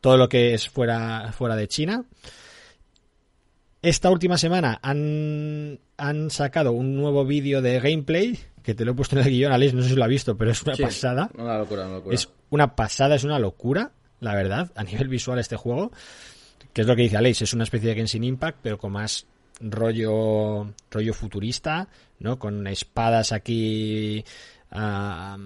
todo 0.02 0.18
lo 0.18 0.28
que 0.28 0.52
es 0.52 0.68
fuera, 0.68 1.32
fuera 1.32 1.56
de 1.56 1.66
China. 1.66 2.04
Esta 3.80 4.10
última 4.10 4.36
semana 4.36 4.78
han, 4.82 5.80
han 5.96 6.28
sacado 6.28 6.72
un 6.72 6.94
nuevo 6.94 7.24
vídeo 7.24 7.62
de 7.62 7.80
gameplay, 7.80 8.38
que 8.62 8.74
te 8.74 8.84
lo 8.84 8.92
he 8.92 8.94
puesto 8.94 9.18
en 9.18 9.24
el 9.24 9.32
guion, 9.32 9.52
Alex, 9.52 9.72
no 9.72 9.82
sé 9.82 9.88
si 9.88 9.94
lo 9.94 10.04
ha 10.04 10.08
visto, 10.08 10.36
pero 10.36 10.50
es 10.50 10.62
una 10.62 10.76
pasada. 10.76 11.30
Una 11.38 11.56
locura, 11.56 11.86
una 11.86 11.94
locura. 11.94 12.14
Es 12.14 12.28
una 12.50 12.76
pasada, 12.76 13.14
es 13.14 13.24
una 13.24 13.38
locura. 13.38 13.92
la 14.20 14.34
verdad, 14.34 14.70
a 14.74 14.84
nivel 14.84 15.08
visual 15.08 15.38
este 15.38 15.56
juego, 15.56 15.90
que 16.74 16.80
es 16.80 16.86
lo 16.88 16.96
que 16.96 17.02
dice 17.02 17.16
Aleix, 17.16 17.40
es 17.40 17.54
una 17.54 17.64
especie 17.64 17.90
de 17.90 17.94
Genshin 17.94 18.24
Impact, 18.24 18.58
pero 18.60 18.78
con 18.78 18.92
más 18.92 19.26
rollo 19.60 20.74
rollo 20.90 21.14
futurista, 21.14 21.88
¿no? 22.18 22.38
Con 22.38 22.66
espadas 22.66 23.30
aquí 23.30 24.24
ah, 24.72 25.38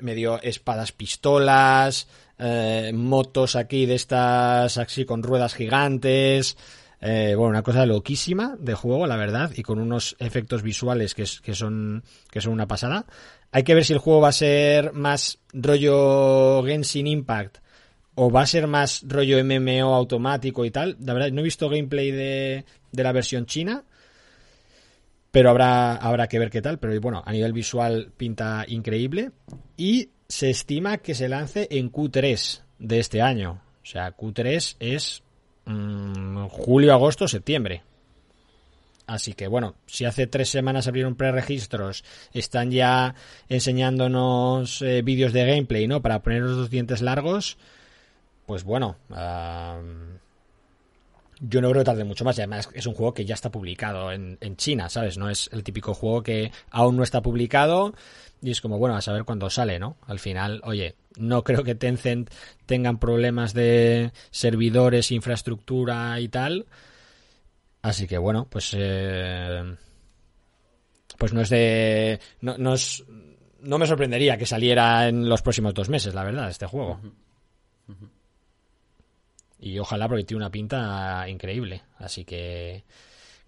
medio 0.00 0.42
espadas 0.42 0.90
pistolas, 0.90 2.08
eh, 2.36 2.90
motos 2.92 3.54
aquí 3.54 3.86
de 3.86 3.94
estas 3.94 4.76
así 4.76 5.04
con 5.04 5.22
ruedas 5.22 5.54
gigantes, 5.54 6.56
eh, 7.00 7.34
bueno, 7.36 7.50
una 7.50 7.62
cosa 7.62 7.86
loquísima 7.86 8.56
de 8.58 8.74
juego, 8.74 9.06
la 9.06 9.16
verdad, 9.16 9.52
y 9.54 9.62
con 9.62 9.78
unos 9.78 10.16
efectos 10.18 10.62
visuales 10.62 11.14
que, 11.14 11.26
son, 11.26 12.02
que 12.28 12.40
son 12.40 12.52
una 12.52 12.66
pasada. 12.66 13.06
Hay 13.52 13.62
que 13.62 13.74
ver 13.74 13.84
si 13.84 13.92
el 13.92 14.00
juego 14.00 14.20
va 14.20 14.28
a 14.28 14.32
ser 14.32 14.92
más 14.94 15.38
rollo 15.52 16.64
Genshin 16.64 17.06
Impact 17.06 17.58
o 18.14 18.30
va 18.30 18.42
a 18.42 18.46
ser 18.46 18.66
más 18.66 19.04
rollo 19.06 19.42
MMO 19.44 19.94
automático 19.94 20.64
y 20.64 20.70
tal. 20.70 20.96
La 21.00 21.14
verdad, 21.14 21.30
no 21.30 21.40
he 21.40 21.44
visto 21.44 21.68
gameplay 21.68 22.10
de, 22.10 22.64
la 22.92 23.12
versión 23.12 23.46
china, 23.46 23.84
pero 25.30 25.50
habrá, 25.50 25.96
habrá 25.96 26.28
que 26.28 26.38
ver 26.38 26.50
qué 26.50 26.62
tal. 26.62 26.78
Pero 26.78 27.00
bueno, 27.00 27.22
a 27.24 27.32
nivel 27.32 27.52
visual 27.52 28.12
pinta 28.16 28.64
increíble. 28.68 29.30
Y 29.76 30.10
se 30.28 30.50
estima 30.50 30.98
que 30.98 31.14
se 31.14 31.28
lance 31.28 31.68
en 31.70 31.90
Q3 31.90 32.62
de 32.78 32.98
este 33.00 33.22
año. 33.22 33.62
O 33.82 33.86
sea, 33.86 34.16
Q3 34.16 34.76
es 34.78 35.22
Mm, 35.64 36.46
julio, 36.48 36.92
agosto, 36.92 37.28
septiembre. 37.28 37.82
Así 39.06 39.34
que 39.34 39.48
bueno, 39.48 39.74
si 39.86 40.04
hace 40.04 40.26
tres 40.26 40.48
semanas 40.48 40.86
abrieron 40.88 41.16
preregistros, 41.16 42.04
están 42.32 42.70
ya 42.70 43.14
enseñándonos 43.48 44.80
eh, 44.82 45.02
vídeos 45.02 45.32
de 45.32 45.44
gameplay, 45.44 45.86
¿no? 45.86 46.02
Para 46.02 46.22
poner 46.22 46.42
los 46.42 46.70
dientes 46.70 47.02
largos, 47.02 47.58
pues 48.46 48.64
bueno, 48.64 48.96
yo 51.40 51.60
no 51.60 51.70
creo 51.70 51.80
que 51.80 51.84
tarde 51.84 52.04
mucho 52.04 52.24
más. 52.24 52.38
Y 52.38 52.42
además 52.42 52.68
es 52.72 52.86
un 52.86 52.94
juego 52.94 53.14
que 53.14 53.24
ya 53.24 53.34
está 53.34 53.50
publicado 53.50 54.12
en, 54.12 54.38
en, 54.40 54.56
China, 54.56 54.88
¿sabes? 54.88 55.18
No 55.18 55.28
es 55.28 55.48
el 55.52 55.64
típico 55.64 55.94
juego 55.94 56.22
que 56.22 56.52
aún 56.70 56.96
no 56.96 57.02
está 57.02 57.22
publicado 57.22 57.94
y 58.42 58.50
es 58.50 58.60
como, 58.60 58.78
bueno, 58.78 58.96
a 58.96 59.00
saber 59.00 59.24
cuándo 59.24 59.48
sale, 59.50 59.78
¿no? 59.78 59.96
Al 60.06 60.18
final, 60.18 60.60
oye, 60.64 60.96
no 61.16 61.44
creo 61.44 61.62
que 61.62 61.76
Tencent 61.76 62.30
tengan 62.66 62.98
problemas 62.98 63.54
de 63.54 64.12
servidores, 64.30 65.12
infraestructura 65.12 66.18
y 66.20 66.28
tal. 66.28 66.66
Así 67.82 68.06
que 68.06 68.18
bueno, 68.18 68.46
pues 68.50 68.74
eh, 68.76 69.76
pues 71.18 71.32
no 71.32 71.40
es 71.40 71.50
de 71.50 72.20
no, 72.40 72.74
es, 72.74 73.04
no 73.60 73.78
me 73.78 73.86
sorprendería 73.86 74.36
que 74.36 74.46
saliera 74.46 75.08
en 75.08 75.28
los 75.28 75.42
próximos 75.42 75.74
dos 75.74 75.88
meses, 75.88 76.14
la 76.14 76.24
verdad, 76.24 76.48
este 76.48 76.66
juego. 76.66 77.00
Y 79.62 79.78
ojalá 79.78 80.08
porque 80.08 80.24
tiene 80.24 80.42
una 80.42 80.50
pinta 80.50 81.24
increíble. 81.28 81.82
Así 81.98 82.24
que 82.24 82.82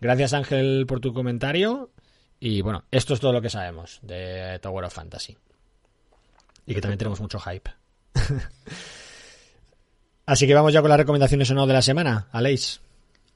gracias 0.01 0.33
Ángel 0.33 0.85
por 0.87 1.01
tu 1.01 1.13
comentario. 1.13 1.91
Y 2.39 2.63
bueno, 2.63 2.85
esto 2.93 3.15
es 3.15 3.21
todo 3.21 3.33
lo 3.33 3.43
que 3.43 3.51
sabemos 3.51 3.99
de 4.03 4.61
Tower 4.63 4.85
of 4.85 4.95
Fantasy. 4.95 5.37
Y 6.67 6.75
que 6.75 6.81
también 6.81 6.99
tenemos 6.99 7.21
mucho 7.21 7.41
hype. 7.41 7.69
Así 10.27 10.47
que 10.47 10.55
vamos 10.55 10.73
ya 10.73 10.83
con 10.83 10.89
las 10.89 11.01
recomendaciones 11.01 11.51
o 11.51 11.55
no 11.55 11.67
de 11.67 11.73
la 11.73 11.83
semana. 11.83 12.29
Aleix. 12.31 12.81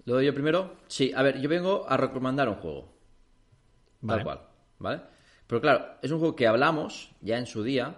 ¿Lo 0.05 0.15
doy 0.15 0.27
yo 0.27 0.33
primero? 0.33 0.77
Sí, 0.87 1.13
a 1.17 1.23
ver, 1.23 1.41
yo 1.41 1.49
vengo 1.49 1.85
a 1.89 1.97
recomendar 1.97 2.49
un 2.49 2.55
juego. 2.55 2.95
Tal 4.07 4.23
cual, 4.23 4.41
¿vale? 4.79 5.01
Pero 5.49 5.61
claro, 5.61 5.85
es 6.01 6.13
un 6.13 6.21
juego 6.21 6.37
que 6.37 6.47
hablamos 6.47 7.11
ya 7.23 7.39
en 7.39 7.47
su 7.47 7.65
día. 7.65 7.97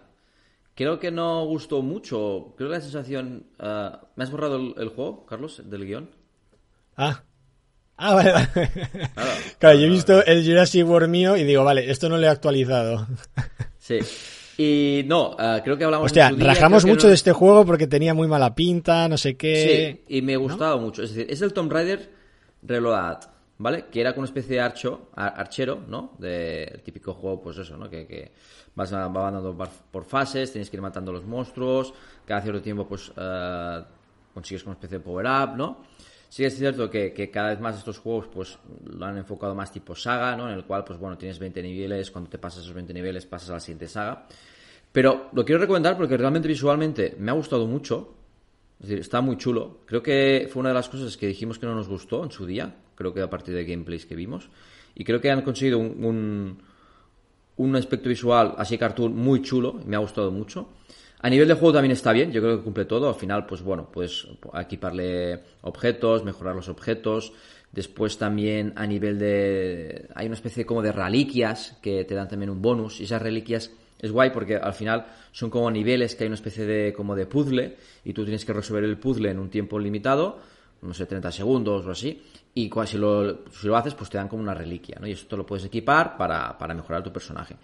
Creo 0.80 0.98
que 0.98 1.10
no 1.10 1.44
gustó 1.44 1.82
mucho. 1.82 2.54
Creo 2.56 2.70
que 2.70 2.76
la 2.76 2.80
sensación. 2.80 3.44
Eh, 3.62 3.90
¿Me 4.16 4.24
has 4.24 4.30
borrado 4.30 4.56
el, 4.56 4.88
juego, 4.88 5.26
Carlos, 5.26 5.60
del 5.66 5.84
guion? 5.84 6.08
Ah. 6.96 7.22
Ah, 7.98 8.14
vale, 8.14 8.32
vale. 8.32 8.48
Claro, 9.58 9.78
yo 9.78 9.84
he 9.84 9.90
visto 9.90 10.24
el 10.24 10.42
Jurassic 10.42 10.88
World 10.88 11.10
mío 11.10 11.36
y 11.36 11.44
digo, 11.44 11.64
vale, 11.64 11.90
esto 11.90 12.08
no 12.08 12.16
lo 12.16 12.24
he 12.24 12.30
actualizado. 12.30 13.06
Sí. 13.78 13.98
Y 14.56 15.02
no, 15.06 15.36
eh, 15.38 15.60
creo 15.62 15.76
que 15.76 15.84
hablamos 15.84 16.06
Hostia, 16.06 16.30
rajamos 16.30 16.86
mucho 16.86 17.08
de 17.08 17.14
este 17.14 17.32
juego 17.32 17.66
porque 17.66 17.86
tenía 17.86 18.14
muy 18.14 18.28
mala 18.28 18.54
pinta, 18.54 19.06
no 19.06 19.18
sé 19.18 19.36
qué. 19.36 20.00
Sí, 20.08 20.16
y 20.16 20.22
me 20.22 20.38
gustaba 20.38 20.78
mucho. 20.78 21.02
Es 21.02 21.14
decir, 21.14 21.30
es 21.30 21.42
el 21.42 21.52
Tomb 21.52 21.70
Raider 21.70 22.10
Reload, 22.62 23.18
¿vale? 23.60 23.86
Que 23.90 24.00
era 24.00 24.12
como 24.14 24.22
una 24.22 24.28
especie 24.28 24.56
de 24.56 24.62
archo, 24.62 25.10
archero, 25.14 25.82
¿no? 25.86 26.14
De, 26.18 26.64
el 26.64 26.82
típico 26.82 27.12
juego, 27.12 27.42
pues 27.42 27.58
eso, 27.58 27.76
¿no? 27.76 27.90
Que, 27.90 28.06
que 28.06 28.32
vas 28.74 28.90
andando 28.90 29.54
por 29.90 30.04
fases, 30.04 30.50
tienes 30.50 30.70
que 30.70 30.78
ir 30.78 30.82
matando 30.82 31.12
los 31.12 31.26
monstruos, 31.26 31.92
cada 32.24 32.40
cierto 32.40 32.62
tiempo, 32.62 32.88
pues 32.88 33.10
uh, 33.10 33.84
consigues 34.32 34.64
una 34.64 34.72
especie 34.72 34.96
de 34.96 35.04
power-up, 35.04 35.56
¿no? 35.56 35.82
Sí 36.30 36.42
es 36.42 36.56
cierto 36.56 36.88
que, 36.88 37.12
que, 37.12 37.30
cada 37.30 37.50
vez 37.50 37.60
más 37.60 37.76
estos 37.76 37.98
juegos 37.98 38.28
pues 38.32 38.58
lo 38.86 39.04
han 39.04 39.18
enfocado 39.18 39.54
más 39.54 39.70
tipo 39.70 39.94
saga, 39.94 40.34
¿no? 40.36 40.48
En 40.48 40.54
el 40.54 40.64
cual, 40.64 40.82
pues 40.84 40.98
bueno, 40.98 41.18
tienes 41.18 41.38
20 41.38 41.62
niveles, 41.62 42.10
cuando 42.10 42.30
te 42.30 42.38
pasas 42.38 42.62
esos 42.62 42.72
20 42.72 42.94
niveles 42.94 43.26
pasas 43.26 43.50
a 43.50 43.54
la 43.54 43.60
siguiente 43.60 43.88
saga. 43.88 44.26
Pero 44.90 45.28
lo 45.32 45.44
quiero 45.44 45.60
recomendar 45.60 45.98
porque 45.98 46.16
realmente 46.16 46.48
visualmente 46.48 47.14
me 47.18 47.30
ha 47.30 47.34
gustado 47.34 47.66
mucho. 47.66 48.19
Es 48.80 48.88
decir, 48.88 48.98
está 49.00 49.20
muy 49.20 49.36
chulo. 49.36 49.80
Creo 49.84 50.02
que 50.02 50.48
fue 50.50 50.60
una 50.60 50.70
de 50.70 50.74
las 50.74 50.88
cosas 50.88 51.16
que 51.18 51.26
dijimos 51.26 51.58
que 51.58 51.66
no 51.66 51.74
nos 51.74 51.88
gustó 51.88 52.24
en 52.24 52.30
su 52.30 52.46
día. 52.46 52.74
Creo 52.94 53.12
que 53.12 53.20
a 53.20 53.28
partir 53.28 53.54
de 53.54 53.64
gameplays 53.64 54.06
que 54.06 54.14
vimos. 54.14 54.48
Y 54.94 55.04
creo 55.04 55.20
que 55.20 55.30
han 55.30 55.42
conseguido 55.42 55.78
un, 55.78 56.58
un, 57.56 57.76
aspecto 57.76 58.08
visual 58.08 58.54
así 58.56 58.78
cartoon 58.78 59.14
muy 59.14 59.42
chulo. 59.42 59.80
Me 59.84 59.96
ha 59.96 59.98
gustado 59.98 60.30
mucho. 60.30 60.70
A 61.20 61.28
nivel 61.28 61.46
de 61.46 61.54
juego 61.54 61.74
también 61.74 61.92
está 61.92 62.12
bien. 62.12 62.32
Yo 62.32 62.40
creo 62.40 62.56
que 62.56 62.64
cumple 62.64 62.86
todo. 62.86 63.08
Al 63.08 63.16
final, 63.16 63.44
pues 63.44 63.60
bueno, 63.60 63.86
pues 63.92 64.26
equiparle 64.58 65.42
objetos, 65.60 66.24
mejorar 66.24 66.56
los 66.56 66.70
objetos. 66.70 67.34
Después 67.72 68.16
también 68.16 68.72
a 68.76 68.86
nivel 68.86 69.18
de... 69.18 70.08
Hay 70.14 70.24
una 70.24 70.34
especie 70.36 70.64
como 70.64 70.80
de 70.80 70.90
reliquias 70.90 71.76
que 71.82 72.04
te 72.06 72.14
dan 72.14 72.28
también 72.28 72.48
un 72.48 72.62
bonus. 72.62 72.98
Y 73.00 73.04
esas 73.04 73.20
reliquias 73.20 73.72
es 74.00 74.10
guay 74.10 74.30
porque 74.30 74.56
al 74.56 74.72
final 74.74 75.06
son 75.32 75.50
como 75.50 75.70
niveles 75.70 76.14
que 76.14 76.24
hay 76.24 76.28
una 76.28 76.34
especie 76.34 76.64
de 76.64 76.92
como 76.92 77.14
de 77.14 77.26
puzzle 77.26 77.76
y 78.04 78.12
tú 78.12 78.24
tienes 78.24 78.44
que 78.44 78.52
resolver 78.52 78.84
el 78.84 78.98
puzzle 78.98 79.30
en 79.30 79.38
un 79.38 79.50
tiempo 79.50 79.78
limitado, 79.78 80.38
no 80.82 80.94
sé, 80.94 81.06
30 81.06 81.30
segundos 81.30 81.86
o 81.86 81.90
así, 81.90 82.22
y 82.54 82.70
si 82.86 82.98
lo, 82.98 83.44
si 83.50 83.66
lo 83.66 83.76
haces 83.76 83.94
pues 83.94 84.10
te 84.10 84.18
dan 84.18 84.28
como 84.28 84.42
una 84.42 84.54
reliquia, 84.54 84.96
¿no? 85.00 85.06
Y 85.06 85.12
esto 85.12 85.36
lo 85.36 85.44
puedes 85.44 85.64
equipar 85.64 86.16
para, 86.16 86.56
para 86.56 86.74
mejorar 86.74 87.02
tu 87.02 87.12
personaje. 87.12 87.56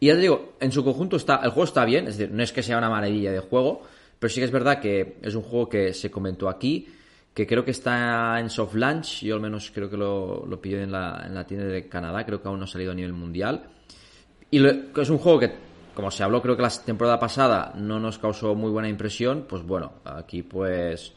Y 0.00 0.06
ya 0.06 0.14
te 0.14 0.20
digo, 0.20 0.54
en 0.60 0.70
su 0.70 0.84
conjunto 0.84 1.16
está, 1.16 1.40
el 1.42 1.50
juego 1.50 1.64
está 1.64 1.84
bien, 1.84 2.06
es 2.06 2.18
decir, 2.18 2.34
no 2.34 2.42
es 2.42 2.52
que 2.52 2.62
sea 2.62 2.78
una 2.78 2.90
maravilla 2.90 3.32
de 3.32 3.40
juego, 3.40 3.82
pero 4.18 4.32
sí 4.32 4.40
que 4.40 4.44
es 4.44 4.52
verdad 4.52 4.80
que 4.80 5.16
es 5.22 5.34
un 5.34 5.42
juego 5.42 5.68
que 5.68 5.92
se 5.92 6.10
comentó 6.10 6.48
aquí, 6.48 6.86
que 7.34 7.46
creo 7.46 7.64
que 7.64 7.70
está 7.70 8.38
en 8.40 8.50
soft 8.50 8.74
launch, 8.74 9.22
yo 9.22 9.36
al 9.36 9.40
menos 9.40 9.70
creo 9.72 9.88
que 9.88 9.96
lo, 9.96 10.44
lo 10.46 10.60
pillé 10.60 10.82
en 10.82 10.92
la, 10.92 11.24
en 11.24 11.34
la 11.34 11.46
tienda 11.46 11.66
de 11.66 11.88
Canadá, 11.88 12.24
creo 12.26 12.42
que 12.42 12.48
aún 12.48 12.58
no 12.58 12.64
ha 12.64 12.68
salido 12.68 12.92
a 12.92 12.94
nivel 12.94 13.12
mundial. 13.12 13.64
Y 14.50 14.64
es 14.64 15.10
un 15.10 15.18
juego 15.18 15.38
que 15.38 15.67
como 15.98 16.12
se 16.12 16.22
habló 16.22 16.40
creo 16.40 16.56
que 16.56 16.62
la 16.62 16.70
temporada 16.70 17.18
pasada 17.18 17.72
no 17.74 17.98
nos 17.98 18.20
causó 18.20 18.54
muy 18.54 18.70
buena 18.70 18.88
impresión, 18.88 19.46
pues 19.48 19.64
bueno, 19.64 19.94
aquí 20.04 20.44
pues 20.44 21.12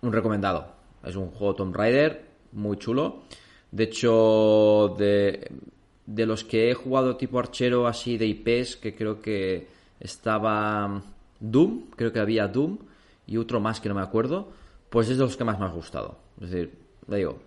un 0.00 0.14
recomendado. 0.14 0.72
Es 1.04 1.14
un 1.14 1.30
juego 1.30 1.54
Tomb 1.54 1.76
Raider 1.76 2.24
muy 2.52 2.78
chulo. 2.78 3.24
De 3.70 3.84
hecho, 3.84 4.94
de, 4.96 5.52
de 6.06 6.24
los 6.24 6.42
que 6.42 6.70
he 6.70 6.74
jugado 6.74 7.18
tipo 7.18 7.38
archero 7.38 7.86
así 7.86 8.16
de 8.16 8.24
IPs, 8.28 8.76
que 8.76 8.94
creo 8.94 9.20
que 9.20 9.68
estaba 10.00 11.02
Doom, 11.38 11.90
creo 11.94 12.10
que 12.10 12.20
había 12.20 12.48
Doom 12.48 12.78
y 13.26 13.36
otro 13.36 13.60
más 13.60 13.78
que 13.78 13.90
no 13.90 13.94
me 13.94 14.00
acuerdo, 14.00 14.48
pues 14.88 15.10
es 15.10 15.18
de 15.18 15.24
los 15.24 15.36
que 15.36 15.44
más 15.44 15.58
me 15.58 15.66
ha 15.66 15.68
gustado. 15.68 16.16
Es 16.40 16.48
decir, 16.48 16.78
le 17.08 17.16
digo, 17.18 17.40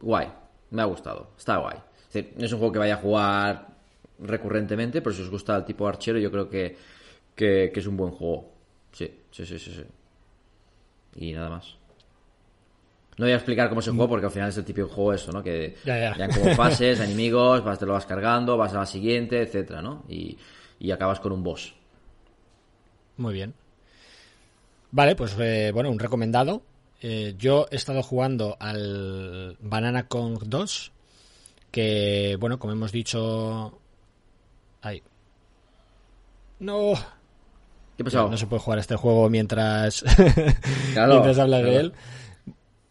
guay, 0.00 0.26
me 0.72 0.82
ha 0.82 0.86
gustado, 0.86 1.28
está 1.38 1.58
guay. 1.58 1.76
Es 2.08 2.12
decir, 2.14 2.34
no 2.36 2.46
es 2.46 2.52
un 2.52 2.58
juego 2.58 2.72
que 2.72 2.80
vaya 2.80 2.94
a 2.94 3.00
jugar 3.00 3.77
recurrentemente, 4.18 5.00
pero 5.00 5.14
si 5.14 5.22
os 5.22 5.30
gusta 5.30 5.56
el 5.56 5.64
tipo 5.64 5.86
archero, 5.86 6.18
yo 6.18 6.30
creo 6.30 6.48
que, 6.48 6.76
que, 7.34 7.72
es 7.74 7.86
un 7.86 7.96
buen 7.96 8.12
juego. 8.12 8.52
Sí, 8.92 9.10
sí, 9.30 9.46
sí, 9.46 9.58
sí, 9.58 9.72
sí. 9.72 9.84
Y 11.16 11.32
nada 11.32 11.50
más. 11.50 11.76
No 13.16 13.24
voy 13.24 13.32
a 13.32 13.36
explicar 13.36 13.68
cómo 13.68 13.82
se 13.82 13.90
juega 13.90 14.08
porque 14.08 14.26
al 14.26 14.32
final 14.32 14.48
es 14.48 14.56
el 14.56 14.64
típico 14.64 14.88
juego 14.88 15.12
eso, 15.12 15.32
¿no? 15.32 15.42
Que 15.42 15.76
ya, 15.84 16.16
ya. 16.16 16.28
como 16.28 16.54
fases, 16.54 17.00
enemigos, 17.00 17.64
vas, 17.64 17.78
te 17.78 17.86
lo 17.86 17.92
vas 17.92 18.06
cargando, 18.06 18.56
vas 18.56 18.74
a 18.74 18.78
la 18.78 18.86
siguiente, 18.86 19.42
etcétera, 19.42 19.82
¿no? 19.82 20.04
Y, 20.08 20.38
y 20.78 20.90
acabas 20.90 21.18
con 21.20 21.32
un 21.32 21.42
boss. 21.42 21.74
Muy 23.16 23.34
bien. 23.34 23.54
Vale, 24.90 25.16
pues 25.16 25.36
eh, 25.38 25.70
bueno, 25.74 25.90
un 25.90 25.98
recomendado. 25.98 26.62
Eh, 27.00 27.34
yo 27.38 27.66
he 27.70 27.76
estado 27.76 28.02
jugando 28.02 28.56
al 28.58 29.56
Banana 29.60 30.08
Kong 30.08 30.42
2, 30.46 30.92
que 31.70 32.36
bueno, 32.40 32.58
como 32.58 32.72
hemos 32.72 32.90
dicho 32.90 33.80
Ahí. 34.82 35.02
No. 36.58 36.94
¿Qué 37.96 38.04
pasó? 38.04 38.28
No, 38.28 38.36
se 38.36 38.46
puede 38.46 38.62
jugar 38.62 38.78
este 38.78 38.96
juego 38.96 39.28
mientras, 39.28 40.04
mientras 40.94 41.38
hablas 41.38 41.62
de 41.64 41.76
él. 41.76 41.92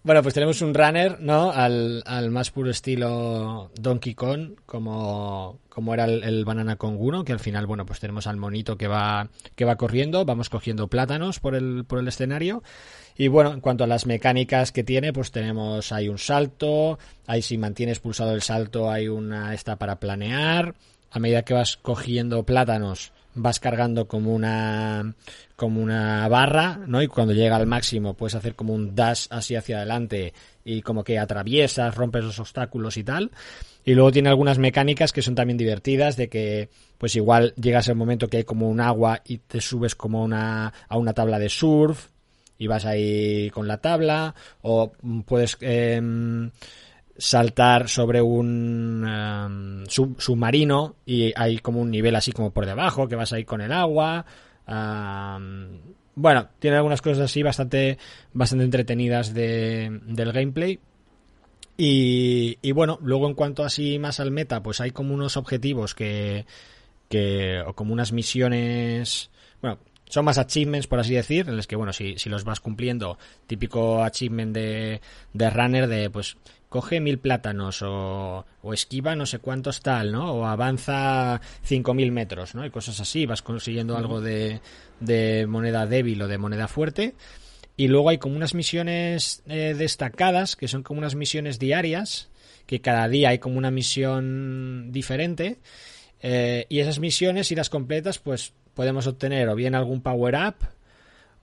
Bueno, 0.07 0.23
pues 0.23 0.33
tenemos 0.33 0.61
un 0.61 0.73
runner, 0.73 1.19
¿no? 1.19 1.51
Al, 1.51 2.01
al 2.05 2.31
más 2.31 2.49
puro 2.49 2.69
estilo 2.69 3.71
Donkey 3.75 4.15
Kong, 4.15 4.51
como, 4.65 5.59
como 5.67 5.93
era 5.93 6.05
el, 6.05 6.23
el 6.23 6.45
Banana 6.45 6.77
Kong 6.77 6.95
1, 6.97 7.25
que 7.25 7.33
al 7.33 7.41
final, 7.41 7.65
bueno, 7.65 7.85
pues 7.85 7.99
tenemos 7.99 8.25
al 8.25 8.37
monito 8.37 8.77
que 8.77 8.87
va, 8.87 9.27
que 9.55 9.65
va 9.65 9.75
corriendo, 9.75 10.23
vamos 10.23 10.49
cogiendo 10.49 10.87
plátanos 10.87 11.41
por 11.41 11.55
el, 11.55 11.83
por 11.85 11.99
el 11.99 12.07
escenario. 12.07 12.63
Y 13.17 13.27
bueno, 13.27 13.51
en 13.51 13.59
cuanto 13.59 13.83
a 13.83 13.87
las 13.87 14.05
mecánicas 14.05 14.71
que 14.71 14.85
tiene, 14.85 15.11
pues 15.11 15.31
tenemos, 15.31 15.91
hay 15.91 16.07
un 16.07 16.19
salto, 16.19 16.99
ahí 17.25 17.41
si 17.41 17.57
mantienes 17.57 17.99
pulsado 17.99 18.33
el 18.33 18.41
salto, 18.41 18.89
hay 18.89 19.09
una 19.09 19.53
esta 19.53 19.75
para 19.75 19.99
planear. 19.99 20.73
A 21.11 21.19
medida 21.19 21.43
que 21.43 21.53
vas 21.53 21.77
cogiendo 21.77 22.43
plátanos, 22.43 23.11
vas 23.33 23.59
cargando 23.59 24.07
como 24.07 24.33
una 24.33 25.13
como 25.55 25.81
una 25.81 26.27
barra, 26.27 26.79
¿no? 26.87 27.01
Y 27.01 27.07
cuando 27.07 27.33
llega 27.33 27.55
al 27.55 27.67
máximo 27.67 28.13
puedes 28.13 28.35
hacer 28.35 28.55
como 28.55 28.73
un 28.73 28.95
dash 28.95 29.27
así 29.29 29.55
hacia 29.55 29.77
adelante 29.77 30.33
y 30.63 30.81
como 30.81 31.03
que 31.03 31.17
atraviesas, 31.17 31.95
rompes 31.95 32.23
los 32.23 32.39
obstáculos 32.39 32.97
y 32.97 33.03
tal. 33.03 33.31
Y 33.85 33.93
luego 33.93 34.11
tiene 34.11 34.29
algunas 34.29 34.57
mecánicas 34.57 35.13
que 35.13 35.21
son 35.21 35.33
también 35.33 35.57
divertidas, 35.57 36.17
de 36.17 36.27
que 36.27 36.69
pues 36.97 37.15
igual 37.15 37.53
llegas 37.55 37.87
al 37.87 37.95
momento 37.95 38.27
que 38.27 38.37
hay 38.37 38.43
como 38.43 38.69
un 38.69 38.81
agua 38.81 39.21
y 39.25 39.37
te 39.37 39.61
subes 39.61 39.95
como 39.95 40.23
una, 40.23 40.73
a 40.89 40.97
una 40.97 41.13
tabla 41.13 41.39
de 41.39 41.49
surf 41.49 42.07
y 42.57 42.67
vas 42.67 42.85
ahí 42.85 43.49
con 43.51 43.67
la 43.67 43.77
tabla, 43.77 44.35
o 44.61 44.91
puedes 45.25 45.57
em, 45.61 46.49
saltar 47.17 47.89
sobre 47.89 48.21
un 48.21 49.05
em, 49.07 49.85
sub- 49.87 50.19
submarino 50.21 50.95
y 51.05 51.33
hay 51.35 51.59
como 51.59 51.81
un 51.81 51.91
nivel 51.91 52.15
así 52.15 52.31
como 52.31 52.51
por 52.51 52.65
debajo, 52.65 53.07
que 53.07 53.15
vas 53.15 53.33
ahí 53.33 53.43
con 53.45 53.61
el 53.61 53.71
agua. 53.71 54.25
am, 54.65 55.79
bueno, 56.15 56.49
tiene 56.59 56.77
algunas 56.77 57.01
cosas 57.01 57.19
así 57.25 57.43
bastante, 57.43 57.97
bastante 58.33 58.65
entretenidas 58.65 59.33
de, 59.33 59.99
del 60.07 60.31
gameplay. 60.31 60.79
Y, 61.77 62.57
y 62.61 62.71
bueno, 62.71 62.97
luego 63.03 63.27
en 63.27 63.35
cuanto 63.35 63.63
así 63.63 63.99
más 63.99 64.19
al 64.19 64.31
meta, 64.31 64.63
pues 64.63 64.81
hay 64.81 64.91
como 64.91 65.13
unos 65.13 65.37
objetivos 65.37 65.93
que, 65.93 66.45
que 67.09 67.61
o 67.65 67.73
como 67.73 67.93
unas 67.93 68.11
misiones, 68.13 69.29
bueno, 69.61 69.77
son 70.05 70.25
más 70.25 70.39
achievements, 70.39 70.87
por 70.87 70.99
así 70.99 71.13
decir, 71.13 71.47
en 71.47 71.55
los 71.55 71.67
que, 71.67 71.75
bueno, 71.75 71.93
si, 71.93 72.17
si 72.17 72.29
los 72.29 72.43
vas 72.45 72.59
cumpliendo, 72.61 73.19
típico 73.45 74.03
achievement 74.03 74.55
de, 74.55 75.01
de 75.33 75.49
runner 75.51 75.87
de, 75.87 76.09
pues, 76.09 76.37
coge 76.69 76.99
mil 76.99 77.19
plátanos 77.19 77.81
o, 77.81 78.45
o 78.61 78.73
esquiva 78.73 79.15
no 79.15 79.25
sé 79.25 79.39
cuántos 79.39 79.81
tal, 79.81 80.11
¿no? 80.11 80.33
O 80.33 80.45
avanza 80.45 81.41
cinco 81.63 81.93
mil 81.93 82.11
metros, 82.11 82.55
¿no? 82.55 82.65
Y 82.65 82.69
cosas 82.69 82.99
así, 82.99 83.25
vas 83.25 83.41
consiguiendo 83.41 83.97
algo 83.97 84.21
de, 84.21 84.61
de 84.99 85.45
moneda 85.47 85.85
débil 85.85 86.21
o 86.21 86.27
de 86.27 86.37
moneda 86.37 86.67
fuerte. 86.67 87.15
Y 87.77 87.87
luego 87.89 88.09
hay 88.09 88.17
como 88.17 88.35
unas 88.35 88.55
misiones 88.55 89.43
eh, 89.45 89.75
destacadas, 89.77 90.55
que 90.55 90.67
son 90.67 90.81
como 90.83 90.97
unas 90.99 91.15
misiones 91.15 91.59
diarias, 91.59 92.29
que 92.65 92.81
cada 92.81 93.07
día 93.07 93.29
hay 93.29 93.39
como 93.39 93.57
una 93.57 93.71
misión 93.71 94.91
diferente. 94.91 95.59
Eh, 96.21 96.65
y 96.69 96.79
esas 96.79 96.99
misiones, 96.99 97.47
si 97.47 97.55
las 97.55 97.69
completas, 97.69 98.17
pues 98.17 98.53
podemos 98.73 99.05
obtener 99.07 99.47
o 99.49 99.55
bien 99.55 99.75
algún 99.75 100.01
power 100.01 100.35
up, 100.35 100.55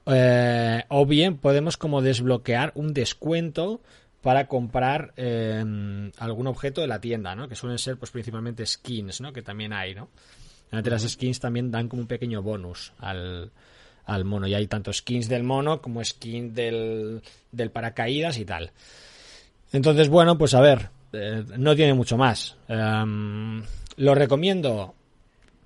eh, 0.06 0.84
o 0.88 1.06
bien 1.06 1.38
podemos 1.38 1.76
como 1.76 2.02
desbloquear 2.02 2.72
un 2.74 2.92
descuento 2.92 3.80
para 4.24 4.48
comprar 4.48 5.12
eh, 5.18 5.62
algún 6.16 6.46
objeto 6.46 6.80
de 6.80 6.86
la 6.86 6.98
tienda, 6.98 7.34
¿no? 7.36 7.46
Que 7.46 7.54
suelen 7.54 7.78
ser 7.78 7.98
pues 7.98 8.10
principalmente 8.10 8.64
skins, 8.64 9.20
¿no? 9.20 9.34
Que 9.34 9.42
también 9.42 9.74
hay, 9.74 9.94
¿no? 9.94 10.08
Las 10.70 11.02
skins 11.02 11.40
también 11.40 11.70
dan 11.70 11.88
como 11.88 12.00
un 12.00 12.08
pequeño 12.08 12.40
bonus 12.40 12.94
al, 13.00 13.52
al 14.06 14.24
mono. 14.24 14.46
Y 14.46 14.54
hay 14.54 14.66
tanto 14.66 14.94
skins 14.94 15.28
del 15.28 15.42
mono 15.42 15.82
como 15.82 16.02
skins 16.02 16.54
del, 16.54 17.20
del 17.52 17.70
paracaídas 17.70 18.38
y 18.38 18.46
tal. 18.46 18.72
Entonces, 19.72 20.08
bueno, 20.08 20.38
pues 20.38 20.54
a 20.54 20.62
ver, 20.62 20.88
eh, 21.12 21.44
no 21.58 21.76
tiene 21.76 21.92
mucho 21.92 22.16
más. 22.16 22.56
Em, 22.66 23.62
¿Lo 23.96 24.14
recomiendo? 24.14 24.94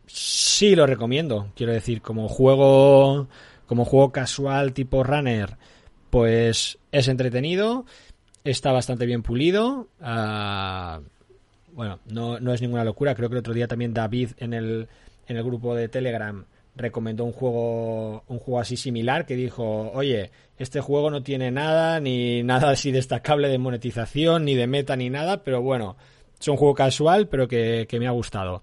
Sí, 0.08 0.74
lo 0.74 0.84
recomiendo. 0.84 1.52
Quiero 1.54 1.72
decir, 1.72 2.02
como 2.02 2.26
juego, 2.26 3.28
como 3.66 3.84
juego 3.84 4.10
casual 4.10 4.72
tipo 4.72 5.04
runner, 5.04 5.56
pues 6.10 6.78
es 6.90 7.08
entretenido, 7.08 7.84
está 8.44 8.72
bastante 8.72 9.06
bien 9.06 9.22
pulido. 9.22 9.88
ah, 10.00 11.00
bueno, 11.72 12.00
no, 12.06 12.40
no 12.40 12.52
es 12.52 12.60
ninguna 12.60 12.84
locura. 12.84 13.14
Creo 13.14 13.28
que 13.28 13.36
el 13.36 13.40
otro 13.40 13.54
día 13.54 13.68
también 13.68 13.94
David 13.94 14.30
en 14.38 14.52
el, 14.52 14.88
en 15.28 15.36
el 15.36 15.44
grupo 15.44 15.76
de 15.76 15.88
Telegram 15.88 16.44
recomendó 16.74 17.24
un 17.24 17.32
juego, 17.32 18.24
un 18.28 18.38
juego 18.38 18.60
así 18.60 18.76
similar 18.76 19.26
que 19.26 19.36
dijo, 19.36 19.90
oye, 19.92 20.30
este 20.58 20.80
juego 20.80 21.10
no 21.10 21.22
tiene 21.22 21.50
nada, 21.50 22.00
ni 22.00 22.42
nada 22.42 22.70
así 22.70 22.90
destacable 22.90 23.48
de 23.48 23.58
monetización, 23.58 24.44
ni 24.44 24.54
de 24.54 24.66
meta, 24.66 24.96
ni 24.96 25.10
nada, 25.10 25.42
pero 25.44 25.60
bueno, 25.60 25.96
es 26.40 26.48
un 26.48 26.56
juego 26.56 26.74
casual, 26.74 27.28
pero 27.28 27.48
que, 27.48 27.86
que 27.88 27.98
me 27.98 28.06
ha 28.06 28.12
gustado. 28.12 28.62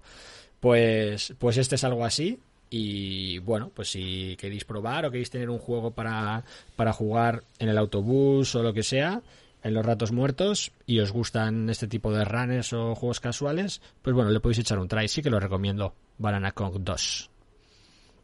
Pues, 0.60 1.34
pues 1.38 1.58
este 1.58 1.76
es 1.76 1.84
algo 1.84 2.04
así. 2.04 2.40
Y 2.68 3.38
bueno, 3.38 3.70
pues 3.72 3.90
si 3.90 4.36
queréis 4.36 4.64
probar 4.64 5.06
o 5.06 5.10
queréis 5.10 5.30
tener 5.30 5.48
un 5.48 5.58
juego 5.58 5.92
para, 5.92 6.42
para 6.74 6.92
jugar 6.92 7.44
en 7.58 7.68
el 7.68 7.78
autobús 7.78 8.54
o 8.56 8.62
lo 8.62 8.74
que 8.74 8.82
sea, 8.82 9.22
en 9.66 9.74
los 9.74 9.84
ratos 9.84 10.12
muertos, 10.12 10.72
y 10.86 11.00
os 11.00 11.10
gustan 11.12 11.68
este 11.70 11.88
tipo 11.88 12.12
de 12.12 12.24
runners 12.24 12.72
o 12.72 12.94
juegos 12.94 13.20
casuales, 13.20 13.80
pues 14.02 14.14
bueno, 14.14 14.30
le 14.30 14.40
podéis 14.40 14.58
echar 14.60 14.78
un 14.78 14.88
try. 14.88 15.08
Sí 15.08 15.22
que 15.22 15.30
lo 15.30 15.40
recomiendo. 15.40 15.94
Banana 16.18 16.52
Kong 16.52 16.76
2. 16.78 17.30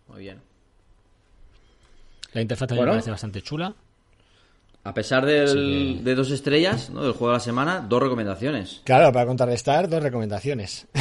Muy 0.08 0.20
bien. 0.20 0.40
La 2.32 2.40
interfaz 2.40 2.68
también 2.68 2.82
Bueno. 2.86 2.92
me 2.92 2.96
parece 2.98 3.10
bastante 3.10 3.42
chula. 3.42 3.74
A 4.84 4.94
pesar 4.94 5.24
del- 5.26 5.98
que- 5.98 6.02
de 6.04 6.14
dos 6.14 6.30
estrellas, 6.30 6.90
¿no? 6.90 7.02
Del 7.02 7.12
juego 7.12 7.28
de 7.28 7.34
la 7.34 7.40
semana, 7.40 7.80
dos 7.88 8.02
recomendaciones. 8.02 8.80
Claro, 8.84 9.12
para 9.12 9.26
contrarrestar, 9.26 9.88
dos 9.88 10.02
recomendaciones. 10.02 10.86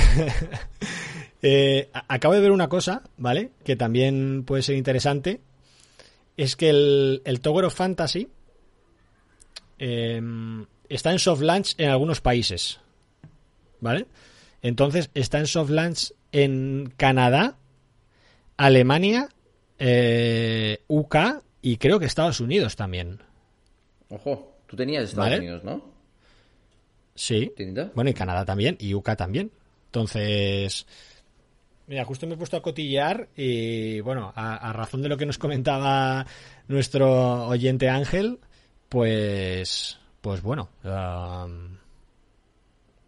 Eh, 1.44 1.90
acabo 2.08 2.36
de 2.36 2.40
ver 2.42 2.52
una 2.52 2.70
cosa, 2.70 3.02
¿vale? 3.18 3.50
Que 3.66 3.76
también 3.76 4.44
puede 4.46 4.62
ser 4.62 4.76
interesante. 4.76 5.42
Es 6.38 6.56
que 6.56 6.70
el, 6.70 7.24
el 7.26 7.40
Tower 7.42 7.66
of 7.66 7.74
Fantasy 7.74 8.28
eh, 9.82 10.22
está 10.90 11.12
en 11.12 11.20
soft 11.20 11.42
launch 11.42 11.74
en 11.78 11.90
algunos 11.90 12.22
países. 12.22 12.80
¿Vale? 13.80 14.06
Entonces, 14.62 15.10
está 15.16 15.40
en 15.40 15.48
soft 15.48 15.72
launch 15.72 16.14
en 16.32 16.94
Canadá, 16.96 17.58
Alemania, 18.58 19.30
eh, 19.80 20.84
UK 20.88 21.16
y 21.64 21.78
creo 21.78 22.00
que 22.00 22.06
Estados 22.06 22.40
Unidos 22.40 22.76
también. 22.76 23.22
Ojo, 24.10 24.56
tú 24.68 24.76
tenías 24.76 25.06
Estados 25.06 25.30
Vale. 25.32 25.40
Unidos, 25.40 25.64
¿no? 25.64 25.84
Sí. 27.16 27.52
Bueno, 27.96 28.12
y 28.12 28.14
Canadá 28.14 28.46
también, 28.46 28.78
y 28.80 28.94
UK 28.94 29.16
también. 29.16 29.52
Entonces, 29.88 30.86
mira, 31.88 32.06
justo 32.06 32.28
me 32.28 32.36
he 32.36 32.38
puesto 32.38 32.56
a 32.58 32.62
cotillear 32.62 33.30
y, 33.36 34.00
bueno, 34.02 34.32
a, 34.36 34.70
a 34.70 34.74
razón 34.74 35.02
de 35.02 35.10
lo 35.10 35.18
que 35.18 35.26
nos 35.26 35.40
comentaba 35.40 36.26
nuestro 36.68 37.48
oyente 37.48 37.90
Ángel, 37.90 38.40
pues, 38.92 39.98
pues 40.20 40.42
bueno, 40.42 40.68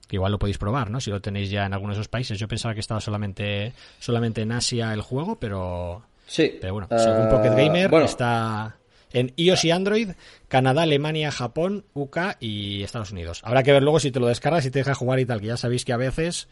igual 0.10 0.32
lo 0.32 0.40
podéis 0.40 0.58
probar, 0.58 0.90
¿no? 0.90 1.02
Si 1.02 1.10
lo 1.12 1.22
tenéis 1.22 1.50
ya 1.50 1.66
en 1.66 1.74
alguno 1.74 1.92
de 1.94 2.00
esos 2.00 2.08
países. 2.08 2.40
Yo 2.40 2.48
pensaba 2.48 2.74
que 2.74 2.80
estaba 2.80 3.02
solamente, 3.02 3.74
solamente 4.00 4.42
en 4.44 4.54
Asia 4.54 4.94
el 4.94 5.02
juego, 5.02 5.36
pero, 5.38 6.04
Sí. 6.26 6.58
pero 6.62 6.72
bueno, 6.72 6.88
Ah, 6.90 6.98
según 7.00 7.28
Pocket 7.28 7.50
Gamer 7.54 7.90
bueno, 7.90 8.06
está 8.06 8.78
en 9.12 9.34
iOS 9.36 9.66
y 9.66 9.72
Android, 9.72 10.10
Canadá, 10.48 10.84
Alemania, 10.84 11.32
Japón, 11.32 11.84
UK 11.94 12.18
y 12.40 12.82
Estados 12.82 13.12
Unidos. 13.12 13.42
Habrá 13.44 13.62
que 13.64 13.74
ver 13.74 13.84
luego 13.84 14.00
si 14.00 14.10
te 14.10 14.22
lo 14.22 14.28
descargas 14.28 14.66
y 14.66 14.72
te 14.72 14.80
deja 14.80 14.96
jugar 14.96 15.20
y 15.20 15.26
tal, 15.26 15.42
que 15.42 15.48
ya 15.48 15.58
sabéis 15.58 15.84
que 15.84 15.92
a 15.92 15.98
veces 15.98 16.48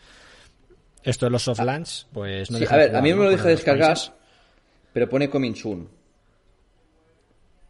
esto 1.03 1.25
de 1.25 1.29
los 1.29 1.43
soft 1.43 1.61
launch, 1.61 2.05
pues 2.11 2.51
no 2.51 2.57
sí, 2.57 2.63
deja 2.65 2.75
a 2.75 2.77
ver, 2.77 2.87
jugar, 2.89 2.99
a 2.99 3.01
mí 3.01 3.13
me 3.13 3.23
lo 3.23 3.29
deja 3.31 3.47
descargar, 3.47 3.97
pero 4.91 5.07
pone 5.07 5.29
coming 5.29 5.55
soon. 5.55 5.87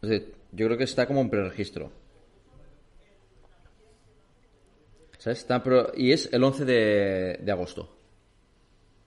Es 0.02 0.08
decir, 0.10 0.34
yo 0.52 0.66
creo 0.66 0.78
que 0.78 0.84
está 0.84 1.06
como 1.06 1.20
en 1.20 1.30
preregistro. 1.30 1.90
¿Sabes? 5.18 5.38
Está 5.38 5.62
pro- 5.62 5.92
y 5.96 6.12
es 6.12 6.28
el 6.32 6.42
11 6.42 6.64
de, 6.64 7.38
de 7.42 7.52
agosto. 7.52 7.96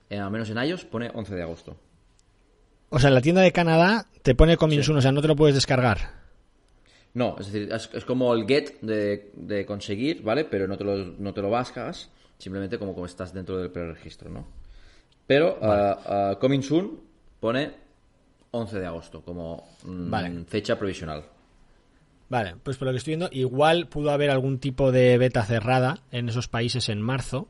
Eh, 0.08 0.18
al 0.18 0.30
menos 0.30 0.48
en 0.50 0.58
iOS 0.58 0.84
pone 0.84 1.10
11 1.12 1.34
de 1.34 1.42
agosto. 1.42 1.76
O 2.88 2.98
sea, 2.98 3.08
en 3.08 3.14
la 3.14 3.20
tienda 3.20 3.42
de 3.42 3.52
Canadá 3.52 4.06
te 4.22 4.34
pone 4.34 4.56
Coming 4.56 4.82
Soon, 4.82 4.98
o 4.98 5.00
sea, 5.02 5.12
no 5.12 5.20
te 5.20 5.28
lo 5.28 5.36
puedes 5.36 5.54
descargar. 5.54 5.98
No, 7.14 7.36
es 7.38 7.50
decir, 7.50 7.70
es, 7.72 7.90
es 7.92 8.04
como 8.04 8.32
el 8.34 8.46
get 8.46 8.80
de, 8.80 9.30
de 9.34 9.66
conseguir, 9.66 10.22
¿vale? 10.22 10.44
Pero 10.44 10.68
no 10.68 10.76
te 10.78 10.84
lo, 10.84 10.96
no 10.96 11.34
te 11.34 11.42
lo 11.42 11.50
bascas, 11.50 12.10
simplemente 12.38 12.78
como, 12.78 12.94
como 12.94 13.06
estás 13.06 13.32
dentro 13.34 13.58
del 13.58 13.70
preregistro, 13.70 14.30
¿no? 14.30 14.46
Pero 15.26 15.58
ah, 15.60 15.98
ah, 16.32 16.38
Coming 16.38 16.62
Soon 16.62 17.00
pone 17.40 17.72
11 18.52 18.78
de 18.78 18.86
agosto 18.86 19.22
como 19.22 19.68
mm, 19.84 20.10
Vale. 20.10 20.44
fecha 20.46 20.78
provisional. 20.78 21.24
Vale, 22.28 22.56
pues 22.62 22.76
por 22.76 22.86
lo 22.86 22.92
que 22.92 22.98
estoy 22.98 23.12
viendo, 23.12 23.28
igual 23.30 23.88
pudo 23.88 24.10
haber 24.10 24.30
algún 24.30 24.58
tipo 24.58 24.90
de 24.90 25.16
beta 25.16 25.44
cerrada 25.44 26.02
en 26.10 26.28
esos 26.28 26.48
países 26.48 26.88
en 26.88 27.00
marzo. 27.00 27.48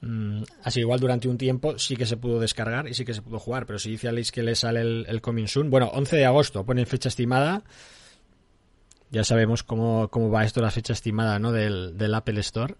Mm, 0.00 0.42
así 0.62 0.80
igual 0.80 1.00
durante 1.00 1.28
un 1.28 1.36
tiempo 1.36 1.76
sí 1.78 1.96
que 1.96 2.06
se 2.06 2.16
pudo 2.16 2.38
descargar 2.38 2.86
y 2.86 2.94
sí 2.94 3.04
que 3.04 3.14
se 3.14 3.20
pudo 3.20 3.38
jugar, 3.38 3.66
pero 3.66 3.78
si 3.78 3.90
dice 3.90 4.08
Alice 4.08 4.30
que 4.32 4.42
le 4.42 4.54
sale 4.54 4.80
el, 4.80 5.06
el 5.08 5.20
Coming 5.20 5.48
Soon, 5.48 5.70
bueno, 5.70 5.88
11 5.92 6.16
de 6.16 6.24
agosto, 6.24 6.64
pone 6.64 6.86
fecha 6.86 7.08
estimada. 7.08 7.64
ya 9.10 9.24
sabemos 9.24 9.62
cómo, 9.62 10.08
cómo 10.08 10.30
va 10.30 10.44
esto 10.44 10.62
la 10.62 10.70
fecha 10.70 10.92
estimada 10.92 11.38
¿no? 11.38 11.52
del, 11.52 11.98
del 11.98 12.14
Apple 12.14 12.40
Store. 12.40 12.76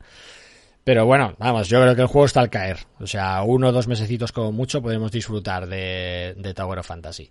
Pero 0.85 1.05
bueno, 1.05 1.35
vamos, 1.39 1.69
yo 1.69 1.83
creo 1.83 1.95
que 1.95 2.01
el 2.01 2.07
juego 2.07 2.25
está 2.25 2.41
al 2.41 2.49
caer. 2.49 2.79
O 2.99 3.07
sea, 3.07 3.43
uno 3.43 3.69
o 3.69 3.73
dos 3.73 3.89
mesecitos 3.89 4.33
como 4.33 4.53
mucho 4.53 4.81
podemos 4.81 5.13
disfrutar 5.13 5.67
de, 5.67 6.35
de 6.39 6.55
Tower 6.55 6.79
of 6.79 6.87
Fantasy. 6.87 7.31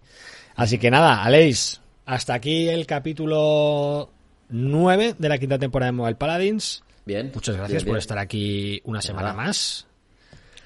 Así 0.55 0.77
que 0.77 0.91
nada, 0.91 1.23
Aleix, 1.23 1.81
hasta 2.07 2.33
aquí 2.33 2.69
el 2.69 2.87
capítulo 2.87 4.09
9 4.49 5.15
de 5.19 5.29
la 5.29 5.37
quinta 5.37 5.59
temporada 5.59 5.91
de 5.91 5.97
Mobile 5.97 6.15
Paladins. 6.15 6.81
Bien. 7.05 7.31
Muchas 7.35 7.57
gracias 7.57 7.83
bien, 7.83 7.93
por 7.93 7.99
estar 7.99 8.17
aquí 8.17 8.81
una 8.85 9.01
semana 9.01 9.33
nada. 9.33 9.43
más. 9.43 9.85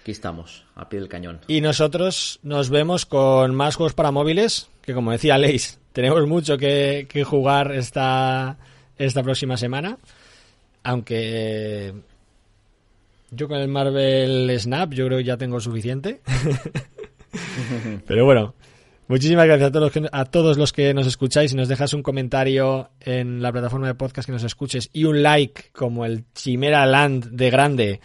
Aquí 0.01 0.11
estamos, 0.11 0.65
al 0.75 0.87
pie 0.87 0.99
del 0.99 1.09
cañón. 1.09 1.41
Y 1.47 1.61
nosotros 1.61 2.39
nos 2.43 2.69
vemos 2.69 3.07
con 3.07 3.55
más 3.55 3.75
juegos 3.75 3.95
para 3.95 4.11
móviles, 4.11 4.69
que 4.83 4.93
como 4.93 5.11
decía 5.11 5.37
Leis, 5.39 5.79
tenemos 5.93 6.27
mucho 6.27 6.57
que, 6.57 7.07
que 7.09 7.23
jugar 7.23 7.71
esta, 7.71 8.57
esta 8.97 9.23
próxima 9.23 9.57
semana. 9.57 9.97
Aunque 10.83 11.93
yo 13.31 13.47
con 13.47 13.57
el 13.57 13.67
Marvel 13.67 14.55
Snap 14.59 14.93
yo 14.93 15.07
creo 15.07 15.17
que 15.17 15.23
ya 15.23 15.37
tengo 15.37 15.59
suficiente. 15.59 16.21
Pero 18.05 18.25
bueno, 18.25 18.53
muchísimas 19.11 19.45
gracias 19.45 19.67
a 19.67 19.71
todos, 19.71 19.83
los 19.83 19.91
que, 19.91 20.09
a 20.11 20.25
todos 20.25 20.57
los 20.57 20.73
que 20.73 20.93
nos 20.93 21.05
escucháis 21.05 21.51
y 21.51 21.55
nos 21.55 21.67
dejas 21.67 21.93
un 21.93 22.01
comentario 22.01 22.89
en 23.01 23.41
la 23.41 23.51
plataforma 23.51 23.87
de 23.87 23.93
podcast 23.93 24.25
que 24.25 24.31
nos 24.31 24.43
escuches 24.43 24.89
y 24.93 25.03
un 25.03 25.21
like 25.21 25.65
como 25.73 26.05
el 26.05 26.23
Chimera 26.33 26.85
Land 26.85 27.31
de 27.31 27.49
grande 27.49 28.01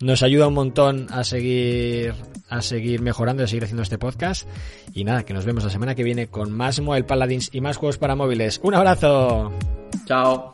nos 0.00 0.22
ayuda 0.22 0.48
un 0.48 0.54
montón 0.54 1.06
a 1.10 1.24
seguir 1.24 2.14
a 2.48 2.62
seguir 2.62 3.00
mejorando 3.00 3.42
y 3.42 3.44
a 3.44 3.48
seguir 3.48 3.64
haciendo 3.64 3.82
este 3.82 3.98
podcast 3.98 4.48
y 4.92 5.04
nada, 5.04 5.24
que 5.24 5.34
nos 5.34 5.44
vemos 5.44 5.64
la 5.64 5.70
semana 5.70 5.94
que 5.94 6.04
viene 6.04 6.28
con 6.28 6.52
más 6.52 6.80
Mobile 6.80 7.04
Paladins 7.04 7.50
y 7.52 7.60
más 7.60 7.76
juegos 7.76 7.98
para 7.98 8.14
móviles. 8.14 8.60
Un 8.62 8.74
abrazo. 8.74 9.52
Chao. 10.06 10.52